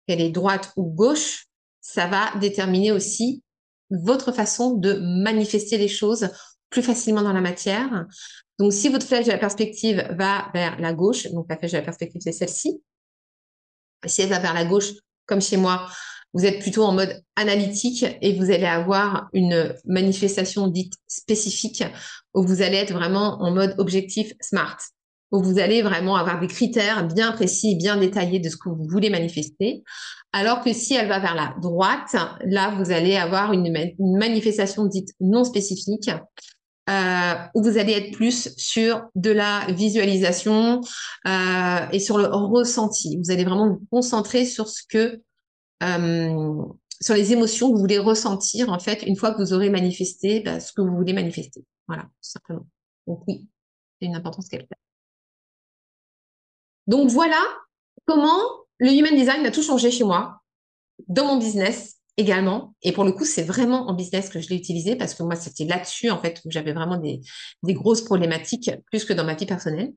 qu'elle 0.08 0.20
est 0.20 0.30
droite 0.30 0.72
ou 0.76 0.84
gauche, 0.84 1.46
ça 1.80 2.08
va 2.08 2.36
déterminer 2.40 2.90
aussi 2.90 3.42
votre 3.90 4.32
façon 4.32 4.74
de 4.74 4.94
manifester 5.22 5.78
les 5.78 5.88
choses 5.88 6.30
plus 6.70 6.82
facilement 6.82 7.22
dans 7.22 7.32
la 7.32 7.40
matière. 7.40 8.06
Donc, 8.62 8.72
si 8.72 8.90
votre 8.90 9.04
flèche 9.04 9.26
de 9.26 9.32
la 9.32 9.38
perspective 9.38 10.06
va 10.16 10.48
vers 10.54 10.78
la 10.80 10.92
gauche, 10.92 11.26
donc 11.32 11.46
la 11.48 11.56
flèche 11.56 11.72
de 11.72 11.78
la 11.78 11.82
perspective, 11.82 12.20
c'est 12.22 12.30
celle-ci. 12.30 12.80
Si 14.06 14.22
elle 14.22 14.28
va 14.28 14.38
vers 14.38 14.54
la 14.54 14.64
gauche, 14.64 14.92
comme 15.26 15.42
chez 15.42 15.56
moi, 15.56 15.88
vous 16.32 16.44
êtes 16.44 16.60
plutôt 16.60 16.84
en 16.84 16.92
mode 16.92 17.24
analytique 17.34 18.06
et 18.20 18.38
vous 18.38 18.52
allez 18.52 18.66
avoir 18.66 19.28
une 19.32 19.74
manifestation 19.84 20.68
dite 20.68 20.92
spécifique 21.08 21.82
où 22.34 22.46
vous 22.46 22.62
allez 22.62 22.76
être 22.76 22.92
vraiment 22.92 23.42
en 23.42 23.50
mode 23.50 23.74
objectif 23.78 24.32
smart, 24.40 24.78
où 25.32 25.42
vous 25.42 25.58
allez 25.58 25.82
vraiment 25.82 26.14
avoir 26.14 26.38
des 26.38 26.46
critères 26.46 27.04
bien 27.08 27.32
précis, 27.32 27.74
bien 27.74 27.96
détaillés 27.96 28.38
de 28.38 28.48
ce 28.48 28.56
que 28.56 28.68
vous 28.68 28.86
voulez 28.88 29.10
manifester. 29.10 29.82
Alors 30.32 30.62
que 30.62 30.72
si 30.72 30.94
elle 30.94 31.08
va 31.08 31.18
vers 31.18 31.34
la 31.34 31.56
droite, 31.60 32.14
là, 32.44 32.76
vous 32.78 32.92
allez 32.92 33.16
avoir 33.16 33.52
une, 33.52 33.92
manifestation 33.98 34.86
dite 34.86 35.08
non 35.18 35.42
spécifique, 35.42 36.12
euh, 36.90 37.34
où 37.54 37.62
vous 37.62 37.78
allez 37.78 37.92
être 37.92 38.12
plus 38.12 38.54
sur 38.56 39.04
de 39.14 39.30
la 39.30 39.66
visualisation 39.70 40.80
euh, 41.26 41.86
et 41.92 42.00
sur 42.00 42.18
le 42.18 42.26
ressenti. 42.26 43.18
Vous 43.18 43.30
allez 43.30 43.44
vraiment 43.44 43.68
vous 43.68 43.86
concentrer 43.90 44.44
sur 44.44 44.68
ce 44.68 44.82
que 44.88 45.22
euh, 45.82 46.64
sur 47.00 47.14
les 47.14 47.32
émotions 47.32 47.68
que 47.68 47.74
vous 47.74 47.80
voulez 47.80 47.98
ressentir 47.98 48.70
en 48.70 48.78
fait 48.78 49.02
une 49.02 49.16
fois 49.16 49.32
que 49.32 49.42
vous 49.42 49.52
aurez 49.52 49.70
manifesté 49.70 50.40
bah, 50.40 50.60
ce 50.60 50.72
que 50.72 50.82
vous 50.82 50.94
voulez 50.96 51.12
manifester. 51.12 51.64
Voilà, 51.86 52.02
tout 52.02 52.10
simplement. 52.20 52.66
Donc 53.06 53.22
oui, 53.28 53.48
c'est 54.00 54.06
une 54.06 54.16
importance 54.16 54.48
capitale. 54.48 54.78
Donc 56.86 57.10
voilà 57.10 57.40
comment 58.06 58.42
le 58.78 58.90
human 58.92 59.14
design 59.14 59.46
a 59.46 59.52
tout 59.52 59.62
changé 59.62 59.92
chez 59.92 60.04
moi, 60.04 60.40
dans 61.06 61.26
mon 61.26 61.38
business 61.38 62.01
également. 62.16 62.74
Et 62.82 62.92
pour 62.92 63.04
le 63.04 63.12
coup, 63.12 63.24
c'est 63.24 63.42
vraiment 63.42 63.88
en 63.88 63.94
business 63.94 64.28
que 64.28 64.40
je 64.40 64.48
l'ai 64.48 64.56
utilisé 64.56 64.96
parce 64.96 65.14
que 65.14 65.22
moi, 65.22 65.36
c'était 65.36 65.64
là-dessus 65.64 66.10
en 66.10 66.20
fait 66.20 66.40
où 66.44 66.50
j'avais 66.50 66.72
vraiment 66.72 66.98
des, 66.98 67.20
des 67.62 67.74
grosses 67.74 68.02
problématiques 68.02 68.70
plus 68.86 69.04
que 69.04 69.12
dans 69.12 69.24
ma 69.24 69.34
vie 69.34 69.46
personnelle. 69.46 69.92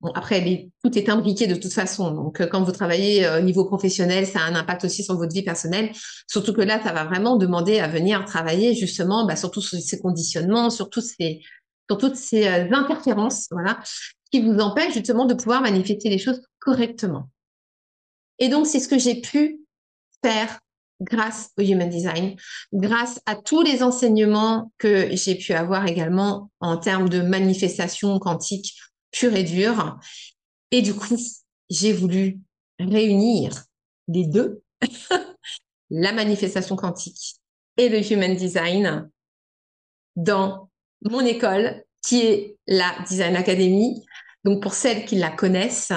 Bon, 0.00 0.12
après, 0.14 0.70
tout 0.84 0.96
est 0.96 1.08
imbriqué 1.08 1.48
de 1.48 1.56
toute 1.56 1.72
façon. 1.72 2.12
Donc, 2.12 2.40
euh, 2.40 2.46
quand 2.46 2.62
vous 2.62 2.70
travaillez 2.70 3.26
euh, 3.26 3.40
au 3.40 3.42
niveau 3.42 3.64
professionnel, 3.64 4.26
ça 4.26 4.40
a 4.40 4.42
un 4.44 4.54
impact 4.54 4.84
aussi 4.84 5.02
sur 5.02 5.16
votre 5.16 5.34
vie 5.34 5.42
personnelle. 5.42 5.90
Surtout 6.28 6.52
que 6.52 6.60
là, 6.60 6.80
ça 6.80 6.92
va 6.92 7.04
vraiment 7.04 7.36
demander 7.36 7.80
à 7.80 7.88
venir 7.88 8.24
travailler 8.24 8.74
justement, 8.74 9.26
bah, 9.26 9.34
sur 9.34 9.50
ces 9.60 9.98
conditionnements, 9.98 10.70
sur, 10.70 10.88
ces, 10.94 11.42
sur 11.90 11.98
toutes 11.98 12.14
ces 12.14 12.46
euh, 12.46 12.72
interférences, 12.72 13.48
voilà, 13.50 13.80
qui 14.30 14.40
vous 14.40 14.60
empêchent 14.60 14.94
justement 14.94 15.24
de 15.24 15.34
pouvoir 15.34 15.62
manifester 15.62 16.10
les 16.10 16.18
choses 16.18 16.42
correctement. 16.60 17.28
Et 18.38 18.48
donc, 18.48 18.68
c'est 18.68 18.78
ce 18.78 18.86
que 18.86 18.98
j'ai 18.98 19.20
pu 19.20 19.58
faire 20.24 20.60
grâce 21.00 21.50
au 21.58 21.62
Human 21.62 21.88
Design, 21.88 22.36
grâce 22.72 23.20
à 23.26 23.36
tous 23.36 23.62
les 23.62 23.82
enseignements 23.82 24.72
que 24.78 25.14
j'ai 25.14 25.36
pu 25.36 25.52
avoir 25.52 25.86
également 25.86 26.50
en 26.60 26.76
termes 26.76 27.08
de 27.08 27.20
manifestation 27.20 28.18
quantique 28.18 28.74
pur 29.10 29.34
et 29.34 29.44
dur. 29.44 29.98
Et 30.70 30.82
du 30.82 30.94
coup, 30.94 31.16
j'ai 31.70 31.92
voulu 31.92 32.38
réunir 32.78 33.64
les 34.08 34.26
deux, 34.26 34.62
la 35.90 36.12
manifestation 36.12 36.76
quantique 36.76 37.36
et 37.76 37.88
le 37.88 38.00
human 38.12 38.34
design 38.34 39.08
dans 40.16 40.68
mon 41.02 41.20
école 41.20 41.84
qui 42.04 42.22
est 42.22 42.56
la 42.66 42.94
Design 43.08 43.36
Academy. 43.36 44.04
Donc 44.44 44.62
pour 44.62 44.74
celles 44.74 45.04
qui 45.04 45.16
la 45.16 45.30
connaissent, 45.30 45.92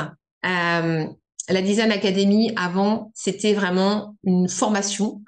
euh, 0.46 1.08
la 1.52 1.62
Design 1.62 1.92
Academy 1.92 2.54
avant 2.56 3.12
c'était 3.16 3.54
vraiment 3.54 4.16
une 4.24 4.48
formation 4.48 5.22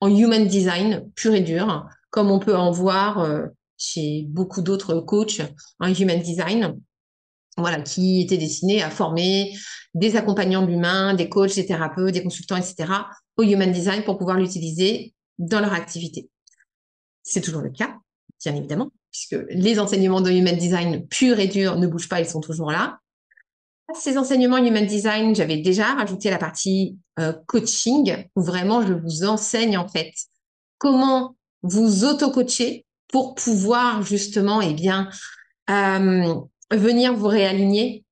en 0.00 0.14
human 0.14 0.46
design 0.46 1.10
pur 1.14 1.34
et 1.34 1.40
dur, 1.40 1.86
comme 2.10 2.30
on 2.30 2.38
peut 2.38 2.56
en 2.56 2.70
voir 2.70 3.18
euh, 3.20 3.46
chez 3.76 4.26
beaucoup 4.28 4.62
d'autres 4.62 5.00
coachs 5.00 5.40
en 5.80 5.92
human 5.92 6.20
design 6.20 6.78
voilà, 7.56 7.80
qui 7.80 8.20
était 8.20 8.38
destiné 8.38 8.82
à 8.82 8.90
former 8.90 9.52
des 9.94 10.16
accompagnants 10.16 10.62
de 10.62 10.68
l'humain, 10.68 11.14
des 11.14 11.28
coachs, 11.28 11.54
des 11.56 11.66
thérapeutes, 11.66 12.14
des 12.14 12.22
consultants, 12.22 12.56
etc., 12.56 12.92
au 13.36 13.42
human 13.42 13.72
design 13.72 14.04
pour 14.04 14.16
pouvoir 14.16 14.36
l'utiliser 14.36 15.12
dans 15.38 15.60
leur 15.60 15.72
activité. 15.72 16.30
C'est 17.22 17.40
toujours 17.40 17.62
le 17.62 17.70
cas, 17.70 17.96
bien 18.44 18.54
évidemment, 18.54 18.90
puisque 19.10 19.36
les 19.50 19.80
enseignements 19.80 20.20
de 20.20 20.30
human 20.30 20.56
design 20.56 21.06
pur 21.08 21.38
et 21.40 21.48
dur 21.48 21.76
ne 21.76 21.86
bougent 21.86 22.08
pas, 22.08 22.20
ils 22.20 22.28
sont 22.28 22.40
toujours 22.40 22.70
là. 22.70 23.00
Ces 23.94 24.18
enseignements 24.18 24.58
human 24.58 24.86
design, 24.86 25.34
j'avais 25.34 25.56
déjà 25.56 25.94
rajouté 25.94 26.28
la 26.28 26.38
partie 26.38 26.98
euh, 27.18 27.32
coaching, 27.46 28.24
où 28.36 28.42
vraiment 28.42 28.86
je 28.86 28.92
vous 28.92 29.24
enseigne 29.24 29.78
en 29.78 29.88
fait 29.88 30.12
comment 30.76 31.36
vous 31.62 32.04
auto-coacher 32.04 32.84
pour 33.08 33.34
pouvoir 33.34 34.02
justement, 34.02 34.60
eh 34.60 34.74
bien, 34.74 35.08
euh, 35.70 36.34
venir 36.70 37.14
vous 37.14 37.28
réaligner 37.28 38.04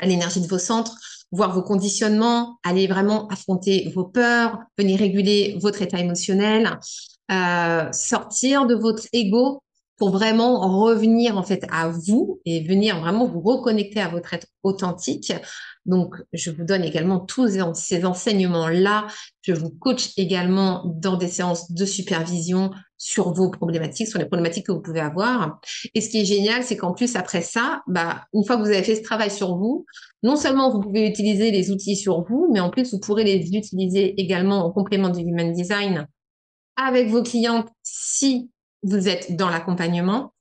à 0.00 0.06
l'énergie 0.06 0.40
de 0.40 0.46
vos 0.46 0.58
centres, 0.58 0.96
voir 1.32 1.52
vos 1.52 1.62
conditionnements, 1.62 2.58
aller 2.62 2.86
vraiment 2.86 3.26
affronter 3.28 3.90
vos 3.94 4.04
peurs, 4.04 4.58
venir 4.78 5.00
réguler 5.00 5.58
votre 5.60 5.82
état 5.82 5.98
émotionnel, 5.98 6.78
euh, 7.30 7.90
sortir 7.92 8.66
de 8.66 8.74
votre 8.74 9.06
ego 9.12 9.61
pour 10.02 10.10
vraiment 10.10 10.58
revenir 10.80 11.38
en 11.38 11.44
fait 11.44 11.64
à 11.70 11.88
vous 11.88 12.40
et 12.44 12.66
venir 12.66 12.98
vraiment 12.98 13.24
vous 13.24 13.40
reconnecter 13.40 14.00
à 14.00 14.08
votre 14.08 14.34
être 14.34 14.48
authentique. 14.64 15.32
Donc, 15.86 16.16
je 16.32 16.50
vous 16.50 16.64
donne 16.64 16.82
également 16.82 17.20
tous 17.20 17.56
ces 17.74 18.02
enseignements-là. 18.04 19.06
Je 19.42 19.52
vous 19.52 19.70
coach 19.70 20.10
également 20.16 20.82
dans 20.96 21.16
des 21.16 21.28
séances 21.28 21.70
de 21.70 21.84
supervision 21.86 22.72
sur 22.98 23.32
vos 23.32 23.48
problématiques, 23.48 24.08
sur 24.08 24.18
les 24.18 24.24
problématiques 24.24 24.66
que 24.66 24.72
vous 24.72 24.82
pouvez 24.82 24.98
avoir. 24.98 25.60
Et 25.94 26.00
ce 26.00 26.10
qui 26.10 26.22
est 26.22 26.24
génial, 26.24 26.64
c'est 26.64 26.76
qu'en 26.76 26.94
plus, 26.94 27.14
après 27.14 27.40
ça, 27.40 27.82
bah, 27.86 28.24
une 28.32 28.44
fois 28.44 28.56
que 28.56 28.62
vous 28.62 28.70
avez 28.70 28.82
fait 28.82 28.96
ce 28.96 29.02
travail 29.02 29.30
sur 29.30 29.56
vous, 29.56 29.86
non 30.24 30.34
seulement 30.34 30.72
vous 30.72 30.80
pouvez 30.80 31.06
utiliser 31.06 31.52
les 31.52 31.70
outils 31.70 31.94
sur 31.94 32.24
vous, 32.24 32.50
mais 32.52 32.58
en 32.58 32.70
plus, 32.70 32.92
vous 32.92 32.98
pourrez 32.98 33.22
les 33.22 33.54
utiliser 33.54 34.20
également 34.20 34.66
en 34.66 34.72
complément 34.72 35.10
du 35.10 35.20
Human 35.20 35.52
Design 35.52 36.08
avec 36.76 37.08
vos 37.08 37.22
clientes 37.22 37.68
si 37.84 38.50
vous 38.82 39.08
êtes 39.08 39.36
dans 39.36 39.48
l'accompagnement. 39.48 40.32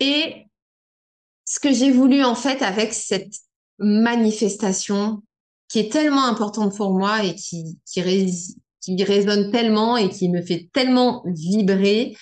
Et 0.00 0.46
ce 1.44 1.60
que 1.60 1.72
j'ai 1.72 1.90
voulu 1.90 2.24
en 2.24 2.34
fait 2.34 2.62
avec 2.62 2.92
cette 2.92 3.34
manifestation 3.78 5.22
qui 5.68 5.80
est 5.80 5.92
tellement 5.92 6.24
importante 6.24 6.76
pour 6.76 6.92
moi 6.92 7.24
et 7.24 7.34
qui, 7.34 7.78
qui, 7.86 8.02
résonne 8.02 9.50
tellement 9.50 9.96
et 9.96 10.08
qui 10.08 10.28
me 10.28 10.42
fait 10.42 10.68
tellement 10.72 11.22
vibrer, 11.26 12.16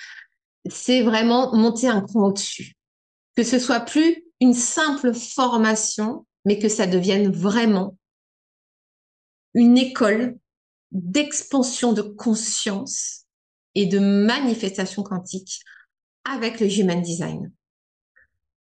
c'est 0.71 1.03
vraiment 1.03 1.55
monter 1.55 1.89
un 1.89 2.01
cran 2.01 2.29
au-dessus. 2.29 2.75
Que 3.37 3.43
ce 3.43 3.59
soit 3.59 3.81
plus 3.81 4.25
une 4.41 4.55
simple 4.55 5.13
formation, 5.15 6.27
mais 6.45 6.59
que 6.59 6.69
ça 6.69 6.87
devienne 6.87 7.31
vraiment 7.31 7.97
une 9.55 9.77
école 9.77 10.39
d'expansion 10.93 11.93
de 11.93 12.03
conscience 12.03 13.22
et 13.75 13.87
de 13.87 13.99
manifestation 13.99 15.03
quantique 15.03 15.61
avec 16.25 16.61
le 16.61 16.71
Human 16.71 17.01
Design 17.01 17.53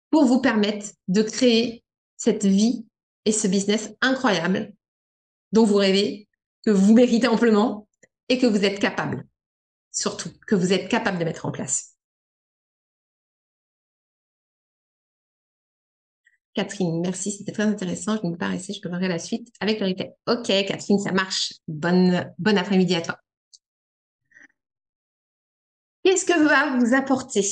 pour 0.09 0.25
vous 0.25 0.41
permettre 0.41 0.87
de 1.07 1.21
créer 1.21 1.83
cette 2.17 2.45
vie 2.45 2.85
et 3.25 3.31
ce 3.31 3.47
business 3.47 3.93
incroyable 4.01 4.73
dont 5.51 5.65
vous 5.65 5.75
rêvez, 5.75 6.27
que 6.65 6.71
vous 6.71 6.93
méritez 6.93 7.27
amplement 7.27 7.87
et 8.29 8.37
que 8.37 8.45
vous 8.45 8.63
êtes 8.63 8.79
capable, 8.79 9.25
surtout, 9.91 10.29
que 10.47 10.55
vous 10.55 10.73
êtes 10.73 10.89
capable 10.89 11.17
de 11.17 11.23
mettre 11.23 11.45
en 11.45 11.51
place. 11.51 11.95
Catherine, 16.53 16.99
merci, 16.99 17.31
c'était 17.31 17.53
très 17.53 17.63
intéressant. 17.63 18.17
Je 18.17 18.27
ne 18.27 18.31
peux 18.31 18.37
pas 18.37 18.49
rester, 18.49 18.73
je 18.73 18.85
voir 18.85 18.99
la 18.99 19.19
suite 19.19 19.53
avec 19.61 19.79
le 19.79 19.87
replay. 19.87 20.13
Ok, 20.27 20.47
Catherine, 20.47 20.99
ça 20.99 21.13
marche. 21.13 21.53
Bonne, 21.67 22.29
bon 22.39 22.57
après-midi 22.57 22.93
à 22.95 23.01
toi. 23.01 23.17
Qu'est-ce 26.03 26.25
que 26.25 26.43
va 26.43 26.77
vous 26.77 26.95
apporter 26.95 27.47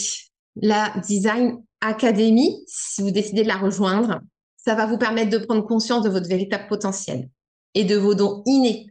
la 0.56 0.94
Design 1.08 1.64
Academy 1.82 2.64
si 2.68 3.02
vous 3.02 3.12
décidez 3.12 3.44
de 3.44 3.48
la 3.48 3.58
rejoindre? 3.58 4.22
Ça 4.58 4.76
va 4.76 4.88
vous 4.88 4.98
permettre 4.98 5.30
de 5.30 5.46
prendre 5.46 5.66
conscience 5.66 6.04
de 6.04 6.10
votre 6.10 6.28
véritable 6.28 6.68
potentiel 6.68 7.30
et 7.76 7.86
de 7.86 7.96
vos 7.96 8.16
dons 8.16 8.42
innés 8.46 8.88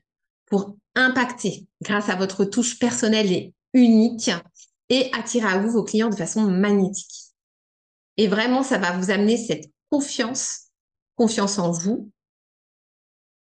pour 0.47 0.77
impacter 0.95 1.67
grâce 1.83 2.09
à 2.09 2.17
votre 2.17 2.45
touche 2.45 2.79
personnelle 2.79 3.33
et 3.33 3.55
unique 3.75 4.31
et 4.89 5.11
attirer 5.13 5.49
à 5.49 5.59
vous 5.59 5.71
vos 5.71 5.85
clients 5.85 6.09
de 6.09 6.17
façon 6.17 6.43
magnétique. 6.43 7.35
Et 8.17 8.29
vraiment, 8.29 8.63
ça 8.63 8.79
va 8.79 8.93
vous 8.93 9.11
amener 9.11 9.37
cette 9.37 9.71
confiance, 9.91 10.69
confiance 11.17 11.59
en 11.59 11.71
vous 11.71 12.11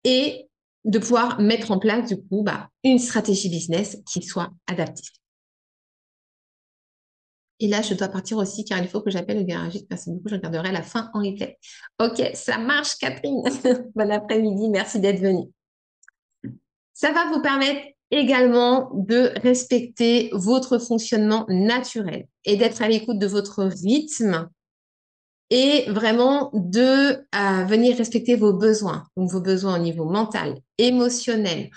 et 0.05 0.49
de 0.85 0.99
pouvoir 0.99 1.41
mettre 1.41 1.71
en 1.71 1.79
place 1.79 2.09
du 2.09 2.17
coup 2.17 2.43
bah, 2.43 2.69
une 2.83 2.99
stratégie 2.99 3.49
business 3.49 3.99
qui 4.07 4.23
soit 4.23 4.51
adaptée. 4.67 5.03
Et 7.61 7.69
là, 7.69 7.83
je 7.83 7.95
dois 7.95 8.09
partir 8.09 8.39
aussi 8.39 8.65
car 8.65 8.79
il 8.81 8.89
faut 8.89 9.01
que 9.01 9.11
j'appelle 9.11 9.39
le 9.39 9.45
garagiste. 9.45 9.87
Merci 9.91 10.11
beaucoup. 10.11 10.29
Je 10.29 10.35
regarderai 10.35 10.73
la 10.73 10.83
fin 10.83 11.11
en 11.15 11.21
replay. 11.21 11.59
Ok, 12.01 12.21
ça 12.35 12.59
marche, 12.59 12.97
Catherine. 12.97 13.43
bon 13.95 14.11
après-midi. 14.11 14.69
Merci 14.69 15.01
d'être 15.01 15.21
venue. 15.21 15.51
Ça 16.93 17.13
va 17.13 17.31
vous 17.33 17.43
permettre 17.43 17.81
également 18.11 18.91
de 18.95 19.33
respecter 19.43 20.31
votre 20.33 20.79
fonctionnement 20.79 21.47
naturel 21.49 22.27
et 22.45 22.57
d'être 22.57 22.83
à 22.83 22.89
l'écoute 22.89 23.19
de 23.19 23.27
votre 23.27 23.65
rythme 23.65 24.49
et 25.51 25.85
vraiment 25.91 26.51
de 26.55 27.27
euh, 27.35 27.65
venir 27.65 27.97
respecter 27.97 28.37
vos 28.37 28.53
besoins, 28.53 29.05
donc 29.17 29.31
vos 29.31 29.41
besoins 29.41 29.77
au 29.77 29.83
niveau 29.83 30.05
mental, 30.05 30.57
émotionnel, 30.79 31.71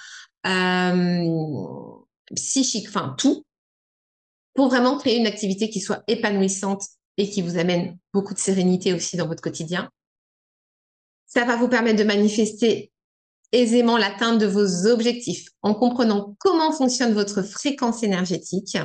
euh, 0.46 1.64
psychique, 2.36 2.88
enfin 2.88 3.16
tout, 3.18 3.46
pour 4.58 4.70
vraiment 4.70 4.98
créer 4.98 5.18
une 5.18 5.28
activité 5.28 5.70
qui 5.70 5.80
soit 5.80 6.04
épanouissante 6.08 6.82
et 7.18 7.30
qui 7.30 7.44
vous 7.44 7.60
amène 7.60 7.96
beaucoup 8.12 8.34
de 8.34 8.40
sérénité 8.40 8.92
aussi 8.92 9.16
dans 9.16 9.28
votre 9.28 9.42
quotidien. 9.42 9.92
Ça 11.28 11.46
va 11.46 11.56
vous 11.58 11.68
permettre 11.68 12.00
de 12.00 12.04
manifester 12.04 12.92
aisément 13.52 13.98
l'atteinte 13.98 14.40
de 14.40 14.48
vos 14.48 14.88
objectifs 14.88 15.50
en 15.62 15.76
comprenant 15.76 16.36
comment 16.40 16.72
fonctionne 16.72 17.14
votre 17.14 17.44
fréquence 17.44 18.02
énergétique. 18.02 18.76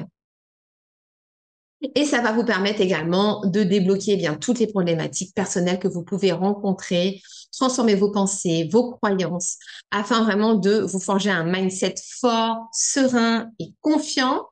Et 1.95 2.05
ça 2.05 2.21
va 2.21 2.33
vous 2.33 2.45
permettre 2.45 2.83
également 2.83 3.41
de 3.47 3.63
débloquer 3.63 4.13
eh 4.13 4.17
bien 4.17 4.35
toutes 4.35 4.59
les 4.59 4.67
problématiques 4.67 5.35
personnelles 5.35 5.79
que 5.79 5.89
vous 5.89 6.05
pouvez 6.05 6.33
rencontrer, 6.33 7.23
transformer 7.51 7.95
vos 7.95 8.13
pensées, 8.13 8.69
vos 8.71 8.91
croyances, 8.91 9.57
afin 9.91 10.23
vraiment 10.23 10.55
de 10.55 10.81
vous 10.81 11.01
forger 11.01 11.31
un 11.31 11.45
mindset 11.45 11.95
fort, 12.21 12.69
serein 12.73 13.51
et 13.59 13.73
confiant 13.81 14.43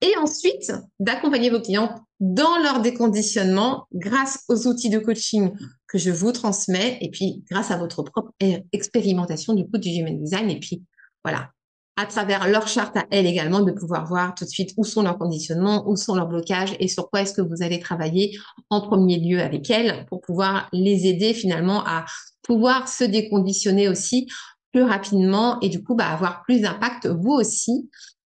et 0.00 0.16
ensuite 0.18 0.72
d'accompagner 1.00 1.50
vos 1.50 1.60
clients 1.60 1.94
dans 2.20 2.58
leur 2.62 2.80
déconditionnement 2.80 3.86
grâce 3.92 4.44
aux 4.48 4.66
outils 4.66 4.90
de 4.90 4.98
coaching 4.98 5.52
que 5.88 5.98
je 5.98 6.10
vous 6.10 6.32
transmets 6.32 6.98
et 7.00 7.10
puis 7.10 7.44
grâce 7.50 7.70
à 7.70 7.76
votre 7.76 8.02
propre 8.02 8.32
expérimentation 8.72 9.54
du 9.54 9.64
coup 9.66 9.78
du 9.78 9.90
human 9.90 10.18
design. 10.18 10.50
Et 10.50 10.58
puis 10.58 10.82
voilà. 11.24 11.50
À 11.96 12.06
travers 12.06 12.48
leur 12.48 12.66
charte 12.66 12.96
à 12.96 13.06
elles 13.12 13.26
également 13.26 13.60
de 13.60 13.70
pouvoir 13.70 14.04
voir 14.04 14.34
tout 14.34 14.44
de 14.44 14.50
suite 14.50 14.74
où 14.76 14.82
sont 14.82 15.02
leurs 15.02 15.16
conditionnements, 15.16 15.88
où 15.88 15.94
sont 15.94 16.16
leurs 16.16 16.26
blocages 16.26 16.74
et 16.80 16.88
sur 16.88 17.08
quoi 17.08 17.22
est-ce 17.22 17.32
que 17.32 17.40
vous 17.40 17.62
allez 17.62 17.78
travailler 17.78 18.36
en 18.68 18.80
premier 18.80 19.20
lieu 19.20 19.40
avec 19.40 19.70
elles 19.70 20.04
pour 20.06 20.20
pouvoir 20.20 20.68
les 20.72 21.06
aider 21.06 21.34
finalement 21.34 21.84
à 21.86 22.04
pouvoir 22.42 22.88
se 22.88 23.04
déconditionner 23.04 23.88
aussi 23.88 24.26
plus 24.72 24.82
rapidement 24.82 25.60
et 25.60 25.68
du 25.68 25.84
coup 25.84 25.94
bah, 25.94 26.08
avoir 26.08 26.42
plus 26.42 26.60
d'impact 26.60 27.06
vous 27.06 27.30
aussi 27.30 27.88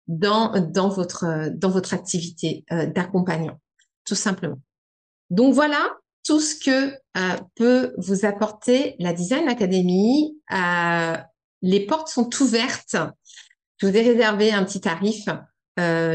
dans, 0.07 0.51
dans, 0.59 0.89
votre, 0.89 1.49
dans 1.53 1.69
votre 1.69 1.93
activité 1.93 2.65
euh, 2.71 2.85
d'accompagnant, 2.85 3.59
tout 4.05 4.15
simplement. 4.15 4.59
Donc 5.29 5.53
voilà 5.53 5.95
tout 6.25 6.39
ce 6.39 6.55
que 6.55 6.93
euh, 7.17 7.37
peut 7.55 7.93
vous 7.97 8.25
apporter 8.25 8.95
la 8.99 9.13
Design 9.13 9.47
Academy. 9.47 10.37
Euh, 10.53 11.17
les 11.61 11.85
portes 11.85 12.09
sont 12.09 12.29
ouvertes. 12.41 12.95
Je 13.77 13.87
vous 13.87 13.95
ai 13.95 14.01
réservé 14.01 14.51
un 14.51 14.63
petit 14.63 14.81
tarif 14.81 15.27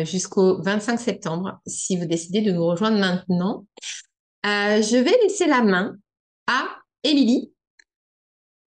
jusqu'au 0.04 0.62
25 0.62 0.98
septembre 1.00 1.60
si 1.66 1.96
vous 1.96 2.06
décidez 2.06 2.42
de 2.42 2.52
nous 2.52 2.64
rejoindre 2.64 2.98
maintenant. 2.98 3.66
je 4.44 4.96
vais 4.96 5.16
laisser 5.22 5.46
la 5.46 5.62
main 5.62 5.96
à 6.46 6.64
Émilie 7.02 7.52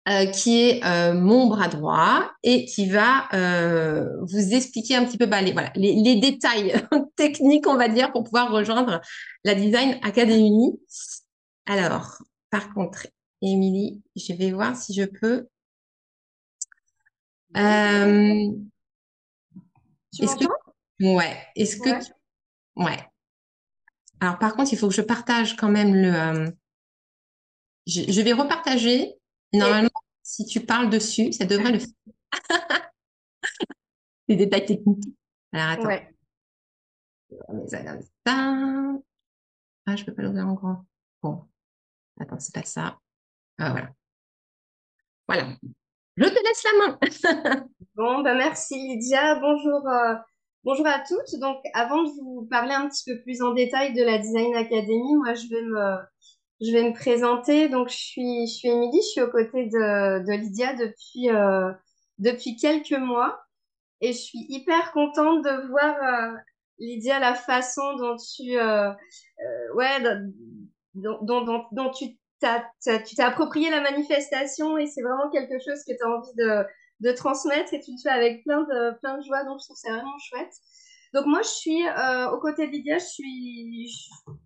euh, 0.09 0.25
qui 0.25 0.59
est 0.59 0.83
euh, 0.83 1.13
mon 1.13 1.47
bras 1.47 1.69
droit 1.69 2.29
et 2.43 2.65
qui 2.65 2.89
va 2.89 3.33
euh, 3.33 4.05
vous 4.23 4.53
expliquer 4.53 4.97
un 4.97 5.05
petit 5.05 5.17
peu 5.17 5.27
bah, 5.27 5.41
les, 5.41 5.53
voilà, 5.53 5.71
les, 5.75 5.93
les, 5.93 6.17
détails 6.17 6.73
techniques, 7.15 7.67
on 7.67 7.77
va 7.77 7.87
dire, 7.87 8.11
pour 8.11 8.25
pouvoir 8.25 8.51
rejoindre 8.51 8.99
la 9.45 9.55
Design 9.55 9.97
Academy. 10.03 10.77
Alors, 11.67 12.21
par 12.49 12.73
contre, 12.73 13.07
Émilie, 13.41 14.01
je 14.17 14.33
vais 14.33 14.51
voir 14.51 14.75
si 14.75 14.93
je 14.93 15.05
peux. 15.05 15.47
est-ce 17.55 18.51
que 20.35 20.45
ouais, 20.99 21.37
est-ce 21.55 21.77
que 21.77 21.91
ouais. 22.75 22.99
Alors 24.19 24.37
par 24.37 24.53
contre, 24.53 24.73
il 24.73 24.77
faut 24.77 24.89
que 24.89 24.95
je 24.95 25.01
partage 25.01 25.55
quand 25.55 25.69
même 25.69 25.95
le. 25.95 26.53
Je, 27.87 28.01
je 28.11 28.21
vais 28.21 28.33
repartager 28.33 29.15
Normalement, 29.53 29.89
si 30.23 30.45
tu 30.45 30.61
parles 30.61 30.89
dessus, 30.89 31.31
ça 31.31 31.45
devrait 31.45 31.71
le 31.71 31.79
faire. 31.79 31.89
Les 34.27 34.35
détails 34.35 34.65
techniques. 34.65 35.13
Alors, 35.51 35.69
attends. 35.69 35.87
Ouais. 35.87 36.09
Ah, 39.85 39.95
je 39.95 40.03
peux 40.05 40.13
pas 40.13 40.21
l'ouvrir 40.21 40.47
en 40.47 40.53
grand. 40.53 40.85
Bon. 41.21 41.47
Attends, 42.19 42.39
c'est 42.39 42.53
pas 42.53 42.63
ça. 42.63 42.97
Ah, 43.59 43.71
voilà. 43.71 43.89
Voilà. 45.27 45.47
Je 46.15 46.25
te 46.25 46.43
laisse 46.43 46.63
la 46.63 46.71
main. 46.79 47.65
bon, 47.95 48.21
ben 48.21 48.37
merci 48.37 48.75
Lydia. 48.75 49.39
Bonjour, 49.39 49.87
euh, 49.87 50.15
bonjour 50.63 50.87
à 50.87 50.99
toutes. 50.99 51.39
Donc, 51.39 51.57
avant 51.73 52.03
de 52.03 52.09
vous 52.21 52.45
parler 52.49 52.73
un 52.73 52.87
petit 52.87 53.03
peu 53.11 53.21
plus 53.21 53.41
en 53.41 53.53
détail 53.53 53.93
de 53.93 54.03
la 54.03 54.19
Design 54.19 54.55
Academy, 54.55 55.15
moi, 55.15 55.33
je 55.33 55.47
vais 55.47 55.61
me, 55.61 55.97
je 56.63 56.71
vais 56.71 56.83
me 56.83 56.93
présenter. 56.93 57.69
Donc, 57.69 57.89
je 57.89 57.95
suis, 57.95 58.47
je 58.47 58.67
Émilie, 58.67 59.01
je 59.01 59.07
suis 59.07 59.21
aux 59.21 59.29
côtés 59.29 59.65
de, 59.65 60.31
Lydia 60.31 60.73
depuis, 60.73 61.29
euh, 61.29 61.71
depuis 62.19 62.55
quelques 62.55 62.91
mois. 62.91 63.39
Et 64.01 64.13
je 64.13 64.17
suis 64.17 64.45
hyper 64.49 64.91
contente 64.91 65.43
de 65.43 65.67
voir, 65.67 65.95
euh, 66.03 66.37
Lydia, 66.79 67.19
la 67.19 67.35
façon 67.35 67.95
dont 67.95 68.15
tu, 68.17 68.57
euh, 68.57 68.91
ouais, 69.75 70.01
dont, 70.93 71.91
tu 71.91 72.17
t'as, 72.39 72.63
tu 72.81 73.15
t'es 73.15 73.23
approprié 73.23 73.69
la 73.69 73.81
manifestation 73.81 74.77
et 74.77 74.87
c'est 74.87 75.01
vraiment 75.01 75.29
quelque 75.29 75.59
chose 75.59 75.83
que 75.87 75.95
tu 75.95 76.03
as 76.03 76.09
envie 76.09 76.33
de, 76.35 76.65
de 76.99 77.11
transmettre 77.13 77.73
et 77.73 77.79
tu 77.79 77.91
le 77.91 77.97
fais 78.01 78.09
avec 78.09 78.43
plein 78.43 78.61
de, 78.61 78.99
plein 78.99 79.17
de 79.17 79.23
joie. 79.23 79.43
Donc, 79.45 79.59
je 79.59 79.65
trouve 79.65 79.77
c'est 79.77 79.91
vraiment 79.91 80.17
chouette. 80.19 80.53
Donc 81.13 81.25
moi, 81.27 81.41
je 81.43 81.47
suis 81.47 81.87
euh, 81.87 82.31
aux 82.31 82.39
côtés 82.39 82.67
de 82.67 82.71
Lydia, 82.71 82.97
je 82.97 83.05
suis 83.05 83.87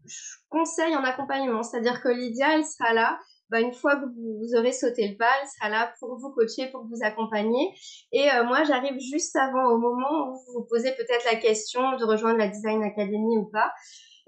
je, 0.05 0.17
conseille 0.49 0.95
en 0.95 1.03
accompagnement, 1.03 1.63
c'est-à-dire 1.63 2.01
que 2.01 2.09
Lydia, 2.09 2.55
elle 2.55 2.65
sera 2.65 2.93
là. 2.93 3.19
Bah, 3.49 3.61
une 3.61 3.71
fois 3.71 3.95
que 3.95 4.05
vous, 4.05 4.55
aurez 4.57 4.73
sauté 4.73 5.07
le 5.07 5.15
pas, 5.15 5.29
elle 5.41 5.47
sera 5.47 5.69
là 5.69 5.93
pour 5.99 6.17
vous 6.17 6.31
coacher, 6.31 6.67
pour 6.67 6.85
vous 6.85 6.99
accompagner. 7.01 7.73
Et 8.11 8.29
euh, 8.29 8.43
moi, 8.43 8.65
j'arrive 8.65 8.99
juste 8.99 9.37
avant, 9.37 9.71
au 9.71 9.77
moment 9.77 10.27
où 10.27 10.33
vous 10.33 10.59
vous 10.59 10.67
posez 10.69 10.91
peut-être 10.91 11.23
la 11.31 11.37
question 11.37 11.95
de 11.95 12.03
rejoindre 12.03 12.39
la 12.39 12.49
Design 12.49 12.83
Academy 12.83 13.37
ou 13.37 13.45
pas. 13.45 13.71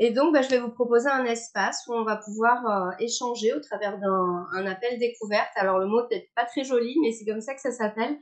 Et 0.02 0.12
donc, 0.12 0.34
bah, 0.34 0.42
je 0.42 0.48
vais 0.48 0.60
vous 0.60 0.72
proposer 0.72 1.10
un 1.10 1.26
espace 1.26 1.86
où 1.88 1.94
on 1.94 2.06
va 2.06 2.16
pouvoir 2.16 2.66
euh, 2.66 2.92
échanger 3.00 3.54
au 3.54 3.60
travers 3.60 4.00
d'un 4.00 4.48
un 4.54 4.66
appel 4.66 4.98
découverte. 4.98 5.50
Alors, 5.56 5.78
le 5.78 5.88
mot 5.88 6.08
peut-être 6.08 6.30
pas 6.36 6.46
très 6.46 6.64
joli, 6.64 6.96
mais 7.02 7.12
c'est 7.12 7.26
comme 7.26 7.42
ça 7.42 7.54
que 7.54 7.60
ça 7.60 7.72
s'appelle. 7.72 8.18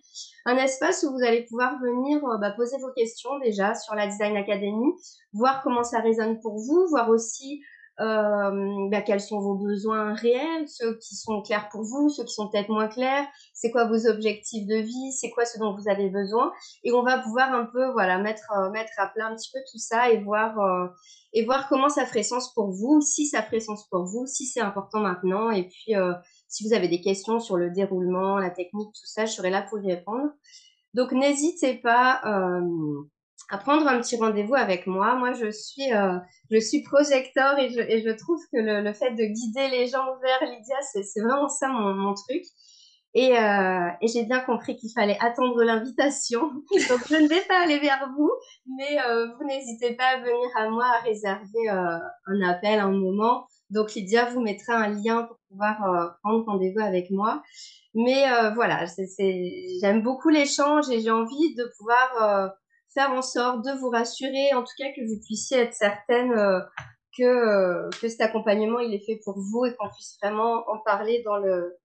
Un 0.45 0.57
espace 0.57 1.03
où 1.03 1.11
vous 1.11 1.23
allez 1.23 1.45
pouvoir 1.45 1.79
venir 1.79 2.17
euh, 2.25 2.37
bah, 2.39 2.49
poser 2.49 2.77
vos 2.79 2.91
questions 2.93 3.37
déjà 3.39 3.75
sur 3.75 3.93
la 3.93 4.07
Design 4.07 4.35
Academy, 4.35 4.91
voir 5.33 5.61
comment 5.61 5.83
ça 5.83 5.99
résonne 5.99 6.39
pour 6.39 6.57
vous, 6.57 6.87
voir 6.89 7.09
aussi 7.09 7.61
euh, 7.99 8.89
bah, 8.89 9.01
quels 9.01 9.21
sont 9.21 9.39
vos 9.39 9.55
besoins 9.55 10.13
réels, 10.13 10.67
ceux 10.67 10.97
qui 10.97 11.15
sont 11.15 11.41
clairs 11.41 11.67
pour 11.69 11.81
vous, 11.81 12.09
ceux 12.09 12.23
qui 12.25 12.33
sont 12.33 12.47
peut-être 12.47 12.69
moins 12.69 12.87
clairs, 12.87 13.25
c'est 13.53 13.71
quoi 13.71 13.85
vos 13.85 14.07
objectifs 14.07 14.67
de 14.67 14.75
vie, 14.75 15.11
c'est 15.13 15.31
quoi 15.31 15.45
ce 15.45 15.57
dont 15.57 15.75
vous 15.75 15.89
avez 15.89 16.09
besoin, 16.09 16.51
et 16.83 16.91
on 16.91 17.01
va 17.01 17.17
pouvoir 17.17 17.53
un 17.53 17.65
peu 17.65 17.89
voilà 17.91 18.19
mettre 18.19 18.51
euh, 18.55 18.69
mettre 18.69 18.91
à 18.97 19.07
plat 19.07 19.27
un 19.27 19.35
petit 19.35 19.49
peu 19.51 19.59
tout 19.71 19.79
ça 19.79 20.11
et 20.11 20.23
voir 20.23 20.59
euh, 20.59 20.87
et 21.33 21.43
voir 21.43 21.67
comment 21.69 21.89
ça 21.89 22.05
ferait 22.05 22.23
sens 22.23 22.53
pour 22.53 22.71
vous, 22.71 23.01
si 23.01 23.25
ça 23.25 23.41
ferait 23.41 23.59
sens 23.59 23.87
pour 23.89 24.05
vous, 24.05 24.27
si 24.27 24.45
c'est 24.45 24.61
important 24.61 24.99
maintenant, 24.99 25.49
et 25.49 25.67
puis 25.67 25.95
euh, 25.95 26.13
si 26.47 26.67
vous 26.67 26.73
avez 26.73 26.87
des 26.87 27.01
questions 27.01 27.39
sur 27.39 27.57
le 27.57 27.71
déroulement, 27.71 28.37
la 28.37 28.51
technique, 28.51 28.93
tout 28.93 29.05
ça, 29.05 29.25
je 29.25 29.33
serai 29.33 29.49
là 29.49 29.63
pour 29.63 29.79
y 29.79 29.91
répondre. 29.91 30.29
Donc 30.93 31.11
n'hésitez 31.11 31.75
pas 31.75 32.21
à 33.49 33.57
prendre 33.57 33.87
un 33.87 33.99
petit 34.01 34.17
rendez-vous 34.17 34.55
avec 34.55 34.87
moi. 34.87 35.15
Moi, 35.15 35.33
je 35.33 35.49
suis, 35.51 35.93
euh, 35.93 36.17
je 36.51 36.59
suis 36.59 36.81
projecteur 36.81 37.57
et 37.59 37.69
je, 37.69 38.11
trouve 38.11 38.41
que 38.51 38.57
le, 38.59 38.93
fait 38.93 39.11
de 39.11 39.23
guider 39.23 39.69
les 39.69 39.87
gens 39.87 40.05
vers 40.21 40.49
Lydia, 40.49 40.75
c'est 40.81 41.21
vraiment 41.21 41.47
ça 41.47 41.69
mon, 41.69 42.13
truc. 42.13 42.43
Et, 43.13 43.37
euh, 43.37 43.87
et 44.01 44.07
j'ai 44.07 44.25
bien 44.25 44.41
compris 44.41 44.75
qu'il 44.75 44.91
fallait 44.93 45.17
attendre 45.21 45.63
l'invitation. 45.63 46.41
Donc, 46.89 47.07
je 47.09 47.15
ne 47.15 47.27
vais 47.27 47.41
pas 47.47 47.63
aller 47.63 47.79
vers 47.79 48.09
vous, 48.17 48.29
mais 48.77 48.99
euh, 49.07 49.27
vous 49.37 49.47
n'hésitez 49.47 49.95
pas 49.95 50.07
à 50.07 50.17
venir 50.17 50.49
à 50.57 50.69
moi 50.69 50.85
à 50.85 51.01
réserver 51.03 51.69
un 51.69 52.41
appel, 52.41 52.79
un 52.79 52.91
moment. 52.91 53.47
Donc, 53.69 53.93
Lydia 53.93 54.25
vous 54.25 54.41
mettra 54.41 54.75
un 54.75 54.89
lien 54.89 55.23
pour 55.23 55.37
pouvoir 55.49 56.17
prendre 56.21 56.45
rendez-vous 56.45 56.81
avec 56.81 57.09
moi. 57.11 57.41
Mais 57.95 58.25
voilà, 58.55 58.85
j'aime 59.81 60.03
beaucoup 60.03 60.29
l'échange 60.29 60.89
et 60.89 60.99
j'ai 60.99 61.11
envie 61.11 61.55
de 61.55 61.63
pouvoir 61.77 62.51
faire 62.93 63.11
en 63.11 63.21
sorte 63.21 63.65
de 63.65 63.71
vous 63.79 63.89
rassurer, 63.89 64.53
en 64.53 64.63
tout 64.63 64.73
cas 64.77 64.87
que 64.95 65.05
vous 65.07 65.19
puissiez 65.25 65.59
être 65.59 65.73
certaine 65.73 66.31
euh, 66.31 66.59
que, 67.17 67.23
euh, 67.23 67.89
que 68.01 68.07
cet 68.07 68.21
accompagnement 68.21 68.79
il 68.79 68.93
est 68.93 69.05
fait 69.05 69.19
pour 69.23 69.37
vous 69.37 69.65
et 69.65 69.75
qu'on 69.75 69.89
puisse 69.89 70.17
vraiment 70.21 70.63
en 70.67 70.79
parler 70.79 71.21
dans 71.25 71.37
le, 71.37 71.75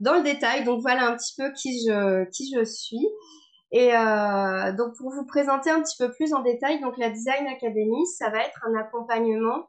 dans 0.00 0.14
le 0.14 0.22
détail. 0.22 0.64
Donc 0.64 0.80
voilà 0.80 1.06
un 1.08 1.16
petit 1.16 1.34
peu 1.36 1.52
qui 1.52 1.80
je, 1.86 2.24
qui 2.30 2.50
je 2.54 2.64
suis. 2.64 3.06
Et 3.72 3.94
euh, 3.94 4.72
donc 4.72 4.96
pour 4.96 5.10
vous 5.10 5.26
présenter 5.26 5.70
un 5.70 5.80
petit 5.82 5.96
peu 5.96 6.10
plus 6.10 6.32
en 6.34 6.42
détail, 6.42 6.80
donc 6.80 6.96
la 6.98 7.10
Design 7.10 7.46
Academy, 7.46 8.06
ça 8.18 8.28
va 8.30 8.38
être 8.44 8.60
un 8.66 8.78
accompagnement 8.78 9.68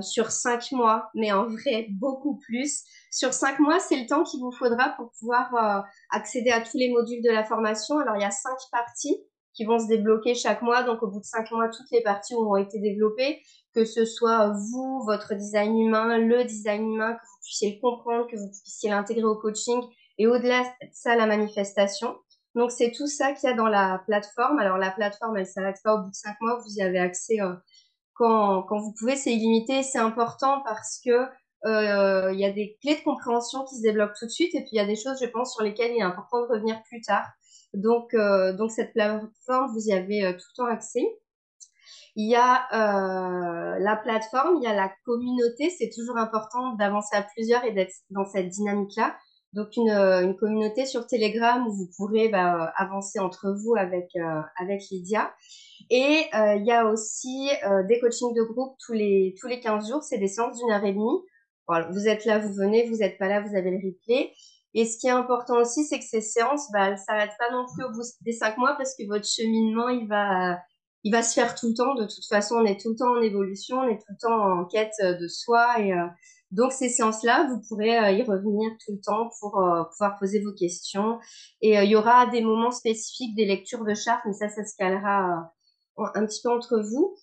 sur 0.00 0.30
cinq 0.30 0.70
mois, 0.70 1.10
mais 1.16 1.32
en 1.32 1.48
vrai, 1.48 1.88
beaucoup 1.90 2.38
plus. 2.38 2.84
Sur 3.10 3.32
cinq 3.32 3.58
mois, 3.58 3.80
c'est 3.80 3.96
le 3.96 4.06
temps 4.06 4.22
qu'il 4.22 4.38
vous 4.38 4.52
faudra 4.52 4.90
pour 4.90 5.10
pouvoir 5.18 5.84
accéder 6.12 6.52
à 6.52 6.60
tous 6.60 6.78
les 6.78 6.88
modules 6.88 7.20
de 7.20 7.32
la 7.32 7.42
formation. 7.42 7.98
Alors, 7.98 8.14
il 8.14 8.22
y 8.22 8.24
a 8.24 8.30
cinq 8.30 8.56
parties 8.70 9.26
qui 9.56 9.64
vont 9.64 9.78
se 9.78 9.86
débloquer 9.86 10.34
chaque 10.34 10.62
mois. 10.62 10.82
Donc, 10.82 11.02
au 11.02 11.08
bout 11.08 11.20
de 11.20 11.24
cinq 11.24 11.50
mois, 11.50 11.68
toutes 11.68 11.90
les 11.90 12.02
parties 12.02 12.34
auront 12.34 12.56
été 12.56 12.78
développées, 12.78 13.40
que 13.74 13.84
ce 13.84 14.04
soit 14.04 14.52
vous, 14.52 15.02
votre 15.04 15.34
design 15.34 15.76
humain, 15.78 16.18
le 16.18 16.44
design 16.44 16.92
humain, 16.92 17.14
que 17.14 17.20
vous 17.20 17.40
puissiez 17.42 17.74
le 17.74 17.80
comprendre, 17.80 18.26
que 18.26 18.36
vous 18.36 18.48
puissiez 18.48 18.90
l'intégrer 18.90 19.24
au 19.24 19.36
coaching 19.36 19.80
et 20.18 20.26
au-delà 20.26 20.62
de 20.62 20.88
ça, 20.92 21.16
la 21.16 21.26
manifestation. 21.26 22.16
Donc, 22.54 22.70
c'est 22.70 22.90
tout 22.92 23.06
ça 23.06 23.32
qu'il 23.32 23.48
y 23.48 23.52
a 23.52 23.56
dans 23.56 23.68
la 23.68 24.02
plateforme. 24.06 24.58
Alors, 24.58 24.78
la 24.78 24.90
plateforme, 24.90 25.36
elle 25.36 25.46
s'arrête 25.46 25.76
pas 25.82 25.94
au 25.94 26.02
bout 26.02 26.10
de 26.10 26.14
cinq 26.14 26.36
mois. 26.40 26.58
Vous 26.58 26.74
y 26.76 26.82
avez 26.82 26.98
accès 26.98 27.40
euh, 27.40 27.54
quand, 28.14 28.62
quand 28.62 28.78
vous 28.78 28.94
pouvez. 28.98 29.16
C'est 29.16 29.32
illimité. 29.32 29.82
C'est 29.82 29.98
important 29.98 30.62
parce 30.64 31.00
que 31.04 31.26
euh, 31.66 32.32
il 32.32 32.40
y 32.40 32.46
a 32.46 32.52
des 32.52 32.78
clés 32.80 32.96
de 32.96 33.02
compréhension 33.02 33.64
qui 33.64 33.76
se 33.76 33.82
débloquent 33.82 34.14
tout 34.18 34.24
de 34.24 34.30
suite. 34.30 34.54
Et 34.54 34.60
puis, 34.60 34.70
il 34.72 34.76
y 34.76 34.80
a 34.80 34.86
des 34.86 34.96
choses, 34.96 35.18
je 35.20 35.26
pense, 35.26 35.52
sur 35.52 35.62
lesquelles 35.62 35.92
il 35.92 35.98
est 35.98 36.02
important 36.02 36.40
de 36.40 36.46
revenir 36.46 36.82
plus 36.84 37.02
tard. 37.02 37.26
Donc, 37.76 38.14
euh, 38.14 38.54
donc 38.54 38.70
cette 38.70 38.94
plateforme, 38.94 39.70
vous 39.72 39.88
y 39.88 39.92
avez 39.92 40.24
euh, 40.24 40.32
tout 40.32 40.46
le 40.54 40.56
temps 40.56 40.64
accès. 40.64 41.06
Il 42.16 42.28
y 42.28 42.34
a 42.34 42.64
euh, 42.72 43.78
la 43.78 43.96
plateforme, 43.96 44.56
il 44.56 44.64
y 44.64 44.66
a 44.66 44.74
la 44.74 44.90
communauté. 45.04 45.68
C'est 45.68 45.90
toujours 45.94 46.16
important 46.16 46.74
d'avancer 46.76 47.14
à 47.14 47.22
plusieurs 47.22 47.64
et 47.64 47.72
d'être 47.72 47.92
dans 48.08 48.24
cette 48.24 48.48
dynamique-là. 48.48 49.14
Donc 49.52 49.76
une, 49.76 50.34
communauté 50.38 50.86
sur 50.86 51.06
Telegram 51.06 51.66
où 51.66 51.72
vous 51.72 51.90
pourrez 51.96 52.28
bah, 52.28 52.72
avancer 52.76 53.18
entre 53.18 53.50
vous 53.50 53.74
avec 53.76 54.10
Lydia. 54.90 55.34
Et 55.90 56.28
il 56.32 56.64
y 56.66 56.72
a 56.72 56.86
aussi 56.86 57.48
des 57.88 58.00
coachings 58.00 58.34
de 58.34 58.42
groupe 58.42 58.76
tous 58.84 58.92
les 58.92 59.34
tous 59.40 59.46
les 59.46 59.60
15 59.60 59.88
jours. 59.88 60.02
C'est 60.02 60.18
des 60.18 60.28
séances 60.28 60.58
d'une 60.58 60.72
heure 60.72 60.84
et 60.84 60.92
demie. 60.92 61.22
Vous 61.90 62.08
êtes 62.08 62.24
là, 62.24 62.38
vous 62.38 62.52
venez, 62.52 62.88
vous 62.88 62.96
n'êtes 62.96 63.18
pas 63.18 63.28
là, 63.28 63.40
vous 63.40 63.56
avez 63.56 63.70
le 63.70 63.76
replay. 63.76 64.32
Et 64.76 64.84
ce 64.84 64.98
qui 64.98 65.06
est 65.06 65.10
important 65.10 65.58
aussi, 65.58 65.84
c'est 65.84 65.98
que 65.98 66.04
ces 66.04 66.20
séances, 66.20 66.70
bah, 66.70 66.88
elles 66.88 66.98
s'arrêtent 66.98 67.38
pas 67.38 67.50
non 67.50 67.64
plus 67.64 67.82
au 67.82 67.90
bout 67.90 68.02
des 68.20 68.32
cinq 68.32 68.58
mois 68.58 68.74
parce 68.76 68.94
que 68.94 69.06
votre 69.08 69.26
cheminement, 69.26 69.88
il 69.88 70.06
va, 70.06 70.58
il 71.02 71.10
va 71.10 71.22
se 71.22 71.32
faire 71.32 71.54
tout 71.54 71.68
le 71.68 71.74
temps. 71.74 71.94
De 71.94 72.04
toute 72.04 72.26
façon, 72.28 72.56
on 72.56 72.64
est 72.66 72.78
tout 72.78 72.90
le 72.90 72.96
temps 72.96 73.16
en 73.16 73.22
évolution, 73.22 73.78
on 73.78 73.88
est 73.88 73.96
tout 73.96 74.10
le 74.10 74.18
temps 74.20 74.38
en 74.38 74.66
quête 74.66 74.92
de 75.00 75.28
soi. 75.28 75.80
Et 75.80 75.94
euh, 75.94 76.04
donc, 76.50 76.72
ces 76.72 76.90
séances-là, 76.90 77.48
vous 77.48 77.62
pourrez 77.66 77.98
euh, 77.98 78.10
y 78.10 78.22
revenir 78.22 78.70
tout 78.84 78.92
le 78.92 79.00
temps 79.00 79.30
pour 79.40 79.58
euh, 79.58 79.84
pouvoir 79.84 80.18
poser 80.18 80.42
vos 80.42 80.52
questions. 80.52 81.20
Et 81.62 81.76
il 81.82 81.88
y 81.88 81.96
aura 81.96 82.26
des 82.26 82.42
moments 82.42 82.70
spécifiques, 82.70 83.34
des 83.34 83.46
lectures 83.46 83.82
de 83.82 83.94
chartes, 83.94 84.24
mais 84.26 84.34
ça, 84.34 84.50
ça 84.50 84.62
se 84.62 84.76
calera 84.76 85.52
un 85.96 86.26
petit 86.26 86.42
peu 86.42 86.50
entre 86.50 86.78
vous 86.80 87.16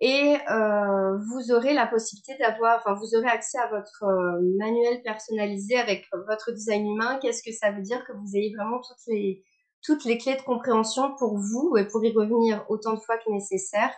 et 0.00 0.36
euh, 0.50 1.16
vous 1.16 1.52
aurez 1.52 1.72
la 1.72 1.86
possibilité 1.86 2.36
d'avoir, 2.38 2.78
enfin 2.78 2.94
vous 2.94 3.16
aurez 3.16 3.28
accès 3.28 3.58
à 3.58 3.68
votre 3.68 4.04
euh, 4.04 4.40
manuel 4.58 5.02
personnalisé 5.02 5.76
avec 5.76 6.06
votre 6.26 6.52
design 6.52 6.86
humain. 6.86 7.18
Qu'est-ce 7.22 7.42
que 7.42 7.52
ça 7.52 7.70
veut 7.70 7.82
dire 7.82 8.04
que 8.04 8.12
vous 8.12 8.36
ayez 8.36 8.54
vraiment 8.54 8.80
toutes 8.80 9.06
les 9.06 9.42
toutes 9.82 10.04
les 10.04 10.18
clés 10.18 10.36
de 10.36 10.42
compréhension 10.42 11.14
pour 11.16 11.38
vous 11.38 11.76
et 11.78 11.86
pour 11.86 12.04
y 12.04 12.12
revenir 12.12 12.64
autant 12.68 12.94
de 12.94 12.98
fois 12.98 13.18
que 13.18 13.30
nécessaire. 13.30 13.90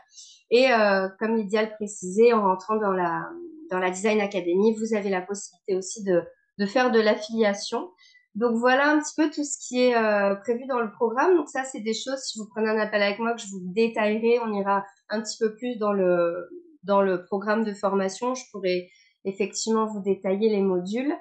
Et 0.50 0.70
euh, 0.70 1.08
comme 1.18 1.36
Lydia 1.36 1.62
le 1.62 1.70
précisait, 1.70 2.32
en 2.32 2.42
rentrant 2.42 2.76
dans 2.76 2.92
la 2.92 3.28
dans 3.70 3.78
la 3.78 3.90
Design 3.90 4.20
Academy, 4.20 4.76
vous 4.76 4.94
avez 4.94 5.10
la 5.10 5.22
possibilité 5.22 5.76
aussi 5.76 6.04
de 6.04 6.22
de 6.58 6.66
faire 6.66 6.92
de 6.92 7.00
l'affiliation. 7.00 7.90
Donc 8.38 8.56
voilà 8.56 8.92
un 8.92 9.00
petit 9.00 9.14
peu 9.16 9.30
tout 9.30 9.42
ce 9.42 9.58
qui 9.58 9.80
est 9.80 9.96
euh, 9.96 10.36
prévu 10.36 10.64
dans 10.66 10.78
le 10.78 10.92
programme. 10.92 11.34
Donc 11.36 11.48
ça, 11.48 11.64
c'est 11.64 11.80
des 11.80 11.92
choses, 11.92 12.20
si 12.20 12.38
vous 12.38 12.46
prenez 12.46 12.68
un 12.70 12.78
appel 12.78 13.02
avec 13.02 13.18
moi, 13.18 13.34
que 13.34 13.40
je 13.40 13.48
vous 13.48 13.60
détaillerai. 13.62 14.38
On 14.38 14.52
ira 14.52 14.84
un 15.08 15.20
petit 15.20 15.36
peu 15.38 15.56
plus 15.56 15.76
dans 15.76 15.92
le, 15.92 16.48
dans 16.84 17.02
le 17.02 17.24
programme 17.24 17.64
de 17.64 17.74
formation. 17.74 18.36
Je 18.36 18.44
pourrais 18.52 18.88
effectivement 19.24 19.86
vous 19.86 20.00
détailler 20.00 20.50
les 20.50 20.62
modules. 20.62 21.12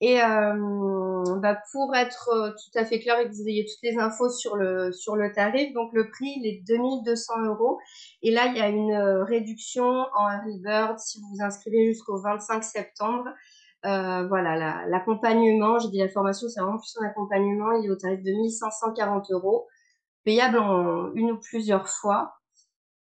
Et 0.00 0.22
euh, 0.22 1.22
bah 1.40 1.58
pour 1.72 1.94
être 1.94 2.30
euh, 2.34 2.50
tout 2.50 2.78
à 2.78 2.84
fait 2.86 2.98
clair 2.98 3.18
et 3.20 3.28
que 3.28 3.34
vous 3.34 3.46
ayez 3.46 3.64
toutes 3.64 3.82
les 3.82 3.98
infos 3.98 4.30
sur 4.30 4.56
le, 4.56 4.90
sur 4.90 5.16
le 5.16 5.32
tarif, 5.32 5.72
donc 5.72 5.90
le 5.92 6.10
prix, 6.10 6.32
il 6.36 6.46
est 6.46 6.62
2200 6.66 7.42
euros. 7.44 7.78
Et 8.22 8.30
là, 8.30 8.46
il 8.46 8.56
y 8.56 8.60
a 8.60 8.68
une 8.68 8.94
réduction 9.28 9.84
en 9.84 10.30
early 10.30 10.60
bird 10.60 10.98
si 10.98 11.20
vous 11.20 11.26
vous 11.36 11.42
inscrivez 11.42 11.92
jusqu'au 11.92 12.18
25 12.18 12.64
septembre. 12.64 13.28
Euh, 13.84 14.26
voilà, 14.28 14.86
l'accompagnement, 14.86 15.78
j'ai 15.78 15.88
dit 15.88 15.98
la 15.98 16.08
formation, 16.08 16.48
c'est 16.48 16.60
vraiment 16.60 16.78
plus 16.78 16.96
un 17.02 17.06
accompagnement, 17.06 17.72
il 17.72 17.86
est 17.86 17.90
au 17.90 17.96
tarif 17.96 18.22
de 18.22 18.30
1540 18.30 19.30
euros, 19.32 19.66
payable 20.24 20.58
en 20.58 21.12
une 21.12 21.32
ou 21.32 21.38
plusieurs 21.38 21.88
fois. 21.88 22.34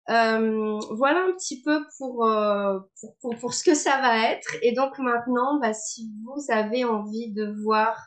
Euh, 0.08 0.78
voilà 0.90 1.24
un 1.24 1.32
petit 1.32 1.62
peu 1.62 1.84
pour, 1.98 2.24
euh, 2.24 2.78
pour, 3.40 3.52
ce 3.52 3.64
que 3.64 3.74
ça 3.74 4.00
va 4.00 4.30
être. 4.30 4.56
Et 4.62 4.72
donc 4.72 4.98
maintenant, 4.98 5.58
bah, 5.60 5.74
si 5.74 6.10
vous 6.24 6.40
avez 6.50 6.84
envie 6.84 7.32
de 7.32 7.52
voir, 7.64 7.98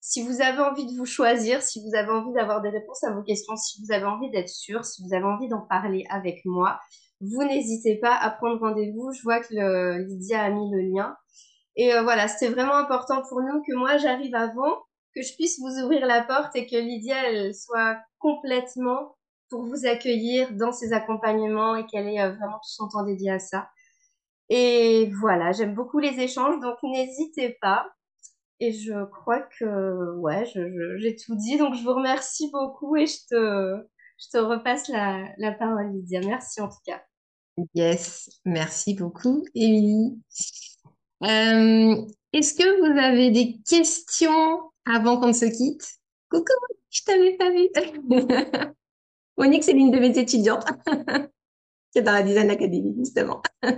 si 0.00 0.22
vous 0.22 0.40
avez 0.40 0.60
envie 0.60 0.86
de 0.86 0.96
vous 0.96 1.06
choisir, 1.06 1.62
si 1.62 1.82
vous 1.82 1.94
avez 1.94 2.10
envie 2.10 2.32
d'avoir 2.32 2.62
des 2.62 2.70
réponses 2.70 3.04
à 3.04 3.12
vos 3.12 3.22
questions, 3.22 3.56
si 3.56 3.80
vous 3.82 3.92
avez 3.92 4.06
envie 4.06 4.30
d'être 4.30 4.48
sûr, 4.48 4.84
si 4.86 5.02
vous 5.04 5.14
avez 5.14 5.26
envie 5.26 5.48
d'en 5.48 5.60
parler 5.60 6.04
avec 6.08 6.40
moi, 6.46 6.80
vous 7.20 7.44
n'hésitez 7.44 7.96
pas 7.96 8.16
à 8.16 8.30
prendre 8.30 8.58
rendez-vous. 8.58 9.12
Je 9.12 9.22
vois 9.22 9.40
que 9.40 9.98
Lydia 10.08 10.42
a 10.42 10.50
mis 10.50 10.70
le 10.72 10.80
lien. 10.80 11.14
Et 11.76 11.94
euh, 11.94 12.02
voilà, 12.02 12.28
c'était 12.28 12.52
vraiment 12.52 12.76
important 12.76 13.22
pour 13.28 13.40
nous 13.40 13.62
que 13.62 13.74
moi 13.74 13.96
j'arrive 13.96 14.34
avant, 14.34 14.76
que 15.14 15.22
je 15.22 15.34
puisse 15.34 15.58
vous 15.60 15.82
ouvrir 15.84 16.06
la 16.06 16.22
porte 16.22 16.54
et 16.56 16.66
que 16.66 16.76
Lydia 16.76 17.28
elle 17.28 17.54
soit 17.54 17.98
complètement 18.18 19.16
pour 19.48 19.64
vous 19.64 19.86
accueillir 19.86 20.52
dans 20.52 20.72
ses 20.72 20.92
accompagnements 20.92 21.76
et 21.76 21.86
qu'elle 21.86 22.08
ait 22.08 22.20
euh, 22.20 22.32
vraiment 22.32 22.58
tout 22.58 22.70
son 22.70 22.88
temps 22.88 23.04
dédié 23.04 23.32
à 23.32 23.38
ça. 23.38 23.68
Et 24.48 25.10
voilà, 25.20 25.52
j'aime 25.52 25.74
beaucoup 25.74 25.98
les 26.00 26.20
échanges, 26.20 26.60
donc 26.60 26.76
n'hésitez 26.82 27.56
pas. 27.60 27.86
Et 28.58 28.72
je 28.72 29.04
crois 29.06 29.40
que 29.40 30.16
ouais, 30.18 30.44
j'ai 30.98 31.16
tout 31.16 31.34
dit, 31.36 31.56
donc 31.56 31.74
je 31.74 31.82
vous 31.82 31.94
remercie 31.94 32.50
beaucoup 32.50 32.96
et 32.96 33.06
je 33.06 33.16
te, 33.28 33.88
je 34.18 34.28
te 34.32 34.38
repasse 34.38 34.88
la, 34.88 35.24
la 35.38 35.52
parole, 35.52 35.92
Lydia. 35.92 36.20
Merci 36.20 36.60
en 36.60 36.68
tout 36.68 36.82
cas. 36.84 37.00
Yes, 37.74 38.28
merci 38.44 38.94
beaucoup, 38.94 39.44
Émilie. 39.54 40.20
Euh, 41.22 42.06
est-ce 42.32 42.54
que 42.54 42.80
vous 42.80 42.98
avez 42.98 43.30
des 43.30 43.58
questions 43.68 44.70
avant 44.86 45.20
qu'on 45.20 45.32
se 45.32 45.44
quitte? 45.46 45.86
Coucou, 46.30 46.52
je 46.90 47.02
t'avais 47.02 47.36
pas 47.36 47.50
vu. 47.50 47.68
Monique, 49.36 49.64
c'est 49.64 49.72
l'une 49.72 49.90
de 49.90 49.98
mes 49.98 50.18
étudiantes 50.18 50.64
qui 51.92 51.98
est 51.98 52.02
dans 52.02 52.12
la 52.12 52.22
Design 52.22 52.50
Academy, 52.50 52.94
justement. 52.98 53.42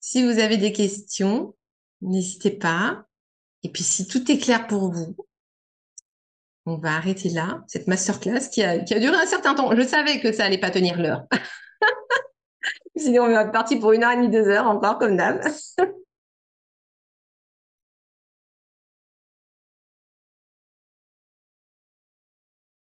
si 0.00 0.24
vous 0.24 0.38
avez 0.38 0.56
des 0.56 0.72
questions, 0.72 1.54
n'hésitez 2.00 2.50
pas. 2.52 3.04
Et 3.62 3.68
puis, 3.68 3.82
si 3.82 4.06
tout 4.06 4.30
est 4.30 4.38
clair 4.38 4.66
pour 4.66 4.90
vous, 4.92 5.14
on 6.66 6.78
va 6.78 6.94
arrêter 6.94 7.28
là, 7.30 7.62
cette 7.68 7.86
masterclass 7.88 8.48
qui 8.50 8.62
a, 8.62 8.78
qui 8.78 8.94
a 8.94 9.00
duré 9.00 9.16
un 9.16 9.26
certain 9.26 9.54
temps. 9.54 9.74
Je 9.76 9.82
savais 9.82 10.20
que 10.20 10.32
ça 10.32 10.44
allait 10.44 10.58
pas 10.58 10.70
tenir 10.70 10.98
l'heure. 10.98 11.26
Sinon, 13.00 13.24
on 13.24 13.32
va 13.32 13.46
partir 13.46 13.80
pour 13.80 13.92
une 13.92 14.04
heure 14.04 14.12
et 14.12 14.16
demie, 14.16 14.28
deux 14.28 14.48
heures 14.48 14.66
encore, 14.66 14.98
comme 14.98 15.16
d'hab. 15.16 15.42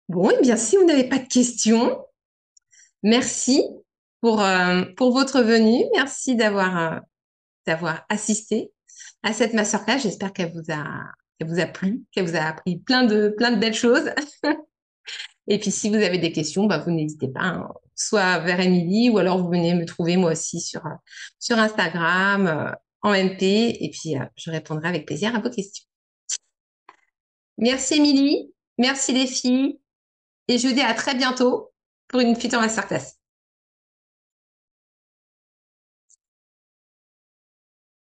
Bon, 0.08 0.30
et 0.30 0.36
eh 0.38 0.42
bien, 0.42 0.56
si 0.56 0.76
vous 0.76 0.84
n'avez 0.84 1.04
pas 1.04 1.18
de 1.18 1.28
questions, 1.28 2.02
merci 3.02 3.62
pour, 4.20 4.40
euh, 4.42 4.84
pour 4.96 5.12
votre 5.12 5.42
venue. 5.42 5.84
Merci 5.94 6.34
d'avoir 6.34 6.94
euh, 6.94 6.98
d'avoir 7.66 8.06
assisté 8.08 8.72
à 9.22 9.34
cette 9.34 9.52
masterclass. 9.52 9.98
J'espère 9.98 10.32
qu'elle 10.32 10.52
vous 10.52 10.72
a 10.72 10.84
qu'elle 11.38 11.48
vous 11.48 11.60
a 11.60 11.66
plu, 11.66 12.02
qu'elle 12.12 12.26
vous 12.26 12.36
a 12.36 12.40
appris 12.40 12.78
plein 12.78 13.04
de 13.04 13.28
plein 13.36 13.50
de 13.52 13.60
belles 13.60 13.74
choses. 13.74 14.10
et 15.46 15.58
puis, 15.58 15.70
si 15.70 15.90
vous 15.90 15.96
avez 15.96 16.18
des 16.18 16.32
questions, 16.32 16.64
bah, 16.66 16.78
vous 16.78 16.90
n'hésitez 16.90 17.28
pas. 17.28 17.42
Hein 17.42 17.68
soit 17.98 18.38
vers 18.38 18.60
Émilie, 18.60 19.10
ou 19.10 19.18
alors 19.18 19.38
vous 19.38 19.50
venez 19.50 19.74
me 19.74 19.84
trouver 19.84 20.16
moi 20.16 20.32
aussi 20.32 20.60
sur, 20.60 20.82
sur 21.38 21.58
Instagram, 21.58 22.46
euh, 22.46 22.72
en 23.02 23.12
MP, 23.12 23.42
et 23.42 23.90
puis 23.92 24.16
euh, 24.16 24.24
je 24.36 24.50
répondrai 24.50 24.88
avec 24.88 25.06
plaisir 25.06 25.34
à 25.34 25.40
vos 25.40 25.50
questions. 25.50 25.84
Merci 27.58 27.94
Émilie, 27.94 28.54
merci 28.78 29.12
les 29.12 29.26
filles, 29.26 29.80
et 30.46 30.58
je 30.58 30.68
vous 30.68 30.74
dis 30.74 30.80
à 30.80 30.94
très 30.94 31.14
bientôt 31.14 31.72
pour 32.06 32.20
une 32.20 32.36
future 32.36 32.60
masterclass. 32.60 33.17